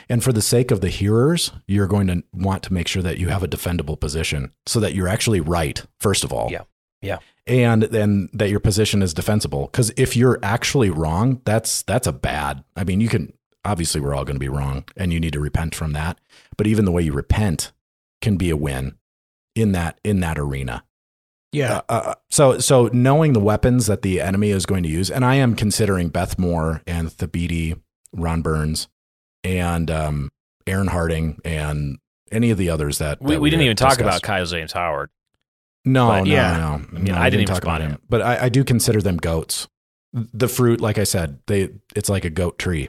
And 0.08 0.24
for 0.24 0.32
the 0.32 0.42
sake 0.42 0.70
of 0.70 0.80
the 0.80 0.88
hearers, 0.88 1.52
you're 1.66 1.86
going 1.86 2.06
to 2.06 2.22
want 2.32 2.62
to 2.64 2.72
make 2.72 2.88
sure 2.88 3.02
that 3.02 3.18
you 3.18 3.28
have 3.28 3.42
a 3.42 3.48
defendable 3.48 4.00
position 4.00 4.52
so 4.66 4.80
that 4.80 4.94
you're 4.94 5.08
actually 5.08 5.40
right, 5.40 5.84
first 5.98 6.24
of 6.24 6.32
all. 6.32 6.50
Yeah. 6.50 6.62
Yeah. 7.02 7.18
And 7.46 7.82
then 7.84 8.28
that 8.32 8.50
your 8.50 8.60
position 8.60 9.02
is 9.02 9.14
defensible. 9.14 9.66
Because 9.66 9.90
if 9.96 10.16
you're 10.16 10.38
actually 10.42 10.90
wrong, 10.90 11.40
that's 11.44 11.82
that's 11.82 12.06
a 12.06 12.12
bad. 12.12 12.62
I 12.76 12.84
mean, 12.84 13.00
you 13.00 13.08
can 13.08 13.32
obviously 13.64 14.00
we're 14.00 14.14
all 14.14 14.24
going 14.24 14.36
to 14.36 14.40
be 14.40 14.48
wrong 14.48 14.84
and 14.96 15.12
you 15.12 15.20
need 15.20 15.32
to 15.32 15.40
repent 15.40 15.74
from 15.74 15.92
that. 15.92 16.18
But 16.56 16.66
even 16.66 16.84
the 16.84 16.92
way 16.92 17.02
you 17.02 17.12
repent 17.12 17.72
can 18.20 18.36
be 18.36 18.50
a 18.50 18.56
win 18.56 18.96
in 19.54 19.72
that 19.72 19.98
in 20.04 20.20
that 20.20 20.38
arena. 20.38 20.84
Yeah. 21.52 21.80
Uh, 21.88 21.92
uh, 21.92 22.14
so 22.30 22.58
so 22.58 22.88
knowing 22.92 23.32
the 23.32 23.40
weapons 23.40 23.86
that 23.86 24.02
the 24.02 24.20
enemy 24.20 24.50
is 24.50 24.66
going 24.66 24.82
to 24.84 24.88
use, 24.88 25.10
and 25.10 25.24
I 25.24 25.34
am 25.36 25.56
considering 25.56 26.08
Beth 26.08 26.38
Moore 26.38 26.82
and 26.86 27.08
Thabiti 27.08 27.80
Ron 28.12 28.42
Burns, 28.42 28.88
and 29.42 29.90
um, 29.90 30.30
Erin 30.66 30.88
Harding, 30.88 31.38
and 31.44 31.98
any 32.30 32.50
of 32.50 32.58
the 32.58 32.70
others 32.70 32.98
that, 32.98 33.20
we, 33.20 33.34
that 33.34 33.40
we, 33.40 33.44
we 33.44 33.50
didn't 33.50 33.64
even 33.64 33.76
discussed. 33.76 33.98
talk 33.98 34.06
about 34.06 34.22
Kyle 34.22 34.46
James 34.46 34.72
Howard. 34.72 35.10
No, 35.84 36.08
But, 36.08 36.24
no, 36.24 36.30
yeah. 36.30 36.56
no. 36.56 36.66
I 36.74 36.92
mean, 36.92 37.04
No, 37.06 37.14
I 37.16 37.30
didn't 37.30 37.42
even 37.42 37.54
talk 37.54 37.62
spot 37.62 37.80
about 37.80 37.92
him. 37.92 38.02
but 38.08 38.20
I, 38.22 38.44
I 38.44 38.48
do 38.48 38.64
consider 38.64 39.00
them 39.00 39.16
goats. 39.16 39.66
The 40.12 40.48
fruit, 40.48 40.80
like 40.80 40.98
I 40.98 41.04
said, 41.04 41.38
they 41.46 41.70
it's 41.96 42.08
like 42.08 42.24
a 42.24 42.30
goat 42.30 42.58
tree. 42.58 42.88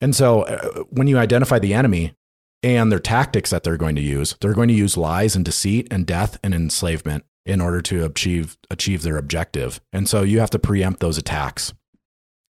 And 0.00 0.14
so, 0.14 0.42
uh, 0.42 0.84
when 0.90 1.06
you 1.06 1.18
identify 1.18 1.58
the 1.58 1.74
enemy 1.74 2.14
and 2.62 2.90
their 2.90 2.98
tactics 2.98 3.50
that 3.50 3.62
they're 3.62 3.76
going 3.76 3.96
to 3.96 4.02
use, 4.02 4.36
they're 4.40 4.54
going 4.54 4.68
to 4.68 4.74
use 4.74 4.96
lies 4.96 5.36
and 5.36 5.44
deceit 5.44 5.86
and 5.90 6.06
death 6.06 6.38
and 6.42 6.54
enslavement 6.54 7.24
in 7.48 7.60
order 7.60 7.80
to 7.82 8.04
achieve 8.04 8.56
achieve 8.70 9.02
their 9.02 9.16
objective. 9.16 9.80
And 9.92 10.08
so, 10.08 10.22
you 10.22 10.38
have 10.38 10.50
to 10.50 10.58
preempt 10.58 11.00
those 11.00 11.18
attacks 11.18 11.72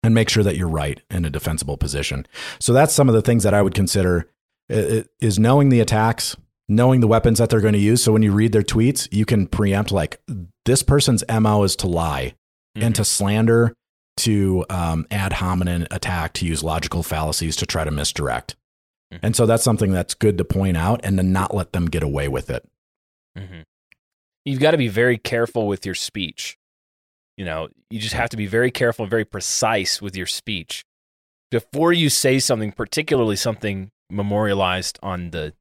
and 0.02 0.14
make 0.14 0.28
sure 0.28 0.42
that 0.44 0.56
you're 0.56 0.68
right 0.68 1.00
in 1.10 1.24
a 1.24 1.30
defensible 1.30 1.76
position. 1.76 2.26
So 2.60 2.72
that's 2.72 2.94
some 2.94 3.08
of 3.08 3.14
the 3.14 3.22
things 3.22 3.42
that 3.42 3.54
I 3.54 3.62
would 3.62 3.74
consider 3.74 4.30
is 4.68 5.38
knowing 5.38 5.70
the 5.70 5.80
attacks, 5.80 6.36
knowing 6.68 7.00
the 7.00 7.08
weapons 7.08 7.38
that 7.38 7.50
they're 7.50 7.60
going 7.60 7.72
to 7.72 7.80
use. 7.80 8.04
So 8.04 8.12
when 8.12 8.22
you 8.22 8.30
read 8.32 8.52
their 8.52 8.62
tweets, 8.62 9.08
you 9.10 9.24
can 9.24 9.46
preempt 9.46 9.90
like 9.90 10.20
this 10.66 10.82
person's 10.82 11.24
MO 11.28 11.64
is 11.64 11.74
to 11.76 11.86
lie 11.88 12.34
and 12.76 12.94
to 12.94 13.04
slander, 13.04 13.74
to 14.18 14.64
um, 14.70 15.04
ad 15.10 15.32
hominem 15.32 15.86
attack, 15.90 16.32
to 16.34 16.46
use 16.46 16.62
logical 16.62 17.02
fallacies 17.02 17.56
to 17.56 17.66
try 17.66 17.82
to 17.82 17.90
misdirect. 17.90 18.54
Mhm. 19.12 19.18
And 19.22 19.36
so 19.36 19.46
that's 19.46 19.64
something 19.64 19.90
that's 19.90 20.14
good 20.14 20.38
to 20.38 20.44
point 20.44 20.76
out 20.76 21.00
and 21.02 21.16
to 21.16 21.24
not 21.24 21.54
let 21.54 21.72
them 21.72 21.86
get 21.86 22.04
away 22.04 22.28
with 22.28 22.50
it. 22.50 22.68
Mhm. 23.36 23.64
You've 24.48 24.60
got 24.60 24.70
to 24.70 24.78
be 24.78 24.88
very 24.88 25.18
careful 25.18 25.66
with 25.66 25.84
your 25.84 25.94
speech. 25.94 26.56
You 27.36 27.44
know, 27.44 27.68
you 27.90 28.00
just 28.00 28.14
have 28.14 28.30
to 28.30 28.36
be 28.36 28.46
very 28.46 28.70
careful 28.70 29.04
and 29.04 29.10
very 29.10 29.24
precise 29.26 30.00
with 30.00 30.16
your 30.16 30.26
speech 30.26 30.84
before 31.50 31.92
you 31.92 32.08
say 32.08 32.38
something, 32.38 32.72
particularly 32.72 33.36
something 33.36 33.90
memorialized 34.10 34.98
on 35.02 35.30
the, 35.30 35.52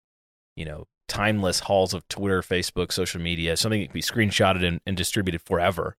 you 0.56 0.64
know, 0.64 0.86
timeless 1.10 1.62
halls 1.62 1.94
of 1.94 2.08
Twitter, 2.08 2.42
Facebook, 2.42 2.92
social 2.94 3.22
media, 3.22 3.58
something 3.58 3.82
that 3.82 3.88
can 3.88 3.94
be 3.94 4.02
screenshotted 4.02 4.66
and, 4.66 4.80
and 4.86 4.96
distributed 4.96 5.42
forever. 5.42 5.98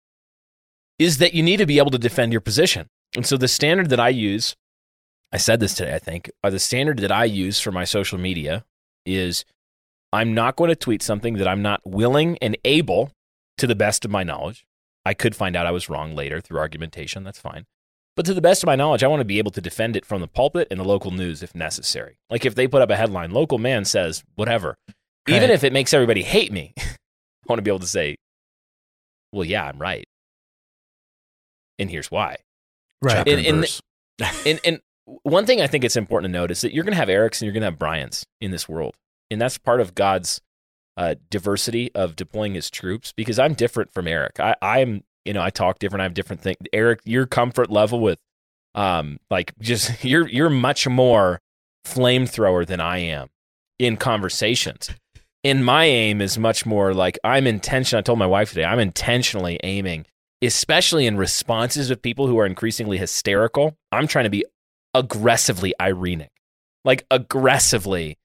Is 0.98 1.18
that 1.18 1.34
you 1.34 1.42
need 1.42 1.58
to 1.58 1.66
be 1.66 1.78
able 1.78 1.90
to 1.90 1.98
defend 1.98 2.32
your 2.32 2.40
position. 2.40 2.88
And 3.14 3.26
so 3.26 3.36
the 3.36 3.48
standard 3.48 3.90
that 3.90 4.00
I 4.00 4.08
use, 4.08 4.56
I 5.30 5.36
said 5.36 5.60
this 5.60 5.74
today, 5.74 5.94
I 5.94 5.98
think, 5.98 6.30
the 6.42 6.58
standard 6.58 7.00
that 7.00 7.12
I 7.12 7.24
use 7.24 7.60
for 7.60 7.70
my 7.70 7.84
social 7.84 8.18
media 8.18 8.64
is 9.06 9.44
I'm 10.12 10.34
not 10.34 10.56
going 10.56 10.68
to 10.68 10.76
tweet 10.76 11.02
something 11.02 11.34
that 11.34 11.46
I'm 11.48 11.62
not 11.62 11.80
willing 11.84 12.38
and 12.40 12.56
able, 12.64 13.10
to 13.58 13.66
the 13.66 13.74
best 13.74 14.04
of 14.04 14.10
my 14.10 14.22
knowledge. 14.22 14.64
I 15.04 15.14
could 15.14 15.34
find 15.36 15.56
out 15.56 15.66
I 15.66 15.70
was 15.70 15.88
wrong 15.88 16.14
later 16.14 16.40
through 16.40 16.58
argumentation. 16.58 17.24
That's 17.24 17.40
fine. 17.40 17.64
But 18.16 18.24
to 18.26 18.34
the 18.34 18.40
best 18.40 18.62
of 18.62 18.66
my 18.66 18.74
knowledge, 18.76 19.02
I 19.04 19.06
want 19.08 19.20
to 19.20 19.24
be 19.24 19.38
able 19.38 19.50
to 19.52 19.60
defend 19.60 19.96
it 19.96 20.04
from 20.04 20.20
the 20.20 20.26
pulpit 20.28 20.68
and 20.70 20.80
the 20.80 20.84
local 20.84 21.10
news 21.12 21.42
if 21.42 21.54
necessary. 21.54 22.18
Like 22.30 22.44
if 22.44 22.54
they 22.54 22.66
put 22.66 22.82
up 22.82 22.90
a 22.90 22.96
headline, 22.96 23.30
local 23.30 23.58
man 23.58 23.84
says 23.84 24.24
whatever, 24.34 24.76
even 25.28 25.50
if 25.50 25.62
it 25.64 25.72
makes 25.72 25.92
everybody 25.94 26.22
hate 26.22 26.52
me, 26.52 26.72
I 26.78 26.82
want 27.46 27.58
to 27.58 27.62
be 27.62 27.70
able 27.70 27.78
to 27.80 27.86
say, 27.86 28.16
well, 29.32 29.44
yeah, 29.44 29.64
I'm 29.66 29.78
right. 29.78 30.04
And 31.78 31.90
here's 31.90 32.10
why. 32.10 32.36
Right. 33.02 33.26
And- 33.28 33.46
and 33.46 33.80
and- 34.46 34.60
and 34.64 34.80
one 35.22 35.46
thing 35.46 35.60
I 35.60 35.66
think 35.68 35.84
it's 35.84 35.96
important 35.96 36.32
to 36.32 36.38
note 36.38 36.50
is 36.50 36.60
that 36.62 36.74
you're 36.74 36.84
going 36.84 36.92
to 36.92 36.98
have 36.98 37.08
Erics 37.08 37.40
and 37.40 37.42
you're 37.42 37.52
going 37.52 37.62
to 37.62 37.66
have 37.68 37.78
Bryans 37.78 38.24
in 38.40 38.50
this 38.50 38.68
world, 38.68 38.94
and 39.30 39.40
that's 39.40 39.58
part 39.58 39.80
of 39.80 39.94
God's 39.94 40.40
uh, 40.96 41.14
diversity 41.30 41.90
of 41.94 42.16
deploying 42.16 42.54
His 42.54 42.70
troops. 42.70 43.12
Because 43.12 43.38
I'm 43.38 43.54
different 43.54 43.92
from 43.92 44.08
Eric. 44.08 44.40
I 44.40 44.56
I'm 44.60 45.04
you 45.24 45.32
know 45.32 45.42
I 45.42 45.50
talk 45.50 45.78
different. 45.78 46.00
I 46.00 46.04
have 46.04 46.14
different 46.14 46.42
things. 46.42 46.58
Eric, 46.72 47.00
your 47.04 47.26
comfort 47.26 47.70
level 47.70 48.00
with 48.00 48.20
um 48.74 49.18
like 49.30 49.54
just 49.60 50.04
you're 50.04 50.28
you're 50.28 50.50
much 50.50 50.86
more 50.88 51.40
flamethrower 51.86 52.66
than 52.66 52.80
I 52.80 52.98
am 52.98 53.28
in 53.78 53.96
conversations. 53.96 54.90
And 55.44 55.64
my 55.64 55.84
aim 55.84 56.20
is 56.20 56.36
much 56.36 56.66
more 56.66 56.92
like 56.92 57.18
I'm 57.22 57.46
intentional. 57.46 58.00
I 58.00 58.02
told 58.02 58.18
my 58.18 58.26
wife 58.26 58.50
today, 58.50 58.64
I'm 58.64 58.80
intentionally 58.80 59.58
aiming, 59.62 60.04
especially 60.42 61.06
in 61.06 61.16
responses 61.16 61.88
with 61.88 62.02
people 62.02 62.26
who 62.26 62.38
are 62.38 62.46
increasingly 62.46 62.98
hysterical. 62.98 63.76
I'm 63.92 64.08
trying 64.08 64.24
to 64.24 64.30
be 64.30 64.44
aggressively 64.94 65.74
irenic, 65.80 66.28
like 66.84 67.06
aggressively, 67.10 68.18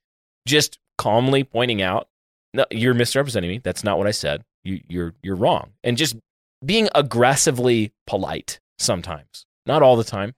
just 0.47 0.79
calmly 0.97 1.43
pointing 1.43 1.81
out, 1.81 2.07
no, 2.53 2.65
you're 2.71 2.93
misrepresenting 2.93 3.49
me. 3.49 3.57
That's 3.59 3.83
not 3.83 3.97
what 3.97 4.07
I 4.07 4.11
said. 4.11 4.43
You, 4.63 4.79
you're 4.87 5.13
you're 5.21 5.35
wrong, 5.35 5.71
and 5.83 5.97
just 5.97 6.15
being 6.65 6.87
aggressively 6.95 7.91
polite 8.07 8.59
sometimes, 8.79 9.45
not 9.65 9.81
all 9.83 9.95
the 9.97 10.03
time. 10.05 10.33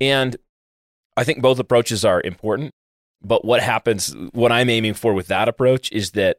And 0.00 0.36
I 1.16 1.24
think 1.24 1.42
both 1.42 1.58
approaches 1.58 2.04
are 2.04 2.20
important. 2.24 2.72
But 3.24 3.44
what 3.44 3.62
happens, 3.62 4.16
what 4.32 4.50
I'm 4.50 4.68
aiming 4.68 4.94
for 4.94 5.14
with 5.14 5.28
that 5.28 5.48
approach 5.48 5.92
is 5.92 6.10
that 6.12 6.38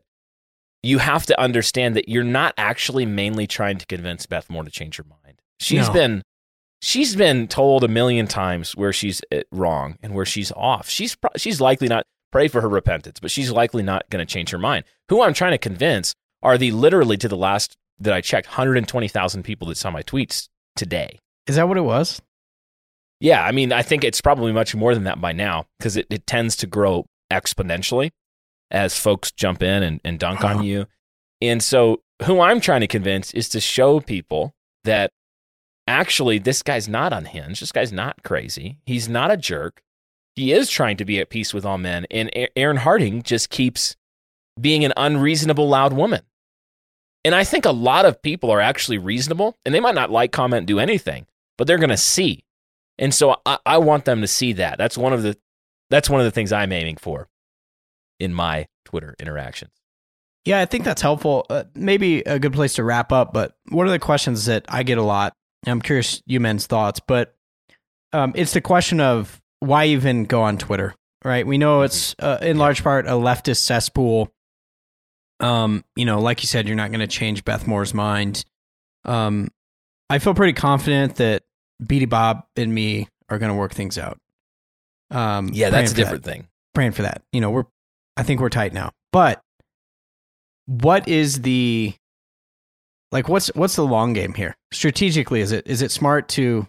you 0.81 0.97
have 0.97 1.25
to 1.27 1.39
understand 1.39 1.95
that 1.95 2.09
you're 2.09 2.25
not 2.25 2.53
actually 2.57 3.05
mainly 3.05 3.47
trying 3.47 3.77
to 3.77 3.85
convince 3.85 4.25
Beth 4.25 4.49
Moore 4.49 4.65
to 4.65 4.69
change 4.71 4.97
her 4.97 5.05
mind. 5.05 5.39
She's 5.61 5.87
No. 5.87 5.93
been 5.93 6.23
she's 6.81 7.15
been 7.15 7.47
told 7.47 7.85
a 7.85 7.87
million 7.87 8.27
times 8.27 8.75
where 8.75 8.91
she's 8.91 9.21
uh, 9.31 9.39
wrong 9.53 9.95
and 10.03 10.13
where 10.13 10.25
she's 10.25 10.51
off. 10.57 10.89
She's 10.89 11.15
pro- 11.15 11.31
she's 11.37 11.61
likely 11.61 11.87
not 11.87 12.05
pray 12.33 12.47
for 12.49 12.59
her 12.61 12.67
repentance, 12.67 13.19
but 13.19 13.31
she's 13.31 13.51
likely 13.51 13.83
not 13.83 14.09
going 14.09 14.25
to 14.25 14.31
change 14.31 14.49
her 14.49 14.57
mind. 14.57 14.83
Who 15.09 15.21
I'm 15.21 15.33
trying 15.33 15.51
to 15.51 15.57
convince 15.57 16.13
are 16.41 16.57
the 16.57 16.71
literally 16.71 17.15
to 17.17 17.27
the 17.29 17.37
last 17.37 17.77
that 17.99 18.11
I 18.13 18.21
checked 18.21 18.47
120,000 18.47 19.43
people 19.43 19.67
that 19.69 19.77
saw 19.77 19.91
my 19.91 20.01
tweets 20.03 20.49
today. 20.75 21.19
Is 21.47 21.55
that 21.55 21.67
what 21.69 21.77
it 21.77 21.81
was? 21.81 22.21
Yeah, 23.19 23.43
I 23.45 23.51
mean, 23.51 23.71
I 23.71 23.83
think 23.83 24.03
it's 24.03 24.19
probably 24.19 24.51
much 24.51 24.75
more 24.75 24.93
than 24.93 25.03
that 25.05 25.21
by 25.21 25.31
now 25.31 25.67
because 25.77 25.95
it, 25.95 26.07
it 26.09 26.25
tends 26.27 26.55
to 26.57 26.67
grow 26.67 27.05
exponentially 27.31 28.09
as 28.71 28.97
folks 28.99 29.31
jump 29.31 29.61
in 29.63 29.83
and, 29.83 30.01
and 30.03 30.19
dunk 30.19 30.43
Uh-huh. 30.43 30.57
on 30.57 30.63
you. 30.63 30.87
And 31.41 31.63
so, 31.63 32.01
who 32.23 32.41
I'm 32.41 32.59
trying 32.59 32.81
to 32.81 32.87
convince 32.87 33.31
is 33.33 33.47
to 33.49 33.59
show 33.59 33.99
people 33.99 34.53
that 34.83 35.11
actually 35.87 36.39
this 36.39 36.63
guy's 36.63 36.87
not 36.89 37.13
unhinged. 37.13 37.61
This 37.61 37.71
guy's 37.71 37.91
not 37.93 38.23
crazy. 38.23 38.79
He's 38.85 39.07
not 39.07 39.29
a 39.31 39.37
jerk. 39.37 39.81
He 40.35 40.51
is 40.51 40.69
trying 40.69 40.97
to 40.97 41.05
be 41.05 41.19
at 41.19 41.29
peace 41.29 41.53
with 41.53 41.65
all 41.65 41.77
men. 41.77 42.05
And 42.09 42.29
Erin 42.55 42.77
Harding 42.77 43.23
just 43.23 43.49
keeps 43.49 43.95
being 44.59 44.83
an 44.83 44.93
unreasonable, 44.97 45.67
loud 45.67 45.93
woman. 45.93 46.21
And 47.25 47.33
I 47.33 47.43
think 47.43 47.65
a 47.65 47.71
lot 47.71 48.05
of 48.05 48.21
people 48.21 48.51
are 48.51 48.59
actually 48.59 48.97
reasonable 48.97 49.57
and 49.65 49.73
they 49.73 49.79
might 49.79 49.95
not 49.95 50.11
like, 50.11 50.31
comment, 50.31 50.65
do 50.65 50.79
anything, 50.79 51.25
but 51.57 51.67
they're 51.67 51.77
going 51.77 51.89
to 51.89 51.97
see. 51.97 52.43
And 52.97 53.13
so 53.13 53.37
I, 53.45 53.57
I 53.65 53.77
want 53.77 54.05
them 54.05 54.21
to 54.21 54.27
see 54.27 54.53
that. 54.53 54.77
That's 54.77 54.97
one 54.97 55.13
of 55.13 55.23
the 55.23 55.37
that's 55.89 56.09
one 56.09 56.19
of 56.19 56.25
the 56.25 56.31
things 56.31 56.51
I'm 56.51 56.71
aiming 56.71 56.97
for 56.97 57.29
in 58.19 58.33
my 58.33 58.67
Twitter 58.85 59.15
interactions. 59.19 59.71
Yeah, 60.45 60.59
I 60.59 60.65
think 60.65 60.83
that's 60.83 61.01
helpful. 61.01 61.45
Uh, 61.49 61.65
maybe 61.75 62.19
a 62.21 62.39
good 62.39 62.53
place 62.53 62.73
to 62.75 62.83
wrap 62.83 63.11
up. 63.11 63.31
But 63.31 63.55
one 63.69 63.85
of 63.85 63.91
the 63.91 63.99
questions 63.99 64.45
that 64.45 64.65
I 64.67 64.83
get 64.83 64.97
a 64.97 65.03
lot, 65.03 65.33
I'm 65.65 65.81
curious 65.81 66.21
you 66.25 66.39
men's 66.39 66.67
thoughts, 66.67 66.99
but 66.99 67.35
um, 68.11 68.33
it's 68.35 68.53
the 68.53 68.61
question 68.61 68.99
of 68.99 69.41
why 69.63 69.85
even 69.85 70.25
go 70.25 70.41
on 70.41 70.57
Twitter, 70.57 70.93
right? 71.23 71.45
We 71.47 71.57
know 71.57 71.81
it's 71.81 72.15
uh, 72.19 72.37
in 72.41 72.57
large 72.57 72.83
part 72.83 73.05
a 73.07 73.11
leftist 73.11 73.57
cesspool. 73.57 74.31
Um, 75.39 75.83
you 75.95 76.05
know, 76.05 76.19
like 76.19 76.41
you 76.43 76.47
said, 76.47 76.67
you're 76.67 76.75
not 76.75 76.89
going 76.89 76.99
to 76.99 77.07
change 77.07 77.43
Beth 77.43 77.65
Moore's 77.67 77.93
mind. 77.93 78.45
Um, 79.05 79.49
I 80.09 80.19
feel 80.19 80.33
pretty 80.33 80.53
confident 80.53 81.15
that 81.15 81.43
Beatty 81.85 82.05
Bob 82.05 82.45
and 82.55 82.73
me 82.73 83.07
are 83.29 83.39
going 83.39 83.51
to 83.51 83.55
work 83.57 83.73
things 83.73 83.97
out. 83.97 84.17
Um, 85.11 85.49
Yeah, 85.53 85.69
that's 85.69 85.91
a 85.91 85.95
for 85.95 85.97
that 85.97 86.03
different 86.03 86.23
thing. 86.23 86.47
praying 86.73 86.91
for 86.91 87.01
that. 87.03 87.21
You 87.31 87.41
know, 87.41 87.51
we're 87.51 87.65
I 88.17 88.23
think 88.23 88.41
we're 88.41 88.49
tight 88.49 88.73
now. 88.73 88.91
But 89.11 89.41
what 90.65 91.07
is 91.07 91.41
the 91.41 91.93
like 93.11 93.27
what's 93.27 93.47
what's 93.55 93.75
the 93.75 93.85
long 93.85 94.13
game 94.13 94.33
here? 94.33 94.55
Strategically, 94.71 95.41
is 95.41 95.51
it 95.51 95.67
is 95.67 95.81
it 95.81 95.91
smart 95.91 96.29
to 96.29 96.67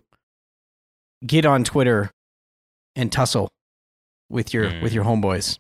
get 1.27 1.47
on 1.47 1.65
Twitter 1.65 2.11
and 2.97 3.11
tussle 3.13 3.51
with 4.29 4.53
your 4.55 4.71
Hmm. 4.71 4.83
with 4.83 4.93
your 4.93 5.05
homeboys? 5.05 5.59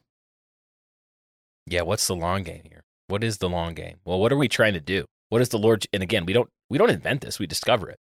Yeah, 1.66 1.82
what's 1.82 2.06
the 2.06 2.16
long 2.16 2.42
game 2.42 2.62
here? 2.68 2.84
What 3.08 3.24
is 3.24 3.38
the 3.38 3.48
long 3.48 3.74
game? 3.74 3.98
Well, 4.04 4.18
what 4.20 4.32
are 4.32 4.36
we 4.36 4.48
trying 4.48 4.74
to 4.74 4.80
do? 4.80 5.04
What 5.28 5.40
is 5.40 5.48
the 5.48 5.58
Lord 5.58 5.86
and 5.92 6.02
again, 6.02 6.26
we 6.26 6.32
don't 6.32 6.50
we 6.70 6.78
don't 6.78 6.90
invent 6.90 7.20
this, 7.22 7.38
we 7.38 7.46
discover 7.46 7.88
it. 7.90 7.98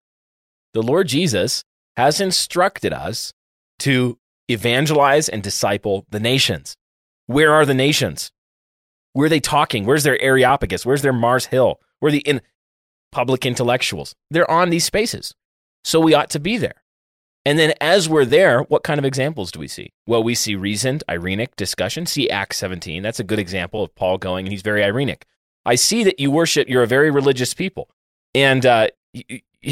The 0.74 0.84
Lord 0.84 1.08
Jesus 1.08 1.64
has 1.98 2.22
instructed 2.22 2.94
us 2.94 3.34
to 3.80 4.18
evangelize 4.48 5.30
and 5.30 5.42
disciple 5.44 6.06
the 6.10 6.20
nations. 6.20 6.76
Where 7.28 7.54
are 7.54 7.66
the 7.66 7.74
nations? 7.74 8.32
Where 9.14 9.26
are 9.26 9.30
they 9.30 9.40
talking? 9.40 9.86
Where's 9.86 10.04
their 10.04 10.22
Areopagus? 10.22 10.86
Where's 10.86 11.02
their 11.02 11.14
Mars 11.14 11.48
Hill? 11.48 11.80
Where 12.00 12.10
are 12.10 12.12
the 12.12 12.20
in 12.20 12.42
public 13.12 13.46
intellectuals? 13.46 14.16
They're 14.30 14.50
on 14.50 14.70
these 14.70 14.86
spaces. 14.86 15.34
So 15.84 16.00
we 16.00 16.14
ought 16.14 16.30
to 16.32 16.40
be 16.40 16.58
there. 16.58 16.84
And 17.46 17.58
then 17.58 17.74
as 17.80 18.10
we're 18.10 18.26
there, 18.26 18.62
what 18.64 18.84
kind 18.84 19.00
of 19.00 19.06
examples 19.06 19.52
do 19.52 19.60
we 19.60 19.68
see? 19.68 19.92
Well, 20.06 20.22
we 20.22 20.36
see 20.36 20.56
reasoned, 20.56 21.04
irenic 21.08 21.56
discussion. 21.56 22.06
See 22.06 22.30
Acts 22.30 22.58
17. 22.58 23.02
That's 23.02 23.20
a 23.20 23.24
good 23.24 23.40
example 23.40 23.84
of 23.84 23.96
Paul 23.96 24.18
going, 24.18 24.46
and 24.46 24.52
he's 24.52 24.62
very 24.62 24.82
irenic. 24.82 25.24
I 25.66 25.76
see 25.76 26.04
that 26.04 26.20
you 26.20 26.32
worship, 26.32 26.68
you're 26.68 26.84
a 26.84 26.88
very 26.88 27.12
religious 27.12 27.54
people. 27.54 27.90
And 28.36 28.66
uh, 28.66 28.88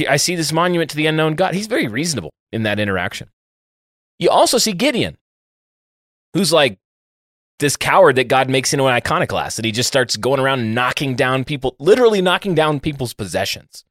I 0.07 0.18
see 0.18 0.36
this 0.36 0.51
monument 0.51 0.89
to 0.91 0.95
the 0.95 1.07
unknown 1.07 1.36
God. 1.36 1.53
He's 1.53 1.68
very 1.68 1.88
reasonable 1.88 2.34
in 2.51 2.63
that 2.63 2.80
interaction. 2.80 3.30
You 4.20 4.30
also 4.30 4.57
see 4.57 4.74
Gideon, 4.74 5.18
who's 6.34 6.51
like 6.51 6.80
this 7.59 7.76
coward 7.76 8.15
that 8.15 8.28
God 8.28 8.49
makes 8.49 8.74
into 8.74 8.86
an 8.86 8.93
iconoclast, 8.93 9.57
that 9.57 9.65
he 9.65 9.72
just 9.72 9.88
starts 9.88 10.15
going 10.18 10.39
around 10.39 10.74
knocking 10.74 11.15
down 11.15 11.43
people, 11.43 11.76
literally 11.80 12.22
knocking 12.22 12.55
down 12.55 12.80
people's 12.80 13.13
possessions. 13.13 13.84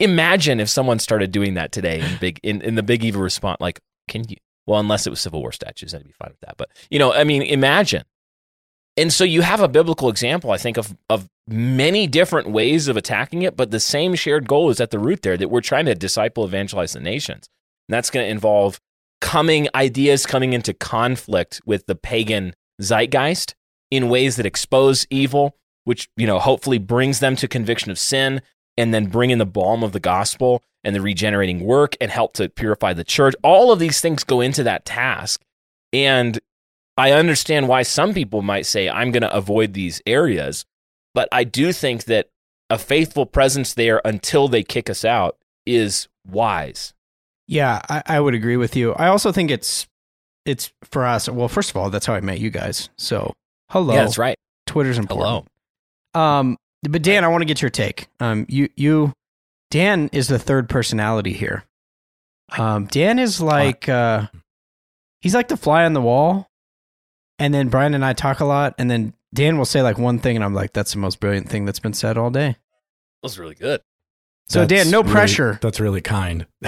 Imagine 0.00 0.60
if 0.60 0.68
someone 0.68 0.98
started 0.98 1.30
doing 1.30 1.54
that 1.54 1.72
today 1.72 2.00
in 2.00 2.18
big 2.18 2.40
in, 2.42 2.60
in 2.62 2.74
the 2.74 2.82
big 2.82 3.04
evil 3.04 3.22
response. 3.22 3.58
Like, 3.60 3.80
can 4.08 4.28
you? 4.28 4.36
Well, 4.66 4.80
unless 4.80 5.06
it 5.06 5.10
was 5.10 5.20
Civil 5.20 5.40
War 5.40 5.52
statues, 5.52 5.94
I'd 5.94 6.04
be 6.04 6.12
fine 6.12 6.30
with 6.30 6.40
that. 6.40 6.56
But 6.56 6.70
you 6.90 6.98
know, 6.98 7.12
I 7.12 7.24
mean, 7.24 7.42
imagine. 7.42 8.04
And 8.96 9.12
so 9.12 9.24
you 9.24 9.42
have 9.42 9.60
a 9.60 9.68
biblical 9.68 10.08
example, 10.08 10.50
I 10.50 10.58
think, 10.58 10.76
of 10.76 10.96
of 11.08 11.28
many 11.46 12.06
different 12.06 12.50
ways 12.50 12.88
of 12.88 12.96
attacking 12.96 13.42
it, 13.42 13.56
but 13.56 13.70
the 13.70 13.80
same 13.80 14.14
shared 14.14 14.48
goal 14.48 14.70
is 14.70 14.80
at 14.80 14.90
the 14.90 14.98
root 14.98 15.22
there 15.22 15.36
that 15.36 15.48
we're 15.48 15.60
trying 15.60 15.86
to 15.86 15.94
disciple, 15.94 16.44
evangelize 16.44 16.92
the 16.92 17.00
nations. 17.00 17.48
And 17.88 17.94
that's 17.94 18.10
going 18.10 18.24
to 18.24 18.30
involve 18.30 18.80
coming 19.20 19.68
ideas 19.74 20.26
coming 20.26 20.52
into 20.52 20.72
conflict 20.72 21.60
with 21.66 21.86
the 21.86 21.94
pagan 21.94 22.54
zeitgeist 22.80 23.54
in 23.90 24.08
ways 24.08 24.36
that 24.36 24.46
expose 24.46 25.06
evil, 25.10 25.56
which 25.84 26.08
you 26.16 26.26
know 26.26 26.38
hopefully 26.38 26.78
brings 26.78 27.20
them 27.20 27.36
to 27.36 27.48
conviction 27.48 27.90
of 27.90 27.98
sin, 27.98 28.40
and 28.80 28.94
then 28.94 29.06
bring 29.06 29.28
in 29.30 29.38
the 29.38 29.46
balm 29.46 29.82
of 29.82 29.92
the 29.92 30.00
gospel 30.00 30.62
and 30.82 30.96
the 30.96 31.02
regenerating 31.02 31.60
work 31.60 31.94
and 32.00 32.10
help 32.10 32.32
to 32.32 32.48
purify 32.48 32.94
the 32.94 33.04
church. 33.04 33.34
All 33.42 33.70
of 33.70 33.78
these 33.78 34.00
things 34.00 34.24
go 34.24 34.40
into 34.40 34.62
that 34.62 34.86
task, 34.86 35.42
and 35.92 36.40
I 36.96 37.12
understand 37.12 37.68
why 37.68 37.82
some 37.82 38.14
people 38.14 38.40
might 38.40 38.64
say 38.64 38.88
I'm 38.88 39.10
going 39.10 39.22
to 39.22 39.34
avoid 39.34 39.74
these 39.74 40.00
areas, 40.06 40.64
but 41.14 41.28
I 41.30 41.44
do 41.44 41.72
think 41.72 42.04
that 42.04 42.28
a 42.70 42.78
faithful 42.78 43.26
presence 43.26 43.74
there 43.74 44.00
until 44.04 44.48
they 44.48 44.62
kick 44.62 44.88
us 44.88 45.04
out 45.04 45.36
is 45.66 46.08
wise. 46.26 46.94
Yeah, 47.46 47.82
I, 47.88 48.02
I 48.06 48.20
would 48.20 48.34
agree 48.34 48.56
with 48.56 48.76
you. 48.76 48.94
I 48.94 49.08
also 49.08 49.30
think 49.30 49.50
it's 49.50 49.86
it's 50.46 50.72
for 50.84 51.04
us. 51.04 51.28
Well, 51.28 51.48
first 51.48 51.70
of 51.70 51.76
all, 51.76 51.90
that's 51.90 52.06
how 52.06 52.14
I 52.14 52.20
met 52.20 52.40
you 52.40 52.48
guys. 52.48 52.88
So 52.96 53.34
hello, 53.70 53.94
Yeah, 53.94 54.04
that's 54.04 54.18
right. 54.18 54.36
Twitter's 54.66 54.98
important. 54.98 55.48
Um, 56.14 56.56
but 56.82 57.02
Dan, 57.02 57.24
I 57.24 57.28
want 57.28 57.42
to 57.42 57.46
get 57.46 57.60
your 57.62 57.70
take. 57.70 58.08
Um, 58.20 58.46
you 58.48 58.68
you 58.76 59.12
Dan 59.70 60.08
is 60.12 60.28
the 60.28 60.38
third 60.38 60.68
personality 60.68 61.32
here. 61.32 61.64
Um, 62.58 62.86
Dan 62.86 63.18
is 63.18 63.40
like 63.40 63.88
uh, 63.88 64.26
he's 65.20 65.34
like 65.34 65.48
the 65.48 65.56
fly 65.56 65.84
on 65.84 65.92
the 65.92 66.00
wall, 66.00 66.48
and 67.38 67.52
then 67.54 67.68
Bryan 67.68 67.94
and 67.94 68.04
I 68.04 68.12
talk 68.12 68.40
a 68.40 68.44
lot, 68.44 68.74
and 68.78 68.90
then 68.90 69.14
Dan 69.32 69.58
will 69.58 69.64
say 69.64 69.82
like 69.82 69.98
one 69.98 70.18
thing, 70.18 70.36
and 70.36 70.44
I'm 70.44 70.54
like, 70.54 70.72
that's 70.72 70.92
the 70.92 70.98
most 70.98 71.20
brilliant 71.20 71.48
thing 71.48 71.64
that's 71.64 71.78
been 71.80 71.92
said 71.92 72.16
all 72.18 72.30
day. 72.30 72.48
That 72.50 72.56
was 73.22 73.38
really 73.38 73.54
good. 73.54 73.82
So 74.48 74.60
That's 74.66 74.68
Dan, 74.84 74.90
no 74.90 75.02
really- 75.02 75.12
pressure. 75.12 75.58
That's 75.62 75.78
really 75.78 76.00
kind. 76.00 76.46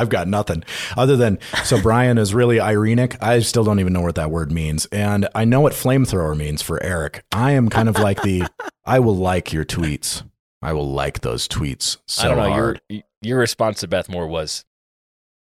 I've 0.00 0.08
got 0.08 0.26
nothing 0.28 0.64
other 0.96 1.16
than 1.16 1.38
so 1.64 1.80
Bryan 1.80 2.16
is 2.18 2.32
really 2.34 2.56
irenic. 2.56 3.16
I 3.22 3.40
still 3.40 3.64
don't 3.64 3.80
even 3.80 3.92
know 3.92 4.00
what 4.00 4.14
that 4.14 4.30
word 4.30 4.50
means, 4.50 4.86
and 4.86 5.28
I 5.34 5.44
know 5.44 5.60
what 5.60 5.72
flamethrower 5.74 6.36
means 6.36 6.62
for 6.62 6.82
Eric. 6.82 7.24
I 7.32 7.52
am 7.52 7.68
kind 7.68 7.88
of 7.88 7.98
like 7.98 8.22
the 8.22 8.44
I 8.84 8.98
will 9.00 9.16
like 9.16 9.52
your 9.52 9.64
tweets. 9.64 10.22
I 10.62 10.72
will 10.72 10.90
like 10.90 11.20
those 11.20 11.46
tweets 11.48 11.98
so 12.06 12.22
I 12.24 12.28
don't 12.28 12.36
know. 12.38 12.50
hard. 12.50 12.80
Your 12.88 13.02
your 13.22 13.38
response 13.38 13.80
to 13.80 13.88
Beth 13.88 14.08
Moore 14.08 14.26
was 14.26 14.64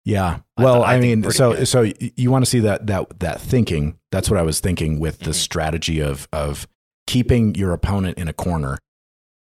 Yeah. 0.05 0.39
Well, 0.57 0.81
thought- 0.83 0.89
I 0.89 0.95
I, 0.97 1.01
mean, 1.01 1.31
so 1.31 1.55
good. 1.55 1.67
so 1.69 1.91
you 1.99 2.31
want 2.31 2.45
to 2.45 2.51
see 2.51 2.61
that 2.61 2.87
that 2.87 3.21
that 3.21 3.41
thinking? 3.41 3.99
That's 4.13 4.31
what 4.31 4.39
I 4.39 4.43
was 4.43 4.61
thinking 4.61 4.99
with 5.01 5.19
the 5.21 5.31
Mhm. 5.33 5.35
strategy 5.35 6.01
of 6.01 6.29
of 6.33 6.67
keeping 7.07 7.55
your 7.55 7.73
opponent 7.73 8.17
in 8.19 8.29
a 8.29 8.33
corner. 8.33 8.79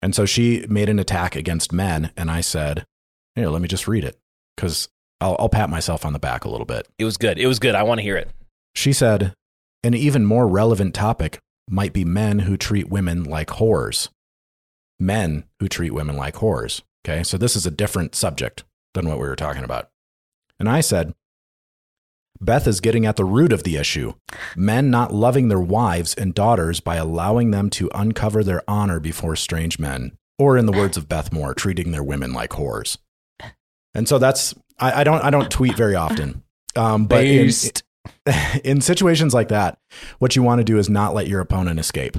And 0.02 0.14
so 0.16 0.26
she 0.26 0.66
made 0.70 0.90
an 0.90 1.00
attack 1.00 1.36
against 1.36 1.72
men, 1.72 2.12
and 2.18 2.30
I 2.30 2.42
said, 2.42 2.86
"Here, 3.36 3.48
let 3.50 3.62
me 3.62 3.68
just 3.68 3.88
read 3.88 4.04
it 4.04 4.18
because 4.56 4.90
I'll, 5.24 5.36
I'll 5.40 5.50
pat 5.50 5.70
myself 5.70 6.06
on 6.06 6.14
the 6.14 6.20
back 6.20 6.46
a 6.46 6.50
little 6.50 6.66
bit." 6.66 6.88
it 6.98 7.06
was 7.06 7.18
good. 7.18 7.38
It 7.40 7.48
was 7.48 7.60
good. 7.60 7.76
I 7.76 7.84
want 7.84 8.00
to 8.00 8.04
hear 8.04 8.18
it. 8.18 8.30
She 8.76 8.94
said, 8.94 9.34
"An 9.84 9.94
even 9.94 10.26
more 10.26 10.48
relevant 10.48 10.94
topic 10.94 11.40
might 11.70 11.94
be 11.94 12.06
men 12.06 12.40
who 12.40 12.58
treat 12.58 12.90
women 12.90 13.24
like 13.24 13.48
whores. 13.48 14.10
Men 15.00 15.46
who 15.60 15.68
treat 15.68 15.92
women 15.92 16.18
like 16.18 16.36
whores." 16.36 16.82
Okay, 17.06 17.24
so 17.24 17.38
this 17.38 17.56
is 17.56 17.66
a 17.66 17.72
different 17.72 18.16
subject 18.16 18.64
than 18.94 19.08
what 19.08 19.18
we 19.18 19.28
were 19.28 19.36
talking 19.36 19.64
about. 19.64 19.90
And 20.60 20.70
I 20.70 20.82
said, 20.82 21.14
Beth 22.40 22.68
is 22.68 22.82
getting 22.82 23.06
at 23.06 23.16
the 23.16 23.26
root 23.26 23.54
of 23.54 23.64
the 23.64 23.78
issue 23.78 24.14
men 24.56 24.90
not 24.90 25.14
loving 25.14 25.48
their 25.48 25.60
wives 25.60 26.14
and 26.14 26.34
daughters 26.34 26.80
by 26.80 26.96
allowing 26.96 27.52
them 27.52 27.70
to 27.70 27.90
uncover 27.94 28.44
their 28.44 28.62
honor 28.68 29.00
before 29.00 29.36
strange 29.36 29.80
men, 29.80 30.12
or 30.38 30.58
in 30.58 30.66
the 30.66 30.72
words 30.72 30.98
of 30.98 31.08
Beth 31.08 31.32
Moore, 31.32 31.54
treating 31.54 31.92
their 31.92 32.04
women 32.04 32.34
like 32.34 32.52
whores. 32.52 32.98
And 33.96 34.08
so 34.08 34.18
that's, 34.18 34.54
I, 34.80 35.02
I, 35.02 35.04
don't, 35.04 35.24
I 35.24 35.30
don't 35.30 35.50
tweet 35.52 35.76
very 35.76 35.96
often. 35.96 36.44
Um, 36.76 37.06
but 37.06 37.24
in, 37.26 37.52
in 38.64 38.82
situations 38.82 39.34
like 39.34 39.50
that, 39.50 39.78
what 40.20 40.36
you 40.36 40.44
want 40.44 40.60
to 40.60 40.64
do 40.64 40.78
is 40.78 40.90
not 40.90 41.14
let 41.14 41.28
your 41.28 41.40
opponent 41.42 41.80
escape. 41.80 42.18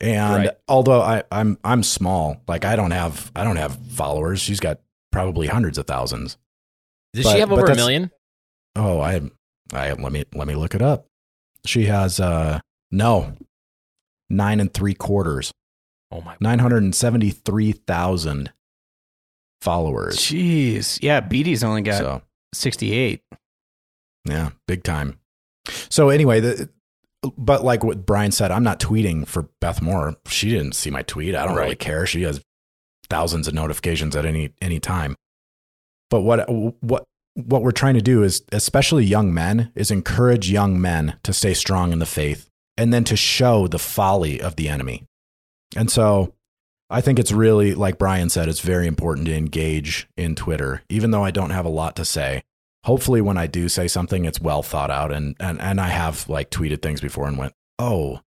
And 0.00 0.46
Right. 0.46 0.50
although 0.68 1.00
I, 1.00 1.22
I'm 1.30 1.56
I'm 1.62 1.84
small, 1.84 2.42
like 2.48 2.64
I 2.64 2.74
don't 2.74 2.90
have 2.90 3.30
I 3.36 3.44
don't 3.44 3.56
have 3.56 3.78
followers. 3.92 4.40
She's 4.40 4.58
got 4.58 4.80
probably 5.12 5.46
hundreds 5.46 5.78
of 5.78 5.86
thousands. 5.86 6.36
Does 7.14 7.24
But- 7.24 7.32
she 7.34 7.38
have 7.38 7.52
over 7.52 7.66
a 7.66 7.76
million? 7.76 8.10
Oh, 8.74 8.98
I 9.00 9.20
I 9.72 9.92
let 9.92 10.10
me 10.12 10.24
let 10.34 10.48
me 10.48 10.56
look 10.56 10.74
it 10.74 10.82
up. 10.82 11.06
She 11.64 11.84
has 11.86 12.18
uh 12.18 12.58
no 12.90 13.34
nine 14.28 14.58
and 14.58 14.74
three 14.74 14.94
quarters, 14.94 15.52
Oh 16.10 16.20
my! 16.22 16.36
nine 16.40 16.58
hundred 16.58 16.82
and 16.82 16.94
seventy 16.94 17.30
three 17.30 17.70
thousand 17.70 18.52
followers. 19.64 20.18
Jeez. 20.18 20.98
Yeah, 21.02 21.20
BD's 21.20 21.64
only 21.64 21.82
got 21.82 21.98
So 21.98 22.22
68. 22.52 23.22
Yeah, 24.26 24.50
big 24.68 24.84
time. 24.84 25.18
So 25.88 26.10
anyway, 26.10 26.40
the, 26.40 26.68
but 27.36 27.64
like 27.64 27.82
what 27.82 28.04
Bryan 28.04 28.30
said, 28.30 28.50
I'm 28.50 28.62
not 28.62 28.78
tweeting 28.78 29.26
for 29.26 29.48
Beth 29.60 29.80
Moore. 29.80 30.16
She 30.28 30.50
didn't 30.50 30.74
see 30.74 30.90
my 30.90 31.02
tweet. 31.02 31.34
I 31.34 31.46
don't 31.46 31.56
really 31.56 31.74
care. 31.74 32.06
She 32.06 32.22
has 32.22 32.40
thousands 33.08 33.48
of 33.48 33.54
notifications 33.54 34.14
at 34.14 34.26
any 34.26 34.52
any 34.60 34.78
time. 34.80 35.16
But 36.10 36.20
what 36.20 36.46
what 36.82 37.04
what 37.34 37.62
we're 37.62 37.72
trying 37.72 37.94
to 37.94 38.02
do 38.02 38.22
is, 38.22 38.42
especially 38.52 39.04
young 39.04 39.32
men, 39.32 39.72
is 39.74 39.90
encourage 39.90 40.50
young 40.50 40.80
men 40.80 41.18
to 41.22 41.32
stay 41.32 41.54
strong 41.54 41.92
in 41.92 41.98
the 41.98 42.06
faith 42.06 42.48
and 42.76 42.92
then 42.92 43.04
to 43.04 43.16
show 43.16 43.66
the 43.66 43.78
folly 43.78 44.40
of 44.40 44.56
the 44.56 44.68
enemy. 44.68 45.04
And 45.74 45.90
so 45.90 46.33
I 46.94 47.00
think 47.00 47.18
it's 47.18 47.32
really, 47.32 47.74
like 47.74 47.98
Bryan 47.98 48.30
said, 48.30 48.48
it's 48.48 48.60
very 48.60 48.86
important 48.86 49.26
to 49.26 49.34
engage 49.34 50.08
in 50.16 50.34
Twitter, 50.34 50.82
even 50.88 51.10
though 51.10 51.24
I 51.24 51.32
don't 51.32 51.50
have 51.50 51.66
a 51.66 51.70
lot 51.70 51.96
to 51.96 52.04
say 52.04 52.44
hopefully 52.84 53.22
when 53.22 53.38
I 53.38 53.46
do 53.46 53.68
say 53.68 53.88
something, 53.88 54.24
it's 54.24 54.40
well 54.40 54.62
thought 54.62 54.90
out. 54.90 55.10
And, 55.10 55.34
and, 55.40 55.60
and 55.60 55.80
I 55.80 55.88
have 55.88 56.28
like 56.28 56.50
tweeted 56.50 56.82
things 56.82 57.00
before 57.00 57.26
and 57.26 57.36
went, 57.36 57.54
oh, 57.78 58.20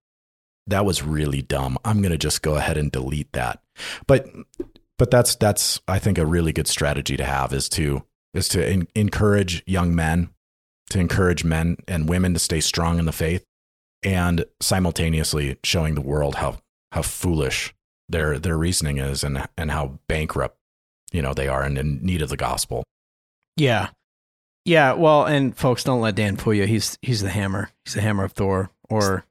that 0.65 0.85
was 0.85 1.03
really 1.03 1.41
dumb. 1.41 1.77
I'm 1.85 2.01
going 2.01 2.11
to 2.11 2.17
just 2.17 2.41
go 2.41 2.55
ahead 2.55 2.77
and 2.77 2.91
delete 2.91 3.31
that. 3.33 3.61
But, 4.05 4.27
but 4.97 5.11
that's, 5.11 5.35
that's, 5.35 5.79
I 5.87 5.99
think 5.99 6.17
a 6.17 6.25
really 6.25 6.51
good 6.51 6.67
strategy 6.67 7.15
to 7.17 7.23
have 7.23 7.53
is 7.53 7.69
to, 7.69 8.03
is 8.33 8.49
to 8.49 8.67
en- 8.67 8.87
encourage 8.95 9.63
young 9.65 9.95
men, 9.95 10.29
to 10.89 10.99
encourage 10.99 11.43
men 11.43 11.77
and 11.87 12.09
women 12.09 12.33
to 12.33 12.39
stay 12.39 12.59
strong 12.59 12.99
in 12.99 13.05
the 13.05 13.11
faith 13.11 13.45
and 14.03 14.43
simultaneously 14.59 15.57
showing 15.63 15.95
the 15.95 16.01
world 16.01 16.35
how, 16.35 16.57
how 16.91 17.03
foolish 17.03 17.73
their, 18.09 18.39
their 18.39 18.57
reasoning 18.57 18.97
is 18.97 19.23
and, 19.23 19.47
and 19.57 19.71
how 19.71 19.99
bankrupt, 20.07 20.57
you 21.11 21.21
know, 21.21 21.33
they 21.33 21.47
are 21.47 21.63
and 21.63 21.77
in 21.77 21.99
need 22.03 22.21
of 22.21 22.29
the 22.29 22.37
gospel. 22.37 22.83
Yeah. 23.55 23.89
Yeah, 24.65 24.93
well, 24.93 25.25
and 25.25 25.55
folks, 25.57 25.83
don't 25.83 26.01
let 26.01 26.15
Dan 26.15 26.35
fool 26.35 26.53
you. 26.53 26.65
He's 26.65 26.97
he's 27.01 27.21
the 27.21 27.29
hammer. 27.29 27.69
He's 27.85 27.93
the 27.93 28.01
hammer 28.01 28.25
of 28.25 28.33
Thor. 28.33 28.69
Or 28.89 29.25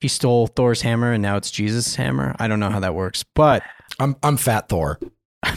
he 0.00 0.06
stole 0.08 0.46
Thor's 0.46 0.82
hammer 0.82 1.12
and 1.12 1.20
now 1.22 1.36
it's 1.36 1.50
Jesus' 1.50 1.96
hammer. 1.96 2.36
I 2.38 2.46
don't 2.48 2.60
know 2.60 2.70
how 2.70 2.78
that 2.80 2.94
works. 2.94 3.24
But 3.34 3.62
I'm, 3.98 4.14
I'm 4.22 4.36
fat 4.36 4.68
Thor. 4.68 4.98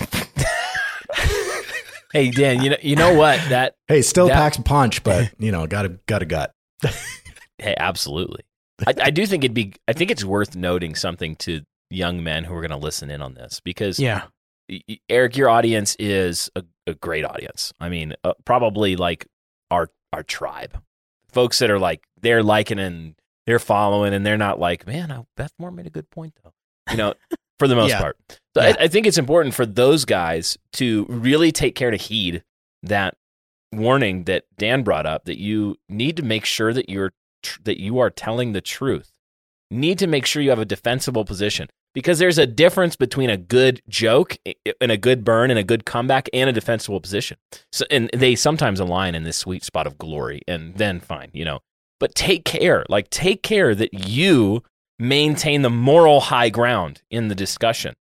Hey 2.14 2.32
Dan, 2.32 2.64
you 2.64 2.70
know 2.70 2.78
you 2.82 2.96
know 2.96 3.14
what 3.14 3.42
that? 3.50 3.76
Hey, 3.90 4.02
still 4.02 4.28
That- 4.28 4.36
packs 4.36 4.58
a 4.58 4.62
punch, 4.62 5.04
but 5.04 5.34
you 5.40 5.52
know, 5.52 5.68
got 5.68 5.86
a 5.86 5.90
got 6.08 6.22
a 6.22 6.26
gut. 6.26 6.54
Hey, 7.58 7.76
absolutely. 7.78 8.44
I, 8.88 8.94
I 9.04 9.10
do 9.10 9.26
think 9.26 9.44
it'd 9.44 9.54
be. 9.54 9.74
I 9.86 9.92
think 9.94 10.12
it's 10.12 10.24
worth 10.24 10.56
noting 10.56 10.96
something 10.96 11.36
to 11.38 11.62
young 11.90 12.24
men 12.24 12.44
who 12.44 12.54
are 12.56 12.62
going 12.62 12.72
to 12.72 12.78
listen 12.78 13.10
in 13.10 13.22
on 13.22 13.34
this 13.34 13.60
because 13.60 14.00
yeah. 14.00 14.24
Eric, 15.10 15.38
your 15.38 15.50
audience 15.50 15.96
is 16.00 16.50
a, 16.56 16.64
a 16.88 16.96
great 16.96 17.24
audience. 17.24 17.72
I 17.80 17.90
mean, 17.90 18.16
uh, 18.24 18.34
probably 18.46 18.96
like 18.96 19.28
our 19.70 19.90
our 20.12 20.24
tribe, 20.24 20.82
folks 21.32 21.60
that 21.60 21.70
are 21.70 21.80
like 21.80 22.04
they're 22.22 22.42
liking 22.44 22.80
and 22.80 23.16
they're 23.46 23.60
following, 23.60 24.14
and 24.14 24.26
they're 24.26 24.38
not 24.38 24.60
like, 24.60 24.88
man, 24.88 25.12
oh, 25.12 25.28
Beth 25.38 25.54
Moore 25.60 25.70
made 25.72 25.86
a 25.86 25.92
good 25.92 26.10
point 26.10 26.34
though. 26.44 26.54
You 26.90 26.98
know, 26.98 27.14
for 27.60 27.68
the 27.68 27.76
most 27.76 27.90
Yeah. 27.92 28.02
part. 28.02 28.18
So 28.56 28.64
Yeah. 28.64 28.76
I, 28.80 28.84
I 28.86 28.88
think 28.88 29.06
it's 29.06 29.18
important 29.20 29.54
for 29.54 29.66
those 29.68 30.04
guys 30.06 30.58
to 30.74 31.06
really 31.10 31.52
take 31.52 31.76
care 31.76 31.92
to 31.92 31.98
heed 31.98 32.44
that 32.84 33.16
warning 33.72 34.24
that 34.24 34.46
Dan 34.58 34.82
brought 34.84 35.06
up 35.06 35.26
that 35.26 35.38
you 35.40 35.76
need 35.90 36.18
to 36.18 36.24
make 36.24 36.46
sure 36.46 36.74
that 36.74 36.90
you're 36.90 37.12
tr- 37.44 37.60
that 37.66 37.80
you 37.80 38.00
are 38.00 38.10
telling 38.10 38.54
the 38.54 38.62
truth. 38.62 39.12
Need 39.72 40.00
to 40.00 40.08
make 40.08 40.26
sure 40.26 40.42
you 40.42 40.52
have 40.52 40.60
a 40.60 40.66
defensible 40.66 41.26
position 41.26 41.68
because 41.94 42.20
there's 42.20 42.38
a 42.38 42.46
difference 42.46 42.96
between 42.96 43.30
a 43.30 43.38
good 43.38 43.82
joke 43.90 44.38
and 44.80 44.92
a 44.92 44.98
good 44.98 45.24
burn 45.24 45.50
and 45.50 45.60
a 45.60 45.64
good 45.64 45.86
comeback 45.86 46.30
and 46.34 46.50
a 46.50 46.54
defensible 46.54 47.02
position. 47.02 47.38
So, 47.72 47.86
and 47.90 48.10
they 48.14 48.36
sometimes 48.36 48.80
align 48.80 49.16
in 49.16 49.24
this 49.24 49.38
sweet 49.38 49.64
spot 49.64 49.88
of 49.88 49.98
glory, 49.98 50.42
and 50.48 50.76
then 50.76 51.00
fine, 51.00 51.30
you 51.34 51.46
know. 51.46 51.62
But 52.00 52.14
take 52.14 52.46
care, 52.46 52.86
like 52.90 53.10
take 53.10 53.42
care 53.42 53.74
that 53.74 53.94
you 54.08 54.62
maintain 55.00 55.62
the 55.62 55.70
moral 55.70 56.20
high 56.22 56.50
ground 56.50 57.02
in 57.10 57.28
the 57.28 57.36
discussion 57.36 57.96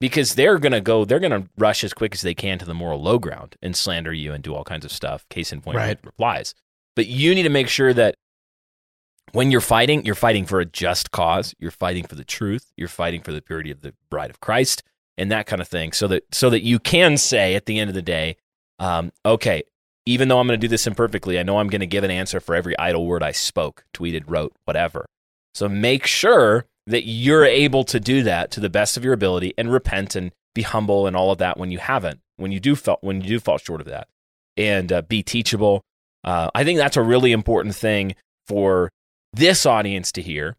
because 0.00 0.34
they're 0.34 0.58
going 0.58 0.72
to 0.72 0.80
go 0.80 1.04
they're 1.06 1.18
going 1.20 1.32
to 1.42 1.48
rush 1.56 1.82
as 1.82 1.94
quick 1.94 2.14
as 2.14 2.20
they 2.20 2.34
can 2.34 2.58
to 2.58 2.66
the 2.66 2.74
moral 2.74 3.00
low 3.02 3.18
ground 3.18 3.56
and 3.62 3.74
slander 3.74 4.12
you 4.12 4.32
and 4.34 4.44
do 4.44 4.54
all 4.54 4.62
kinds 4.62 4.84
of 4.84 4.92
stuff 4.92 5.26
case 5.30 5.52
in 5.52 5.60
point 5.62 5.76
Right. 5.78 5.98
replies 6.04 6.54
but 6.96 7.06
you 7.06 7.34
need 7.34 7.44
to 7.44 7.48
make 7.48 7.68
sure 7.68 7.94
that 7.94 8.14
when 9.32 9.50
you're 9.50 9.60
fighting 9.60 10.04
you're 10.04 10.14
fighting 10.14 10.44
for 10.44 10.60
a 10.60 10.64
just 10.64 11.10
cause. 11.10 11.54
You're 11.58 11.70
fighting 11.70 12.04
for 12.06 12.14
the 12.14 12.24
truth. 12.24 12.72
You're 12.76 12.88
fighting 12.88 13.22
for 13.22 13.32
the 13.32 13.42
purity 13.42 13.70
of 13.70 13.80
the 13.80 13.94
bride 14.10 14.30
of 14.30 14.40
christ 14.40 14.82
and 15.16 15.30
that 15.30 15.46
kind 15.46 15.60
of 15.60 15.68
thing. 15.68 15.92
So 15.92 16.08
that 16.08 16.34
so 16.34 16.50
that 16.50 16.62
you 16.62 16.78
can 16.78 17.16
say 17.16 17.54
at 17.54 17.66
the 17.66 17.78
end 17.78 17.88
of 17.88 17.94
the 17.94 18.02
day 18.02 18.36
um, 18.78 19.12
okay 19.26 19.62
even 20.06 20.28
though 20.28 20.38
i'm 20.38 20.46
going 20.46 20.58
to 20.58 20.64
do 20.64 20.70
this 20.70 20.86
imperfectly 20.86 21.38
i 21.38 21.42
know 21.42 21.58
i'm 21.58 21.68
going 21.68 21.80
to 21.80 21.86
give 21.86 22.04
an 22.04 22.10
answer 22.10 22.38
for 22.40 22.54
every 22.54 22.78
idle 22.78 23.04
word 23.04 23.22
i 23.22 23.32
spoke 23.32 23.84
tweeted 23.92 24.22
wrote 24.26 24.52
whatever. 24.64 25.06
So 25.54 25.68
make 25.68 26.06
sure 26.06 26.66
that 26.86 27.04
you're 27.04 27.44
able 27.44 27.84
to 27.84 28.00
do 28.00 28.22
that 28.22 28.50
to 28.52 28.60
the 28.60 28.70
best 28.70 28.96
of 28.96 29.04
your 29.04 29.12
ability 29.12 29.54
and 29.58 29.72
repent 29.72 30.16
and 30.16 30.32
be 30.54 30.62
humble 30.62 31.06
and 31.06 31.16
all 31.16 31.30
of 31.30 31.38
that 31.38 31.58
when 31.58 31.70
you 31.70 31.78
haven't, 31.78 32.20
when 32.36 32.50
you 32.50 32.60
do 32.60 32.74
fall, 32.74 32.98
when 33.02 33.20
you 33.20 33.28
do 33.28 33.40
fall 33.40 33.58
short 33.58 33.80
of 33.80 33.86
that, 33.86 34.08
and 34.56 34.92
uh, 34.92 35.02
be 35.02 35.22
teachable. 35.22 35.82
Uh, 36.24 36.48
I 36.54 36.64
think 36.64 36.78
that's 36.78 36.96
a 36.96 37.02
really 37.02 37.32
important 37.32 37.74
thing 37.74 38.14
for 38.46 38.90
this 39.38 39.64
audience 39.64 40.12
to 40.12 40.22
hear, 40.22 40.56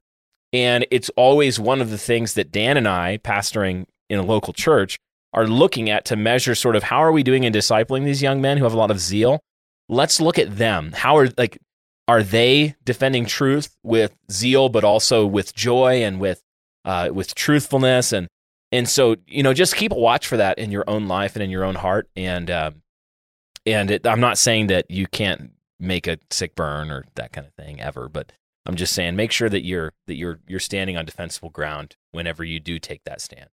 and 0.51 0.85
it's 0.89 1.09
always 1.15 1.59
one 1.59 1.81
of 1.81 1.89
the 1.89 1.97
things 1.97 2.33
that 2.33 2.51
Dan 2.51 2.77
and 2.77 2.87
I, 2.87 3.19
pastoring 3.23 3.85
in 4.09 4.19
a 4.19 4.23
local 4.23 4.53
church, 4.53 4.97
are 5.33 5.47
looking 5.47 5.89
at 5.89 6.05
to 6.05 6.15
measure 6.15 6.55
sort 6.55 6.75
of 6.75 6.83
how 6.83 7.03
are 7.03 7.11
we 7.11 7.21
doing 7.21 7.43
in 7.43 7.53
discipling 7.53 8.03
these 8.03 8.21
young 8.21 8.41
men 8.41 8.57
who 8.57 8.63
have 8.63 8.73
a 8.73 8.77
lot 8.77 8.91
of 8.91 8.99
zeal. 8.99 9.39
Let's 9.87 10.19
look 10.19 10.39
at 10.39 10.57
them. 10.57 10.91
How 10.93 11.17
are 11.17 11.29
like 11.37 11.59
are 12.07 12.23
they 12.23 12.75
defending 12.83 13.27
truth 13.27 13.75
with 13.83 14.15
zeal, 14.31 14.69
but 14.69 14.83
also 14.83 15.25
with 15.27 15.53
joy 15.53 16.03
and 16.03 16.19
with 16.19 16.41
uh, 16.85 17.09
with 17.13 17.35
truthfulness 17.35 18.11
and 18.11 18.27
and 18.71 18.89
so 18.89 19.15
you 19.27 19.43
know 19.43 19.53
just 19.53 19.75
keep 19.75 19.91
a 19.91 19.95
watch 19.95 20.27
for 20.27 20.37
that 20.37 20.57
in 20.57 20.71
your 20.71 20.83
own 20.87 21.07
life 21.07 21.35
and 21.35 21.43
in 21.43 21.49
your 21.49 21.63
own 21.63 21.75
heart 21.75 22.09
and 22.15 22.49
um, 22.49 22.81
and 23.65 23.91
it, 23.91 24.07
I'm 24.07 24.19
not 24.19 24.37
saying 24.37 24.67
that 24.67 24.89
you 24.89 25.05
can't 25.05 25.51
make 25.79 26.07
a 26.07 26.17
sick 26.31 26.55
burn 26.55 26.91
or 26.91 27.05
that 27.15 27.31
kind 27.31 27.47
of 27.47 27.53
thing 27.53 27.79
ever, 27.79 28.09
but 28.09 28.31
I'm 28.65 28.75
just 28.75 28.93
saying 28.93 29.15
make 29.15 29.31
sure 29.31 29.49
that 29.49 29.65
you're 29.65 29.93
that 30.07 30.15
you're 30.15 30.39
you're 30.47 30.59
standing 30.59 30.97
on 30.97 31.05
defensible 31.05 31.49
ground 31.49 31.95
whenever 32.11 32.43
you 32.43 32.59
do 32.59 32.79
take 32.79 33.03
that 33.05 33.21
stand. 33.21 33.49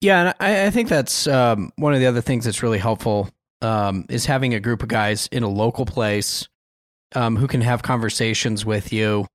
Yeah, 0.00 0.20
and 0.20 0.34
I, 0.40 0.66
I 0.66 0.70
think 0.70 0.88
that's 0.88 1.26
um, 1.26 1.72
one 1.76 1.92
of 1.92 2.00
the 2.00 2.06
other 2.06 2.20
things 2.20 2.44
that's 2.44 2.62
really 2.62 2.78
helpful 2.78 3.30
um, 3.62 4.06
is 4.08 4.26
having 4.26 4.54
a 4.54 4.60
group 4.60 4.82
of 4.82 4.88
guys 4.88 5.28
in 5.32 5.42
a 5.42 5.48
local 5.48 5.84
place 5.86 6.46
um, 7.14 7.36
who 7.36 7.46
can 7.46 7.60
have 7.60 7.82
conversations 7.82 8.64
with 8.64 8.92
you. 8.92 9.26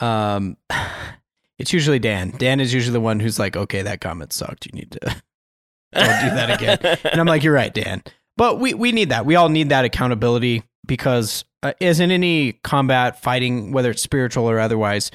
Um, 0.00 0.56
it's 1.58 1.72
usually 1.72 1.98
Dan. 1.98 2.32
Dan 2.36 2.60
is 2.60 2.74
usually 2.74 2.92
the 2.92 3.00
one 3.00 3.20
who's 3.20 3.38
like, 3.38 3.56
"Okay, 3.56 3.82
that 3.82 4.00
comment 4.00 4.32
sucked. 4.32 4.66
You 4.66 4.72
need 4.72 4.90
to 4.92 5.00
don't 5.92 6.20
do 6.20 6.30
that 6.34 6.50
again." 6.50 6.98
And 7.04 7.20
I'm 7.20 7.26
like, 7.26 7.44
"You're 7.44 7.54
right, 7.54 7.72
Dan." 7.72 8.02
But 8.36 8.58
we 8.58 8.74
we 8.74 8.92
need 8.92 9.10
that. 9.10 9.26
We 9.26 9.36
all 9.36 9.48
need 9.48 9.68
that 9.68 9.84
accountability 9.84 10.62
because, 10.86 11.44
uh, 11.62 11.72
as 11.80 12.00
in 12.00 12.10
any 12.10 12.52
combat 12.52 13.20
fighting, 13.20 13.72
whether 13.72 13.90
it's 13.90 14.02
spiritual 14.02 14.48
or 14.48 14.58
otherwise, 14.58 15.10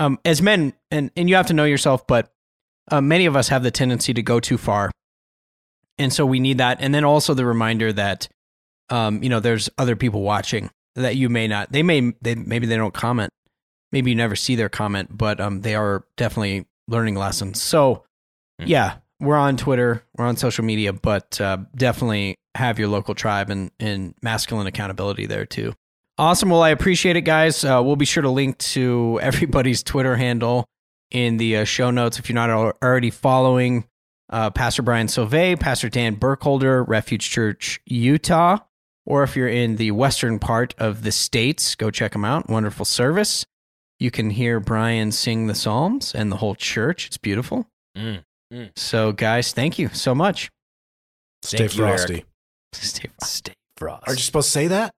um, 0.00 0.18
as 0.24 0.42
men, 0.42 0.72
and 0.90 1.10
and 1.16 1.28
you 1.28 1.36
have 1.36 1.46
to 1.46 1.54
know 1.54 1.64
yourself, 1.64 2.06
but 2.06 2.32
uh, 2.90 3.00
many 3.00 3.26
of 3.26 3.36
us 3.36 3.48
have 3.48 3.62
the 3.62 3.70
tendency 3.70 4.12
to 4.14 4.22
go 4.22 4.40
too 4.40 4.58
far, 4.58 4.90
and 5.98 6.12
so 6.12 6.26
we 6.26 6.40
need 6.40 6.58
that. 6.58 6.78
And 6.80 6.94
then 6.94 7.04
also 7.04 7.34
the 7.34 7.46
reminder 7.46 7.92
that, 7.92 8.28
um, 8.90 9.22
you 9.22 9.28
know, 9.28 9.40
there's 9.40 9.70
other 9.78 9.96
people 9.96 10.22
watching 10.22 10.70
that 10.96 11.16
you 11.16 11.28
may 11.28 11.46
not. 11.48 11.70
They 11.72 11.82
may 11.82 12.12
they 12.22 12.34
maybe 12.34 12.66
they 12.66 12.76
don't 12.76 12.94
comment. 12.94 13.30
Maybe 13.92 14.10
you 14.10 14.16
never 14.16 14.34
see 14.34 14.56
their 14.56 14.68
comment, 14.68 15.16
but 15.16 15.40
um, 15.40 15.60
they 15.60 15.76
are 15.76 16.04
definitely 16.16 16.66
learning 16.88 17.14
lessons. 17.14 17.62
So, 17.62 18.04
Hmm. 18.60 18.66
yeah, 18.66 18.96
we're 19.20 19.36
on 19.36 19.56
Twitter, 19.56 20.04
we're 20.16 20.26
on 20.26 20.36
social 20.36 20.64
media, 20.64 20.92
but 20.92 21.40
uh, 21.40 21.58
definitely 21.74 22.36
have 22.56 22.78
your 22.78 22.88
local 22.88 23.14
tribe 23.14 23.50
and 23.50 23.70
and 23.80 24.14
masculine 24.22 24.66
accountability 24.66 25.26
there 25.26 25.46
too. 25.46 25.72
Awesome. 26.16 26.50
Well, 26.50 26.62
I 26.62 26.70
appreciate 26.70 27.16
it, 27.16 27.22
guys. 27.22 27.64
Uh, 27.64 27.82
we'll 27.84 27.96
be 27.96 28.04
sure 28.04 28.22
to 28.22 28.30
link 28.30 28.58
to 28.58 29.18
everybody's 29.22 29.82
Twitter 29.82 30.16
handle 30.16 30.64
in 31.10 31.36
the 31.36 31.58
uh, 31.58 31.64
show 31.64 31.90
notes 31.90 32.18
if 32.18 32.28
you're 32.28 32.34
not 32.34 32.50
already 32.50 33.10
following 33.10 33.84
uh, 34.30 34.50
Pastor 34.50 34.82
Bryan 34.82 35.06
Sauvé, 35.06 35.58
Pastor 35.58 35.88
Dan 35.88 36.14
Burkholder, 36.14 36.82
Refuge 36.82 37.30
Church, 37.30 37.80
Utah. 37.86 38.58
Or 39.06 39.22
if 39.22 39.36
you're 39.36 39.48
in 39.48 39.76
the 39.76 39.90
western 39.90 40.38
part 40.38 40.74
of 40.78 41.02
the 41.02 41.12
states, 41.12 41.74
go 41.74 41.90
check 41.90 42.12
them 42.12 42.24
out. 42.24 42.48
Wonderful 42.48 42.86
service. 42.86 43.44
You 43.98 44.10
can 44.10 44.30
hear 44.30 44.60
Bryan 44.60 45.12
sing 45.12 45.46
the 45.46 45.54
Psalms 45.54 46.14
and 46.14 46.32
the 46.32 46.36
whole 46.36 46.54
church. 46.54 47.06
It's 47.06 47.18
beautiful. 47.18 47.68
Mm. 47.96 48.22
So, 48.76 49.12
guys, 49.12 49.52
thank 49.52 49.78
you 49.78 49.88
so 49.88 50.14
much. 50.14 50.50
Stay 51.42 51.58
Thank 51.58 51.76
you, 51.76 51.84
Eric. 51.84 51.98
frosty. 51.98 52.24
Stay 52.72 53.08
Stay 53.22 53.52
frost. 53.76 54.04
Aren't 54.06 54.18
you 54.18 54.24
supposed 54.24 54.48
to 54.48 54.52
say 54.52 54.66
that? 54.68 54.94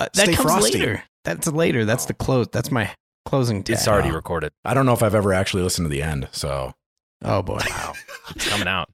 Uh, 0.00 0.04
that 0.14 0.16
Stay 0.16 0.34
comes 0.34 0.50
frosty. 0.50 0.78
later. 0.78 1.02
That's 1.24 1.46
later. 1.48 1.84
That's 1.84 2.06
the 2.06 2.14
close. 2.14 2.46
That's 2.50 2.70
my 2.70 2.90
closing 3.26 3.62
tag. 3.62 3.74
It's 3.74 3.86
already 3.86 4.08
Wow. 4.10 4.16
recorded. 4.16 4.52
I 4.64 4.72
don't 4.74 4.86
know 4.86 4.92
if 4.94 5.02
I've 5.02 5.14
ever 5.14 5.32
actually 5.34 5.62
listened 5.62 5.84
to 5.84 5.90
the 5.90 6.02
end. 6.02 6.28
So 6.32 6.72
Oh 7.22 7.42
boy. 7.42 7.60
Wow. 7.68 7.92
it's 8.34 8.48
coming 8.48 8.66
out. 8.68 8.88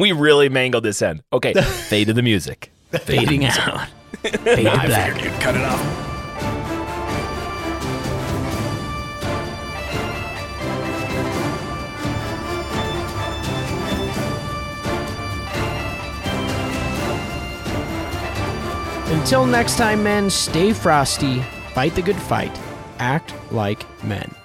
We 0.00 0.10
really 0.12 0.48
mangled 0.48 0.82
this 0.84 1.00
end. 1.00 1.22
Okay, 1.32 1.52
fade 1.62 2.08
to 2.08 2.12
the 2.12 2.22
music. 2.22 2.72
Fading 2.90 3.44
out. 3.44 3.88
Fade 4.22 4.32
to 4.42 4.70
I 4.72 4.86
black. 4.86 5.12
figured 5.14 5.32
you'd 5.32 5.40
cut 5.40 5.54
it 5.54 5.62
off. 5.62 6.01
Until 19.12 19.44
next 19.44 19.76
time, 19.76 20.02
men, 20.02 20.30
stay 20.30 20.72
frosty, 20.72 21.40
fight 21.74 21.94
the 21.94 22.00
good 22.00 22.16
fight, 22.16 22.58
act 22.98 23.34
like 23.52 23.84
men. 24.02 24.41